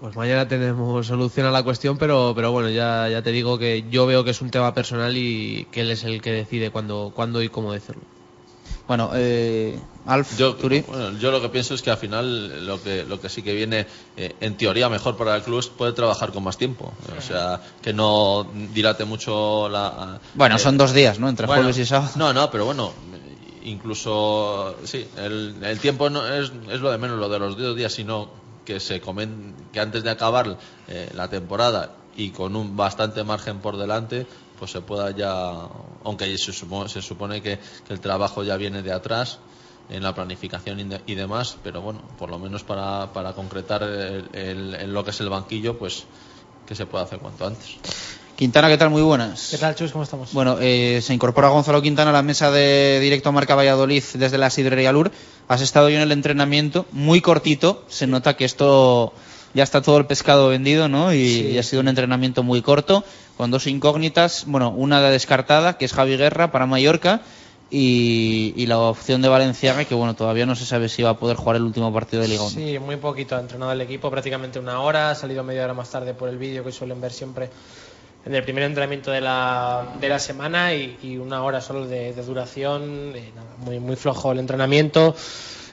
Pues 0.00 0.14
mañana 0.14 0.46
tenemos 0.46 1.06
solución 1.06 1.46
a 1.46 1.50
la 1.50 1.62
cuestión, 1.62 1.96
pero, 1.96 2.32
pero 2.36 2.52
bueno, 2.52 2.68
ya, 2.68 3.08
ya 3.08 3.22
te 3.22 3.32
digo 3.32 3.58
que 3.58 3.84
yo 3.90 4.06
veo 4.06 4.24
que 4.24 4.30
es 4.30 4.42
un 4.42 4.50
tema 4.50 4.74
personal 4.74 5.16
y 5.16 5.66
que 5.72 5.80
él 5.80 5.90
es 5.90 6.04
el 6.04 6.20
que 6.20 6.32
decide 6.32 6.70
cuándo, 6.70 7.12
cuándo 7.14 7.42
y 7.42 7.48
cómo 7.48 7.72
decirlo. 7.72 8.02
Bueno, 8.86 9.10
eh, 9.14 9.78
Alf, 10.06 10.38
Yo, 10.38 10.56
bueno, 10.56 11.18
yo 11.18 11.32
lo 11.32 11.40
que 11.40 11.48
pienso 11.48 11.74
es 11.74 11.82
que 11.82 11.90
al 11.90 11.96
final 11.96 12.64
lo 12.64 12.80
que, 12.80 13.04
lo 13.04 13.20
que 13.20 13.28
sí 13.28 13.42
que 13.42 13.54
viene 13.54 13.86
eh, 14.16 14.36
en 14.40 14.56
teoría 14.56 14.88
mejor 14.88 15.16
para 15.16 15.34
el 15.34 15.42
club 15.42 15.58
es 15.58 15.66
poder 15.66 15.94
trabajar 15.94 16.32
con 16.32 16.44
más 16.44 16.56
tiempo. 16.56 16.92
O 17.18 17.20
sea, 17.20 17.60
que 17.82 17.92
no 17.92 18.46
dilate 18.72 19.04
mucho 19.04 19.68
la... 19.68 20.20
Bueno, 20.34 20.56
eh, 20.56 20.58
son 20.60 20.78
dos 20.78 20.92
días, 20.92 21.18
¿no? 21.18 21.28
Entre 21.28 21.46
bueno, 21.46 21.62
jueves 21.62 21.78
y 21.78 21.86
sábado. 21.86 22.12
No, 22.14 22.32
no, 22.32 22.48
pero 22.52 22.64
bueno, 22.64 22.92
incluso, 23.64 24.76
sí, 24.84 25.06
el, 25.16 25.56
el 25.60 25.80
tiempo 25.80 26.08
no 26.08 26.26
es, 26.26 26.52
es 26.70 26.80
lo 26.80 26.90
de 26.92 26.98
menos, 26.98 27.18
lo 27.18 27.28
de 27.28 27.38
los 27.40 27.58
dos 27.58 27.76
días, 27.76 27.92
sino 27.92 28.30
que 28.64 28.78
se 28.78 29.00
comen, 29.00 29.54
que 29.72 29.80
antes 29.80 30.04
de 30.04 30.10
acabar 30.10 30.56
eh, 30.86 31.10
la 31.14 31.28
temporada 31.28 31.96
y 32.16 32.30
con 32.30 32.54
un 32.54 32.76
bastante 32.76 33.24
margen 33.24 33.58
por 33.58 33.76
delante, 33.76 34.24
pues 34.58 34.70
se 34.70 34.80
pueda 34.82 35.10
ya, 35.10 35.52
aunque 36.04 36.38
se 36.38 36.52
supone, 36.52 36.88
se 36.88 37.02
supone 37.02 37.42
que, 37.42 37.58
que 37.86 37.92
el 37.92 38.00
trabajo 38.00 38.44
ya 38.44 38.56
viene 38.56 38.82
de 38.82 38.92
atrás 38.92 39.40
en 39.90 40.02
la 40.02 40.14
planificación 40.14 40.80
y, 40.80 40.84
de- 40.84 41.00
y 41.06 41.14
demás, 41.14 41.56
pero 41.62 41.80
bueno, 41.80 42.00
por 42.18 42.30
lo 42.30 42.38
menos 42.38 42.64
para, 42.64 43.12
para 43.12 43.32
concretar 43.34 43.82
el- 43.82 44.28
el- 44.32 44.74
el- 44.74 44.92
lo 44.92 45.04
que 45.04 45.10
es 45.10 45.20
el 45.20 45.28
banquillo, 45.28 45.78
pues 45.78 46.04
que 46.66 46.74
se 46.74 46.86
pueda 46.86 47.04
hacer 47.04 47.18
cuanto 47.20 47.46
antes. 47.46 47.76
Quintana, 48.34 48.68
¿qué 48.68 48.76
tal? 48.76 48.90
Muy 48.90 49.00
buenas. 49.02 49.48
¿Qué 49.50 49.56
tal, 49.56 49.74
Chus? 49.74 49.92
¿Cómo 49.92 50.04
estamos? 50.04 50.32
Bueno, 50.34 50.58
eh, 50.60 51.00
se 51.02 51.14
incorpora 51.14 51.48
Gonzalo 51.48 51.80
Quintana 51.80 52.10
a 52.10 52.12
la 52.12 52.22
mesa 52.22 52.50
de 52.50 52.98
directo 53.00 53.32
Marca 53.32 53.54
Valladolid 53.54 54.02
desde 54.14 54.36
la 54.36 54.50
Sidrería 54.50 54.92
Lur. 54.92 55.10
Has 55.48 55.62
estado 55.62 55.86
hoy 55.86 55.94
en 55.94 56.02
el 56.02 56.12
entrenamiento, 56.12 56.84
muy 56.92 57.22
cortito. 57.22 57.82
Se 57.88 58.06
nota 58.06 58.36
que 58.36 58.44
esto 58.44 59.14
ya 59.54 59.62
está 59.62 59.80
todo 59.80 59.96
el 59.96 60.04
pescado 60.04 60.48
vendido, 60.48 60.86
¿no? 60.88 61.14
Y, 61.14 61.28
Sí. 61.28 61.46
y 61.52 61.58
ha 61.58 61.62
sido 61.62 61.80
un 61.80 61.88
entrenamiento 61.88 62.42
muy 62.42 62.60
corto, 62.60 63.04
con 63.38 63.50
dos 63.50 63.66
incógnitas. 63.66 64.44
Bueno, 64.46 64.68
una 64.70 65.00
descartada, 65.00 65.78
que 65.78 65.86
es 65.86 65.94
Javi 65.94 66.18
Guerra 66.18 66.52
para 66.52 66.66
Mallorca. 66.66 67.22
Y, 67.68 68.54
y 68.56 68.66
la 68.66 68.78
opción 68.78 69.22
de 69.22 69.28
Valenciaga, 69.28 69.84
que 69.84 69.94
bueno, 69.94 70.14
todavía 70.14 70.46
no 70.46 70.54
se 70.54 70.64
sabe 70.64 70.88
si 70.88 71.02
va 71.02 71.10
a 71.10 71.18
poder 71.18 71.36
jugar 71.36 71.56
el 71.56 71.62
último 71.62 71.92
partido 71.92 72.22
de 72.22 72.28
Liga 72.28 72.42
1. 72.42 72.50
Sí, 72.50 72.78
muy 72.78 72.96
poquito 72.96 73.34
ha 73.34 73.40
entrenado 73.40 73.72
el 73.72 73.80
equipo, 73.80 74.08
prácticamente 74.08 74.60
una 74.60 74.80
hora, 74.80 75.10
ha 75.10 75.14
salido 75.16 75.42
media 75.42 75.64
hora 75.64 75.74
más 75.74 75.90
tarde 75.90 76.14
por 76.14 76.28
el 76.28 76.38
vídeo 76.38 76.62
que 76.62 76.70
suelen 76.70 77.00
ver 77.00 77.12
siempre 77.12 77.50
en 78.26 78.34
el 78.34 78.42
primer 78.42 78.64
entrenamiento 78.64 79.10
de 79.10 79.20
la, 79.20 79.94
de 80.00 80.08
la 80.08 80.18
semana 80.18 80.74
y, 80.74 80.98
y 81.02 81.16
una 81.16 81.42
hora 81.44 81.60
solo 81.60 81.86
de, 81.86 82.12
duración, 82.12 83.12
eh, 83.14 83.32
muy, 83.58 83.78
muy 83.78 83.94
flojo 83.94 84.32
el 84.32 84.40
entrenamiento 84.40 85.14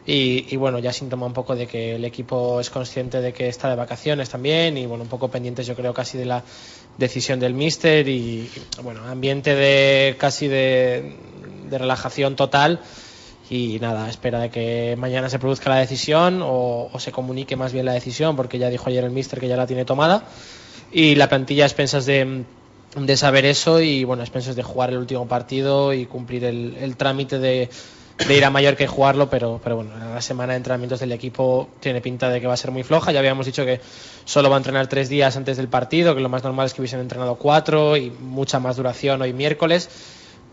y, 0.05 0.45
y 0.49 0.55
bueno, 0.55 0.77
ya 0.79 0.93
síntoma 0.93 1.25
un 1.25 1.33
poco 1.33 1.55
de 1.55 1.65
que 1.65 1.95
el 1.95 2.05
equipo 2.05 2.59
es 2.59 2.69
consciente 2.69 3.21
de 3.21 3.33
que 3.33 3.47
está 3.47 3.69
de 3.69 3.75
vacaciones 3.75 4.29
también 4.29 4.77
y 4.77 4.85
bueno, 4.85 5.03
un 5.03 5.09
poco 5.09 5.29
pendientes 5.29 5.65
yo 5.65 5.75
creo 5.75 5.93
casi 5.93 6.17
de 6.17 6.25
la 6.25 6.43
decisión 6.97 7.39
del 7.39 7.55
míster 7.55 8.07
y 8.07 8.49
bueno, 8.83 9.03
ambiente 9.07 9.55
de 9.55 10.15
casi 10.19 10.47
de, 10.47 11.15
de 11.69 11.77
relajación 11.77 12.35
total 12.35 12.79
y 13.49 13.77
nada, 13.79 14.09
espera 14.09 14.39
de 14.39 14.49
que 14.49 14.95
mañana 14.97 15.29
se 15.29 15.37
produzca 15.37 15.69
la 15.69 15.77
decisión 15.77 16.41
o, 16.43 16.89
se 16.97 17.11
comunique 17.11 17.55
más 17.55 17.73
bien 17.73 17.85
la 17.85 17.93
decisión, 17.93 18.35
porque 18.35 18.57
ya 18.57 18.69
dijo 18.69 18.89
ayer 18.89 19.03
el 19.03 19.11
míster 19.11 19.39
que 19.39 19.47
ya 19.47 19.57
la 19.57 19.67
tiene 19.67 19.85
tomada. 19.85 20.23
Y 20.91 21.15
la 21.15 21.27
plantilla 21.27 21.63
a 21.63 21.67
expensas 21.67 22.05
de, 22.05 22.45
de 22.95 23.17
saber 23.17 23.45
eso 23.45 23.81
y 23.81 24.05
bueno, 24.05 24.21
a 24.21 24.25
expensas 24.25 24.55
de 24.55 24.63
jugar 24.63 24.91
el 24.91 24.97
último 24.97 25.27
partido 25.27 25.93
y 25.93 26.05
cumplir 26.05 26.45
el, 26.45 26.77
el 26.79 26.95
trámite 26.95 27.39
de, 27.39 27.69
de 28.27 28.37
ir 28.37 28.45
a 28.45 28.49
Mallorca 28.49 28.83
y 28.83 28.87
jugarlo, 28.87 29.29
pero, 29.29 29.59
pero 29.63 29.77
bueno, 29.77 29.91
la 29.97 30.21
semana 30.21 30.53
de 30.53 30.57
entrenamientos 30.57 30.99
del 30.99 31.11
equipo 31.11 31.69
tiene 31.79 31.99
pinta 31.99 32.29
de 32.29 32.39
que 32.39 32.47
va 32.47 32.53
a 32.53 32.57
ser 32.57 32.71
muy 32.71 32.83
floja. 32.83 33.11
Ya 33.11 33.19
habíamos 33.19 33.45
dicho 33.45 33.65
que 33.65 33.81
solo 34.25 34.49
va 34.49 34.55
a 34.55 34.59
entrenar 34.59 34.87
tres 34.87 35.09
días 35.09 35.35
antes 35.35 35.57
del 35.57 35.67
partido, 35.67 36.15
que 36.15 36.21
lo 36.21 36.29
más 36.29 36.43
normal 36.43 36.67
es 36.67 36.73
que 36.73 36.81
hubiesen 36.81 36.99
entrenado 36.99 37.35
cuatro 37.35 37.97
y 37.97 38.11
mucha 38.11 38.59
más 38.59 38.77
duración 38.77 39.21
hoy 39.21 39.33
miércoles. 39.33 39.89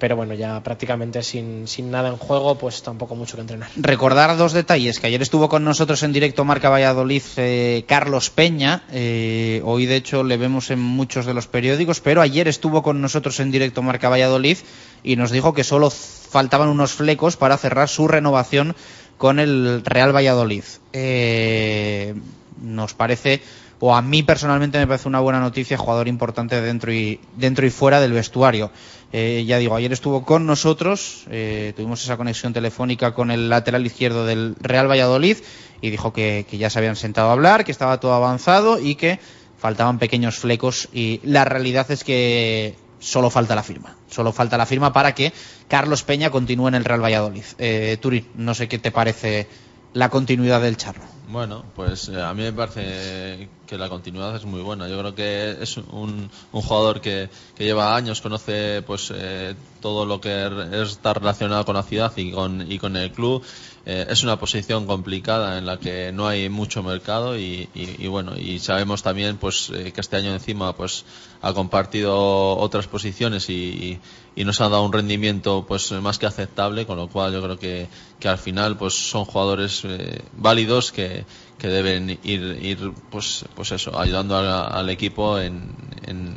Pero 0.00 0.16
bueno, 0.16 0.34
ya 0.34 0.60
prácticamente 0.62 1.22
sin, 1.22 1.68
sin 1.68 1.90
nada 1.90 2.08
en 2.08 2.16
juego, 2.16 2.56
pues 2.56 2.82
tampoco 2.82 3.14
mucho 3.14 3.36
que 3.36 3.42
entrenar. 3.42 3.70
Recordar 3.76 4.36
dos 4.36 4.52
detalles, 4.52 4.98
que 4.98 5.06
ayer 5.06 5.22
estuvo 5.22 5.48
con 5.48 5.62
nosotros 5.62 6.02
en 6.02 6.12
directo 6.12 6.44
Marca 6.44 6.70
Valladolid 6.70 7.22
eh, 7.36 7.84
Carlos 7.86 8.30
Peña, 8.30 8.82
eh, 8.90 9.60
hoy 9.64 9.86
de 9.86 9.96
hecho 9.96 10.24
le 10.24 10.38
vemos 10.38 10.70
en 10.70 10.80
muchos 10.80 11.26
de 11.26 11.34
los 11.34 11.46
periódicos, 11.46 12.00
pero 12.00 12.22
ayer 12.22 12.48
estuvo 12.48 12.82
con 12.82 13.00
nosotros 13.00 13.38
en 13.40 13.50
directo 13.50 13.82
Marca 13.82 14.08
Valladolid 14.08 14.58
y 15.04 15.16
nos 15.16 15.30
dijo 15.30 15.54
que 15.54 15.64
solo 15.64 15.90
faltaban 15.90 16.68
unos 16.68 16.92
flecos 16.92 17.36
para 17.36 17.56
cerrar 17.56 17.88
su 17.88 18.08
renovación 18.08 18.74
con 19.18 19.38
el 19.38 19.82
Real 19.84 20.16
Valladolid. 20.16 20.64
Eh, 20.94 22.14
nos 22.62 22.94
parece, 22.94 23.42
o 23.80 23.94
a 23.94 24.02
mí 24.02 24.22
personalmente 24.22 24.78
me 24.78 24.86
parece 24.86 25.08
una 25.08 25.20
buena 25.20 25.40
noticia, 25.40 25.78
jugador 25.78 26.06
importante 26.06 26.60
dentro 26.60 26.92
y, 26.92 27.18
dentro 27.36 27.66
y 27.66 27.70
fuera 27.70 27.98
del 28.00 28.12
vestuario. 28.12 28.70
Eh, 29.10 29.44
ya 29.46 29.56
digo, 29.56 29.74
ayer 29.74 29.92
estuvo 29.92 30.22
con 30.22 30.46
nosotros, 30.46 31.24
eh, 31.30 31.72
tuvimos 31.74 32.04
esa 32.04 32.18
conexión 32.18 32.52
telefónica 32.52 33.14
con 33.14 33.30
el 33.30 33.48
lateral 33.48 33.84
izquierdo 33.84 34.26
del 34.26 34.54
Real 34.60 34.88
Valladolid 34.88 35.38
y 35.80 35.90
dijo 35.90 36.12
que, 36.12 36.46
ya 36.52 36.68
se 36.68 36.78
habían 36.78 36.94
sentado 36.94 37.30
a 37.30 37.32
hablar, 37.32 37.64
que 37.64 37.72
estaba 37.72 37.98
todo 37.98 38.12
avanzado 38.12 38.78
y 38.78 38.96
que 38.96 39.18
faltaban 39.58 39.98
pequeños 39.98 40.36
flecos 40.36 40.88
y 40.92 41.20
la 41.24 41.46
realidad 41.46 41.90
es 41.90 42.04
que 42.04 42.76
solo 42.98 43.30
falta 43.30 43.54
la 43.54 43.62
firma. 43.62 43.96
Solo 44.10 44.30
falta 44.32 44.58
la 44.58 44.66
firma 44.66 44.92
para 44.92 45.14
que 45.14 45.32
Carlos 45.68 46.02
Peña 46.02 46.30
continúe 46.30 46.68
en 46.68 46.74
el 46.74 46.84
Real 46.84 47.02
Valladolid. 47.02 47.44
Eh, 47.58 47.96
Turi, 47.98 48.26
no 48.34 48.54
sé 48.54 48.68
qué 48.68 48.78
te 48.78 48.90
parece 48.90 49.48
la 49.92 50.08
continuidad 50.08 50.60
del 50.62 50.76
charro. 50.76 51.02
Bueno, 51.28 51.64
pues 51.76 52.08
eh, 52.08 52.20
a 52.20 52.34
mí 52.34 52.42
me 52.42 52.52
parece 52.52 53.48
que 53.64 53.78
la 53.78 53.88
continuidad 53.88 54.34
es 54.34 54.44
muy 54.44 54.62
buena. 54.62 54.88
Yo 54.88 54.98
creo 54.98 55.14
que 55.14 55.56
es 55.60 55.76
un, 55.76 56.28
un 56.50 56.62
jugador 56.62 57.00
que, 57.00 57.30
que 57.54 57.64
lleva 57.64 57.94
años, 57.94 58.20
conoce 58.20 58.82
pues 58.82 59.12
eh, 59.14 59.54
todo 59.80 60.06
lo 60.06 60.20
que 60.20 60.50
está 60.82 61.14
relacionado 61.14 61.64
con 61.64 61.76
la 61.76 61.84
ciudad 61.84 62.12
y 62.16 62.32
con, 62.32 62.70
y 62.70 62.80
con 62.80 62.96
el 62.96 63.12
club. 63.12 63.44
Eh, 63.86 64.06
es 64.10 64.22
una 64.22 64.38
posición 64.38 64.86
complicada 64.86 65.56
en 65.56 65.64
la 65.64 65.80
que 65.80 66.12
no 66.12 66.28
hay 66.28 66.50
mucho 66.50 66.82
mercado 66.82 67.38
y, 67.38 67.68
y- 67.74 68.06
bueno, 68.08 68.36
y 68.38 68.58
sabemos 68.58 69.02
también 69.02 69.38
pues 69.38 69.70
eh, 69.70 69.92
que 69.92 70.00
este 70.02 70.16
año 70.16 70.32
encima 70.34 70.76
pues 70.76 71.04
ha 71.40 71.54
compartido 71.54 72.58
otras 72.58 72.86
posiciones 72.88 73.48
y, 73.48 74.00
y- 74.36 74.44
nos 74.44 74.60
ha 74.60 74.68
dado 74.68 74.84
un 74.84 74.92
rendimiento 74.92 75.64
pues 75.66 75.90
más 75.92 76.18
que 76.18 76.26
aceptable, 76.26 76.86
con 76.86 76.96
lo 76.98 77.08
cual 77.08 77.32
yo 77.32 77.42
creo 77.42 77.58
que, 77.58 77.88
que 78.18 78.28
al 78.28 78.38
final 78.38 78.76
pues 78.76 78.94
son 78.94 79.24
jugadores 79.24 79.82
eh, 79.84 80.22
válidos 80.32 80.92
que, 80.92 81.24
que 81.58 81.68
deben 81.68 82.10
ir, 82.22 82.58
ir 82.62 82.92
pues, 83.10 83.44
pues 83.54 83.72
eso, 83.72 83.98
ayudando 83.98 84.36
al 84.38 84.88
equipo 84.90 85.38
en, 85.38 85.74
en, 86.06 86.36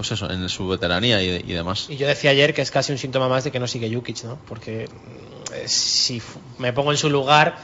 pues 0.00 0.12
eso, 0.12 0.30
en 0.30 0.48
su 0.48 0.66
veteranía 0.66 1.22
y, 1.22 1.28
y 1.46 1.52
demás. 1.52 1.86
Y 1.90 1.96
yo 1.98 2.06
decía 2.06 2.30
ayer 2.30 2.54
que 2.54 2.62
es 2.62 2.70
casi 2.70 2.90
un 2.90 2.96
síntoma 2.96 3.28
más 3.28 3.44
de 3.44 3.50
que 3.50 3.60
no 3.60 3.66
sigue 3.66 3.94
Jukic, 3.94 4.24
¿no? 4.24 4.38
Porque 4.48 4.84
eh, 4.84 5.68
si 5.68 6.22
me 6.56 6.72
pongo 6.72 6.90
en 6.90 6.96
su 6.96 7.10
lugar, 7.10 7.58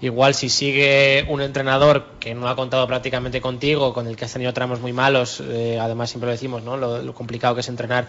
igual 0.00 0.34
si 0.34 0.48
sigue 0.48 1.24
un 1.28 1.40
entrenador 1.40 2.06
que 2.18 2.34
no 2.34 2.48
ha 2.48 2.56
contado 2.56 2.86
prácticamente 2.88 3.40
contigo, 3.40 3.94
con 3.94 4.08
el 4.08 4.16
que 4.16 4.24
has 4.24 4.32
tenido 4.32 4.52
tramos 4.52 4.80
muy 4.80 4.92
malos, 4.92 5.40
eh, 5.40 5.78
además 5.80 6.10
siempre 6.10 6.26
lo 6.26 6.32
decimos, 6.32 6.64
¿no? 6.64 6.76
Lo, 6.76 7.00
lo 7.00 7.14
complicado 7.14 7.54
que 7.54 7.60
es 7.60 7.68
entrenar 7.68 8.08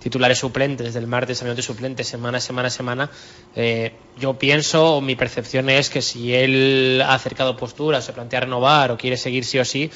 titulares 0.00 0.38
suplentes, 0.38 0.92
del 0.92 1.06
martes 1.06 1.40
al 1.40 1.48
minuto 1.48 1.62
suplente, 1.62 2.04
semana, 2.04 2.38
semana, 2.40 2.68
semana. 2.68 3.10
eh, 3.56 3.92
yo 4.20 4.34
pienso, 4.38 5.00
mi 5.00 5.16
percepción 5.16 5.70
es 5.70 5.88
que 5.88 6.02
si 6.02 6.34
él 6.34 7.02
ha 7.02 7.14
acercado 7.14 7.56
posturas, 7.56 8.04
se 8.04 8.12
plantea 8.12 8.40
renovar 8.40 8.90
o 8.90 8.98
quiere 8.98 9.16
seguir 9.16 9.46
sí 9.46 9.58
o 9.58 9.64
sí, 9.64 9.90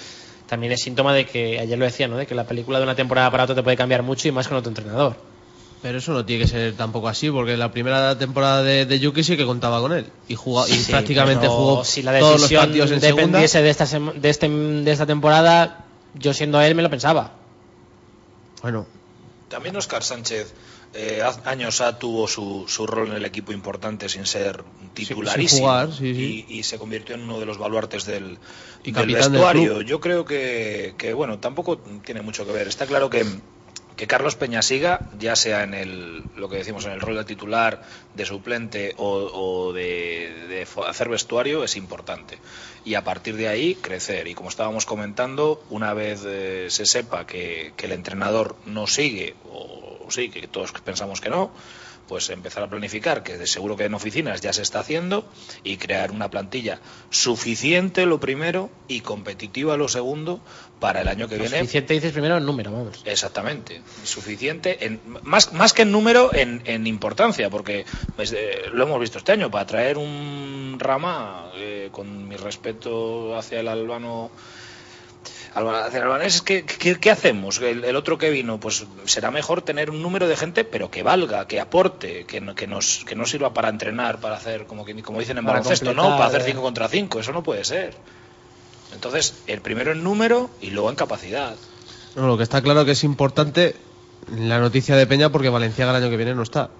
también 0.48 0.72
es 0.72 0.80
síntoma 0.82 1.12
de 1.12 1.26
que, 1.26 1.60
ayer 1.60 1.78
lo 1.78 1.84
decía, 1.84 2.08
¿no? 2.08 2.16
De 2.16 2.26
que 2.26 2.34
la 2.34 2.44
película 2.44 2.78
de 2.78 2.84
una 2.84 2.94
temporada 2.94 3.30
para 3.30 3.44
otra 3.44 3.54
te 3.54 3.62
puede 3.62 3.76
cambiar 3.76 4.02
mucho 4.02 4.28
y 4.28 4.32
más 4.32 4.48
con 4.48 4.56
otro 4.56 4.70
entrenador. 4.70 5.14
Pero 5.82 5.98
eso 5.98 6.12
no 6.12 6.24
tiene 6.24 6.42
que 6.42 6.48
ser 6.48 6.74
tampoco 6.74 7.06
así, 7.08 7.30
porque 7.30 7.56
la 7.56 7.70
primera 7.70 8.18
temporada 8.18 8.62
de, 8.62 8.84
de 8.84 8.98
Yuki 8.98 9.22
sí 9.22 9.36
que 9.36 9.46
contaba 9.46 9.80
con 9.80 9.92
él. 9.92 10.06
Y, 10.26 10.34
jugó, 10.34 10.66
y 10.66 10.72
Sí, 10.72 10.90
prácticamente 10.90 11.42
pero 11.42 11.52
jugó 11.52 11.84
si 11.84 12.02
la 12.02 12.18
todos 12.18 12.40
los 12.40 12.52
partidos 12.52 12.90
en 12.90 13.00
segunda. 13.00 13.26
dependiese 13.26 13.62
de 13.62 13.70
esta, 13.70 13.84
de, 13.86 14.28
este, 14.28 14.48
de 14.48 14.90
esta 14.90 15.06
temporada, 15.06 15.84
yo 16.14 16.32
siendo 16.34 16.60
él 16.60 16.74
me 16.74 16.82
lo 16.82 16.90
pensaba. 16.90 17.32
Bueno, 18.62 18.86
También 19.48 19.76
Oscar 19.76 20.02
Sánchez 20.02 20.52
eh, 20.94 21.23
años 21.44 21.81
ha 21.81 21.98
tuvo 21.98 22.27
su, 22.27 22.65
su 22.66 22.86
rol 22.86 23.09
en 23.09 23.15
el 23.15 23.24
equipo 23.24 23.52
importante 23.52 24.09
sin 24.09 24.24
ser 24.24 24.65
titularísimo 24.94 25.69
jugar, 25.69 25.93
sí, 25.93 26.15
sí. 26.15 26.47
Y, 26.48 26.59
y 26.59 26.62
se 26.62 26.78
convirtió 26.78 27.15
en 27.15 27.23
uno 27.23 27.39
de 27.39 27.47
los 27.47 27.59
baluartes 27.59 28.06
del, 28.06 28.39
Y 28.85 28.93
del 28.93 29.12
vestuario. 29.12 29.82
Yo 29.82 30.01
creo 30.01 30.24
que, 30.24 30.94
que, 30.97 31.12
bueno, 31.12 31.39
tampoco 31.39 31.78
tiene 31.78 32.23
mucho 32.23 32.47
que 32.47 32.52
ver. 32.52 32.69
Está 32.69 32.86
claro 32.86 33.10
que, 33.10 33.24
que 33.97 34.06
Carlos 34.06 34.36
Peña 34.36 34.62
siga, 34.62 35.10
ya 35.19 35.36
sea 35.36 35.62
en 35.62 35.74
el, 35.74 36.23
lo 36.36 36.48
que 36.48 36.56
decimos, 36.56 36.86
en 36.86 36.93
el 36.93 37.01
rol 37.01 37.16
de 37.16 37.24
titular, 37.24 37.82
de 38.15 38.24
suplente 38.24 38.94
o, 38.97 39.09
o 39.09 39.73
de, 39.73 40.66
hacer 40.86 41.09
vestuario, 41.09 41.65
es 41.65 41.77
importante. 41.77 42.39
Y 42.85 42.94
a 42.94 43.05
partir 43.05 43.36
de 43.36 43.48
ahí, 43.48 43.74
crecer. 43.74 44.27
Y 44.27 44.35
como 44.35 44.48
estábamos 44.48 44.86
comentando, 44.86 45.62
una 45.69 45.93
vez 45.93 46.23
eh, 46.24 46.69
se 46.70 46.86
sepa 46.86 47.27
que, 47.27 47.73
que 47.77 47.86
el 47.86 47.93
entrenador 47.93 48.56
no 48.65 48.86
sigue, 48.86 49.35
o 49.51 49.77
sí, 50.10 50.30
que 50.30 50.47
todos 50.48 50.72
pensamos 50.85 51.20
que 51.20 51.30
no, 51.30 51.51
pues 52.09 52.30
empezar 52.30 52.62
a 52.62 52.70
planificar, 52.70 53.22
que 53.22 53.36
de 53.36 53.47
seguro 53.47 53.76
que 53.76 53.85
en 53.85 53.94
oficinas 53.94 54.40
ya 54.40 54.52
se 54.52 54.62
está 54.62 54.80
haciendo, 54.80 55.28
y 55.62 55.76
crear 55.76 56.10
una 56.10 56.30
plantilla 56.30 56.80
suficiente 57.10 58.06
lo 58.06 58.18
primero 58.18 58.70
y 58.89 59.01
competitiva 59.01 59.76
lo 59.76 59.89
segundo 59.89 60.40
para 60.80 61.02
el 61.02 61.09
año 61.09 61.28
que 61.28 61.36
viene. 61.36 61.59
Suficiente 61.59 61.94
dices 61.94 62.12
primero 62.12 62.39
en 62.39 62.47
número, 62.47 62.72
vamos. 62.72 63.02
Exactamente, 63.05 63.82
suficiente, 64.05 64.86
en, 64.86 65.01
más, 65.22 65.52
más 65.52 65.72
que 65.74 65.82
en 65.82 65.93
número, 65.93 66.35
en, 66.35 66.62
en 66.64 66.86
importancia, 66.86 67.51
porque 67.51 67.85
pues, 68.16 68.32
eh, 68.32 68.62
lo 68.72 68.85
hemos 68.85 69.01
visto 69.01 69.18
este 69.18 69.32
año, 69.32 69.51
para 69.51 69.66
traer 69.66 69.98
un 69.98 70.76
rama, 70.78 71.51
eh, 71.56 71.90
con 71.93 72.26
mi 72.26 72.36
respeto 72.36 73.36
hacia 73.36 73.60
el 73.60 73.68
albano, 73.68 74.30
albanés, 75.59 76.43
¿qué, 76.43 76.64
qué, 76.64 76.97
qué 76.98 77.10
hacemos? 77.10 77.59
El, 77.60 77.85
el 77.85 77.97
otro 77.97 78.18
que 78.18 78.30
vino, 78.30 78.59
pues 78.60 78.85
será 79.05 79.30
mejor 79.30 79.62
tener 79.62 79.90
un 79.90 80.01
número 80.02 80.28
de 80.28 80.36
gente, 80.36 80.64
pero 80.64 80.90
que 80.90 81.02
valga, 81.02 81.47
que 81.47 81.60
aporte, 81.60 82.24
que, 82.26 82.40
no- 82.40 82.55
que, 82.55 82.66
nos, 82.66 83.05
que 83.06 83.14
no 83.14 83.26
sirva 83.26 83.52
para 83.55 83.68
entrenar, 83.68 84.20
para 84.20 84.36
hacer, 84.36 84.66
como, 84.66 84.85
que- 84.85 85.01
como 85.02 85.20
dicen 85.20 85.39
en 85.39 85.44
Para 85.44 85.59
baloncesto, 85.59 85.93
¿no? 85.94 86.02
Para 86.10 86.26
hacer 86.26 86.40
eh. 86.43 86.44
5 86.48 86.62
contra 86.62 86.89
5, 86.89 87.20
eso 87.20 87.32
no 87.32 87.43
puede 87.43 87.64
ser. 87.64 87.94
Entonces, 88.94 89.35
el 89.47 89.60
primero 89.60 89.93
en 89.93 90.02
número 90.02 90.51
y 90.60 90.70
luego 90.70 90.90
en 90.90 90.97
capacidad. 90.97 91.55
no, 92.16 92.26
lo 92.26 92.36
que 92.36 92.43
está 92.43 92.62
claro 92.62 92.85
que 92.85 92.93
es 92.93 93.05
importante 93.05 93.76
la 94.36 94.59
noticia 94.59 94.97
de 94.97 95.06
Peña 95.06 95.30
porque 95.30 95.48
Valenciaga 95.48 95.90
el 95.97 96.02
año 96.02 96.10
que 96.10 96.16
viene 96.16 96.35
no 96.35 96.43
está. 96.43 96.70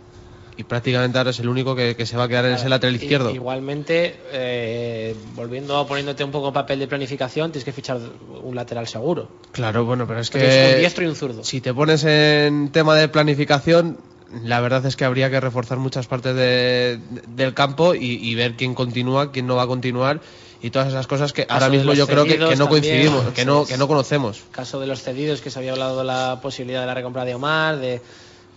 Y 0.59 0.65
prácticamente 0.65 1.17
ahora 1.17 1.31
es 1.31 1.39
el 1.39 1.49
único 1.49 1.75
que, 1.77 1.95
que 1.95 2.05
se 2.05 2.17
va 2.17 2.25
a 2.25 2.29
quedar 2.29 2.45
en 2.47 2.55
ese 2.55 2.69
lateral 2.69 2.97
izquierdo. 2.97 3.31
Igualmente, 3.31 4.17
eh, 4.33 5.15
volviendo 5.37 5.87
poniéndote 5.87 6.25
un 6.25 6.33
poco 6.33 6.49
en 6.49 6.55
papel 6.55 6.81
de 6.81 6.89
planificación, 6.89 7.53
tienes 7.53 7.65
que 7.65 7.71
fichar 7.73 7.99
un 8.43 8.57
lateral 8.57 8.89
seguro. 8.89 9.29
Claro, 9.53 9.85
bueno, 9.85 10.05
pero 10.09 10.19
es 10.19 10.31
Tienes 10.31 10.53
un 10.67 10.73
que 10.73 10.79
diestro 10.81 11.05
y 11.05 11.07
un 11.07 11.15
zurdo. 11.15 11.45
si 11.45 11.61
te 11.61 11.73
pones 11.73 12.03
en 12.03 12.71
tema 12.73 12.97
de 12.97 13.07
planificación, 13.09 13.99
la 14.43 14.61
verdad 14.61 14.85
es 14.85 14.97
que 14.97 15.05
habría 15.05 15.31
que 15.31 15.39
reforzar 15.41 15.79
muchas 15.79 16.09
partes 16.09 16.35
de- 16.35 16.99
del 17.29 17.55
campo 17.55 17.95
y, 17.95 18.01
y 18.21 18.35
ver 18.35 18.57
quién 18.57 18.75
continúa, 18.75 19.31
quién 19.31 19.47
no 19.47 19.55
va 19.55 19.63
a 19.63 19.67
continuar 19.69 20.21
y 20.61 20.71
todas 20.71 20.89
esas 20.89 21.07
cosas 21.07 21.33
que 21.33 21.47
Caso 21.47 21.55
ahora 21.67 21.69
mismo 21.69 21.95
yo 21.95 22.09
creo 22.09 22.25
que, 22.25 22.33
que 22.33 22.39
no 22.41 22.49
también, 22.49 22.69
coincidimos, 22.69 23.33
que 23.33 23.45
no, 23.45 23.65
que 23.65 23.79
no 23.79 23.87
conocemos. 23.87 24.43
Caso 24.51 24.81
de 24.81 24.89
los 24.89 25.03
cedidos, 25.03 25.41
que 25.41 25.51
se 25.53 25.61
había 25.61 25.71
hablado 25.71 25.99
de 25.99 26.05
la 26.05 26.41
posibilidad 26.43 26.81
de 26.81 26.87
la 26.89 26.95
recompra 26.95 27.25
de 27.25 27.37
Omar, 27.37 27.77
de, 27.79 28.01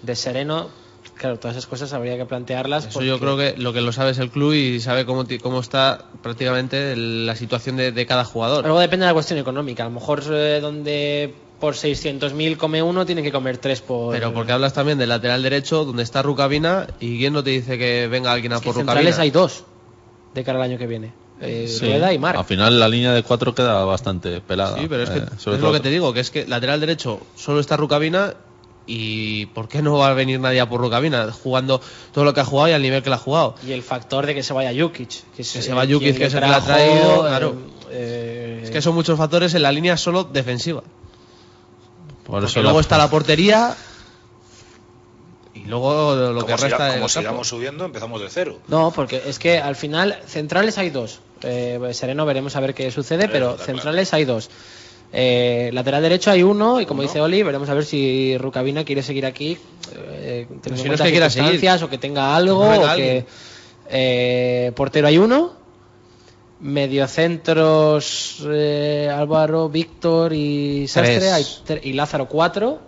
de 0.02 0.16
Sereno. 0.16 0.81
Claro, 1.22 1.38
todas 1.38 1.56
esas 1.56 1.70
cosas 1.70 1.94
habría 1.94 2.18
que 2.18 2.26
plantearlas. 2.26 2.88
Eso 2.88 3.04
yo 3.04 3.20
creo 3.20 3.38
que 3.38 3.54
lo 3.56 3.74
que 3.74 3.82
lo 3.82 3.92
sabe 3.92 4.10
es 4.10 4.18
el 4.18 4.32
club 4.32 4.54
y 4.54 4.80
sabe 4.80 5.06
cómo, 5.06 5.22
está 5.60 6.06
prácticamente 6.24 6.96
la 6.96 7.36
situación 7.36 7.78
de, 7.78 7.92
de 7.92 8.06
cada 8.08 8.26
jugador. 8.26 8.64
Luego 8.64 8.80
depende 8.80 9.06
de 9.06 9.12
la 9.12 9.14
cuestión 9.14 9.38
económica. 9.38 9.84
A 9.84 9.90
lo 9.90 9.92
mejor 9.92 10.24
eh, 10.32 10.58
donde 10.60 11.32
por 11.60 11.76
600.000 11.76 12.58
come 12.58 12.82
uno, 12.82 13.06
tiene 13.06 13.22
que 13.22 13.32
comer 13.32 13.60
tres 13.60 13.82
por. 13.82 14.16
Pero 14.16 14.34
porque 14.34 14.52
hablas 14.52 14.74
también 14.74 14.98
del 14.98 15.10
lateral 15.10 15.44
derecho 15.44 15.86
donde 15.86 16.02
está 16.02 16.24
Rucabina 16.24 16.88
y 17.00 17.20
quién 17.20 17.34
no 17.34 17.44
te 17.44 17.52
dice 17.52 17.78
que 17.78 18.08
venga 18.08 18.32
alguien 18.32 18.54
a 18.54 18.56
Es 18.56 18.62
que 18.64 18.70
por 18.70 18.78
centrales 18.78 19.04
Rucabina. 19.04 19.22
hay 19.22 19.30
dos 19.30 19.64
de 20.34 20.44
cara 20.44 20.58
al 20.58 20.72
año 20.72 20.80
que 20.80 20.88
viene. 20.88 21.14
Eh, 21.40 21.68
Sí, 21.68 21.86
Rueda 21.86 22.12
y 22.14 22.18
Marc. 22.18 22.40
Al 22.40 22.46
final 22.46 22.80
la 22.80 22.90
línea 22.90 23.14
de 23.14 23.22
cuatro 23.22 23.54
queda 23.54 23.86
bastante 23.86 24.42
pelada. 24.42 24.76
Sí, 24.80 24.88
pero 24.90 25.04
es 25.04 25.12
que 25.12 25.20
eh, 25.20 25.26
sobre 25.38 25.58
es 25.58 25.62
todo 25.62 25.72
lo 25.72 25.74
que 25.74 25.84
te 25.84 25.92
digo, 25.92 26.14
que 26.14 26.22
es 26.22 26.32
que 26.32 26.48
lateral 26.48 26.80
derecho 26.80 27.20
solo 27.36 27.60
está 27.60 27.78
Rucabina 27.78 28.34
y 28.88 29.46
¿por 29.48 29.68
qué 29.68 29.82
no 29.82 29.98
va 29.98 30.10
a 30.10 30.14
venir 30.14 30.40
nadie 30.40 30.60
a 30.60 30.68
por 30.68 30.82
Rucabina 30.82 31.32
jugando 31.32 31.80
todo 32.14 32.24
lo 32.26 32.34
que 32.34 32.40
ha 32.42 32.46
jugado 32.46 32.70
y 32.70 32.72
al 32.74 32.82
nivel 32.82 33.04
que 33.04 33.10
la 33.10 33.16
ha 33.18 33.20
jugado? 33.20 33.56
Y 33.66 33.72
el 33.72 33.84
factor 33.84 34.26
de 34.26 34.34
que 34.36 34.44
se 34.44 34.54
vaya 34.54 34.72
Jukic. 34.72 35.10
Que, 35.10 35.38
Que 35.38 35.44
se 35.44 35.74
va 35.74 35.86
Jukic, 35.86 36.18
que 36.18 36.26
es 36.26 36.34
el 36.34 36.42
que 36.42 36.48
la 36.48 36.56
ha 36.58 36.62
traído, 36.64 37.22
claro. 37.22 37.56
Es 37.92 38.72
que 38.72 38.82
son 38.82 38.96
muchos 38.96 39.18
factores 39.18 39.54
en 39.54 39.62
la 39.64 39.72
línea 39.72 39.98
solo 39.98 40.24
defensiva. 40.24 40.82
Por 40.82 42.40
Porque 42.40 42.46
eso 42.48 42.62
luego 42.62 42.78
la- 42.78 42.82
está 42.82 42.98
la 42.98 43.10
portería 43.10 43.76
y 45.54 45.66
luego 45.66 46.16
lo 46.16 46.34
como 46.42 46.46
que 46.48 46.54
siga- 46.54 46.68
resta 46.70 46.94
como 46.94 47.10
sigamos 47.10 47.48
subiendo, 47.50 47.84
empezamos 47.86 48.22
de 48.22 48.30
cero. 48.30 48.60
No, 48.68 48.92
porque 48.92 49.22
es 49.26 49.38
que 49.38 49.60
al 49.60 49.76
final 49.76 50.18
centrales 50.26 50.78
hay 50.78 50.90
dos. 50.90 51.20
Eh, 51.44 51.80
Sereno 51.94 52.26
veremos 52.26 52.56
a 52.56 52.60
ver 52.62 52.74
qué 52.74 52.90
sucede, 52.92 53.28
pero 53.28 53.58
centrales 53.58 54.14
hay 54.14 54.24
dos. 54.26 54.50
Eh, 55.14 55.70
lateral 55.74 56.02
derecho 56.02 56.32
hay 56.32 56.42
uno 56.42 56.80
y 56.80 56.86
como 56.86 57.02
dice 57.02 57.20
Oli, 57.20 57.44
veremos 57.44 57.70
a 57.70 57.74
ver 57.74 57.84
si 57.84 58.38
Rucabina 58.38 58.86
quiere 58.86 59.04
seguir 59.04 59.26
aquí. 59.26 59.58
Eh, 59.94 60.48
si 60.76 60.88
no 60.88 60.94
es 60.96 61.02
que 61.02 61.12
quiera 61.12 61.30
seguir. 61.30 61.70
o 61.84 61.90
que 61.90 61.98
tenga 61.98 62.36
algo. 62.36 62.62
O 62.62 62.96
que, 62.96 63.26
eh, 63.90 64.72
portero 64.76 65.08
hay 65.08 65.18
uno. 65.18 65.60
Mediocentros 66.62 68.46
eh, 68.48 69.12
Álvaro, 69.14 69.68
Víctor 69.68 70.32
y 70.32 70.88
Sastre 70.88 71.32
hay 71.32 71.46
y 71.84 71.94
Lázaro 71.94 72.28
cuatro. 72.28 72.80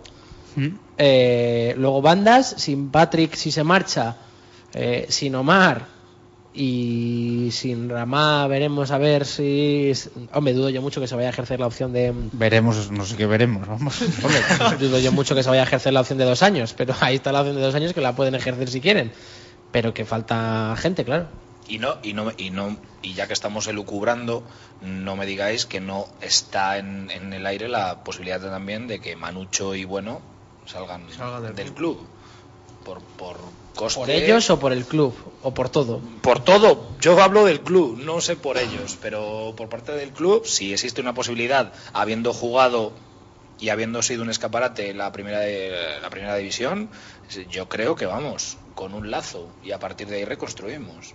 Eh, 0.96 1.74
luego 1.76 2.00
bandas, 2.00 2.54
sin 2.58 2.90
Patrick 2.90 3.34
si 3.34 3.50
se 3.50 3.64
marcha, 3.64 4.16
sin 5.08 5.34
Omar 5.34 5.93
y 6.54 7.48
sin 7.50 7.88
Ramá 7.88 8.46
veremos 8.46 8.90
a 8.92 8.98
ver 8.98 9.26
si 9.26 9.92
hombre 10.32 10.54
dudo 10.54 10.70
yo 10.70 10.80
mucho 10.82 11.00
que 11.00 11.08
se 11.08 11.16
vaya 11.16 11.28
a 11.28 11.30
ejercer 11.30 11.58
la 11.60 11.66
opción 11.66 11.92
de 11.92 12.12
Veremos, 12.32 12.90
no 12.90 13.04
sé 13.04 13.16
qué 13.16 13.26
veremos, 13.26 13.66
vamos. 13.66 14.00
hombre 14.62 14.78
dudo 14.78 14.98
yo 14.98 15.12
mucho 15.12 15.34
que 15.34 15.42
se 15.42 15.50
vaya 15.50 15.62
a 15.62 15.64
ejercer 15.64 15.92
la 15.92 16.00
opción 16.00 16.18
de 16.18 16.24
dos 16.24 16.42
años 16.42 16.72
pero 16.74 16.94
ahí 17.00 17.16
está 17.16 17.32
la 17.32 17.40
opción 17.40 17.56
de 17.56 17.62
dos 17.62 17.74
años 17.74 17.92
que 17.92 18.00
la 18.00 18.14
pueden 18.14 18.34
ejercer 18.34 18.68
si 18.70 18.80
quieren 18.80 19.12
pero 19.72 19.92
que 19.92 20.04
falta 20.04 20.74
gente 20.78 21.04
claro 21.04 21.26
Y 21.66 21.78
no, 21.78 21.96
y 22.02 22.12
no, 22.12 22.30
y 22.36 22.50
no, 22.50 22.76
y 23.02 23.14
ya 23.14 23.26
que 23.26 23.32
estamos 23.32 23.66
elucubrando, 23.66 24.44
no 24.82 25.16
me 25.16 25.26
digáis 25.26 25.66
que 25.66 25.80
no 25.80 26.06
está 26.20 26.78
en, 26.78 27.10
en 27.10 27.32
el 27.32 27.46
aire 27.46 27.68
la 27.68 28.04
posibilidad 28.04 28.40
también 28.40 28.86
de 28.86 29.00
que 29.00 29.16
Manucho 29.16 29.74
y 29.74 29.84
Bueno 29.84 30.20
salgan, 30.66 31.06
del, 31.54 31.72
club. 31.72 31.98
Por, 32.84 33.00
por 33.02 33.36
coste. 33.74 34.00
por 34.00 34.10
ellos 34.10 34.48
o 34.50 34.58
por 34.58 34.72
el 34.72 34.84
club 34.84 35.14
o 35.42 35.52
por 35.54 35.68
todo 35.68 36.00
Por 36.22 36.40
todo, 36.42 36.88
yo 37.00 37.20
hablo 37.22 37.44
del 37.44 37.60
club, 37.60 37.98
no 37.98 38.20
sé 38.20 38.36
por 38.36 38.56
ellos, 38.56 38.96
pero 39.02 39.52
por 39.56 39.68
parte 39.68 39.92
del 39.92 40.10
club, 40.10 40.46
si 40.46 40.72
existe 40.72 41.00
una 41.00 41.14
posibilidad, 41.14 41.72
habiendo 41.92 42.32
jugado 42.32 42.92
y 43.60 43.68
habiendo 43.68 44.02
sido 44.02 44.22
un 44.22 44.30
escaparate 44.30 44.90
en 44.90 44.98
la 44.98 45.12
primera, 45.12 45.40
de, 45.40 45.72
la 46.02 46.10
primera 46.10 46.34
división, 46.36 46.88
yo 47.50 47.68
creo 47.68 47.94
que 47.94 48.06
vamos, 48.06 48.56
con 48.74 48.94
un 48.94 49.10
lazo 49.10 49.48
y 49.62 49.70
a 49.72 49.78
partir 49.78 50.08
de 50.08 50.16
ahí 50.16 50.24
reconstruimos. 50.24 51.14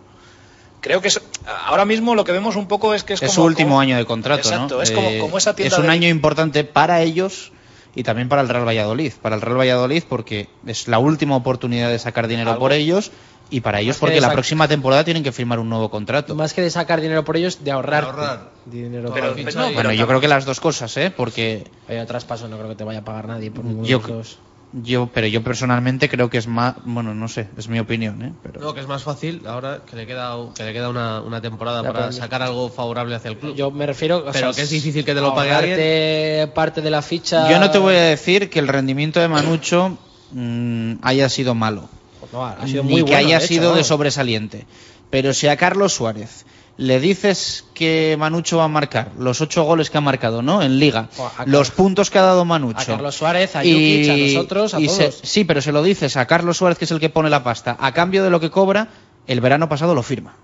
Creo 0.81 1.01
que 1.01 1.09
es- 1.09 1.19
ahora 1.65 1.83
mismo 1.83 2.15
lo 2.15 2.23
que 2.23 2.31
vemos 2.31 2.55
un 2.55 2.67
poco 2.67 2.93
es 2.93 3.03
que 3.03 3.13
es, 3.13 3.21
Es 3.21 3.27
como 3.31 3.35
su 3.35 3.43
último 3.43 3.69
como- 3.71 3.81
año 3.81 3.97
de 3.97 4.05
contrato, 4.05 4.47
Exacto, 4.47 4.75
¿no? 4.77 4.81
es 4.81 4.91
como, 4.91 5.09
Eh, 5.09 5.19
como 5.19 5.37
esa 5.37 5.53
tienda 5.53 5.75
es 5.75 5.79
un 5.79 5.87
de- 5.87 5.91
año 5.91 6.07
importante 6.07 6.63
para 6.63 7.01
ellos 7.01 7.51
y 7.99 8.03
también 8.03 8.29
para 8.29 8.41
el 8.41 8.47
Real 8.47 8.65
Valladolid. 8.65 9.11
Para 9.21 9.35
el 9.35 9.41
Real 9.41 9.57
Valladolid 9.59 10.03
porque 10.07 10.47
es 10.65 10.87
la 10.87 10.99
última 10.99 11.35
oportunidad 11.35 11.89
de 11.89 11.99
sacar 11.99 12.27
dinero 12.29 12.51
Algo- 12.51 12.61
por 12.61 12.71
ellos 12.71 13.11
y 13.49 13.59
para 13.59 13.81
ellos 13.81 13.97
que 13.97 13.99
porque 14.01 14.21
la 14.21 14.31
próxima 14.31 14.67
temporada 14.69 15.03
tienen 15.03 15.21
que 15.21 15.33
firmar 15.33 15.59
un 15.59 15.67
nuevo 15.69 15.89
contrato. 15.91 16.33
más 16.33 16.53
que 16.53 16.61
de 16.61 16.69
sacar 16.69 17.01
dinero 17.01 17.25
por 17.25 17.35
ellos 17.35 17.61
de 17.61 17.71
ahorrar, 17.71 18.51
dinero 18.65 19.11
Pero- 19.13 19.27
por 19.27 19.35
pero- 19.35 19.35
ellos. 19.49 19.55
no, 19.55 19.73
bueno, 19.73 19.91
yo 19.91 20.07
creo 20.07 20.21
que 20.21 20.27
las 20.29 20.45
dos 20.45 20.61
cosas, 20.61 20.95
¿eh? 20.95 21.11
Porque 21.11 21.65
Vaya 21.89 22.05
traspaso 22.05 22.47
no 22.47 22.55
creo 22.57 22.69
que 22.69 22.75
te 22.75 22.83
vaya 22.85 22.99
a 22.99 23.03
pagar 23.03 23.27
nadie 23.27 23.51
por 23.51 23.65
ninguno 23.65 23.85
yo, 23.87 23.99
de 23.99 24.07
los 24.07 24.17
dos. 24.17 24.37
Yo, 24.71 25.09
pero 25.11 25.25
yo 25.27 25.43
personalmente 25.43 26.09
creo 26.09 26.29
que 26.29 26.37
es 26.37 26.47
más, 26.47 26.75
bueno, 26.85 27.15
no 27.15 27.27
sé, 27.27 27.47
es 27.57 27.67
mi 27.69 27.79
opinión, 27.79 28.21
¿eh? 28.21 28.33
Pero 28.43 28.61
No, 28.61 28.73
que 28.73 28.81
es 28.81 28.87
más 28.87 29.03
fácil 29.03 29.41
ahora 29.47 29.81
que 29.89 29.95
le 29.95 30.05
queda, 30.05 30.35
que 30.55 30.63
le 30.63 30.73
queda 30.73 30.89
una, 30.89 31.21
una 31.21 31.41
temporada 31.41 31.81
Ya, 31.81 31.91
para 31.91 32.11
sacar 32.11 32.41
algo 32.43 32.69
favorable 32.69 33.15
hacia 33.15 33.29
el 33.31 33.37
club. 33.37 33.55
Yo 33.55 33.71
me 33.71 33.85
refiero 33.87 34.19
o 34.19 34.31
Pero 34.31 34.33
sea, 34.33 34.51
que 34.53 34.61
es 34.61 34.69
difícil 34.69 35.03
que 35.03 35.15
te 35.15 35.21
lo 35.21 35.33
pague 35.33 35.51
alguien. 35.51 36.51
parte 36.53 36.81
de 36.81 36.89
la 36.91 37.01
ficha 37.01 37.49
yo 37.49 37.59
no 37.59 37.71
te 37.71 37.79
voy 37.79 37.95
a 37.95 38.01
decir 38.01 38.49
que 38.49 38.59
el 38.59 38.67
rendimiento 38.67 39.19
de 39.19 39.27
Manucho 39.27 39.97
mm, 40.31 40.95
haya 41.01 41.29
sido 41.29 41.55
malo. 41.55 41.89
No, 42.31 42.45
ha 42.45 42.67
sido 42.67 42.83
ni 42.83 42.91
muy 42.91 43.01
que 43.03 43.11
bueno, 43.13 43.17
haya 43.27 43.39
de 43.39 43.45
hecho, 43.45 43.47
sido 43.47 43.75
de 43.75 43.83
sobresaliente. 43.83 44.67
Pero 45.09 45.33
si 45.33 45.47
a 45.47 45.57
Carlos 45.57 45.93
Suárez 45.93 46.45
le 46.81 47.01
dices 47.01 47.65
que 47.73 48.15
Manucho 48.17 48.57
va 48.57 48.63
a 48.63 48.67
marcar 48.69 49.11
los 49.19 49.41
ocho 49.41 49.63
goles 49.63 49.89
que 49.89 49.97
ha 49.97 50.01
marcado, 50.01 50.41
¿no? 50.41 50.61
En 50.61 50.79
Liga, 50.79 51.09
a 51.37 51.45
los 51.45 51.71
puntos 51.71 52.09
que 52.09 52.19
ha 52.19 52.21
dado 52.23 52.45
Manucho. 52.45 52.79
a 52.79 52.85
Carlos 52.85 53.15
Suárez, 53.15 53.53
a 53.57 53.65
y- 53.65 53.73
Jukic, 53.73 54.09
a 54.09 54.17
nosotros, 54.37 54.73
a 54.73 54.79
y 54.79 54.87
se- 54.87 55.09
todos. 55.09 55.19
sí, 55.21 55.43
pero 55.43 55.61
se 55.61 55.73
lo 55.73 55.83
dices 55.83 56.15
a 56.15 56.25
Carlos 56.25 56.55
Suárez, 56.55 56.77
que 56.77 56.85
es 56.85 56.91
el 56.91 57.01
que 57.01 57.09
pone 57.09 57.29
la 57.29 57.43
pasta, 57.43 57.75
a 57.77 57.91
cambio 57.93 58.23
de 58.23 58.29
lo 58.29 58.39
que 58.39 58.49
cobra, 58.49 58.87
el 59.27 59.41
verano 59.41 59.67
pasado 59.67 59.93
lo 59.93 60.03
firma. 60.03 60.35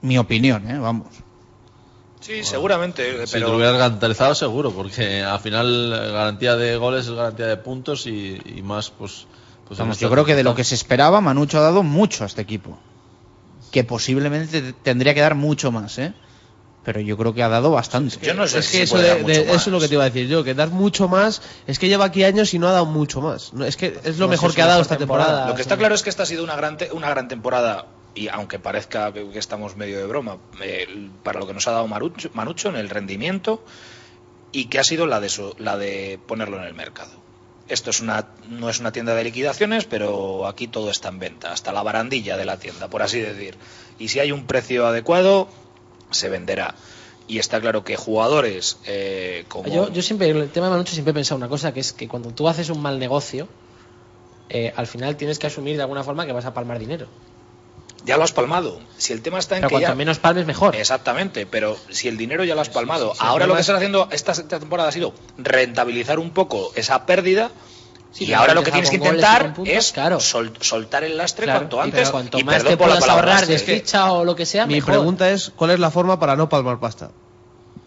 Mi 0.00 0.18
opinión, 0.18 0.68
¿eh? 0.68 0.78
Vamos. 0.78 1.06
Sí, 2.20 2.42
seguramente, 2.42 3.26
Si 3.26 3.32
pero 3.34 3.46
te 3.46 3.50
lo 3.52 3.56
hubieras 3.58 3.76
garantizado, 3.78 4.34
seguro, 4.34 4.72
porque 4.72 5.22
al 5.22 5.38
final 5.40 5.92
eh, 5.92 6.10
garantía 6.12 6.56
de 6.56 6.76
goles 6.76 7.06
es 7.06 7.12
garantía 7.12 7.46
de 7.46 7.56
puntos 7.56 8.06
y, 8.08 8.40
y 8.44 8.62
más, 8.62 8.90
pues. 8.90 9.26
pues 9.68 9.78
Vamos, 9.78 9.96
esta 9.96 10.06
yo 10.06 10.10
creo 10.10 10.24
que 10.24 10.34
de 10.34 10.42
lo 10.42 10.54
que 10.56 10.64
se 10.64 10.74
esperaba, 10.74 11.20
Manucho 11.20 11.58
ha 11.58 11.62
dado 11.62 11.82
mucho 11.84 12.24
a 12.24 12.26
este 12.26 12.42
equipo. 12.42 12.78
Que 13.72 13.82
posiblemente 13.82 14.60
te- 14.62 14.72
tendría 14.72 15.14
que 15.14 15.20
dar 15.20 15.34
mucho 15.34 15.72
más, 15.72 15.98
¿eh? 15.98 16.12
Pero 16.84 17.00
yo 17.00 17.16
creo 17.16 17.32
que 17.32 17.42
ha 17.44 17.48
dado 17.48 17.70
bastante. 17.70 18.16
yo 18.22 18.34
no 18.34 18.46
sé 18.46 18.58
es 18.58 18.66
si 18.66 18.72
que 18.72 18.86
se 18.88 18.94
eso, 18.96 18.98
de- 18.98 19.40
eso 19.42 19.52
es 19.54 19.66
lo 19.68 19.78
que 19.80 19.86
te 19.88 19.94
iba 19.94 20.02
a 20.04 20.10
decir 20.10 20.26
yo, 20.28 20.42
que 20.44 20.52
dar 20.54 20.68
mucho 20.70 21.06
más, 21.08 21.40
es 21.66 21.78
que 21.78 21.88
lleva 21.88 22.04
aquí 22.06 22.24
años 22.24 22.52
y 22.54 22.58
no 22.58 22.68
ha 22.68 22.72
dado 22.72 22.86
mucho 22.86 23.20
más. 23.20 23.52
No, 23.52 23.64
es 23.64 23.76
que 23.76 23.98
es 24.04 24.18
lo 24.18 24.26
No, 24.26 24.30
mejor 24.32 24.52
que 24.54 24.62
ha 24.62 24.66
dado 24.66 24.82
esta 24.82 24.98
temporada. 24.98 25.26
temporada. 25.28 25.48
Lo 25.50 25.54
que 25.54 25.62
está 25.62 25.76
claro 25.76 25.94
es 25.94 26.02
que 26.02 26.10
esta 26.10 26.24
ha 26.24 26.26
sido 26.26 26.42
una 26.44 26.56
gran, 26.56 26.76
te- 26.76 26.90
una 26.92 27.08
gran 27.08 27.28
temporada 27.28 27.86
y 28.16 28.26
aunque 28.28 28.58
parezca 28.58 29.12
que 29.12 29.30
que 29.30 29.38
estamos 29.38 29.76
medio 29.76 29.96
de 29.98 30.06
broma, 30.06 30.38
eh, 30.60 31.08
para 31.22 31.38
lo 31.40 31.46
que 31.46 31.54
nos 31.54 31.66
ha 31.68 31.70
dado 31.70 31.86
Marucho, 31.86 32.30
Manucho 32.34 32.68
en 32.68 32.76
el 32.76 32.90
rendimiento 32.90 33.64
y 34.50 34.64
que 34.66 34.80
ha 34.80 34.84
sido 34.84 35.06
la 35.06 35.20
de, 35.20 35.28
su- 35.28 35.54
la 35.58 35.78
de 35.78 36.18
ponerlo 36.26 36.58
en 36.58 36.64
el 36.64 36.74
mercado. 36.74 37.21
Esto 37.72 37.88
es 37.88 38.00
una, 38.00 38.26
no 38.50 38.68
es 38.68 38.80
una 38.80 38.92
tienda 38.92 39.14
de 39.14 39.24
liquidaciones, 39.24 39.86
pero 39.86 40.46
aquí 40.46 40.68
todo 40.68 40.90
está 40.90 41.08
en 41.08 41.18
venta, 41.18 41.52
hasta 41.52 41.72
la 41.72 41.82
barandilla 41.82 42.36
de 42.36 42.44
la 42.44 42.58
tienda, 42.58 42.88
por 42.88 43.00
así 43.00 43.18
decir. 43.18 43.56
Y 43.98 44.08
si 44.08 44.20
hay 44.20 44.30
un 44.30 44.46
precio 44.46 44.86
adecuado, 44.86 45.48
se 46.10 46.28
venderá. 46.28 46.74
Y 47.28 47.38
está 47.38 47.62
claro 47.62 47.82
que 47.82 47.96
jugadores 47.96 48.76
eh, 48.84 49.46
como... 49.48 49.68
Yo, 49.90 50.02
siempre, 50.02 50.28
el 50.28 50.50
tema 50.50 50.66
de 50.66 50.72
Manucho 50.72 50.92
siempre 50.92 51.12
he 51.12 51.14
pensado 51.14 51.38
una 51.38 51.48
cosa, 51.48 51.72
que 51.72 51.80
es 51.80 51.94
que 51.94 52.08
cuando 52.08 52.28
tú 52.34 52.46
haces 52.46 52.68
un 52.68 52.82
mal 52.82 52.98
negocio, 52.98 53.48
eh, 54.50 54.74
al 54.76 54.86
final 54.86 55.16
tienes 55.16 55.38
que 55.38 55.46
asumir 55.46 55.76
de 55.76 55.82
alguna 55.82 56.04
forma 56.04 56.26
que 56.26 56.32
vas 56.32 56.44
a 56.44 56.52
palmar 56.52 56.78
dinero. 56.78 57.06
Ya 58.04 58.16
lo 58.16 58.24
has 58.24 58.32
palmado. 58.32 58.80
Si 58.98 59.12
el 59.12 59.22
tema 59.22 59.38
está 59.38 59.54
en 59.56 59.60
Pero 59.60 59.68
que 59.68 59.72
cuanto 59.74 59.88
ya... 59.90 59.94
menos 59.94 60.18
palmes, 60.18 60.44
mejor. 60.46 60.74
Exactamente, 60.74 61.46
pero 61.46 61.76
si 61.90 62.08
el 62.08 62.16
dinero 62.16 62.42
ya 62.44 62.54
lo 62.56 62.60
has 62.60 62.68
palmado, 62.68 63.12
sí, 63.12 63.18
sí, 63.20 63.24
ahora 63.26 63.46
lo 63.46 63.54
que 63.54 63.60
es- 63.60 63.64
estás 63.68 63.76
haciendo 63.76 64.08
esta 64.10 64.32
temporada 64.58 64.88
ha 64.88 64.92
sido 64.92 65.14
rentabilizar 65.38 66.18
un 66.18 66.30
poco 66.30 66.72
esa 66.74 67.06
pérdida 67.06 67.50
Sí, 68.10 68.26
y 68.26 68.32
ahora 68.34 68.52
lo 68.52 68.62
que 68.62 68.70
tienes 68.70 68.90
que 68.90 68.96
intentar 68.96 69.54
puntos, 69.54 69.72
es 69.74 69.92
claro. 69.92 70.20
sol- 70.20 70.52
soltar 70.60 71.02
el 71.02 71.16
lastre 71.16 71.44
Claro, 71.44 71.60
cuanto 71.60 71.80
antes 71.80 72.10
cuanto 72.10 72.38
y 72.38 72.44
más 72.44 72.56
perdón 72.56 72.72
te 72.72 72.76
por 72.76 72.88
la 72.88 72.94
puedas 72.96 73.04
palabra 73.08 73.32
ahorrar 73.32 73.46
de 73.48 73.58
ficha 73.58 74.12
o 74.12 74.24
lo 74.24 74.36
que 74.36 74.44
sea, 74.44 74.66
Mi 74.66 74.74
mejor. 74.74 74.92
pregunta 74.94 75.30
es, 75.30 75.50
¿cuál 75.56 75.70
es 75.70 75.80
la 75.80 75.90
forma 75.90 76.18
para 76.20 76.36
no 76.36 76.48
palmar 76.48 76.78
pasta? 76.78 77.10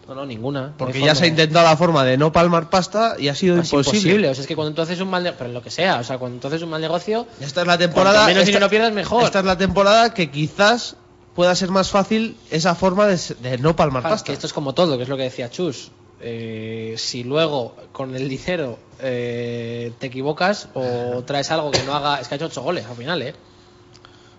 No, 0.08 0.14
no, 0.14 0.24
ninguna. 0.26 0.72
Porque 0.78 1.00
ya 1.00 1.14
se 1.16 1.24
ha 1.24 1.26
intentado 1.26 1.64
la 1.66 1.76
forma 1.76 2.04
de 2.04 2.16
no 2.16 2.30
palmar 2.32 2.70
pasta 2.70 3.16
y 3.18 3.26
ha 3.28 3.34
sido 3.34 3.58
Es 3.60 3.72
imposible. 3.72 3.98
imposible. 3.98 4.28
O 4.30 4.34
sea, 4.34 4.42
es 4.42 4.46
que 4.46 4.54
cuando 4.54 4.72
tú 4.74 4.82
haces 4.82 5.00
un 5.00 5.08
mal 5.10 5.22
negocio, 5.24 5.38
pero 5.38 5.52
lo 5.52 5.62
que 5.62 5.70
sea, 5.70 5.98
o 6.00 6.04
sea, 6.04 6.18
cuando 6.18 6.38
tú 6.40 6.46
haces 6.46 6.62
un 6.62 6.70
mal 6.70 6.80
negocio, 6.80 7.26
Esta 7.40 7.62
es 7.62 7.66
la 7.66 7.76
temporada. 7.76 8.24
menos 8.26 8.42
esta- 8.42 8.50
dinero 8.50 8.70
pierdas, 8.70 8.92
mejor. 8.92 9.24
Esta 9.24 9.40
es 9.40 9.44
la 9.44 9.58
temporada 9.58 10.14
que 10.14 10.30
quizás 10.30 10.94
pueda 11.34 11.54
ser 11.56 11.70
más 11.70 11.90
fácil 11.90 12.36
esa 12.50 12.74
forma 12.76 13.06
de, 13.06 13.18
de 13.40 13.58
no 13.58 13.74
palmar 13.74 14.02
Claro, 14.02 14.14
pasta. 14.14 14.26
que 14.26 14.32
esto 14.34 14.46
es 14.46 14.52
como 14.52 14.74
todo, 14.74 14.96
que 14.96 15.02
es 15.02 15.08
lo 15.08 15.16
que 15.16 15.24
decía 15.24 15.50
Chus. 15.50 15.90
Eh, 16.20 16.94
si 16.96 17.24
luego 17.24 17.76
con 17.92 18.14
el 18.16 18.28
dinero 18.28 18.78
eh, 19.00 19.92
te 19.98 20.06
equivocas 20.06 20.68
o 20.74 21.22
traes 21.26 21.50
algo 21.50 21.70
que 21.72 21.82
no 21.82 21.94
haga. 21.94 22.20
Es 22.20 22.28
que 22.28 22.34
ha 22.34 22.36
hecho 22.36 22.46
8 22.46 22.62
goles 22.62 22.86
al 22.86 22.96
final, 22.96 23.20
¿eh? 23.22 23.34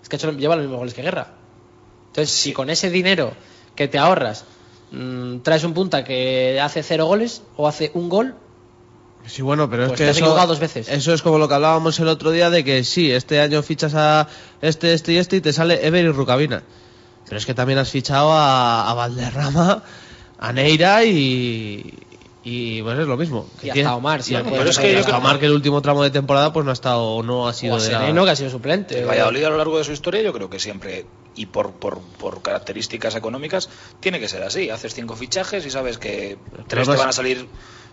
Es 0.02 0.08
que 0.08 0.16
ha 0.16 0.18
hecho, 0.18 0.32
lleva 0.32 0.56
los 0.56 0.64
mismos 0.64 0.78
goles 0.80 0.94
que 0.94 1.02
Guerra. 1.02 1.28
Entonces, 2.08 2.34
si 2.34 2.52
con 2.52 2.68
ese 2.70 2.90
dinero 2.90 3.32
que 3.76 3.86
te 3.86 3.98
ahorras 3.98 4.44
mm, 4.92 5.38
traes 5.40 5.64
un 5.64 5.74
punta 5.74 6.04
que 6.04 6.60
hace 6.60 6.82
0 6.82 7.06
goles 7.06 7.42
o 7.56 7.66
hace 7.68 7.90
un 7.94 8.08
gol, 8.08 8.34
Sí, 9.26 9.42
bueno, 9.42 9.68
pero 9.68 9.88
Pues 9.88 9.92
es 9.92 9.98
te 9.98 10.04
que 10.04 10.10
has 10.10 10.16
eso, 10.16 10.24
equivocado 10.24 10.48
dos 10.48 10.58
veces. 10.60 10.88
eso 10.88 11.12
es 11.12 11.20
como 11.20 11.36
lo 11.38 11.48
que 11.48 11.54
hablábamos 11.54 11.98
el 12.00 12.08
otro 12.08 12.30
día 12.30 12.48
de 12.48 12.64
que 12.64 12.82
sí, 12.82 13.10
este 13.10 13.40
año 13.40 13.62
fichas 13.62 13.94
a 13.94 14.26
este, 14.62 14.94
este 14.94 15.12
y 15.12 15.16
este 15.18 15.36
y 15.36 15.40
te 15.42 15.52
sale 15.52 15.86
Ever 15.86 16.04
y 16.06 16.08
Rucabina. 16.12 16.62
Pero 17.26 17.36
es 17.36 17.44
que 17.44 17.52
también 17.52 17.78
has 17.78 17.90
fichado 17.90 18.32
a, 18.32 18.88
a 18.90 18.94
Valderrama, 18.94 19.82
a 20.38 20.52
Neira 20.54 21.04
y, 21.04 21.92
y 22.42 22.80
pues 22.80 22.98
es 23.00 23.06
lo 23.06 23.18
mismo. 23.18 23.46
Y 23.58 23.60
Que 23.60 23.70
hasta 23.70 23.74
tiene- 23.74 23.90
Omar, 23.90 24.22
sí, 24.22 24.34
y- 24.34 24.38
pero 24.42 24.70
es 24.70 24.78
que 24.78 24.94
yo 24.94 25.00
Hasta 25.00 25.18
Omar 25.18 25.38
que 25.38 25.44
el 25.46 25.52
último 25.52 25.82
tramo 25.82 26.02
de 26.04 26.10
temporada 26.10 26.50
pues 26.52 26.64
no 26.64 26.70
ha 26.70 26.74
estado 26.74 27.02
o 27.02 27.22
no 27.22 27.48
ha 27.48 27.52
sido 27.52 27.74
o 27.74 27.76
a 27.76 27.82
de 27.82 27.92
la- 27.92 28.24
que 28.24 28.30
ha 28.30 28.36
sido 28.36 28.48
suplente. 28.48 29.00
El 29.00 29.06
Valladolid 29.06 29.44
a 29.44 29.50
lo 29.50 29.58
largo 29.58 29.76
de 29.76 29.84
su 29.84 29.92
historia 29.92 30.22
yo 30.22 30.32
creo 30.32 30.48
que 30.48 30.58
siempre, 30.58 31.04
y 31.40 31.46
por, 31.46 31.72
por, 31.72 32.00
por 32.00 32.42
características 32.42 33.14
económicas, 33.14 33.68
tiene 34.00 34.20
que 34.20 34.28
ser 34.28 34.42
así. 34.42 34.70
Haces 34.70 34.94
cinco 34.94 35.16
fichajes 35.16 35.64
y 35.64 35.70
sabes 35.70 35.98
que 35.98 36.36
tres 36.66 36.86
te 36.86 36.96
van 36.98 37.08
a 37.08 37.12
salir, 37.12 37.48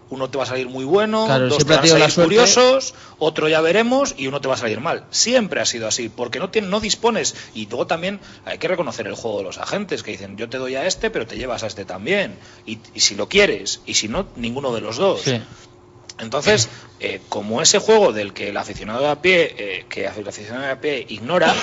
uno 0.10 0.30
te 0.30 0.38
va 0.38 0.44
a 0.44 0.48
salir 0.48 0.68
muy 0.68 0.86
bueno, 0.86 1.26
Claro, 1.26 1.48
dos 1.50 1.58
te 1.60 1.64
van 1.64 1.80
a 1.80 1.82
salir 1.88 2.06
curiosos, 2.26 2.94
otro 3.18 3.48
ya 3.50 3.60
veremos 3.62 4.14
y 4.18 4.28
uno 4.28 4.40
te 4.42 4.48
va 4.48 4.54
a 4.54 4.58
salir 4.58 4.80
mal. 4.80 5.06
Siempre 5.10 5.62
ha 5.62 5.66
sido 5.66 5.88
así, 5.88 6.10
porque 6.10 6.40
no, 6.40 6.52
tien- 6.52 6.68
no 6.70 6.80
dispones. 6.80 7.36
Y 7.56 7.68
luego 7.68 7.88
también 7.88 8.20
hay 8.46 8.58
que 8.58 8.68
reconocer 8.68 9.08
el 9.08 9.16
juego 9.16 9.40
de 9.40 9.44
los 9.46 9.58
agentes, 9.58 10.04
que 10.04 10.12
dicen 10.12 10.38
yo 10.38 10.48
te 10.50 10.58
doy 10.58 10.76
a 10.76 10.86
este, 10.86 11.10
pero 11.10 11.26
te 11.26 11.38
llevas 11.38 11.64
a 11.64 11.68
este 11.68 11.86
también. 11.86 12.38
Y, 12.66 12.80
y 12.94 13.00
si 13.00 13.16
lo 13.16 13.28
quieres, 13.30 13.82
y 13.86 13.94
si 13.96 14.08
no, 14.08 14.28
ninguno 14.36 14.74
de 14.74 14.82
los 14.82 14.98
dos. 14.98 15.22
Sí. 15.22 15.42
Entonces, 16.18 16.70
eh, 17.02 17.20
como 17.28 17.62
ese 17.62 17.80
juego 17.80 18.14
del 18.14 18.32
que 18.32 18.48
el 18.50 18.56
aficionado 18.58 19.02
de 19.02 19.08
a 19.10 19.22
pie, 19.22 19.54
eh, 19.58 19.86
que 19.90 20.06
el 20.06 20.28
aficionado 20.28 20.66
de 20.66 20.72
a 20.72 20.80
pie 20.80 21.06
ignora, 21.10 21.54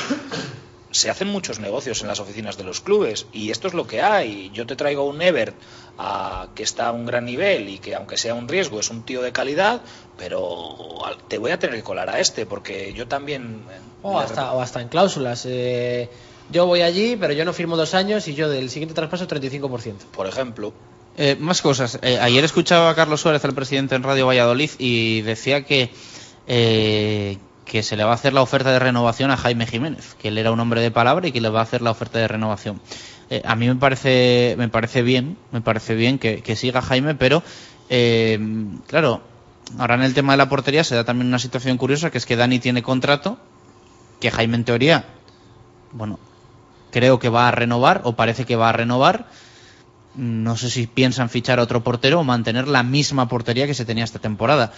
se 0.93 1.11
hacen 1.11 1.29
muchos 1.29 1.59
negocios 1.59 2.01
en 2.03 2.09
las 2.09 2.21
oficinas 2.21 2.57
de 2.57 2.65
los 2.65 2.81
clubes 2.81 3.27
y 3.33 3.51
esto 3.51 3.67
es 3.67 3.75
lo 3.75 3.87
que 3.87 4.01
hay. 4.03 4.51
Yo 4.55 4.65
te 4.67 4.77
traigo 4.77 5.05
un 5.05 5.21
Everett 5.21 5.57
a- 5.99 6.49
que 6.55 6.63
está 6.63 6.89
a 6.89 6.93
un 6.93 7.05
gran 7.07 7.25
nivel 7.25 7.69
y 7.69 7.79
que 7.79 7.95
aunque 7.97 8.17
sea 8.17 8.35
un 8.35 8.47
riesgo 8.49 8.79
es 8.79 8.91
un 8.91 9.03
tío 9.03 9.21
de 9.23 9.33
calidad, 9.33 9.81
pero 10.19 11.05
al- 11.05 11.19
te 11.29 11.39
voy 11.39 11.51
a 11.51 11.59
tener 11.59 11.77
que 11.77 11.83
colar 11.83 12.09
a 12.11 12.21
este 12.21 12.47
porque 12.47 12.93
yo 12.95 13.09
también... 13.09 13.65
eh, 13.71 13.79
O 14.03 14.19
hasta, 14.19 14.53
o 14.53 14.61
hasta 14.61 14.81
en 14.81 14.89
cláusulas. 14.89 15.45
eh, 15.49 16.09
yo 16.51 16.67
voy 16.67 16.83
allí, 16.83 17.17
pero 17.17 17.33
yo 17.33 17.45
no 17.45 17.53
firmo 17.53 17.77
dos 17.77 17.95
años 17.95 18.29
y 18.29 18.35
yo 18.35 18.49
del 18.49 18.69
siguiente 18.71 18.95
traspaso 18.95 19.27
35%. 19.27 19.95
Por 20.15 20.27
ejemplo, 20.27 20.73
Eh, 21.17 21.37
más 21.39 21.61
cosas. 21.61 21.99
Eh, 22.03 22.19
ayer 22.21 22.43
escuchaba 22.45 22.89
a 22.91 22.95
Carlos 22.95 23.21
Suárez, 23.21 23.45
el 23.45 23.53
presidente 23.55 23.95
en 23.95 24.03
Radio 24.03 24.27
Valladolid, 24.27 24.71
y 24.79 25.21
decía 25.23 25.63
que, 25.65 25.91
eh, 26.47 27.37
que 27.73 27.83
se 27.83 27.97
le 27.97 28.05
va 28.05 28.11
a 28.11 28.15
hacer 28.17 28.35
la 28.35 28.43
oferta 28.43 28.71
de 28.71 28.79
renovación 28.79 29.31
a 29.31 29.39
Jaime 29.39 29.67
Jiménez, 29.67 30.15
que 30.21 30.29
él 30.29 30.37
era 30.37 30.53
un 30.53 30.61
hombre 30.61 30.83
de 30.83 30.91
palabra 30.91 31.27
y 31.27 31.33
que 31.33 31.41
le 31.41 31.49
va 31.49 31.61
a 31.61 31.63
hacer 31.63 31.81
la 31.81 31.91
oferta 31.91 32.19
de 32.19 32.29
renovación. 32.29 32.83
Eh, 33.31 33.41
a 33.47 33.57
mí 33.57 33.67
me 33.67 33.77
parece, 33.77 34.57
me 34.59 34.69
parece 34.69 35.01
bien, 35.01 35.39
me 35.53 35.63
parece 35.63 35.95
bien 35.95 36.19
que, 36.19 36.55
siga 36.55 36.83
Jaime, 36.83 37.15
pero 37.15 37.43
eh, 37.89 38.39
claro, 38.89 39.23
ahora 39.79 39.95
en 39.95 40.03
el 40.03 40.13
tema 40.13 40.35
de 40.35 40.37
la 40.37 40.51
portería 40.51 40.85
se 40.85 40.97
da 40.97 41.05
también 41.05 41.29
una 41.29 41.39
situación 41.39 41.79
curiosa, 41.79 42.11
que 42.11 42.19
es 42.19 42.27
que 42.27 42.37
Dani 42.37 42.59
tiene 42.59 42.83
contrato, 42.83 43.39
que 44.21 44.31
Jaime 44.31 44.57
en 44.57 44.65
teoría, 44.65 45.07
bueno, 45.93 46.19
creo 46.91 47.19
que 47.19 47.31
va 47.31 47.49
a 47.49 47.53
renovar 47.53 48.03
o 48.05 48.17
parece 48.17 48.45
que 48.45 48.55
va 48.55 48.69
a 48.69 48.73
renovar. 48.73 49.29
No 50.15 50.59
sé 50.59 50.69
si 50.69 50.87
piensan 50.87 51.31
fichar 51.31 51.59
a 51.59 51.63
otro 51.63 51.83
portero 51.83 52.21
o 52.21 52.23
mantener 52.23 52.69
la 52.69 52.83
misma 52.83 53.31
portería 53.31 53.67
que 53.67 53.73
se 53.73 53.87
tenía 53.87 54.05
esta 54.05 54.19
temporada, 54.19 54.75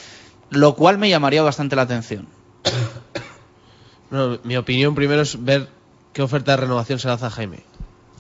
lo 0.51 0.77
cual 0.77 0.97
me 0.97 1.11
llamaría 1.11 1.43
bastante 1.43 1.75
la 1.75 1.83
atención. 1.83 2.29
Bueno, 4.11 4.39
mi 4.45 4.57
opinión 4.57 4.95
primero 4.95 5.23
es 5.23 5.43
ver 5.43 5.69
qué 6.13 6.23
oferta 6.23 6.53
de 6.53 6.59
renovación 6.59 7.01
se 7.01 7.09
le 7.09 7.15
hace 7.15 7.27
a 7.27 7.31
Jaime. 7.31 7.65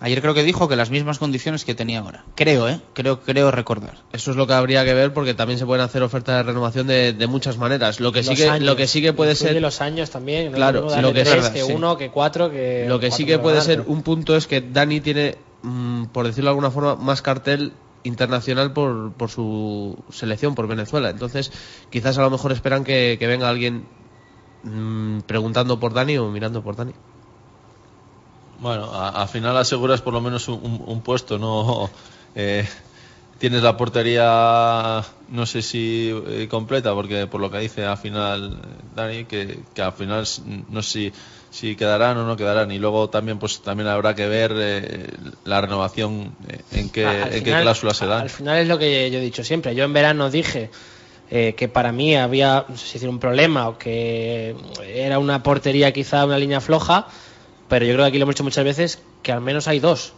Ayer 0.01 0.21
creo 0.21 0.35
que 0.35 0.43
dijo 0.43 0.69
que 0.69 0.77
las 0.77 0.91
mismas 0.91 1.19
condiciones 1.19 1.65
que 1.65 1.75
tenía 1.75 2.01
ahora. 2.01 2.25
Creo, 2.35 2.69
¿eh? 2.69 2.81
Creo, 2.93 3.21
creo 3.21 3.51
recordar. 3.51 3.95
Eso 4.12 4.33
es 4.33 4.37
lo 4.37 4.47
que 4.47 4.53
habría 4.53 4.85
que 4.85 4.93
ver 4.93 5.15
porque 5.15 5.35
también 5.35 5.59
se 5.59 5.65
pueden 5.65 5.85
hacer 5.85 6.03
ofertas 6.03 6.37
de 6.37 6.43
renovación 6.43 6.87
de, 6.87 7.12
de 7.12 7.27
muchas 7.27 7.59
maneras. 7.59 8.01
Lo 8.01 8.12
que 8.12 8.23
sí 8.23 8.35
que, 8.35 8.49
años. 8.49 8.66
lo 8.66 8.77
que 8.77 8.87
sí 8.87 9.01
que 9.01 9.12
puede 9.12 9.35
ser 9.37 9.59
los 9.62 9.81
años 9.81 10.11
también. 10.11 10.51
¿no? 10.51 10.57
Claro, 10.57 10.89
lo 11.01 11.12
que 11.12 11.21
es 11.21 11.29
tres, 11.29 11.43
verdad, 11.43 11.53
que 11.53 11.62
sí. 11.62 11.73
uno, 11.73 11.97
que 11.97 12.11
cuatro, 12.11 12.51
que 12.51 12.87
Lo 12.89 12.99
que 12.99 13.11
sí 13.11 13.25
que 13.25 13.39
puede 13.39 13.61
ser 13.61 13.83
un 13.87 14.03
punto 14.03 14.37
es 14.37 14.47
que 14.47 14.61
Dani 14.61 15.01
tiene, 15.01 15.39
mm, 15.62 16.07
por 16.07 16.27
decirlo 16.27 16.49
de 16.49 16.51
alguna 16.51 16.71
forma, 16.71 16.97
más 16.97 17.23
cartel 17.23 17.73
internacional 18.03 18.73
por, 18.73 19.12
por 19.12 19.31
su 19.31 19.97
selección, 20.11 20.55
por 20.55 20.66
Venezuela. 20.66 21.09
Entonces, 21.09 21.53
quizás 21.91 22.19
a 22.19 22.23
lo 22.23 22.31
mejor 22.31 22.53
esperan 22.53 22.85
que, 22.85 23.16
que 23.19 23.27
venga 23.27 23.49
alguien 23.49 23.87
mm, 24.65 25.20
preguntando 25.31 25.78
por 25.81 25.93
Dani 25.95 26.19
o 26.19 26.31
mirando 26.36 26.62
por 26.65 26.77
Dani. 26.77 26.95
Bueno, 28.57 28.85
a- 28.93 29.09
al 29.23 29.28
final 29.28 29.57
aseguras 29.57 30.01
por 30.01 30.12
lo 30.15 30.20
menos 30.20 30.49
un, 30.49 30.61
un- 30.62 30.82
un 30.86 31.03
puesto, 31.03 31.39
no 31.39 31.91
eh, 32.35 32.66
tienes 33.39 33.62
la 33.62 33.77
portería, 33.77 35.05
no 35.28 35.45
sé 35.47 35.61
si 35.62 36.11
eh, 36.28 36.47
completa, 36.49 36.95
porque 36.95 37.27
por 37.27 37.41
lo 37.41 37.51
que 37.51 37.59
dice 37.59 37.85
al 37.85 37.99
final 37.99 38.61
eh, 38.65 38.82
Dani, 38.95 39.24
que, 39.24 39.65
que 39.74 39.82
al 39.82 39.93
final 39.93 40.24
no 40.69 40.82
sé 40.82 40.91
si, 40.91 41.12
si 41.51 41.77
quedarán 41.77 42.16
o 42.19 42.27
no 42.27 42.36
quedarán, 42.36 42.70
y 42.70 42.78
luego 42.78 43.11
también 43.11 43.39
pues 43.41 43.61
también 43.61 43.89
habrá 43.89 44.15
que 44.15 44.28
ver 44.28 44.53
eh, 44.57 45.09
la 45.45 45.61
renovación, 45.61 46.36
eh, 46.49 46.61
en 46.70 46.91
qué, 46.91 47.05
Ah, 47.07 47.28
en 47.32 47.45
qué 47.45 47.57
cláusula 47.57 47.93
se 47.93 48.07
dan. 48.07 48.23
Al 48.23 48.31
final 48.31 48.59
es 48.59 48.69
lo 48.69 48.78
que 48.78 49.11
yo 49.11 49.19
he 49.19 49.23
dicho 49.23 49.43
siempre. 49.43 49.74
Yo 49.74 49.85
en 49.85 49.93
verano 49.93 50.31
dije 50.31 50.70
eh, 51.36 51.56
que 51.56 51.66
para 51.66 51.90
mí 51.90 52.15
había 52.15 52.65
no 52.69 52.77
sé 52.77 52.86
si 52.86 52.93
decir, 52.93 53.09
un 53.09 53.19
problema 53.19 53.69
o 53.69 53.77
que 53.77 54.55
era 54.86 55.19
una 55.19 55.43
portería 55.43 55.93
quizá 55.93 56.24
una 56.24 56.39
línea 56.39 56.61
floja, 56.61 57.09
pero 57.69 57.85
yo 57.85 57.94
creo 57.94 58.05
que 58.05 58.09
aquí 58.11 58.19
lo 58.19 58.23
hemos 58.23 58.36
dicho 58.36 58.44
muchas 58.44 58.65
veces 58.65 59.01
que 59.24 59.32
al 59.32 59.40
menos 59.40 59.66
hay 59.66 59.81
dos. 59.81 60.12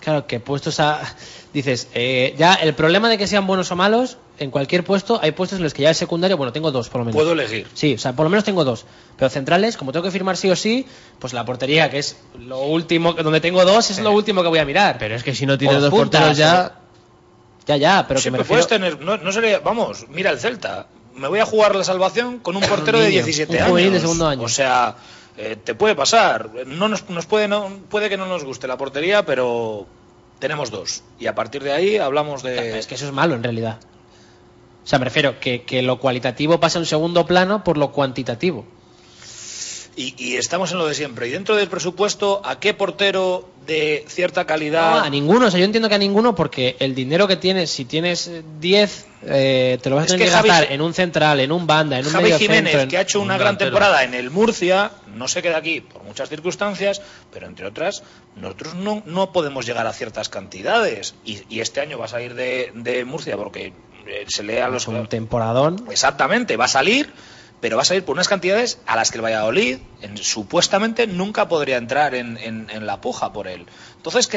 Claro, 0.00 0.26
que 0.26 0.40
puestos 0.40 0.80
a... 0.80 1.00
Dices, 1.52 1.88
eh, 1.94 2.34
ya 2.36 2.54
el 2.54 2.74
problema 2.74 3.08
de 3.08 3.18
que 3.18 3.28
sean 3.28 3.46
buenos 3.46 3.70
o 3.70 3.76
malos, 3.76 4.18
en 4.38 4.50
cualquier 4.50 4.82
puesto 4.82 5.20
hay 5.22 5.30
puestos 5.30 5.58
en 5.58 5.62
los 5.62 5.72
que 5.72 5.82
ya 5.82 5.90
es 5.90 5.96
secundario, 5.96 6.36
bueno, 6.36 6.52
tengo 6.52 6.72
dos 6.72 6.88
por 6.88 7.02
lo 7.02 7.04
menos. 7.04 7.14
Puedo 7.14 7.32
elegir. 7.32 7.68
Sí, 7.72 7.94
o 7.94 7.98
sea, 7.98 8.14
por 8.14 8.24
lo 8.24 8.30
menos 8.30 8.42
tengo 8.42 8.64
dos. 8.64 8.84
Pero 9.16 9.30
centrales, 9.30 9.76
como 9.76 9.92
tengo 9.92 10.02
que 10.02 10.10
firmar 10.10 10.36
sí 10.36 10.50
o 10.50 10.56
sí, 10.56 10.86
pues 11.20 11.34
la 11.34 11.44
portería, 11.44 11.88
que 11.88 11.98
es 11.98 12.16
lo 12.36 12.62
último, 12.62 13.12
donde 13.12 13.40
tengo 13.40 13.64
dos, 13.64 13.92
es 13.92 14.00
lo 14.00 14.10
último 14.10 14.42
que 14.42 14.48
voy 14.48 14.58
a 14.58 14.64
mirar. 14.64 14.96
Pero 14.98 15.14
es 15.14 15.22
que 15.22 15.36
si 15.36 15.46
no 15.46 15.56
tienes 15.56 15.76
O 15.76 15.80
dos 15.82 15.90
puntas, 15.90 16.20
porteros 16.20 16.36
ya... 16.36 16.80
Ya, 17.66 17.76
ya, 17.76 18.06
pero 18.06 18.20
que 18.20 18.30
me 18.30 18.38
refiero... 18.38 18.48
puedes 18.48 18.68
tener, 18.68 19.00
no, 19.00 19.16
no 19.16 19.32
sería, 19.32 19.58
vamos, 19.58 20.06
mira 20.08 20.30
el 20.30 20.38
Celta. 20.38 20.86
Me 21.14 21.28
voy 21.28 21.40
a 21.40 21.46
jugar 21.46 21.74
la 21.74 21.82
salvación 21.84 22.38
con 22.38 22.56
un 22.56 22.62
portero 22.68 22.98
de 22.98 23.08
niño, 23.08 23.24
17 23.24 23.52
un 23.52 23.58
años. 23.58 23.70
juvenil 23.70 23.92
de 23.92 24.00
segundo 24.00 24.28
año. 24.28 24.42
O 24.42 24.48
sea, 24.48 24.96
eh, 25.36 25.56
te 25.62 25.74
puede 25.74 25.94
pasar. 25.94 26.50
No 26.66 26.88
nos, 26.88 27.08
nos 27.10 27.26
puede, 27.26 27.48
no, 27.48 27.68
puede 27.88 28.08
que 28.08 28.16
no 28.16 28.26
nos 28.26 28.44
guste 28.44 28.66
la 28.68 28.76
portería, 28.76 29.26
pero 29.26 29.86
tenemos 30.38 30.70
dos. 30.70 31.02
Y 31.18 31.26
a 31.26 31.34
partir 31.34 31.62
de 31.62 31.72
ahí 31.72 31.96
hablamos 31.96 32.42
de. 32.42 32.78
Es 32.78 32.86
que 32.86 32.94
eso 32.94 33.06
es 33.06 33.12
malo 33.12 33.34
en 33.34 33.42
realidad. 33.42 33.78
O 34.84 34.88
sea, 34.88 34.98
me 35.00 35.06
refiero 35.06 35.40
que, 35.40 35.62
que 35.62 35.82
lo 35.82 35.98
cualitativo 35.98 36.60
pasa 36.60 36.78
un 36.78 36.86
segundo 36.86 37.26
plano 37.26 37.64
por 37.64 37.76
lo 37.76 37.90
cuantitativo. 37.90 38.64
Y, 39.96 40.14
y 40.18 40.36
estamos 40.36 40.70
en 40.72 40.78
lo 40.78 40.86
de 40.86 40.94
siempre. 40.94 41.26
Y 41.26 41.30
dentro 41.30 41.56
del 41.56 41.68
presupuesto, 41.68 42.42
¿a 42.44 42.60
qué 42.60 42.74
portero 42.74 43.48
de 43.66 44.04
cierta 44.08 44.44
calidad? 44.46 44.90
No, 44.90 45.00
a 45.04 45.10
ninguno, 45.10 45.46
o 45.46 45.50
sea, 45.50 45.58
yo 45.58 45.64
entiendo 45.66 45.88
que 45.88 45.94
a 45.96 45.98
ninguno 45.98 46.34
porque 46.34 46.76
el 46.78 46.94
dinero 46.94 47.26
que 47.26 47.36
tienes, 47.36 47.70
si 47.70 47.84
tienes 47.84 48.28
eh, 48.28 48.42
10, 48.60 49.06
eh, 49.28 49.78
te 49.82 49.90
lo 49.90 49.96
vas 49.96 50.04
a 50.04 50.06
tener 50.08 50.20
que 50.20 50.24
que, 50.26 50.30
Javi- 50.36 50.48
gastar 50.48 50.72
en 50.72 50.80
un 50.80 50.94
central, 50.94 51.40
en 51.40 51.50
un 51.52 51.66
banda, 51.66 51.98
en 51.98 52.06
un 52.06 52.12
Javi 52.12 52.24
medio 52.24 52.38
Jiménez, 52.38 52.62
centro, 52.72 52.80
en- 52.82 52.88
que 52.88 52.98
ha 52.98 53.00
hecho 53.00 53.20
una 53.20 53.34
un 53.34 53.38
gran 53.40 53.56
delantero. 53.56 53.70
temporada 53.70 54.04
en 54.04 54.14
el 54.14 54.30
Murcia, 54.30 54.90
no 55.14 55.28
se 55.28 55.42
queda 55.42 55.56
aquí 55.58 55.80
por 55.80 56.02
muchas 56.04 56.28
circunstancias, 56.28 57.02
pero 57.32 57.46
entre 57.46 57.66
otras, 57.66 58.02
nosotros 58.36 58.74
no, 58.74 59.02
no 59.06 59.32
podemos 59.32 59.66
llegar 59.66 59.86
a 59.86 59.92
ciertas 59.92 60.28
cantidades. 60.28 61.14
Y, 61.24 61.40
y 61.48 61.60
este 61.60 61.80
año 61.80 61.98
va 61.98 62.04
a 62.04 62.08
salir 62.08 62.34
de, 62.34 62.70
de 62.74 63.04
Murcia 63.04 63.36
porque 63.36 63.72
eh, 64.06 64.24
se 64.28 64.42
lee 64.44 64.58
a 64.58 64.68
los. 64.68 64.86
un 64.88 65.06
temporadón. 65.08 65.84
Exactamente, 65.90 66.56
va 66.56 66.66
a 66.66 66.68
salir, 66.68 67.12
pero 67.60 67.76
va 67.76 67.82
a 67.82 67.84
salir 67.86 68.04
por 68.04 68.14
unas 68.14 68.28
cantidades 68.28 68.78
a 68.86 68.96
las 68.96 69.10
que 69.10 69.18
el 69.18 69.24
Valladolid 69.24 69.78
en- 70.02 70.16
supuestamente 70.18 71.06
nunca 71.06 71.48
podría 71.48 71.76
entrar 71.76 72.14
en, 72.14 72.68
la 72.86 73.00
puja 73.00 73.32
por 73.32 73.48
él. 73.48 73.66
Entonces, 73.96 74.26
que 74.26 74.36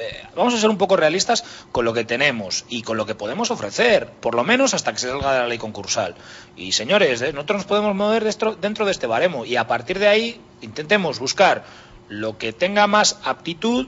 eh, 0.00 0.22
vamos 0.36 0.54
a 0.54 0.58
ser 0.60 0.70
un 0.70 0.78
poco 0.78 0.96
realistas 0.96 1.44
con 1.72 1.84
lo 1.84 1.92
que 1.92 2.04
tenemos 2.04 2.64
y 2.68 2.82
con 2.82 2.96
lo 2.96 3.04
que 3.06 3.14
podemos 3.16 3.50
ofrecer, 3.50 4.08
por 4.08 4.34
lo 4.34 4.44
menos 4.44 4.74
hasta 4.74 4.92
que 4.92 4.98
se 4.98 5.08
salga 5.08 5.32
de 5.34 5.38
la 5.40 5.46
ley 5.48 5.58
concursal. 5.58 6.14
Y 6.56 6.72
señores, 6.72 7.20
eh, 7.22 7.32
nosotros 7.32 7.58
nos 7.58 7.66
podemos 7.66 7.94
mover 7.96 8.24
destro- 8.24 8.56
dentro 8.56 8.84
de 8.86 8.92
este 8.92 9.06
baremo 9.08 9.44
y 9.44 9.56
a 9.56 9.66
partir 9.66 9.98
de 9.98 10.08
ahí 10.08 10.40
intentemos 10.60 11.18
buscar 11.18 11.64
lo 12.08 12.38
que 12.38 12.52
tenga 12.52 12.86
más 12.86 13.18
aptitud 13.24 13.86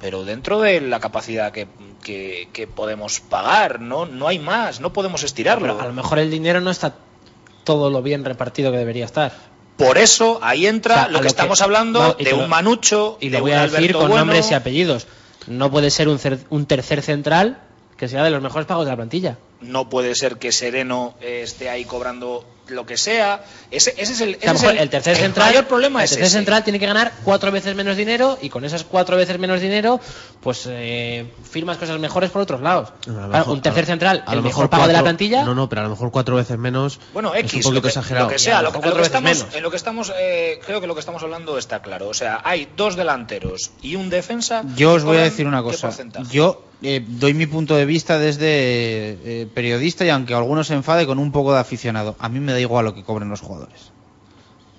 pero 0.00 0.24
dentro 0.24 0.60
de 0.62 0.80
la 0.80 0.98
capacidad 0.98 1.52
que, 1.52 1.68
que- 2.02 2.66
podemos 2.74 3.20
pagar, 3.20 3.80
no, 3.80 4.06
no 4.06 4.28
hay 4.28 4.38
más, 4.38 4.80
no 4.80 4.94
podemos 4.94 5.22
estirarlo. 5.24 5.78
A 5.78 5.86
lo 5.86 5.92
mejor 5.92 6.18
el 6.18 6.30
dinero 6.30 6.62
no 6.62 6.70
está 6.70 6.94
todo 7.64 7.90
lo 7.90 8.02
bien 8.02 8.24
repartido 8.24 8.70
que 8.72 8.78
debería 8.78 9.04
estar. 9.04 9.32
Por 9.76 9.96
eso 9.98 10.38
ahí 10.42 10.66
entra 10.66 10.94
O 10.94 10.98
sea, 10.98 11.04
a 11.04 11.08
lo 11.08 11.18
que 11.18 11.24
lo 11.24 11.28
estamos 11.28 11.58
que- 11.58 11.64
hablando 11.64 12.14
de 12.14 12.30
lo- 12.30 12.38
un 12.38 12.48
Manucho, 12.50 13.16
Y 13.20 13.28
de 13.30 13.38
lo 13.38 13.44
voy 13.44 13.52
a 13.52 13.62
decir 13.62 13.76
Alberto 13.78 13.98
con 13.98 14.08
Bueno. 14.08 14.24
nombres 14.26 14.50
y 14.50 14.54
apellidos. 14.54 15.06
No 15.46 15.70
puede 15.70 15.90
ser 15.90 16.08
un, 16.08 16.18
cer- 16.18 16.40
un 16.50 16.66
tercer 16.66 17.00
central 17.02 17.58
que 17.96 18.08
sea 18.08 18.22
de 18.24 18.30
los 18.30 18.42
mejores 18.42 18.66
pagos 18.66 18.84
de 18.84 18.90
la 18.90 18.96
plantilla. 18.96 19.38
No 19.60 19.88
puede 19.88 20.14
ser 20.14 20.38
que 20.38 20.52
Sereno 20.52 21.14
eh, 21.20 21.40
esté 21.44 21.68
ahí 21.68 21.84
cobrando 21.84 22.44
lo 22.68 22.86
que 22.86 22.96
sea. 22.96 23.42
Ese, 23.72 23.94
ese 23.98 24.12
es 24.12 24.20
el, 24.20 24.36
O 24.36 24.56
sea, 24.56 24.72
es 24.72 24.80
el 24.80 24.90
tercer 24.90 25.14
el 25.16 25.18
central, 25.22 25.48
mayor 25.48 25.66
problema 25.66 25.98
el 26.00 26.04
es 26.04 26.10
tercer 26.10 26.26
ese. 26.26 26.36
central 26.36 26.62
tiene 26.62 26.78
que 26.78 26.86
ganar 26.86 27.12
cuatro 27.24 27.50
veces 27.50 27.74
menos 27.74 27.96
dinero 27.96 28.38
y 28.40 28.48
con 28.48 28.64
esas 28.64 28.84
cuatro 28.84 29.16
veces 29.16 29.40
menos 29.40 29.60
dinero, 29.60 29.98
pues 30.40 30.66
eh, 30.68 31.26
firmas 31.50 31.78
cosas 31.78 31.98
mejores 31.98 32.30
por 32.30 32.42
otros 32.42 32.60
lados. 32.60 32.90
A 32.90 33.08
lo 33.08 33.14
Claro, 33.16 33.28
mejor- 33.32 33.52
un 33.54 33.60
tercer 33.62 33.82
a 33.82 33.86
lo- 33.86 33.86
central, 33.92 34.22
a 34.24 34.30
el 34.30 34.36
lo 34.36 34.42
mejor 34.44 34.62
mejor 34.66 34.70
pago 34.70 34.86
de 34.86 34.92
la 34.92 35.02
plantilla. 35.02 35.44
No, 35.44 35.54
no, 35.56 35.68
pero 35.68 35.80
a 35.80 35.84
lo 35.84 35.90
mejor 35.90 36.12
cuatro 36.12 36.36
veces 36.36 36.56
menos. 36.58 37.00
Bueno, 37.12 37.34
es 37.34 37.40
X, 37.46 37.54
un 37.54 37.60
poquito 37.62 37.74
lo 37.74 37.82
que, 37.82 37.88
exagerado. 37.88 38.26
lo 38.26 38.32
que 38.32 38.38
sea, 38.38 38.62
lo 38.62 38.70
lo, 38.70 38.80
que- 38.80 39.02
estamos, 39.02 39.38
menos. 39.38 39.54
en 39.56 39.62
lo 39.64 39.70
que 39.72 39.76
estamos, 39.76 40.12
eh, 40.16 40.60
creo 40.64 40.80
que 40.80 40.86
lo 40.86 40.94
que 40.94 41.00
estamos 41.00 41.22
hablando 41.24 41.58
está 41.58 41.82
claro. 41.82 42.06
O 42.08 42.14
sea, 42.14 42.40
hay 42.44 42.68
dos 42.76 42.94
delanteros 42.94 43.72
y 43.82 43.96
un 43.96 44.10
defensa. 44.10 44.62
Yo 44.76 44.92
os 44.92 45.02
voy 45.02 45.16
a 45.16 45.22
decir 45.22 45.48
una 45.48 45.58
¿qué 45.58 45.64
cosa. 45.76 45.90
Yo 46.30 46.66
eh, 46.82 47.04
doy 47.06 47.34
mi 47.34 47.46
punto 47.46 47.74
de 47.76 47.84
vista 47.84 48.18
desde 48.18 48.46
eh, 49.42 49.48
periodista 49.54 50.04
y 50.04 50.08
aunque 50.10 50.34
algunos 50.34 50.66
se 50.66 50.74
enfade 50.74 51.06
con 51.06 51.18
un 51.18 51.32
poco 51.32 51.52
de 51.52 51.60
aficionado, 51.60 52.16
a 52.18 52.28
mí 52.28 52.40
me 52.40 52.52
da 52.52 52.60
igual 52.60 52.84
lo 52.84 52.94
que 52.94 53.02
cobren 53.04 53.28
los 53.28 53.40
jugadores. 53.40 53.92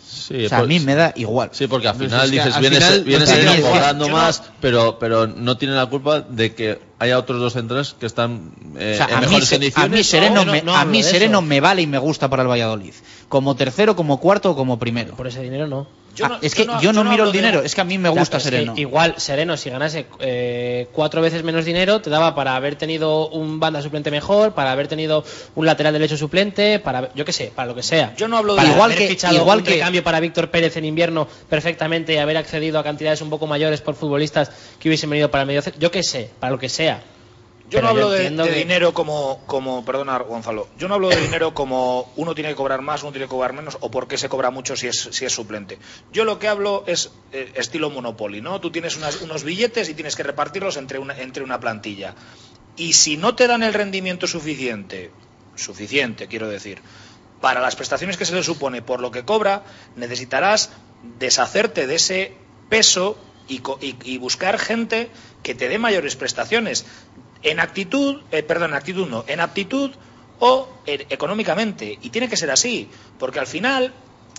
Sí, 0.03 0.45
o 0.45 0.49
sea, 0.49 0.57
a 0.59 0.61
pues- 0.61 0.67
mí 0.69 0.79
me 0.79 0.95
da 0.95 1.13
igual. 1.15 1.49
Sí, 1.53 1.67
porque 1.67 1.87
al 1.87 1.95
Pues 1.95 2.09
final 2.09 2.25
es 2.25 2.31
que 2.31 2.37
dices, 2.37 2.55
al 2.55 2.61
viene, 2.61 2.75
final 2.77 3.03
viene 3.03 3.19
no 3.19 3.25
tiene 3.25 3.41
Sereno 3.41 3.57
igual. 3.59 3.73
cobrando 3.73 4.09
más, 4.09 4.43
pero, 4.59 4.99
pero 4.99 5.27
no 5.27 5.57
tiene 5.57 5.73
la 5.75 5.85
culpa 5.85 6.21
de 6.21 6.53
que 6.53 6.79
haya 7.01 7.17
otros 7.17 7.39
dos 7.39 7.53
centrales 7.53 7.95
que 7.99 8.05
están 8.05 8.51
eh, 8.77 8.91
O 8.93 8.97
sea, 8.97 9.07
en 9.07 9.13
a 9.15 9.19
mí, 9.21 9.25
mejores 9.25 9.47
Se- 9.49 9.55
condiciones. 9.55 9.91
a 9.91 9.95
mí 9.95 10.03
Sereno, 10.03 10.45
no, 10.45 10.51
me, 10.51 10.61
no 10.61 10.75
a 10.75 10.81
hablo 10.81 10.91
mí 10.91 11.01
de 11.01 11.09
Sereno 11.09 11.39
eso. 11.39 11.47
me 11.47 11.59
vale 11.59 11.81
y 11.81 11.87
me 11.87 11.97
gusta 11.97 12.29
para 12.29 12.43
el 12.43 12.47
Valladolid. 12.49 12.93
Como 13.27 13.55
tercero, 13.55 13.95
como 13.95 14.19
cuarto 14.19 14.51
o 14.51 14.55
como 14.55 14.77
primero. 14.77 15.15
Por 15.15 15.27
ese 15.27 15.41
dinero 15.41 15.67
no. 15.67 15.87
Ah, 16.21 16.39
es 16.41 16.53
que 16.55 16.67
yo 16.81 16.91
no, 16.91 17.05
miro 17.05 17.23
el 17.23 17.31
dinero, 17.31 17.61
es 17.63 17.73
que 17.73 17.79
a 17.79 17.85
mí 17.85 17.97
me 17.97 18.09
gusta 18.09 18.37
pero 18.37 18.37
es 18.39 18.43
que 18.43 18.49
Sereno. 18.49 18.73
igual 18.75 19.13
Sereno, 19.15 19.55
si 19.55 19.69
ganase 19.69 20.07
eh, 20.19 20.89
cuatro 20.91 21.21
veces 21.21 21.41
menos 21.45 21.63
dinero, 21.63 22.01
te 22.01 22.09
daba 22.09 22.35
para 22.35 22.57
haber 22.57 22.75
tenido 22.75 23.29
un 23.29 23.61
banda 23.61 23.81
suplente 23.81 24.11
mejor, 24.11 24.53
para 24.53 24.73
haber 24.73 24.89
tenido 24.89 25.23
un 25.55 25.65
lateral 25.65 25.93
derecho 25.93 26.17
suplente, 26.17 26.79
para 26.79 27.13
yo 27.15 27.23
qué 27.23 27.31
sé, 27.31 27.53
para 27.55 27.69
lo 27.69 27.75
que 27.75 27.81
sea. 27.81 28.13
Yo 28.17 28.27
no 28.27 28.35
hablo 28.37 28.55
de 28.55 28.57
para 28.57 28.71
Igual 28.73 28.91
haber 28.91 28.97
que- 28.97 29.07
fichado 29.07 29.35
igual 29.37 29.59
un 29.59 29.63
que- 29.63 29.71
recambio 29.75 30.03
para 30.03 30.19
Víctor 30.19 30.51
Pérez 30.51 30.75
en 30.75 30.83
invierno 30.83 31.29
perfectamente 31.49 32.13
y 32.13 32.17
haber 32.17 32.35
accedido 32.35 32.77
a 32.77 32.83
cantidades 32.83 33.21
un 33.21 33.29
poco 33.29 33.47
mayores 33.47 33.79
por 33.79 33.95
futbolistas 33.95 34.51
que 34.79 34.89
hubiesen 34.89 35.09
venido 35.09 35.31
para 35.31 35.43
el 35.43 35.47
medio 35.47 35.61
centro. 35.61 35.79
Yo 35.79 35.91
qué 35.91 36.03
sé, 36.03 36.29
para 36.41 36.51
lo 36.51 36.59
que 36.59 36.67
sea. 36.67 36.90
Yo 37.71 37.77
Pero 37.79 37.83
no 37.83 37.89
hablo 37.91 38.01
yo 38.01 38.09
de, 38.09 38.17
entiendo 38.17 38.43
de 38.43 38.49
que- 38.51 38.57
dinero 38.57 38.93
como, 38.93 39.45
como, 39.47 39.85
perdona 39.85 40.17
Gonzalo, 40.19 40.67
yo 40.77 40.89
no 40.89 40.95
hablo 40.95 41.07
de 41.07 41.15
dinero 41.21 41.53
como 41.53 42.11
uno 42.17 42.35
tiene 42.35 42.49
que 42.49 42.55
cobrar 42.55 42.81
más, 42.81 43.01
uno 43.03 43.13
tiene 43.13 43.27
que 43.27 43.29
cobrar 43.29 43.53
menos, 43.53 43.77
o 43.79 43.89
por 43.89 44.09
qué 44.09 44.17
se 44.17 44.27
cobra 44.27 44.49
mucho 44.51 44.75
si 44.75 44.87
es, 44.87 45.07
si 45.13 45.23
es 45.23 45.31
suplente. 45.31 45.79
Yo 46.11 46.25
lo 46.25 46.37
que 46.37 46.49
hablo 46.49 46.83
es 46.85 47.11
eh, 47.31 47.53
estilo 47.55 47.89
Monopoly, 47.89 48.41
¿no? 48.41 48.59
Tú 48.59 48.71
tienes 48.71 48.97
unas- 48.97 49.21
unos 49.21 49.45
billetes 49.45 49.87
y 49.87 49.93
tienes 49.93 50.17
que 50.17 50.23
repartirlos 50.23 50.75
entre 50.75 50.99
una, 50.99 51.17
entre 51.17 51.43
una 51.43 51.61
plantilla. 51.61 52.13
Y 52.75 52.91
si 52.91 53.15
no 53.15 53.35
te 53.35 53.47
dan 53.47 53.63
el 53.63 53.73
rendimiento 53.73 54.27
suficiente, 54.27 55.11
suficiente 55.55 56.27
quiero 56.27 56.49
decir, 56.49 56.81
para 57.39 57.61
las 57.61 57.77
prestaciones 57.77 58.17
que 58.17 58.25
se 58.25 58.35
le 58.35 58.43
supone 58.43 58.81
por 58.81 58.99
lo 58.99 59.11
que 59.11 59.23
cobra, 59.23 59.63
necesitarás 59.95 60.71
deshacerte 61.19 61.87
de 61.87 61.95
ese 61.95 62.33
peso 62.67 63.17
y- 63.47 63.61
y 64.03 64.17
buscar 64.17 64.59
gente 64.59 65.09
que 65.43 65.55
te 65.55 65.67
dé 65.67 65.77
mayores 65.79 66.15
prestaciones. 66.15 66.85
En 67.43 67.59
actitud, 67.59 68.21
eh, 68.31 68.43
perdón, 68.43 68.71
en 68.71 68.75
actitud 68.77 69.07
no, 69.07 69.23
en 69.27 69.39
aptitud 69.39 69.91
o 70.39 70.67
eh, 70.85 71.05
económicamente. 71.09 71.97
Y 72.01 72.09
tiene 72.09 72.29
que 72.29 72.37
ser 72.37 72.51
así, 72.51 72.89
porque 73.19 73.39
al 73.39 73.47
final 73.47 73.93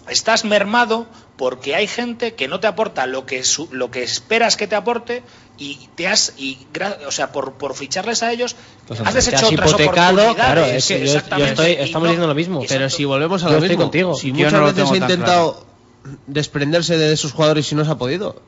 estás 0.08 0.44
mermado 0.44 1.06
porque 1.36 1.74
hay 1.76 1.86
gente 1.86 2.34
que 2.34 2.48
no 2.48 2.58
te 2.60 2.66
aporta 2.66 3.06
lo 3.06 3.24
que 3.26 3.44
su- 3.44 3.68
lo 3.72 3.90
que 3.90 4.02
esperas 4.02 4.56
que 4.56 4.66
te 4.66 4.74
aporte 4.74 5.22
y 5.58 5.88
te 5.94 6.08
has 6.08 6.34
y 6.36 6.58
gra- 6.74 6.98
o 7.06 7.12
sea 7.12 7.30
por, 7.30 7.52
por 7.54 7.74
ficharles 7.76 8.22
a 8.24 8.32
ellos 8.32 8.56
has 8.90 8.98
Te 8.98 9.12
deshecho 9.14 9.36
has 9.46 9.52
otras 9.52 9.70
hipotecado, 9.70 10.34
claro, 10.34 10.64
es 10.64 10.86
que 10.88 11.06
yo- 11.06 11.12
yo, 11.38 11.44
estoy, 11.44 11.72
estamos 11.72 11.92
no- 12.06 12.10
diciendo 12.10 12.26
lo 12.26 12.34
mismo. 12.34 12.64
Pero 12.68 12.90
si 12.90 13.04
volvemos 13.04 13.42
a 13.44 13.46
Yo 13.46 13.52
lo 13.52 13.58
estoy 13.58 13.68
mismo, 13.70 13.84
contigo. 13.84 14.14
si 14.14 14.28
Yo 14.28 14.34
muchas 14.34 14.52
no 14.54 14.64
veces 14.64 14.90
he 14.92 14.96
intentado 14.96 15.66
desprenderse 16.26 16.96
de 16.98 17.12
esos 17.12 17.32
jugadores 17.32 17.70
y 17.70 17.74
no 17.74 17.84
se 17.84 17.90
ha 17.90 17.96
podido. 17.98 18.42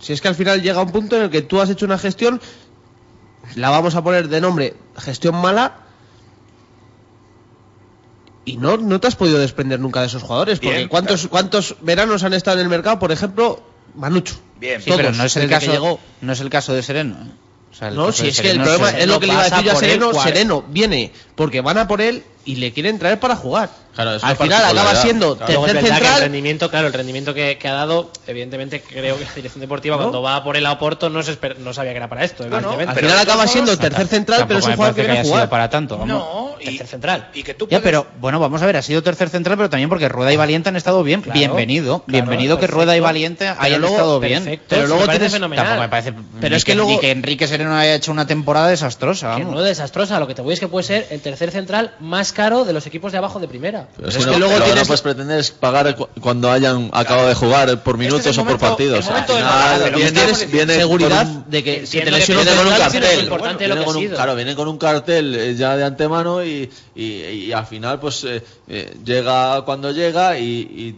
Si 0.00 0.12
es 0.12 0.20
que 0.20 0.28
al 0.28 0.34
final 0.34 0.62
llega 0.62 0.80
un 0.82 0.90
punto 0.90 1.16
en 1.16 1.22
el 1.22 1.30
que 1.30 1.42
tú 1.42 1.60
has 1.60 1.70
hecho 1.70 1.84
una 1.84 1.98
gestión, 1.98 2.40
la 3.54 3.70
vamos 3.70 3.94
a 3.94 4.02
poner 4.02 4.28
de 4.28 4.40
nombre 4.40 4.74
gestión 4.96 5.34
mala, 5.36 5.88
y 8.48 8.56
no, 8.56 8.78
no 8.78 8.98
te 8.98 9.06
has 9.06 9.16
podido 9.16 9.38
desprender 9.38 9.78
nunca 9.78 10.00
de 10.00 10.06
esos 10.06 10.22
jugadores. 10.22 10.58
Porque 10.58 10.76
Bien, 10.76 10.88
¿cuántos, 10.88 11.26
¿cuántos 11.28 11.76
veranos 11.82 12.22
han 12.22 12.32
estado 12.32 12.56
en 12.58 12.62
el 12.62 12.70
mercado? 12.70 12.98
Por 12.98 13.12
ejemplo, 13.12 13.62
Manucho. 13.94 14.36
Bien, 14.58 14.80
Sí, 14.80 14.90
pero 14.96 15.12
no 15.12 15.24
es, 15.24 15.36
el 15.36 15.50
caso, 15.50 15.70
llegó. 15.70 16.00
no 16.22 16.32
es 16.32 16.40
el 16.40 16.48
caso 16.48 16.72
de 16.72 16.82
Sereno. 16.82 17.14
¿eh? 17.14 17.30
O 17.70 17.74
sea, 17.74 17.88
el 17.88 17.96
No, 17.96 18.10
si 18.10 18.28
es 18.28 18.40
que 18.40 18.52
el 18.52 18.56
Sereno 18.56 18.64
problema 18.64 18.98
es 18.98 19.06
lo 19.06 19.20
que 19.20 19.26
le 19.26 19.32
iba 19.34 19.42
a 19.42 19.50
decir 19.50 19.64
yo 19.64 19.72
a 19.72 19.76
Sereno. 19.76 20.14
Sereno 20.14 20.64
viene 20.66 21.12
porque 21.34 21.60
van 21.60 21.76
a 21.76 21.86
por 21.86 22.00
él 22.00 22.24
y 22.48 22.56
le 22.56 22.72
quieren 22.72 22.98
traer 22.98 23.20
para 23.20 23.36
jugar. 23.36 23.68
Claro, 23.94 24.12
Al 24.22 24.36
final 24.36 24.64
acaba 24.64 24.94
siendo 24.94 25.32
es 25.32 25.38
tercer 25.38 25.72
que 25.72 25.78
el 25.80 25.86
central. 25.86 26.20
rendimiento, 26.20 26.70
claro, 26.70 26.86
el 26.86 26.92
rendimiento 26.92 27.34
que, 27.34 27.58
que 27.58 27.66
ha 27.68 27.72
dado, 27.72 28.12
evidentemente 28.28 28.80
creo 28.80 29.18
que 29.18 29.24
la 29.24 29.34
dirección 29.34 29.60
deportiva 29.60 29.96
¿No? 29.96 30.02
cuando 30.02 30.22
va 30.22 30.42
por 30.44 30.56
el 30.56 30.64
Oporto 30.66 31.10
no, 31.10 31.20
se 31.24 31.38
esper- 31.38 31.56
no 31.56 31.74
sabía 31.74 31.90
que 31.92 31.96
era 31.96 32.08
para 32.08 32.22
esto, 32.24 32.44
evidentemente. 32.44 32.92
Al 32.92 32.96
final 32.96 33.18
acaba 33.18 33.46
siendo 33.48 33.76
tercer 33.76 34.06
central, 34.06 34.44
pero 34.46 34.60
es 34.60 34.66
un 34.66 34.74
jugador 34.76 34.94
que 34.94 35.04
quiere 35.04 35.22
sido 35.22 35.32
jugar. 35.34 35.48
para 35.50 35.68
tanto. 35.68 35.98
vamos. 35.98 36.08
no 36.08 36.48
y, 36.60 36.64
tercer 36.66 36.86
central. 36.86 37.28
y 37.34 37.42
que 37.42 37.54
tú 37.54 37.64
Ya, 37.66 37.80
puedes- 37.80 37.82
pero 37.82 38.06
bueno, 38.20 38.38
vamos 38.38 38.62
a 38.62 38.66
ver, 38.66 38.76
ha 38.76 38.82
sido 38.82 39.02
tercer 39.02 39.28
central, 39.30 39.56
pero 39.56 39.68
también 39.68 39.88
porque 39.88 40.08
Rueda 40.08 40.32
y 40.32 40.36
Valiente 40.36 40.68
han 40.68 40.76
estado 40.76 41.02
bien. 41.02 41.20
Claro, 41.22 41.36
bienvenido, 41.38 42.04
claro, 42.04 42.04
bienvenido 42.06 42.58
que. 42.60 42.66
Rueda 42.68 42.96
y 42.96 43.00
Valiente 43.00 43.46
Pero 43.48 43.60
hayan 43.62 43.80
luego, 43.80 43.96
estado 43.96 44.20
bien. 44.20 44.44
perfecto, 44.44 44.66
Pero 44.68 44.82
luego 44.86 45.00
me 45.00 45.06
parece 45.06 45.18
tienes- 45.24 45.32
fenomenal. 45.32 45.64
Tampoco 45.64 45.82
me 45.82 45.88
parece. 45.88 46.12
Pero 46.40 46.50
ni 46.50 46.56
es 46.56 46.64
que 46.64 46.74
luego- 46.76 46.90
ni 46.92 46.98
que 47.00 47.10
Enrique 47.10 47.48
Sereno 47.48 47.74
haya 47.76 47.94
hecho 47.96 48.12
una 48.12 48.26
temporada 48.28 48.68
desastrosa. 48.68 49.36
No 49.40 49.60
desastrosa, 49.62 50.20
lo 50.20 50.26
que 50.28 50.34
te 50.36 50.42
voy 50.42 50.54
es 50.54 50.60
que 50.60 50.68
puede 50.68 50.84
ser 50.84 51.06
el 51.10 51.20
tercer 51.20 51.50
central 51.50 51.94
más 52.00 52.32
caro 52.38 52.64
de 52.64 52.72
los 52.72 52.86
equipos 52.86 53.10
de 53.10 53.18
abajo 53.18 53.40
de 53.40 53.48
primera. 53.48 53.88
Pero 53.96 54.08
Es 54.08 54.14
es 54.16 54.24
que 54.24 54.30
que 54.32 54.38
luego 54.38 54.54
tienes- 54.62 54.76
no 54.76 54.86
puedes 54.86 55.00
pretender 55.02 55.38
es 55.40 55.50
pagar 55.50 55.96
cu- 55.96 56.06
cuando 56.20 56.50
hayan 56.52 56.88
acabado 56.92 57.26
de 57.28 57.34
jugar 57.34 57.82
por 57.82 57.98
minutos 57.98 58.20
Este 58.20 58.30
es 58.30 58.36
el 58.38 58.42
o 58.44 58.46
por 58.46 58.58
partidos. 58.58 59.04
el 59.06 59.10
momento 59.12 59.32
Al 59.32 59.38
final 59.40 59.52
balance, 59.52 59.78
lo 59.78 59.84
que 59.84 59.96
viene, 59.96 60.08
estamos 60.08 60.30
diciendo. 60.40 60.56
viene 60.56 60.74
seguridad 60.80 61.26
con 61.26 61.36
un- 61.36 61.50
de 61.50 61.64
que 61.64 61.86
si 61.86 61.98
te 61.98 62.04
que 62.04 62.10
lesionas 62.12 62.44
viene 62.44 62.50
de 62.50 62.62
con 62.64 62.72
un 62.72 62.78
cartel. 62.78 63.00
viene 63.58 63.84
con 63.84 63.96
un- 63.96 64.08
claro, 64.08 64.34
viene 64.36 64.54
con 64.56 64.68
un 64.68 64.78
cartel 64.78 65.56
ya 65.56 65.76
de 65.76 65.84
antemano 65.84 66.44
y, 66.44 66.70
y, 66.94 67.02
y 67.04 67.52
al 67.52 67.66
final 67.66 67.98
pues 67.98 68.22
eh, 68.24 68.42
eh, 68.68 68.94
llega 69.04 69.62
cuando 69.62 69.90
llega 69.90 70.38
y, 70.38 70.44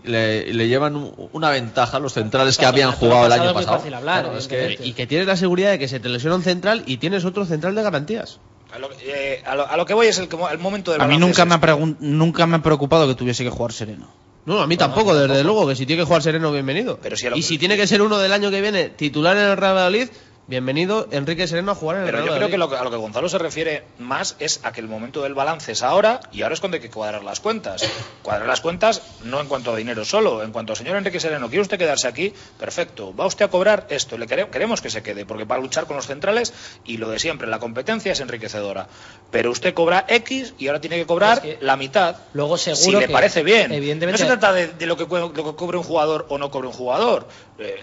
y 0.04 0.08
le, 0.08 0.44
y 0.48 0.52
le 0.52 0.68
llevan 0.68 0.94
un- 0.96 1.12
una 1.32 1.48
ventaja 1.50 1.96
a 1.96 2.00
los 2.00 2.12
centrales 2.12 2.58
que 2.58 2.66
habían 2.66 2.88
el 2.90 2.94
año 2.94 2.98
jugado 3.00 3.24
el 3.24 3.30
pasado 3.30 3.44
año 3.48 3.54
pasado. 3.54 3.76
fácil 3.78 3.94
hablar, 3.94 4.22
Claro, 4.24 4.38
es 4.38 4.46
que- 4.46 4.54
evidentemente. 4.56 4.88
y 4.88 4.92
que 4.92 5.06
tienes 5.06 5.26
la 5.26 5.36
seguridad 5.38 5.70
de 5.70 5.78
que 5.78 5.88
se 5.88 6.00
te 6.00 6.08
lesiona 6.10 6.36
un 6.36 6.42
central 6.42 6.82
y 6.86 6.98
tienes 6.98 7.24
otro 7.24 7.46
central 7.46 7.74
de 7.74 7.82
garantías. 7.82 8.38
A 8.74 8.78
lo, 8.78 8.88
eh, 9.02 9.42
a 9.47 9.55
lo- 9.55 9.68
a 9.68 9.76
lo 9.76 9.84
que 9.86 9.94
voy 9.94 10.06
es 10.09 10.18
el, 10.18 10.28
que- 10.28 10.36
el 10.51 10.59
momento 10.59 10.92
del 10.92 11.01
A 11.01 11.06
mí 11.06 11.16
nunca 11.18 11.44
me, 11.44 11.55
ha 11.55 11.76
nunca 12.01 12.47
me 12.47 12.56
ha 12.56 12.62
preocupado 12.62 13.06
que 13.09 13.14
tuviese 13.14 13.44
que 13.44 13.51
jugar 13.51 13.72
Sereno. 13.72 14.09
No, 14.47 14.60
a 14.62 14.66
mí 14.66 14.76
tampoco, 14.76 15.14
desde 15.14 15.44
luego, 15.44 15.68
que 15.68 15.76
si 15.76 15.84
tiene 15.86 16.02
que 16.02 16.06
jugar 16.06 16.22
Sereno, 16.22 16.51
bienvenido. 16.51 16.98
Pero 17.02 17.16
si 17.16 17.26
y 17.34 17.42
si 17.42 17.59
tiene 17.59 17.76
que 17.76 17.86
ser 17.86 18.01
uno 18.02 18.18
del 18.18 18.32
año 18.32 18.51
que 18.51 18.60
viene 18.60 18.88
titular 18.88 19.36
en 19.36 19.44
el 19.44 19.56
Real 19.56 19.74
Valladolid, 19.74 20.09
bienvenido 20.51 21.06
Enrique 21.12 21.47
Sereno 21.47 21.70
a 21.70 21.74
jugar 21.77 21.97
en 21.98 22.02
el 22.02 22.06
Pero 22.06 22.18
Real 22.18 22.28
yo 22.28 22.35
creo 22.36 22.48
que 22.51 22.59
lo, 22.59 22.68
que- 22.68 22.77
a 22.77 22.82
lo 22.82 22.90
que 22.90 22.97
Gonzalo 22.97 23.28
se 23.28 23.39
refiere 23.39 23.85
más 23.98 24.35
es 24.40 24.60
a 24.64 24.72
que 24.72 24.81
el 24.81 24.89
momento 24.89 25.22
del 25.22 25.32
balance 25.32 25.70
es 25.70 25.82
ahora 25.85 26.18
y 26.32 26.43
ahora 26.43 26.55
es 26.55 26.60
cuando 26.60 26.74
hay 26.74 26.82
que 26.82 26.90
cuadrar 26.90 27.22
las 27.22 27.39
cuentas. 27.39 27.89
Cuadrar 28.22 28.48
las 28.48 28.60
cuentas 28.60 29.01
no 29.22 29.40
en 29.40 29.47
cuanto 29.47 29.72
a 29.72 29.77
dinero 29.77 30.05
solo, 30.05 30.43
en 30.43 30.51
cuanto 30.51 30.72
a 30.72 30.77
señor 30.77 30.97
Enrique 30.97 31.20
Sereno, 31.20 31.48
¿quiere 31.48 31.62
usted 31.62 31.78
quedarse 31.78 32.09
aquí? 32.09 32.35
Perfecto, 32.59 33.14
va 33.14 33.27
usted 33.27 33.44
a 33.44 33.48
cobrar 33.48 33.86
esto, 33.90 34.18
le 34.18 34.27
quere- 34.27 34.48
queremos 34.51 34.81
que 34.82 34.90
se 34.90 35.05
quede 35.05 35.24
porque 35.24 35.44
va 35.44 35.55
a 35.55 35.59
luchar 35.59 35.86
con 35.86 35.94
los 35.94 36.09
centrales 36.09 36.52
y 36.85 36.97
lo 36.97 37.09
de 37.09 37.20
siempre, 37.20 37.47
la 37.47 37.60
competencia 37.60 38.10
es 38.10 38.18
enriquecedora. 38.18 38.89
Pero 39.31 39.52
usted 39.52 39.72
cobra 39.72 40.05
X 40.09 40.55
y 40.59 40.66
ahora 40.66 40.81
tiene 40.81 40.97
que 40.97 41.06
cobrar 41.06 41.39
Es 41.39 41.40
que 41.44 41.59
la 41.60 41.77
mitad. 41.77 42.16
luego 42.32 42.59
seguro 42.59 42.82
si 42.82 42.90
le 42.90 43.06
que, 43.06 43.12
parece 43.12 43.44
bien. 43.44 43.70
evidentemente- 43.70 44.20
No 44.24 44.28
se 44.28 44.36
trata 44.36 44.52
de, 44.52 44.66
de 44.66 44.86
lo, 44.86 44.97
que, 44.97 45.06
cue- 45.06 45.20
lo 45.20 45.32
que 45.32 45.55
cobre 45.55 45.77
un 45.78 45.85
jugador 45.85 46.27
o 46.28 46.39
no 46.39 46.51
cobre 46.51 46.66
un 46.66 46.74
jugador. 46.74 47.28
Eh, 47.60 47.77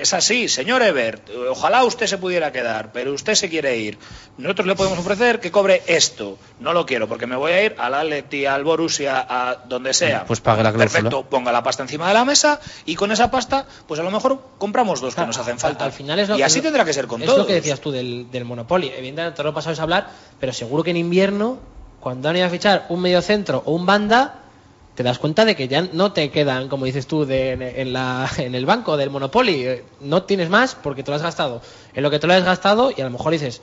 es 0.00 0.12
así, 0.14 0.48
señor 0.48 0.82
Ebert. 0.82 1.28
Ojalá 1.50 1.84
usted 1.84 2.06
se 2.06 2.18
pudiera 2.18 2.52
quedar, 2.52 2.92
pero 2.92 3.12
usted 3.12 3.34
se 3.34 3.48
quiere 3.48 3.76
ir. 3.78 3.98
Nosotros 4.38 4.66
le 4.66 4.74
podemos 4.74 4.98
ofrecer 4.98 5.40
que 5.40 5.50
cobre 5.50 5.82
esto. 5.86 6.38
No 6.60 6.72
lo 6.72 6.86
quiero 6.86 7.08
porque 7.08 7.26
me 7.26 7.36
voy 7.36 7.52
a 7.52 7.62
ir 7.64 7.74
al 7.78 7.94
Atleti, 7.94 8.46
al 8.46 8.64
Borussia, 8.64 9.26
a 9.28 9.56
donde 9.66 9.94
sea. 9.94 10.24
Pues 10.24 10.40
pague 10.40 10.62
la 10.62 10.72
cláusula. 10.72 10.92
Perfecto, 11.02 11.28
ponga 11.28 11.52
la 11.52 11.62
pasta 11.62 11.82
encima 11.82 12.08
de 12.08 12.14
la 12.14 12.24
mesa 12.24 12.60
y 12.86 12.94
con 12.94 13.12
esa 13.12 13.30
pasta, 13.30 13.66
pues 13.86 14.00
a 14.00 14.02
lo 14.02 14.10
mejor 14.10 14.40
compramos 14.58 15.00
dos 15.00 15.14
que 15.14 15.26
nos 15.26 15.38
hacen 15.38 15.58
falta. 15.58 15.84
Al 15.84 15.92
final 15.92 16.18
es 16.18 16.28
lo 16.28 16.38
y 16.38 16.42
así 16.42 16.58
lo- 16.58 16.64
tendrá 16.64 16.84
que 16.84 16.92
ser 16.92 17.06
con 17.06 17.20
es 17.22 17.26
todos. 17.26 17.40
lo 17.40 17.46
que 17.46 17.54
decías 17.54 17.80
tú 17.80 17.90
del, 17.90 18.30
del 18.30 18.44
Monopoly. 18.44 18.88
Evidentemente, 18.96 19.36
todo 19.36 19.44
lo 19.48 19.54
pasado 19.54 19.72
es 19.72 19.80
hablar, 19.80 20.08
pero 20.40 20.52
seguro 20.52 20.82
que 20.82 20.90
en 20.90 20.96
invierno, 20.98 21.58
cuando 22.00 22.28
han 22.28 22.36
ido 22.36 22.46
a 22.46 22.50
fichar 22.50 22.86
un 22.88 23.00
medio 23.00 23.22
centro 23.22 23.62
o 23.66 23.72
un 23.72 23.86
banda, 23.86 24.38
te 24.94 25.02
das 25.02 25.18
cuenta 25.18 25.44
de 25.44 25.56
que 25.56 25.68
ya 25.68 25.82
no 25.92 26.12
te 26.12 26.30
quedan, 26.30 26.68
como 26.68 26.84
dices 26.84 27.06
tú, 27.06 27.24
de, 27.24 27.52
en, 27.52 27.92
la, 27.92 28.30
en 28.38 28.54
el 28.54 28.66
banco 28.66 28.96
del 28.96 29.10
Monopoly. 29.10 29.66
Eh, 29.66 29.84
No 30.00 30.24
tienes 30.24 30.50
más 30.50 30.74
porque 30.74 31.02
te 31.02 31.10
lo 31.10 31.16
has 31.16 31.22
gastado 31.22 31.62
en 31.94 32.02
lo 32.02 32.10
que 32.10 32.18
te 32.18 32.26
lo 32.26 32.34
has 32.34 32.44
gastado 32.44 32.92
y 32.94 33.00
a 33.00 33.04
lo 33.04 33.10
mejor 33.10 33.32
dices, 33.32 33.62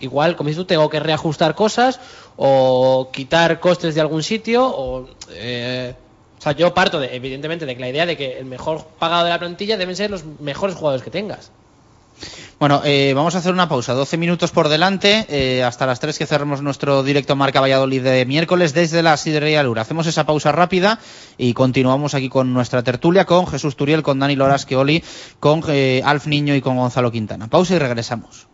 igual, 0.00 0.36
como 0.36 0.48
dices 0.48 0.62
tú, 0.62 0.64
tengo 0.66 0.88
que 0.88 1.00
reajustar 1.00 1.54
cosas 1.54 2.00
o 2.36 3.10
quitar 3.12 3.60
costes 3.60 3.94
de 3.94 4.00
algún 4.00 4.22
sitio 4.22 4.66
o... 4.66 5.08
eh, 5.32 5.94
o 6.38 6.42
sea, 6.42 6.52
yo 6.52 6.72
parto, 6.72 6.98
de, 6.98 7.14
evidentemente, 7.14 7.66
de 7.66 7.74
que 7.74 7.80
la 7.82 7.90
idea 7.90 8.06
de 8.06 8.16
que 8.16 8.38
el 8.38 8.46
mejor 8.46 8.82
pagado 8.98 9.24
de 9.24 9.30
la 9.30 9.38
plantilla 9.38 9.76
deben 9.76 9.94
ser 9.94 10.10
los 10.10 10.24
mejores 10.24 10.74
jugadores 10.74 11.04
que 11.04 11.10
tengas. 11.10 11.50
Bueno, 12.58 12.82
eh, 12.84 13.12
vamos 13.14 13.34
a 13.34 13.38
hacer 13.38 13.54
una 13.54 13.70
pausa. 13.70 13.94
12 13.94 14.18
minutos 14.18 14.50
por 14.50 14.68
delante, 14.68 15.24
eh, 15.30 15.64
hasta 15.64 15.86
las 15.86 15.98
3 15.98 16.18
que 16.18 16.26
cerremos 16.26 16.60
nuestro 16.60 17.02
directo 17.02 17.34
Marca 17.34 17.60
Valladolid 17.60 18.02
de 18.02 18.26
miércoles 18.26 18.74
desde 18.74 19.02
la 19.02 19.16
Sidrería 19.16 19.62
Lura. 19.62 19.80
Hacemos 19.80 20.06
esa 20.06 20.26
pausa 20.26 20.52
rápida 20.52 20.98
y 21.38 21.54
continuamos 21.54 22.12
aquí 22.12 22.28
con 22.28 22.52
nuestra 22.52 22.82
tertulia 22.82 23.24
con 23.24 23.46
Jesús 23.46 23.76
Turiel, 23.76 24.02
con 24.02 24.18
Dani 24.18 24.36
Loras 24.36 24.66
Oli, 24.72 25.02
con 25.40 25.62
eh, 25.68 26.02
Alf 26.04 26.26
Niño 26.26 26.54
y 26.54 26.60
con 26.60 26.76
Gonzalo 26.76 27.10
Quintana. 27.10 27.48
Pausa 27.48 27.76
y 27.76 27.78
regresamos. 27.78 28.49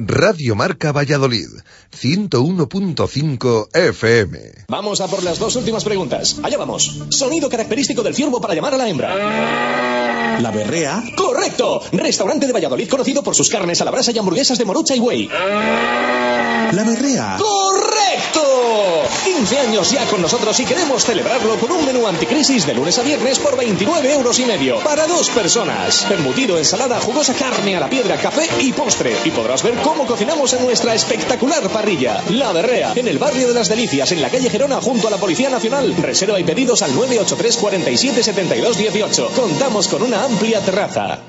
Radio 0.00 0.54
Marca 0.54 0.92
Valladolid, 0.92 1.48
101.5 1.90 3.68
FM. 3.74 4.38
Vamos 4.68 5.00
a 5.00 5.08
por 5.08 5.24
las 5.24 5.40
dos 5.40 5.56
últimas 5.56 5.82
preguntas. 5.82 6.38
Allá 6.44 6.56
vamos. 6.56 7.00
Sonido 7.08 7.48
característico 7.48 8.04
del 8.04 8.14
ciervo 8.14 8.40
para 8.40 8.54
llamar 8.54 8.74
a 8.74 8.76
la 8.76 8.88
hembra. 8.88 10.38
¿La 10.40 10.52
berrea? 10.52 11.02
¡Correcto! 11.16 11.82
Restaurante 11.90 12.46
de 12.46 12.52
Valladolid 12.52 12.88
conocido 12.88 13.24
por 13.24 13.34
sus 13.34 13.50
carnes 13.50 13.80
a 13.80 13.84
la 13.84 13.90
brasa 13.90 14.12
y 14.12 14.18
hamburguesas 14.18 14.56
de 14.56 14.64
morucha 14.64 14.94
y 14.94 15.00
buey. 15.00 15.26
¿La 15.26 16.84
berrea? 16.86 17.36
¡Correcto! 17.38 19.07
15 19.38 19.58
años 19.60 19.92
ya 19.92 20.04
con 20.06 20.20
nosotros 20.20 20.58
y 20.58 20.64
queremos 20.64 21.04
celebrarlo 21.04 21.54
con 21.58 21.70
un 21.70 21.86
menú 21.86 22.08
anticrisis 22.08 22.66
de 22.66 22.74
lunes 22.74 22.98
a 22.98 23.02
viernes 23.02 23.38
por 23.38 23.56
29 23.56 24.12
euros 24.12 24.36
y 24.40 24.44
medio. 24.44 24.80
Para 24.80 25.06
dos 25.06 25.30
personas. 25.30 26.10
Embutido, 26.10 26.58
ensalada, 26.58 26.98
jugosa 26.98 27.34
carne 27.34 27.76
a 27.76 27.78
la 27.78 27.88
piedra, 27.88 28.16
café 28.16 28.48
y 28.60 28.72
postre. 28.72 29.14
Y 29.24 29.30
podrás 29.30 29.62
ver 29.62 29.74
cómo 29.74 30.06
cocinamos 30.06 30.54
en 30.54 30.64
nuestra 30.64 30.92
espectacular 30.92 31.68
parrilla. 31.68 32.20
La 32.30 32.50
Berrea, 32.50 32.94
en 32.96 33.06
el 33.06 33.18
barrio 33.18 33.46
de 33.46 33.54
las 33.54 33.68
Delicias, 33.68 34.10
en 34.10 34.22
la 34.22 34.28
calle 34.28 34.50
Gerona, 34.50 34.80
junto 34.80 35.06
a 35.06 35.10
la 35.12 35.18
Policía 35.18 35.50
Nacional. 35.50 35.94
Reserva 36.02 36.40
y 36.40 36.42
pedidos 36.42 36.82
al 36.82 36.92
983 36.96 37.58
47 37.58 38.24
72 38.24 38.76
18. 38.76 39.30
Contamos 39.36 39.86
con 39.86 40.02
una 40.02 40.24
amplia 40.24 40.58
terraza. 40.62 41.20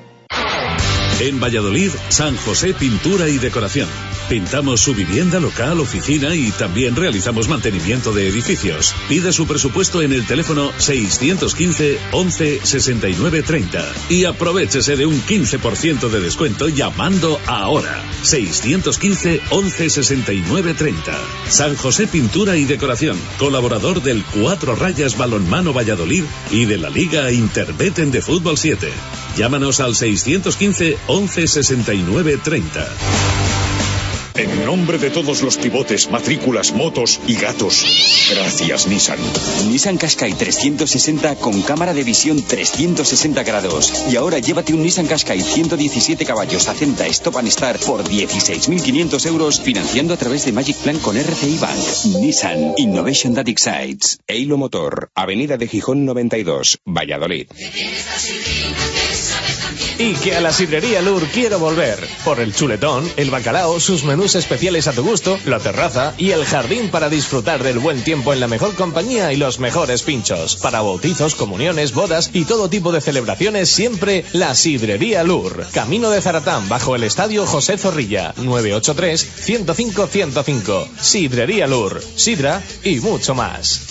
En 1.20 1.38
Valladolid, 1.38 1.92
San 2.08 2.38
José 2.38 2.74
Pintura 2.74 3.28
y 3.28 3.38
Decoración. 3.40 3.90
Pintamos 4.30 4.80
su 4.80 4.94
vivienda, 4.96 5.42
local, 5.42 5.82
oficina 5.82 6.34
y 6.34 6.50
también 6.52 6.96
realizamos 6.96 7.50
mantenimiento 7.50 8.14
de 8.14 8.30
edificios. 8.30 8.96
Pida 9.10 9.34
su 9.34 9.46
presupuesto 9.46 10.02
en 10.02 10.14
el 10.14 10.26
teléfono 10.26 10.72
615 10.78 12.00
11 12.14 12.60
69 12.64 13.44
30 13.44 13.94
y 14.08 14.24
aprovechese 14.24 14.96
de 14.96 15.06
un 15.06 15.22
15% 15.22 16.08
de 16.08 16.22
descuento 16.22 16.70
llamando 16.70 17.38
ahora. 17.48 18.02
615 18.24 19.42
11 19.50 19.90
69 19.90 20.74
30. 20.74 21.20
San 21.50 21.76
José 21.76 22.08
Pintura 22.08 22.56
y 22.56 22.64
Decoración, 22.64 23.18
colaborador 23.38 24.02
del 24.02 24.24
Cuatro 24.24 24.74
Rayas 24.74 25.18
Balonmano 25.18 25.74
Valladolid 25.74 26.24
y 26.50 26.64
de 26.64 26.78
la 26.78 26.90
Liga 26.90 27.30
Interbeten 27.32 28.10
de 28.10 28.22
Fútbol 28.22 28.58
7. 28.58 28.90
Llámanos 29.38 29.80
al 29.80 29.96
615 29.96 30.98
11 31.08 31.48
69 31.48 32.40
30. 32.44 32.88
En 34.40 34.66
nombre 34.66 34.98
de 34.98 35.10
todos 35.10 35.42
los 35.42 35.58
pivotes, 35.58 36.10
matrículas, 36.10 36.72
motos 36.72 37.20
y 37.28 37.36
gatos, 37.36 37.84
gracias 38.32 38.88
Nissan. 38.88 39.20
Nissan 39.70 39.98
Qashqai 39.98 40.32
360 40.32 41.36
con 41.36 41.62
cámara 41.62 41.94
de 41.94 42.06
visión 42.06 42.42
360 42.42 43.44
grados. 43.44 44.06
Y 44.10 44.16
ahora 44.16 44.40
llévate 44.40 44.74
un 44.74 44.82
Nissan 44.82 45.08
Qashqai 45.08 45.42
117 45.42 46.24
caballos 46.24 46.70
Acenta 46.70 47.06
Stop 47.08 47.36
and 47.36 47.50
Start 47.50 47.84
por 47.84 48.06
16.500 48.06 49.26
euros 49.26 49.60
financiando 49.60 50.14
a 50.14 50.18
través 50.18 50.46
de 50.46 50.54
Magic 50.54 50.78
Plan 50.78 51.00
con 51.00 51.18
RCI 51.18 51.58
Bank. 51.58 52.22
Nissan 52.22 52.76
Innovation 52.78 53.36
That 53.36 53.50
Excites. 53.50 54.20
Eilo 54.26 54.58
Motor, 54.58 55.12
Avenida 55.16 55.58
de 55.58 55.68
Gijón 55.68 56.06
92, 56.06 56.80
Valladolid. 56.86 57.48
Y 59.98 60.14
que 60.14 60.36
a 60.36 60.42
la 60.42 60.52
sidrería 60.52 61.02
Lur 61.02 61.26
quiero 61.28 61.60
volver. 61.60 62.00
Por 62.24 62.40
el 62.40 62.54
chuletón, 62.54 63.10
el 63.18 63.30
bacalao, 63.30 63.80
sus 63.80 64.04
menús 64.04 64.36
especiales 64.36 64.88
a 64.88 64.94
tu 64.94 65.04
gusto, 65.04 65.40
la 65.46 65.60
terraza 65.60 66.14
y 66.18 66.32
el 66.32 66.46
jardín 66.46 66.90
para 66.90 67.10
disfrutar 67.10 67.64
del 67.64 67.80
buen 67.80 68.04
tiempo 68.04 68.34
en 68.34 68.40
la 68.40 68.48
mejor 68.48 68.76
compañía 68.76 69.34
y 69.34 69.38
los 69.38 69.60
mejores 69.60 70.04
pinchos. 70.04 70.56
Para 70.58 70.82
bautizos, 70.82 71.36
comuniones, 71.36 71.94
bodas 71.94 72.30
y 72.34 72.46
todo 72.46 72.70
tipo 72.70 72.92
de 72.92 73.02
celebraciones, 73.02 73.70
siempre 73.70 74.26
la 74.34 74.56
sidrería 74.56 75.24
Lur. 75.24 75.66
Camino 75.74 76.10
de 76.10 76.22
Zaratán, 76.22 76.68
bajo 76.70 76.96
el 76.96 77.04
estadio 77.04 77.46
José 77.46 77.78
Zorrilla. 77.78 78.34
983-105-105. 78.36 80.88
Sidrería 81.00 81.68
Lur. 81.68 82.02
Sidra 82.16 82.64
y 82.84 83.00
mucho 83.00 83.36
más. 83.36 83.82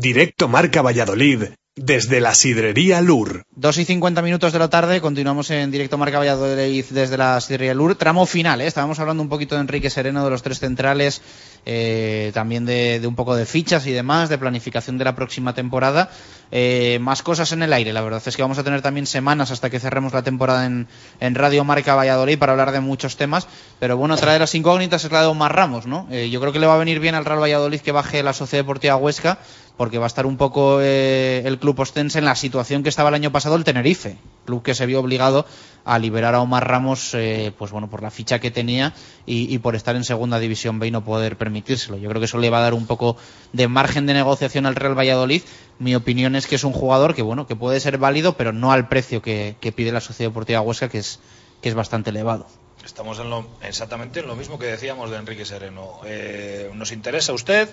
Directo 0.00 0.48
Marca 0.48 0.80
Valladolid 0.80 1.42
desde 1.76 2.20
la 2.22 2.34
sidrería 2.34 3.02
Lur. 3.02 3.42
2 3.54 3.78
y 3.78 3.84
50 3.84 4.22
minutos 4.22 4.50
de 4.54 4.58
la 4.58 4.70
tarde, 4.70 5.02
continuamos 5.02 5.50
en 5.50 5.70
directo 5.70 5.98
Marca 5.98 6.18
Valladolid 6.18 6.86
desde 6.88 7.18
la 7.18 7.38
Sidrería 7.38 7.74
Lur. 7.74 7.96
Tramo 7.96 8.24
final, 8.24 8.62
¿eh? 8.62 8.66
estábamos 8.66 8.98
hablando 8.98 9.22
un 9.22 9.28
poquito 9.28 9.56
de 9.56 9.60
Enrique 9.60 9.90
Sereno, 9.90 10.24
de 10.24 10.30
los 10.30 10.42
tres 10.42 10.58
centrales, 10.58 11.20
eh, 11.66 12.30
también 12.32 12.64
de, 12.64 12.98
de 12.98 13.06
un 13.06 13.14
poco 13.14 13.36
de 13.36 13.44
fichas 13.44 13.86
y 13.86 13.92
demás, 13.92 14.30
de 14.30 14.38
planificación 14.38 14.96
de 14.96 15.04
la 15.04 15.14
próxima 15.14 15.54
temporada. 15.54 16.10
Eh, 16.52 16.98
más 17.00 17.22
cosas 17.22 17.52
en 17.52 17.62
el 17.62 17.72
aire, 17.72 17.92
la 17.92 18.00
verdad 18.00 18.22
es 18.24 18.36
que 18.36 18.42
vamos 18.42 18.58
a 18.58 18.64
tener 18.64 18.82
también 18.82 19.06
semanas 19.06 19.50
hasta 19.50 19.70
que 19.70 19.78
cerremos 19.78 20.12
la 20.12 20.22
temporada 20.22 20.66
en, 20.66 20.88
Radio 21.34 21.64
Marca 21.64 21.94
Valladolid 21.94 22.38
para 22.38 22.52
hablar 22.52 22.72
de 22.72 22.80
muchos 22.80 23.16
temas. 23.16 23.46
Pero 23.78 23.96
bueno, 23.96 24.16
traer 24.16 24.40
las 24.40 24.54
incógnitas 24.54 25.04
es 25.04 25.12
la 25.12 25.22
de 25.22 25.28
Omar 25.28 25.54
Ramos, 25.54 25.86
¿no? 25.86 26.08
Eh, 26.10 26.30
yo 26.30 26.40
creo 26.40 26.52
que 26.52 26.58
le 26.58 26.66
va 26.66 26.74
a 26.74 26.78
venir 26.78 27.00
bien 27.00 27.14
al 27.14 27.24
Real 27.24 27.40
Valladolid 27.40 27.80
que 27.80 27.92
baje 27.92 28.22
la 28.22 28.32
Sociedad 28.32 28.64
Deportiva 28.64 28.96
Huesca 28.96 29.38
porque 29.80 29.96
va 29.96 30.04
a 30.04 30.08
estar 30.08 30.26
un 30.26 30.36
poco 30.36 30.82
eh, 30.82 31.40
el 31.46 31.58
club 31.58 31.80
ostense 31.80 32.18
en 32.18 32.26
la 32.26 32.34
situación 32.34 32.82
que 32.82 32.90
estaba 32.90 33.08
el 33.08 33.14
año 33.14 33.32
pasado 33.32 33.56
el 33.56 33.64
Tenerife, 33.64 34.18
club 34.44 34.62
que 34.62 34.74
se 34.74 34.84
vio 34.84 35.00
obligado 35.00 35.46
a 35.86 35.98
liberar 35.98 36.34
a 36.34 36.42
Omar 36.42 36.68
Ramos, 36.68 37.14
eh, 37.14 37.50
pues 37.56 37.70
bueno, 37.70 37.88
por 37.88 38.02
la 38.02 38.10
ficha 38.10 38.40
que 38.40 38.50
tenía 38.50 38.92
y, 39.24 39.54
y, 39.54 39.58
por 39.58 39.76
estar 39.76 39.96
en 39.96 40.04
segunda 40.04 40.38
división 40.38 40.78
B 40.78 40.88
y 40.88 40.90
no 40.90 41.02
poder 41.02 41.38
permitírselo. 41.38 41.96
Yo 41.96 42.10
creo 42.10 42.20
que 42.20 42.26
eso 42.26 42.36
le 42.36 42.50
va 42.50 42.58
a 42.58 42.60
dar 42.60 42.74
un 42.74 42.86
poco 42.86 43.16
de 43.54 43.68
margen 43.68 44.04
de 44.04 44.12
negociación 44.12 44.66
al 44.66 44.74
Real 44.76 44.98
Valladolid. 44.98 45.40
Mi 45.80 45.94
opinión 45.94 46.36
es 46.36 46.46
que 46.46 46.56
es 46.56 46.64
un 46.64 46.74
jugador 46.74 47.14
que 47.14 47.22
bueno, 47.22 47.46
que 47.46 47.56
puede 47.56 47.80
ser 47.80 47.96
válido, 47.96 48.36
pero 48.36 48.52
no 48.52 48.70
al 48.70 48.86
precio 48.88 49.22
que, 49.22 49.56
pide 49.74 49.92
la 49.92 50.02
Sociedad 50.02 50.30
Deportiva 50.30 50.60
Huesca, 50.60 50.90
que 50.90 50.98
es 50.98 51.20
que 51.62 51.70
es 51.70 51.74
bastante 51.74 52.10
elevado. 52.10 52.46
Estamos 52.84 53.18
en 53.18 53.30
lo, 53.30 53.46
exactamente 53.62 54.20
en 54.20 54.26
lo 54.26 54.36
mismo 54.36 54.58
que 54.58 54.66
decíamos 54.66 55.10
de 55.10 55.16
Enrique 55.16 55.46
Sereno. 55.46 56.00
Eh, 56.04 56.70
nos 56.74 56.92
interesa 56.92 57.32
usted, 57.32 57.70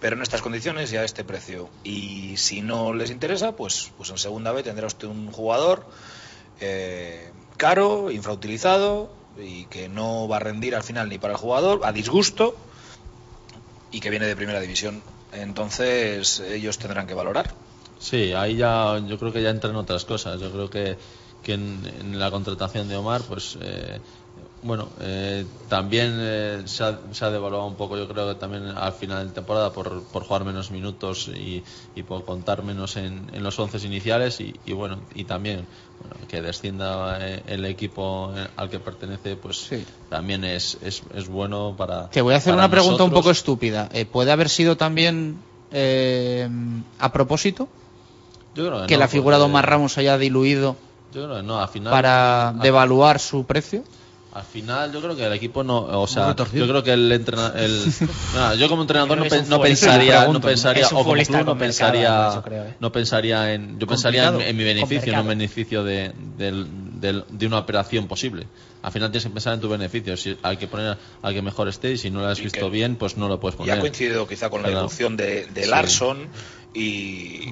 pero 0.00 0.16
en 0.16 0.22
estas 0.22 0.40
condiciones 0.40 0.90
y 0.92 0.96
a 0.96 1.04
este 1.04 1.24
precio. 1.24 1.68
Y 1.84 2.38
si 2.38 2.62
no 2.62 2.94
les 2.94 3.10
interesa, 3.10 3.52
pues, 3.52 3.92
pues 3.98 4.08
en 4.08 4.16
segunda 4.16 4.52
B 4.52 4.62
tendrá 4.62 4.86
usted 4.86 5.08
un 5.08 5.30
jugador 5.30 5.86
eh, 6.60 7.30
caro, 7.58 8.10
infrautilizado 8.10 9.10
y 9.38 9.66
que 9.66 9.90
no 9.90 10.26
va 10.26 10.36
a 10.36 10.40
rendir 10.40 10.74
al 10.74 10.82
final 10.82 11.10
ni 11.10 11.18
para 11.18 11.34
el 11.34 11.38
jugador, 11.38 11.82
a 11.84 11.92
disgusto 11.92 12.56
y 13.90 14.00
que 14.00 14.08
viene 14.08 14.26
de 14.26 14.36
primera 14.36 14.60
división. 14.60 15.02
Entonces 15.32 16.40
ellos 16.40 16.78
tendrán 16.78 17.06
que 17.06 17.14
valorar. 17.14 17.54
Sí, 17.98 18.32
ahí 18.32 18.56
ya 18.56 18.98
yo 19.06 19.18
creo 19.18 19.32
que 19.32 19.42
ya 19.42 19.50
entran 19.50 19.76
otras 19.76 20.04
cosas. 20.04 20.40
Yo 20.40 20.50
creo 20.50 20.68
que, 20.68 20.96
en, 21.46 22.18
la 22.18 22.30
contratación 22.30 22.88
de 22.88 22.96
Omar, 22.96 23.22
pues 23.22 23.56
eh, 23.60 24.00
bueno, 24.62 24.88
eh, 25.00 25.44
también 25.68 26.16
eh, 26.20 26.62
se, 26.66 26.84
ha, 26.84 26.98
se, 27.10 27.24
ha, 27.24 27.30
devaluado 27.30 27.66
un 27.66 27.74
poco, 27.74 27.96
yo 27.96 28.08
creo 28.08 28.28
que 28.28 28.34
también 28.36 28.66
al 28.68 28.92
final 28.92 29.28
de 29.28 29.34
temporada 29.34 29.72
por, 29.72 30.04
jugar 30.04 30.44
menos 30.44 30.70
minutos 30.70 31.28
y, 31.28 31.64
y, 31.96 32.02
por 32.04 32.24
contar 32.24 32.62
menos 32.62 32.96
en, 32.96 33.26
los 33.42 33.58
once 33.58 33.84
iniciales 33.84 34.40
y, 34.40 34.72
bueno, 34.72 35.00
y 35.14 35.24
también 35.24 35.66
que 36.28 36.40
descienda 36.42 37.18
eh, 37.20 37.42
el 37.46 37.64
equipo 37.64 38.32
al 38.56 38.70
que 38.70 38.78
pertenece, 38.78 39.36
pues 39.36 39.58
sí. 39.68 39.84
también 40.08 40.44
es, 40.44 40.78
es, 40.82 41.02
es, 41.14 41.28
bueno 41.28 41.74
para. 41.76 42.08
Te 42.10 42.22
voy 42.22 42.34
a 42.34 42.38
hacer 42.38 42.54
una 42.54 42.70
pregunta 42.70 43.04
un 43.04 43.10
poco 43.10 43.30
estúpida. 43.30 43.88
Eh, 43.92 44.04
¿Puede 44.06 44.32
haber 44.32 44.48
sido 44.48 44.76
también 44.76 45.38
eh, 45.70 46.48
a 46.98 47.12
propósito? 47.12 47.68
Yo 48.54 48.66
creo 48.66 48.80
que, 48.82 48.86
que 48.88 48.94
no, 48.94 49.00
la 49.00 49.08
figura 49.08 49.38
de 49.38 49.44
Omar 49.44 49.68
Ramos 49.68 49.96
haya 49.98 50.18
diluido 50.18 50.76
Yo 51.12 51.24
creo 51.24 51.36
que 51.36 51.42
no, 51.42 51.60
al 51.60 51.68
final. 51.68 51.90
para 51.90 52.48
al- 52.50 52.58
devaluar 52.60 53.18
su 53.18 53.44
precio. 53.44 53.82
Al 54.34 54.44
final, 54.44 54.90
yo 54.92 55.02
creo 55.02 55.14
que 55.14 55.26
el 55.26 55.32
equipo 55.34 55.62
no, 55.62 55.76
o 56.00 56.06
sea, 56.06 56.34
yo 56.34 56.66
creo 56.66 56.82
que 56.82 56.94
el 56.94 57.12
entrenador, 57.12 57.58
el, 57.58 57.84
no, 58.34 58.54
yo 58.54 58.66
como 58.70 58.80
entrenador 58.80 59.18
no, 59.18 59.24
pe- 59.24 59.42
no 59.46 59.60
pensaría, 59.60 60.26
no 60.26 60.40
pensaría, 60.40 60.86
o 60.86 61.04
como 61.04 61.12
club 61.12 61.44
no 61.44 61.58
pensaría, 61.58 62.08
además, 62.08 62.34
yo 62.36 62.42
creo, 62.42 62.64
¿eh? 62.64 62.74
no 62.80 62.90
pensaría 62.90 63.52
en, 63.52 63.78
yo 63.78 63.86
pensaría 63.86 64.28
en, 64.28 64.56
mi 64.56 64.64
beneficio, 64.64 65.12
no 65.12 65.20
en 65.20 65.26
beneficio 65.28 65.84
de, 65.84 66.12
del- 66.38 66.66
del- 66.98 67.24
de 67.28 67.46
una 67.46 67.58
operación 67.58 68.08
posible. 68.08 68.46
Al 68.80 68.90
final 68.90 69.10
tienes 69.10 69.24
que 69.24 69.30
pensar 69.30 69.52
en 69.52 69.60
tu 69.60 69.68
beneficio, 69.68 70.16
si 70.16 70.34
hay 70.42 70.56
que 70.56 70.66
poner 70.66 70.96
al 71.20 71.34
que 71.34 71.42
mejor 71.42 71.68
esté 71.68 71.92
y 71.92 71.98
si 71.98 72.10
no 72.10 72.20
lo 72.20 72.28
has 72.28 72.40
visto 72.40 72.70
bien, 72.70 72.96
pues 72.96 73.18
no 73.18 73.28
lo 73.28 73.38
puedes 73.38 73.56
Y 73.56 73.58
poner. 73.58 73.76
ha 73.76 73.80
coincidido 73.80 74.26
quizá 74.26 74.48
con 74.48 74.62
la 74.62 74.70
Claro. 74.70 74.88
de, 75.10 75.44
de 75.46 75.62
Sí. 75.64 75.68
Larson 75.70 76.28
y 76.72 77.50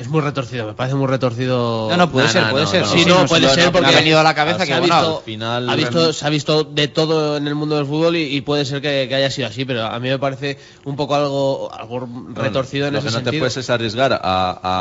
Es 0.00 0.08
muy 0.08 0.22
retorcido, 0.22 0.66
me 0.66 0.72
parece 0.72 0.96
muy 0.96 1.06
retorcido. 1.08 1.88
No, 1.90 1.96
no, 1.98 2.10
puede 2.10 2.24
Nah, 2.28 2.32
ser, 2.32 2.42
nah, 2.44 2.50
puede 2.52 2.64
no, 2.64 2.70
ser. 2.70 2.80
no, 2.80 2.86
Sí, 2.88 3.04
no, 3.04 3.26
puede 3.26 3.46
no, 3.46 3.52
ser 3.54 3.70
porque 3.70 3.88
ha 3.88 3.98
venido 3.98 4.18
a 4.18 4.22
la 4.22 4.34
cabeza 4.34 4.64
que, 4.64 4.72
ha 4.72 4.78
bueno, 4.80 4.94
visto, 4.96 5.18
al 5.18 5.24
final- 5.24 5.68
ha 5.68 5.74
visto, 5.76 6.12
se 6.14 6.26
ha 6.26 6.30
visto 6.30 6.64
de 6.64 6.88
todo 6.88 7.36
en 7.36 7.46
el 7.46 7.54
mundo 7.54 7.76
del 7.76 7.84
fútbol 7.84 8.16
y, 8.16 8.22
y 8.34 8.40
puede 8.40 8.64
ser 8.64 8.80
que, 8.80 9.04
que 9.10 9.14
haya 9.14 9.30
sido 9.30 9.48
así, 9.48 9.66
pero 9.66 9.84
a 9.84 10.00
mí 10.00 10.08
me 10.08 10.18
parece 10.18 10.58
un 10.86 10.96
poco 10.96 11.14
algo, 11.16 11.70
algo 11.74 12.08
retorcido 12.34 12.86
en 12.86 12.96
ese 12.96 13.08
que 13.08 13.10
no 13.12 13.18
te 13.18 13.24
sentido. 13.24 13.40
puedes 13.42 13.56
es 13.58 13.68
arriesgar 13.68 14.14
a, 14.14 14.18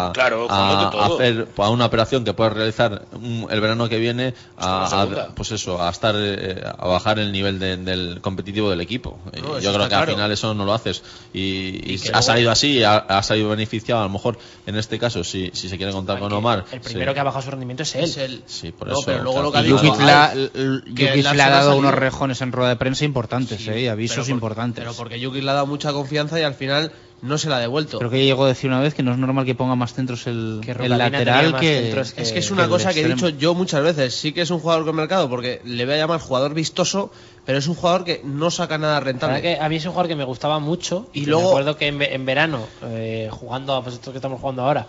a, 0.07 0.11
Claro, 0.13 0.47
a, 0.49 0.87
a 0.87 1.05
hacer 1.07 1.49
a 1.57 1.69
una 1.69 1.85
operación 1.87 2.23
que 2.23 2.33
puedes 2.33 2.53
realizar 2.53 3.01
mm, 3.19 3.43
el 3.49 3.59
verano 3.59 3.89
que 3.89 3.97
viene 3.97 4.33
a, 4.57 5.27
pues 5.35 5.51
eso 5.51 5.81
a 5.83 5.89
estar 5.89 6.15
eh, 6.17 6.63
a 6.65 6.87
bajar 6.87 7.19
el 7.19 7.33
nivel 7.33 7.59
de- 7.59 7.75
del 7.75 8.21
competitivo 8.21 8.69
del 8.69 8.79
equipo 8.79 9.19
Y 9.33 9.41
yo 9.61 9.73
creo 9.73 9.89
que 9.89 9.95
al 9.95 10.03
claro. 10.05 10.13
final 10.13 10.31
eso 10.31 10.53
no 10.53 10.63
lo 10.63 10.73
haces 10.73 11.03
y, 11.33 11.93
y 11.93 11.99
que 11.99 12.07
ha 12.07 12.11
luego- 12.13 12.21
salido 12.21 12.51
así 12.51 12.83
ha, 12.85 12.95
ha 12.99 13.21
salido 13.21 13.49
beneficiado 13.49 13.99
a 13.99 14.05
lo 14.05 14.09
mejor 14.11 14.37
en 14.65 14.77
este 14.77 14.97
caso 14.97 15.08
si, 15.09 15.49
si 15.53 15.67
se 15.69 15.77
quiere 15.77 15.91
contar 15.91 16.19
con 16.19 16.31
Omar 16.33 16.65
El 16.71 16.81
primero 16.81 17.11
sí. 17.11 17.13
que 17.13 17.19
ha 17.19 17.23
bajado 17.23 17.43
su 17.43 17.51
rendimiento 17.51 17.83
es 17.83 17.95
él. 17.95 18.03
Es 18.03 18.17
él. 18.17 18.43
Sí, 18.45 18.71
por 18.71 18.87
No, 18.87 18.93
eso, 18.93 19.03
pero 19.05 19.23
luego 19.23 19.41
lo 19.41 19.51
que 19.51 19.57
ha 19.57 19.61
dicho- 19.63 19.77
Jukic 19.77 19.99
le 20.01 20.11
ha- 20.11 20.33
Jukic 20.33 21.23
dado 21.35 21.77
unos 21.77 21.93
rejones 21.93 22.41
en 22.41 22.51
rueda 22.51 22.69
de 22.69 22.75
prensa 22.75 23.05
importantes, 23.05 23.61
Sí, 23.61 23.69
eh, 23.69 23.81
y 23.81 23.87
avisos 23.87 24.15
pero 24.17 24.25
por- 24.25 24.33
importantes. 24.33 24.83
Pero 24.83 24.93
porque 24.95 25.19
Yuki 25.19 25.41
le 25.41 25.51
ha 25.51 25.53
dado 25.53 25.67
mucha 25.67 25.91
confianza 25.93 26.39
y 26.39 26.43
al 26.43 26.53
final 26.53 26.91
no 27.21 27.37
se 27.37 27.49
la 27.49 27.57
ha 27.57 27.59
devuelto. 27.59 27.97
Creo 27.97 28.09
que 28.09 28.23
llegó 28.23 28.45
a 28.45 28.47
decir 28.47 28.69
una 28.69 28.79
vez 28.79 28.93
que 28.93 29.03
no 29.03 29.11
es 29.11 29.17
normal 29.17 29.43
que 29.45 29.53
ponga 29.53 29.75
más 29.75 29.93
centros 29.93 30.25
el, 30.27 30.61
Que 30.63 30.71
el 30.71 30.97
lateral 30.97 31.59
que, 31.59 31.81
centros 31.81 32.13
que- 32.13 32.21
Es 32.21 32.31
que 32.31 32.39
es 32.39 32.49
una 32.51 32.69
cosa 32.69 32.93
que 32.93 33.01
he 33.01 33.07
dicho 33.07 33.27
yo 33.29 33.53
muchas 33.53 33.83
veces. 33.83 34.15
Sí 34.15 34.31
que 34.31 34.41
es 34.41 34.49
un 34.51 34.59
jugador 34.59 34.85
con 34.85 34.95
mercado 34.95 35.29
porque 35.29 35.61
le 35.65 35.83
voy 35.85 35.95
a 35.95 35.97
llamar 35.97 36.19
jugador 36.21 36.53
vistoso, 36.53 37.11
pero 37.49 37.57
es 37.57 37.67
un 37.67 37.73
jugador 37.73 38.03
que 38.03 38.21
no 38.23 38.51
saca 38.51 38.77
nada 38.77 38.99
rentable. 38.99 39.41
que 39.41 39.57
a 39.59 39.67
mí 39.69 39.77
es 39.77 39.85
un 39.85 39.89
jugador 39.93 40.07
que 40.07 40.15
me 40.15 40.23
gustaba 40.23 40.59
mucho 40.59 41.07
Y 41.13 41.25
luego- 41.25 41.41
me 41.41 41.47
acuerdo 41.49 41.77
que 41.77 41.87
en, 41.87 41.97
ve- 41.97 42.13
en 42.13 42.23
verano 42.23 42.67
eh, 42.83 43.27
jugando 43.31 43.73
a 43.73 43.81
pues 43.81 43.95
esto 43.95 44.11
que 44.11 44.19
estamos 44.19 44.39
jugando 44.39 44.61
ahora 44.61 44.85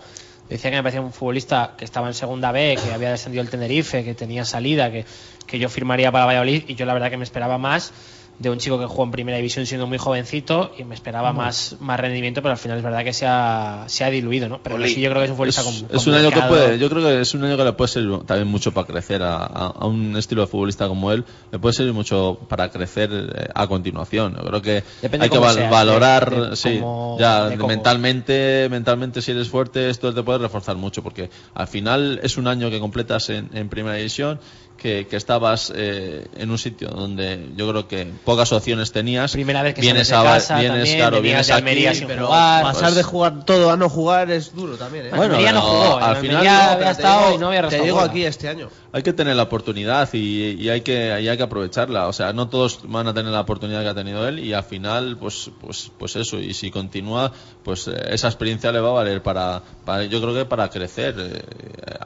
decía 0.47 0.69
que 0.69 0.75
me 0.77 0.83
parecía 0.83 1.01
un 1.01 1.11
futbolista 1.11 1.73
que 1.75 1.85
estaba 1.85 2.05
en 2.07 2.13
segunda 2.13 2.51
B 2.51 2.77
que 2.83 2.93
había 2.93 3.09
descendido 3.09 3.41
el 3.41 3.49
Tenerife 3.49 4.03
que 4.03 4.13
tenía 4.13 4.45
salida 4.45 4.91
que, 4.91 5.05
que 5.47 5.57
yo 5.57 5.69
firmaría 5.69 6.11
para 6.11 6.25
Valladolid 6.25 6.65
y 6.67 6.75
yo 6.75 6.85
la 6.85 6.93
verdad 6.93 7.09
que 7.09 7.17
me 7.17 7.23
esperaba 7.23 7.57
más 7.57 7.93
de 8.41 8.49
un 8.49 8.57
chico 8.57 8.79
que 8.79 8.85
jugó 8.85 9.03
en 9.03 9.11
primera 9.11 9.37
división 9.37 9.65
siendo 9.65 9.85
muy 9.87 9.97
jovencito 9.97 10.71
y 10.77 10.83
me 10.83 10.95
esperaba 10.95 11.31
más, 11.31 11.75
más 11.79 11.99
rendimiento 11.99 12.41
pero 12.41 12.53
al 12.53 12.57
final 12.57 12.77
es 12.77 12.83
verdad 12.83 13.03
que 13.03 13.13
se 13.13 13.25
ha, 13.27 13.85
se 13.87 14.03
ha 14.03 14.09
diluido 14.09 14.49
¿no? 14.49 14.59
pero 14.63 14.83
sí 14.87 14.99
yo 14.99 15.09
creo 15.11 15.21
que 15.21 15.25
es 15.25 15.29
un 15.31 15.37
futbolista 15.37 15.61
es, 15.61 15.67
con, 15.67 15.75
es 15.97 16.03
con 16.03 16.13
un 16.13 16.19
año 16.19 16.31
que 16.31 16.41
puede, 16.41 16.79
yo 16.79 16.89
creo 16.89 17.03
que 17.03 17.21
es 17.21 17.33
un 17.35 17.43
año 17.43 17.55
que 17.57 17.63
le 17.63 17.73
puede 17.73 17.87
servir 17.89 18.19
también 18.25 18.47
mucho 18.47 18.71
para 18.73 18.87
crecer 18.87 19.21
a, 19.21 19.35
a- 19.37 19.67
a 19.79 19.85
un 19.85 20.15
estilo 20.17 20.41
de 20.41 20.47
futbolista 20.47 20.87
como 20.87 21.11
él, 21.11 21.23
le 21.51 21.59
puede 21.59 21.73
servir 21.73 21.93
mucho 21.93 22.39
para 22.49 22.69
crecer 22.71 23.09
eh, 23.11 23.47
a 23.53 23.67
continuación. 23.67 24.35
Yo 24.35 24.43
creo 24.45 24.61
que 24.61 24.83
Depende 25.01 25.25
hay 25.25 25.29
que 25.29 25.37
val- 25.37 25.55
seas, 25.55 25.69
valorar, 25.71 26.29
de- 26.29 26.49
de 26.49 26.55
sí, 26.55 26.79
cómo- 26.79 27.17
ya 27.19 27.47
de 27.49 27.57
mentalmente, 27.57 28.67
mentalmente 28.69 29.21
si 29.21 29.31
eres 29.31 29.49
fuerte 29.49 29.89
esto 29.89 30.13
te 30.13 30.23
puede 30.23 30.39
reforzar 30.39 30.75
mucho 30.77 31.03
porque 31.03 31.29
al 31.53 31.67
final 31.67 32.19
es 32.23 32.37
un 32.37 32.47
año 32.47 32.69
que 32.69 32.79
completas 32.79 33.29
en, 33.29 33.49
en 33.53 33.69
primera 33.69 33.95
división 33.95 34.39
que, 34.81 35.05
que 35.07 35.15
estabas 35.15 35.71
eh, 35.75 36.27
en 36.35 36.49
un 36.49 36.57
sitio 36.57 36.89
donde 36.89 37.49
yo 37.55 37.69
creo 37.69 37.87
que 37.87 38.07
pocas 38.25 38.51
opciones 38.51 38.91
tenías. 38.91 39.31
Primera 39.33 39.61
vez 39.61 39.75
que 39.75 39.81
vienes 39.81 40.11
a, 40.11 40.23
casa 40.23 40.57
vienes, 40.59 40.77
también, 40.79 40.97
claro, 40.97 41.17
venías 41.17 41.23
vienes 41.23 41.47
de 41.47 41.53
Almería 41.53 41.89
aquí, 41.91 41.99
sin 41.99 42.07
pero 42.07 42.25
jugar. 42.27 42.63
Pasar 42.63 42.81
pues, 42.83 42.95
de 42.95 43.03
jugar 43.03 43.45
todo 43.45 43.71
a 43.71 43.77
no 43.77 43.89
jugar 43.89 44.31
es 44.31 44.55
duro 44.55 44.75
también. 44.77 45.05
¿eh? 45.05 45.09
Bueno, 45.15 45.35
Almería 45.35 45.51
no 45.53 45.61
jugó, 45.61 45.97
al 45.97 46.15
Almería 46.15 46.39
final 46.39 46.69
había 46.69 46.91
estado 46.91 47.21
digo- 47.25 47.35
y 47.35 47.37
no 47.37 47.47
había 47.47 47.67
Te 47.67 47.81
digo 47.81 47.99
aquí 47.99 48.23
este 48.25 48.49
año. 48.49 48.69
hay 48.91 49.03
que 49.03 49.13
tener 49.13 49.35
la 49.35 49.43
oportunidad 49.43 50.09
y, 50.13 50.57
y 50.59 50.69
hay 50.69 50.81
que 50.81 51.21
y 51.21 51.27
hay 51.27 51.37
que 51.37 51.43
aprovecharla 51.43 52.07
o 52.07 52.13
sea 52.13 52.33
no 52.33 52.49
todos 52.49 52.79
van 52.83 53.07
a 53.07 53.13
tener 53.13 53.31
la 53.31 53.41
oportunidad 53.41 53.83
que 53.83 53.89
ha 53.89 53.95
tenido 53.95 54.27
él 54.27 54.39
y 54.39 54.53
al 54.53 54.63
final 54.63 55.17
pues 55.17 55.49
pues 55.61 55.91
pues 55.97 56.15
eso 56.17 56.39
y 56.39 56.53
si 56.53 56.71
continúa 56.71 57.31
pues 57.63 57.87
eh, 57.87 57.93
esa 58.09 58.27
experiencia 58.27 58.71
le 58.71 58.79
va 58.81 58.89
a 58.89 58.93
valer 58.93 59.21
para, 59.23 59.61
para- 59.85 60.03
yo 60.05 60.19
creo 60.21 60.33
que 60.33 60.45
para 60.45 60.69
crecer 60.69 61.15
Eh, 61.17 61.41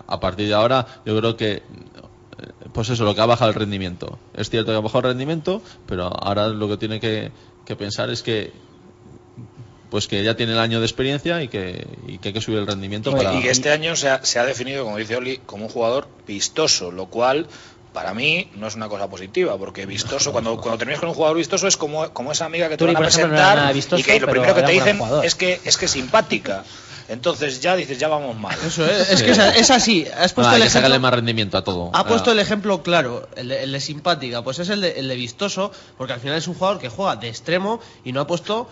a 0.07 0.19
partir 0.19 0.47
de 0.47 0.53
ahora 0.53 0.85
yo 1.05 1.17
creo 1.17 1.35
que 1.37 1.63
pues 2.73 2.89
eso 2.89 3.03
lo 3.03 3.15
que 3.15 3.21
ha 3.21 3.25
bajado 3.25 3.49
el 3.49 3.55
rendimiento 3.55 4.19
es 4.35 4.49
cierto 4.49 4.71
que 4.71 4.77
ha 4.77 4.81
bajado 4.81 4.99
el 4.99 5.13
rendimiento 5.13 5.61
pero 5.85 6.05
ahora 6.05 6.47
lo 6.47 6.67
que 6.67 6.77
tiene 6.77 6.99
que, 6.99 7.31
que 7.65 7.75
pensar 7.75 8.09
es 8.09 8.23
que 8.23 8.51
pues 9.89 10.07
que 10.07 10.23
ya 10.23 10.35
tiene 10.35 10.53
el 10.53 10.59
año 10.59 10.79
de 10.79 10.85
experiencia 10.85 11.41
y 11.41 11.47
que, 11.47 11.87
y 12.07 12.17
que 12.17 12.29
hay 12.29 12.33
que 12.33 12.41
subir 12.41 12.59
el 12.59 12.67
rendimiento 12.67 13.11
Y, 13.11 13.13
para 13.13 13.35
y 13.35 13.41
que 13.41 13.49
este 13.49 13.71
año 13.71 13.95
se 13.95 14.09
ha, 14.09 14.25
se 14.25 14.39
ha 14.39 14.45
definido, 14.45 14.83
como 14.83 14.97
dice 14.97 15.15
Oli, 15.15 15.37
como 15.45 15.65
un 15.65 15.69
jugador 15.69 16.07
vistoso, 16.27 16.91
lo 16.91 17.05
cual 17.05 17.47
para 17.93 18.13
mí 18.13 18.51
no 18.55 18.67
es 18.67 18.75
una 18.75 18.89
cosa 18.89 19.07
positiva, 19.07 19.57
porque 19.57 19.85
vistoso, 19.85 20.33
cuando, 20.33 20.57
cuando 20.57 20.77
terminas 20.77 20.99
con 20.99 21.09
un 21.09 21.15
jugador 21.15 21.37
vistoso 21.37 21.65
es 21.65 21.77
como, 21.77 22.09
como 22.11 22.33
esa 22.33 22.45
amiga 22.45 22.67
que 22.67 22.75
te 22.75 22.79
Turi, 22.79 22.93
van 22.93 23.05
a 23.05 23.07
ejemplo, 23.07 23.29
no 23.29 23.35
presentar 23.35 23.73
vistoso, 23.73 24.01
y 24.01 24.03
que 24.03 24.19
lo 24.19 24.27
primero 24.27 24.53
que 24.53 24.63
te 24.63 24.71
dicen 24.73 24.99
es 25.23 25.35
que 25.35 25.61
es 25.63 25.77
que 25.77 25.85
es 25.85 25.91
simpática. 25.91 26.65
Entonces 27.07 27.61
ya 27.61 27.75
dices, 27.75 27.99
ya 27.99 28.07
vamos 28.07 28.35
mal. 28.37 28.57
Eso 28.65 28.85
es, 28.85 29.11
es 29.11 29.23
que 29.23 29.31
es, 29.31 29.37
es 29.37 29.69
así. 29.71 30.07
Has 30.17 30.33
puesto 30.33 30.49
hay 30.51 30.57
el 30.57 30.63
que 30.63 30.69
sacarle 30.69 30.95
ejemplo. 30.95 30.99
más 31.07 31.13
rendimiento 31.13 31.57
a 31.57 31.63
todo 31.63 31.91
Ha 31.93 32.05
puesto 32.07 32.31
Ah. 32.31 32.33
el 32.33 32.39
ejemplo 32.39 32.81
claro, 32.81 33.29
el 33.35 33.49
de, 33.49 33.63
el 33.63 33.71
de 33.71 33.79
simpática, 33.79 34.43
pues 34.43 34.59
es 34.59 34.69
el 34.69 34.81
de, 34.81 34.99
el 34.99 35.07
de 35.07 35.15
vistoso, 35.15 35.71
porque 35.97 36.13
al 36.13 36.19
final 36.19 36.37
es 36.37 36.47
un 36.47 36.55
jugador 36.55 36.79
que 36.79 36.89
juega 36.89 37.15
de 37.15 37.27
extremo 37.29 37.79
y 38.03 38.11
no 38.11 38.21
ha 38.21 38.27
puesto 38.27 38.67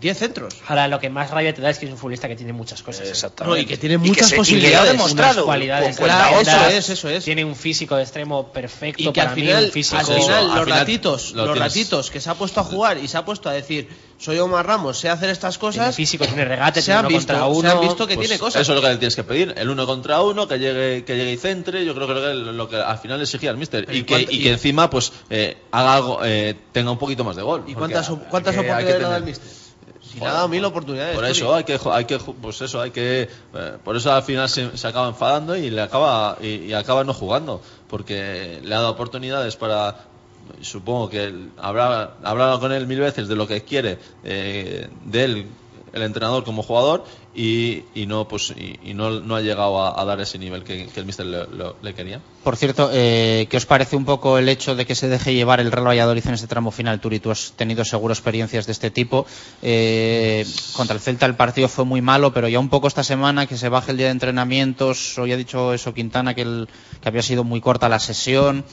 10 0.00 0.18
centros. 0.18 0.54
Ahora, 0.68 0.88
lo 0.88 0.98
que 1.00 1.08
más 1.08 1.30
rabia 1.30 1.54
te 1.54 1.62
da 1.62 1.70
es 1.70 1.78
que 1.78 1.86
es 1.86 1.92
un 1.92 1.96
futbolista 1.96 2.28
que 2.28 2.36
tiene 2.36 2.52
muchas 2.52 2.82
cosas. 2.82 3.08
¿eh? 3.24 3.28
No, 3.44 3.56
y 3.56 3.64
que 3.64 3.76
tiene 3.78 3.94
Y 3.94 3.98
que 3.98 4.08
muchas 4.08 4.28
y 4.28 4.30
que 4.32 4.36
posibilidades. 4.36 4.92
demostrado. 4.92 5.32
unas 5.36 5.44
cualidades. 5.46 5.98
Otra. 5.98 6.40
Eso 6.40 6.68
es, 6.68 6.88
eso 6.90 7.08
es. 7.08 7.24
Tiene 7.24 7.44
un 7.44 7.56
físico 7.56 7.96
de 7.96 8.02
extremo 8.02 8.48
perfecto. 8.52 9.02
Y 9.02 9.12
que 9.12 9.20
al 9.20 9.28
para 9.28 9.36
mí, 9.36 9.42
final, 9.42 9.64
un 9.64 9.70
físico... 9.70 9.98
al 9.98 10.06
final, 10.06 10.50
al 10.50 10.54
los 10.56 10.64
final 10.64 10.78
ratitos, 10.80 11.32
lo 11.32 11.46
los 11.46 11.54
tienes- 11.54 11.68
ratitos 11.72 12.10
que 12.10 12.20
se 12.20 12.28
ha 12.30 12.34
puesto 12.34 12.60
a 12.60 12.64
jugar 12.64 12.98
y 12.98 13.08
se 13.08 13.16
ha 13.16 13.24
puesto 13.24 13.48
a 13.48 13.52
decir, 13.52 13.88
soy 14.18 14.38
Omar 14.38 14.66
Ramos, 14.66 14.98
sé 14.98 15.08
hacer 15.08 15.30
estas 15.30 15.58
Tiene 15.58 15.76
cosas, 15.76 15.94
físico, 15.96 16.26
tiene 16.26 16.44
regate, 16.44 16.80
se 16.82 16.86
tiene 16.92 17.00
uno 17.00 17.08
visto, 17.08 17.32
contra 17.32 17.46
uno. 17.46 17.60
se 17.70 17.74
han 17.76 17.80
visto 17.80 18.06
que 18.06 18.14
Pues 18.16 18.28
tiene 18.28 18.38
cosas. 18.38 18.62
Eso 18.62 18.72
es 18.72 18.76
lo 18.76 18.82
que 18.82 18.88
le 18.92 18.96
tienes 18.98 19.16
que 19.16 19.24
pedir. 19.24 19.54
El 19.56 19.70
uno 19.70 19.86
contra 19.86 20.20
uno, 20.20 20.46
que 20.46 20.58
llegue, 20.58 21.04
que 21.04 21.16
llegue 21.16 21.32
y 21.32 21.36
centre. 21.38 21.84
Yo 21.86 21.94
creo 21.94 22.06
que 22.06 22.14
lo 22.14 22.20
que, 22.20 22.34
lo 22.52 22.68
que 22.68 22.76
al 22.76 22.98
final 22.98 23.20
exigía 23.22 23.48
al 23.50 23.56
mister. 23.56 23.86
Pero 23.86 23.96
Y 23.96 24.00
¿y 24.00 24.04
que, 24.04 24.12
cuánto- 24.14 24.30
y 24.32 24.36
y- 24.36 24.42
que 24.42 24.50
encima, 24.52 24.90
pues, 24.90 25.12
eh, 25.30 25.56
haga 25.70 25.94
algo, 25.94 26.20
eh, 26.22 26.54
tenga 26.72 26.90
un 26.90 26.98
poquito 26.98 27.24
más 27.24 27.36
de 27.36 27.42
gol. 27.42 27.64
¿Y 27.66 27.74
cuántas, 27.74 28.10
oportunidades 28.10 28.56
le 28.56 28.70
ha 28.70 28.74
dado 28.74 28.98
tener- 28.98 29.16
el 29.16 29.24
mister? 29.24 29.65
Si 30.16 30.20
le 30.20 30.28
ha 30.28 30.32
dado 30.32 30.48
mil 30.48 30.64
oportunidades. 30.64 31.14
Por 31.14 31.26
eso 31.26 31.54
hay 31.54 31.64
que, 31.64 31.78
hay 31.92 32.06
que, 32.06 32.18
pues 32.18 32.62
eso, 32.62 32.80
hay 32.80 32.90
que, 32.90 33.28
eh, 33.52 33.78
por 33.84 33.96
eso 33.96 34.10
al 34.10 34.22
final 34.22 34.48
se, 34.48 34.74
se 34.74 34.88
acaba 34.88 35.08
enfadando 35.08 35.54
y 35.54 35.68
le 35.68 35.82
acaba, 35.82 36.38
y, 36.40 36.46
y 36.46 36.72
acaba 36.72 37.04
no 37.04 37.12
jugando, 37.12 37.60
porque 37.86 38.60
le 38.64 38.74
ha 38.74 38.78
dado 38.78 38.92
oportunidades 38.92 39.56
para, 39.56 40.06
supongo 40.62 41.10
que 41.10 41.34
habrá 41.58 42.14
hablado 42.22 42.58
con 42.60 42.72
él 42.72 42.86
mil 42.86 43.00
veces 43.00 43.28
de 43.28 43.36
lo 43.36 43.46
que 43.46 43.62
quiere 43.62 43.98
eh, 44.24 44.88
de 45.04 45.24
él 45.24 45.46
el 45.92 46.02
entrenador 46.02 46.44
como 46.44 46.62
jugador 46.62 47.04
y, 47.34 47.84
y 47.94 48.06
no 48.06 48.26
pues 48.28 48.52
y, 48.84 48.92
no, 48.94 49.10
no 49.20 49.36
ha 49.36 49.40
llegado 49.40 49.82
a, 49.98 50.04
dar 50.04 50.20
ese 50.20 50.38
nivel 50.38 50.62
que, 50.64 50.86
que 50.86 51.00
el 51.00 51.06
mister 51.06 51.24
le, 51.26 51.46
lo- 51.46 51.76
le 51.82 51.94
quería. 51.94 52.20
Por 52.44 52.56
cierto, 52.56 52.90
eh, 52.92 53.46
¿qué 53.50 53.56
os 53.56 53.66
parece 53.66 53.96
un 53.96 54.04
poco 54.04 54.38
el 54.38 54.48
hecho 54.48 54.74
de 54.74 54.84
que 54.86 54.94
se 54.94 55.08
deje 55.08 55.34
llevar 55.34 55.60
el 55.60 55.70
Real 55.72 55.86
Valladolid 55.88 56.26
en 56.26 56.34
este 56.34 56.46
tramo 56.46 56.70
final, 56.70 57.00
Turi? 57.00 57.18
Tú 57.20 57.30
has 57.30 57.52
tenido 57.56 57.84
seguro 57.84 58.12
experiencias 58.12 58.66
de 58.66 58.72
este 58.72 58.90
tipo. 58.90 59.26
Eh, 59.62 60.46
contra 60.74 60.94
el 60.94 61.00
Celta 61.00 61.26
el 61.26 61.34
partido 61.34 61.68
fue 61.68 61.84
muy 61.84 62.00
malo, 62.02 62.32
pero 62.32 62.48
ya 62.48 62.58
un 62.58 62.68
poco 62.68 62.88
esta 62.88 63.02
semana 63.04 63.46
que 63.46 63.56
se 63.56 63.68
baje 63.68 63.90
el 63.92 63.96
día 63.96 64.06
de 64.06 64.12
entrenamientos. 64.12 65.18
Hoy 65.18 65.32
ha 65.32 65.36
dicho 65.36 65.72
eso 65.74 65.92
Quintana 65.94 66.34
que, 66.34 66.42
el- 66.42 66.68
que 67.00 67.08
había 67.08 67.22
sido 67.22 67.44
muy 67.44 67.60
corta 67.60 67.88
la 67.88 67.98
sesión. 67.98 68.64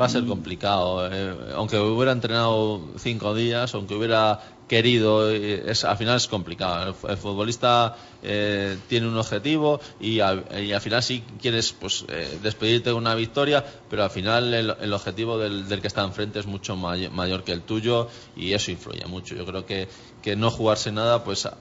Va 0.00 0.06
a 0.06 0.08
ser 0.08 0.24
complicado. 0.24 1.06
eh, 1.12 1.52
aunque 1.54 1.78
hubiera 1.78 2.12
entrenado 2.12 2.94
cinco 2.98 3.34
días, 3.34 3.74
aunque 3.74 3.94
hubiera 3.94 4.40
querido, 4.66 5.30
eh, 5.30 5.64
es, 5.70 5.84
al 5.84 5.98
final 5.98 6.16
es 6.16 6.28
complicado. 6.28 6.88
El, 6.88 6.94
fu- 6.94 7.08
el 7.08 7.16
futbolista 7.18 7.94
eh, 8.22 8.78
tiene 8.88 9.06
un 9.06 9.18
objetivo 9.18 9.80
y, 10.00 10.20
al- 10.20 10.46
y 10.64 10.72
al 10.72 10.80
final 10.80 11.02
sí 11.02 11.22
quieres 11.40 11.72
pues 11.74 12.06
despedirte 12.40 12.88
de 12.88 12.94
una 12.94 13.14
victoria, 13.14 13.62
pero 13.90 14.04
al 14.04 14.10
final 14.10 14.54
el, 14.54 14.74
el 14.80 14.92
objetivo 14.94 15.36
del, 15.38 15.66
que 15.82 15.86
está 15.88 16.02
enfrente 16.04 16.38
es 16.38 16.46
mucho 16.46 16.74
may- 16.74 17.10
mayor 17.10 17.44
que 17.44 17.52
el 17.52 17.60
tuyo 17.62 18.08
y 18.34 18.54
eso 18.54 18.70
influye 18.70 19.04
mucho. 19.06 19.34
Yo 19.34 19.44
creo 19.44 19.66
que, 19.66 19.88
que 20.22 20.36
no 20.36 20.50
jugarse 20.50 20.90
nada 20.90 21.22
pues 21.22 21.44
a- 21.44 21.58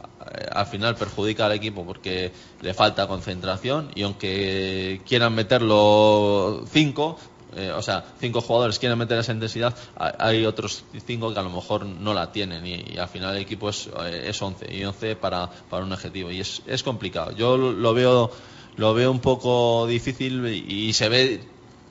al 0.53 0.67
final 0.67 0.95
perjudica 0.95 1.47
al 1.47 1.51
equipo 1.51 1.85
porque 1.85 2.31
le 2.61 2.73
falta 2.73 3.07
concentración 3.07 3.91
y 3.93 4.03
aunque 4.03 5.01
quieran 5.05 5.33
meterlo 5.33 6.63
cinco 6.71 7.17
eh, 7.55 7.71
o 7.71 7.81
sea, 7.81 8.03
cinco 8.19 8.41
jugadores 8.41 8.79
quieren 8.79 8.97
meter 8.97 9.17
esa 9.19 9.31
intensidad, 9.33 9.75
ha- 9.97 10.15
hay 10.27 10.45
otros 10.45 10.83
cinco 11.05 11.33
que 11.33 11.39
a 11.39 11.43
lo 11.43 11.49
mejor 11.49 11.85
no 11.85 12.13
la 12.13 12.31
tienen 12.31 12.65
y, 12.65 12.75
y 12.93 12.97
al 12.97 13.07
final 13.09 13.35
el 13.35 13.41
equipo 13.41 13.69
es, 13.69 13.87
eh, 14.05 14.25
es 14.27 14.41
11 14.41 14.73
y 14.73 14.83
11 14.83 15.15
para, 15.15 15.49
para 15.69 15.83
un 15.83 15.91
objetivo 15.91 16.31
y 16.31 16.39
es, 16.41 16.61
es 16.67 16.83
complicado. 16.83 17.31
Yo 17.35 17.57
lo 17.57 17.93
veo, 17.93 18.31
lo 18.77 18.93
veo 18.93 19.11
un 19.11 19.19
poco 19.19 19.85
difícil 19.87 20.45
y, 20.47 20.87
y 20.87 20.93
se 20.93 21.09
ve 21.09 21.43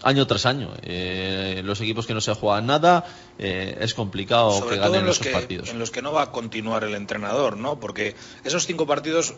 año 0.03 0.27
tras 0.27 0.47
año. 0.47 0.71
Eh, 0.83 1.61
los 1.65 1.79
equipos 1.83 2.07
que 2.07 2.15
no 2.15 2.21
se 2.23 2.35
juegan 2.35 2.67
nada 2.67 3.05
eh, 3.39 3.77
es 3.81 3.93
complicado 3.93 4.53
Sobre 4.53 4.77
que 4.77 4.77
todo 4.77 4.85
ganen 4.93 5.01
en 5.01 5.07
los 5.07 5.17
esos 5.17 5.27
que, 5.27 5.33
partidos. 5.33 5.69
en 5.69 5.79
los 5.79 5.91
que 5.91 6.01
no 6.01 6.13
va 6.13 6.23
a 6.23 6.31
continuar 6.33 6.85
el 6.85 6.95
entrenador, 6.95 7.59
¿no? 7.59 7.79
Porque 7.79 8.17
esos 8.45 8.65
cinco 8.67 8.87
partidos, 8.87 9.35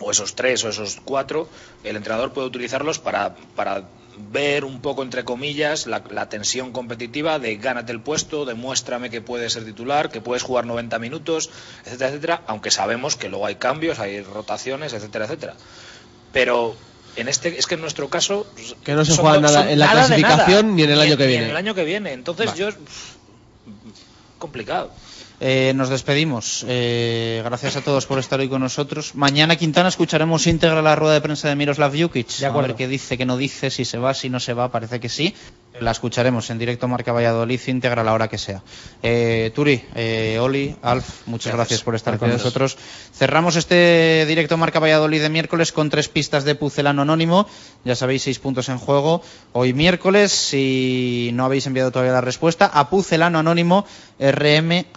o 0.00 0.10
esos 0.10 0.34
tres, 0.34 0.62
o 0.64 0.68
esos 0.68 0.98
cuatro, 1.04 1.48
el 1.84 1.96
entrenador 1.96 2.32
puede 2.32 2.46
utilizarlos 2.46 2.98
para, 2.98 3.34
para 3.54 3.84
ver 4.30 4.64
un 4.64 4.80
poco, 4.80 5.02
entre 5.02 5.24
comillas, 5.24 5.86
la, 5.86 6.02
la 6.10 6.28
tensión 6.28 6.72
competitiva 6.72 7.38
de 7.38 7.56
gánate 7.56 7.92
el 7.92 8.00
puesto, 8.00 8.44
demuéstrame 8.44 9.10
que 9.10 9.20
puedes 9.20 9.52
ser 9.54 9.64
titular, 9.64 10.10
que 10.10 10.20
puedes 10.20 10.42
jugar 10.42 10.64
90 10.66 10.98
minutos, 10.98 11.50
etcétera, 11.84 12.10
etcétera, 12.10 12.42
aunque 12.46 12.70
sabemos 12.70 13.16
que 13.16 13.28
luego 13.28 13.46
hay 13.46 13.56
cambios, 13.56 13.98
hay 13.98 14.22
rotaciones, 14.22 14.92
etcétera, 14.92 15.26
etcétera. 15.26 15.54
Pero 16.32 16.76
en 17.16 17.28
este, 17.28 17.58
es 17.58 17.66
que 17.66 17.74
en 17.76 17.80
nuestro 17.82 18.08
caso... 18.10 18.46
Que 18.84 18.92
no 18.94 19.04
se 19.04 19.12
son- 19.14 19.24
juega 19.24 19.40
nada 19.40 19.70
en 19.70 19.78
la 19.78 19.86
nada 19.86 20.06
clasificación 20.06 20.66
nada. 20.66 20.74
ni 20.76 20.82
en 20.82 20.90
el 20.90 21.00
año 21.00 21.16
que 21.16 21.24
ni 21.24 21.28
viene. 21.30 21.44
en 21.44 21.50
el 21.50 21.56
año 21.56 21.74
que 21.74 21.84
viene. 21.84 22.12
Entonces 22.12 22.46
Vale. 22.46 22.58
yo... 22.58 22.68
Complicado. 24.38 24.90
Eh, 25.38 25.72
nos 25.74 25.90
despedimos. 25.90 26.64
Eh, 26.66 27.42
gracias 27.44 27.76
a 27.76 27.82
todos 27.82 28.06
por 28.06 28.18
estar 28.18 28.40
hoy 28.40 28.48
con 28.48 28.62
nosotros. 28.62 29.14
Mañana, 29.14 29.56
Quintana, 29.56 29.88
escucharemos 29.88 30.46
íntegra 30.46 30.80
la 30.80 30.96
rueda 30.96 31.14
de 31.14 31.20
prensa 31.20 31.48
de 31.48 31.56
Miroslav 31.56 31.92
Jukic. 31.94 32.38
De 32.38 32.46
A 32.46 32.50
ver 32.50 32.74
qué 32.74 32.88
dice, 32.88 33.18
qué 33.18 33.26
no 33.26 33.36
dice, 33.36 33.70
si 33.70 33.84
se 33.84 33.98
va, 33.98 34.14
si 34.14 34.30
no 34.30 34.40
se 34.40 34.54
va, 34.54 34.70
parece 34.70 34.98
que 34.98 35.08
sí. 35.08 35.34
La 35.80 35.90
escucharemos 35.90 36.48
en 36.50 36.58
directo 36.58 36.88
Marca 36.88 37.12
Valladolid, 37.12 37.60
íntegra 37.66 38.00
a 38.00 38.04
la 38.04 38.14
hora 38.14 38.28
que 38.28 38.38
sea. 38.38 38.62
Eh, 39.02 39.50
Turi, 39.54 39.84
eh, 39.94 40.38
Oli, 40.40 40.74
Alf, 40.80 41.26
muchas 41.26 41.54
gracias, 41.54 41.82
por 41.82 41.94
estar 41.94 42.18
con 42.18 42.30
nosotros. 42.30 42.78
Cerramos 43.12 43.56
este 43.56 44.24
directo 44.26 44.56
Marca 44.56 44.78
Valladolid 44.80 45.20
de 45.20 45.28
miércoles 45.28 45.72
con 45.72 45.90
tres 45.90 46.08
pistas 46.08 46.44
de 46.44 46.54
Pucelano 46.54 47.02
Anónimo. 47.02 47.46
Ya 47.84 47.94
sabéis, 47.94 48.22
seis 48.22 48.38
puntos 48.38 48.70
en 48.70 48.78
juego. 48.78 49.20
Hoy 49.52 49.74
miércoles, 49.74 50.32
si 50.32 51.30
no 51.34 51.44
habéis 51.44 51.66
enviado 51.66 51.90
todavía 51.90 52.12
la 52.12 52.22
respuesta, 52.22 52.64
a 52.66 52.88
Pucelano 52.88 53.38
Anónimo 53.38 53.84
rm@gmail.com. 54.18 54.96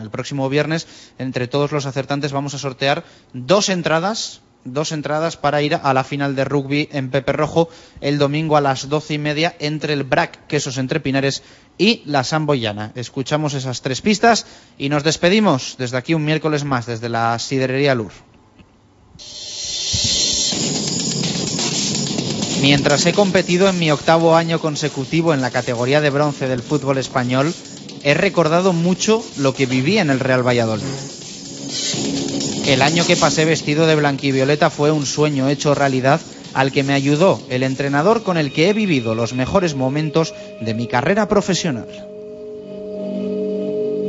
El 0.00 0.10
próximo 0.10 0.48
viernes, 0.48 0.86
entre 1.18 1.48
todos 1.48 1.70
los 1.72 1.84
acertantes, 1.84 2.32
vamos 2.32 2.54
a 2.54 2.58
sortear 2.58 3.04
dos 3.34 3.68
entradas 3.68 4.40
dos 4.64 4.92
entradas 4.92 5.36
para 5.36 5.62
ir 5.62 5.74
a 5.74 5.94
la 5.94 6.04
final 6.04 6.36
de 6.36 6.44
rugby 6.44 6.88
en 6.92 7.10
Pepe 7.10 7.32
Rojo 7.32 7.68
el 8.00 8.18
domingo 8.18 8.56
a 8.56 8.60
las 8.60 8.88
doce 8.88 9.14
y 9.14 9.18
media 9.18 9.56
entre 9.58 9.92
el 9.92 10.04
BRAC 10.04 10.46
Quesos 10.46 10.78
Entre 10.78 11.00
Pinares 11.00 11.42
y 11.78 12.02
la 12.04 12.24
Samboyana. 12.24 12.92
Escuchamos 12.94 13.54
esas 13.54 13.80
tres 13.82 14.00
pistas 14.00 14.46
y 14.78 14.88
nos 14.88 15.04
despedimos 15.04 15.76
desde 15.78 15.96
aquí 15.96 16.14
un 16.14 16.24
miércoles 16.24 16.64
más, 16.64 16.86
desde 16.86 17.08
la 17.08 17.38
Siderería 17.38 17.94
Lur. 17.94 18.12
Mientras 22.60 23.06
he 23.06 23.14
competido 23.14 23.70
en 23.70 23.78
mi 23.78 23.90
octavo 23.90 24.36
año 24.36 24.60
consecutivo 24.60 25.32
en 25.32 25.40
la 25.40 25.50
categoría 25.50 26.02
de 26.02 26.10
bronce 26.10 26.46
del 26.46 26.62
fútbol 26.62 26.98
español, 26.98 27.54
he 28.02 28.12
recordado 28.12 28.74
mucho 28.74 29.24
lo 29.38 29.54
que 29.54 29.64
viví 29.64 29.96
en 29.96 30.10
el 30.10 30.20
Real 30.20 30.46
Valladolid. 30.46 30.84
El 32.66 32.82
año 32.82 33.06
que 33.06 33.16
pasé 33.16 33.44
vestido 33.44 33.86
de 33.86 33.96
blanquivioleta 33.96 34.70
fue 34.70 34.90
un 34.90 35.06
sueño 35.06 35.48
hecho 35.48 35.74
realidad 35.74 36.20
al 36.54 36.72
que 36.72 36.82
me 36.82 36.92
ayudó 36.92 37.40
el 37.48 37.62
entrenador 37.62 38.22
con 38.22 38.36
el 38.36 38.52
que 38.52 38.68
he 38.68 38.72
vivido 38.72 39.14
los 39.14 39.32
mejores 39.32 39.74
momentos 39.74 40.34
de 40.60 40.74
mi 40.74 40.86
carrera 40.86 41.28
profesional. 41.28 41.88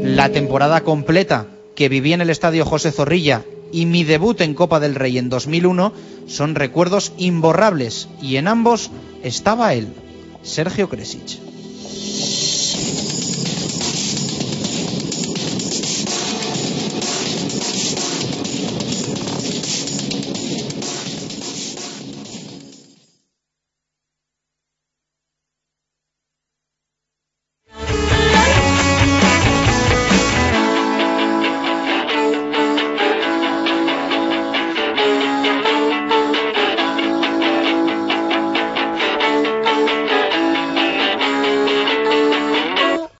La 0.03 0.29
temporada 0.29 0.81
completa 0.81 1.47
que 1.75 1.89
viví 1.89 2.13
en 2.13 2.21
el 2.21 2.29
estadio 2.29 2.65
José 2.65 2.91
Zorrilla 2.91 3.43
y 3.71 3.85
mi 3.85 4.03
debut 4.03 4.41
en 4.41 4.53
Copa 4.53 4.79
del 4.79 4.95
Rey 4.95 5.17
en 5.17 5.29
2001 5.29 5.93
son 6.27 6.55
recuerdos 6.55 7.13
imborrables 7.17 8.09
y 8.21 8.35
en 8.35 8.47
ambos 8.47 8.91
estaba 9.23 9.73
él, 9.73 9.87
Sergio 10.43 10.89
Kresic. 10.89 11.39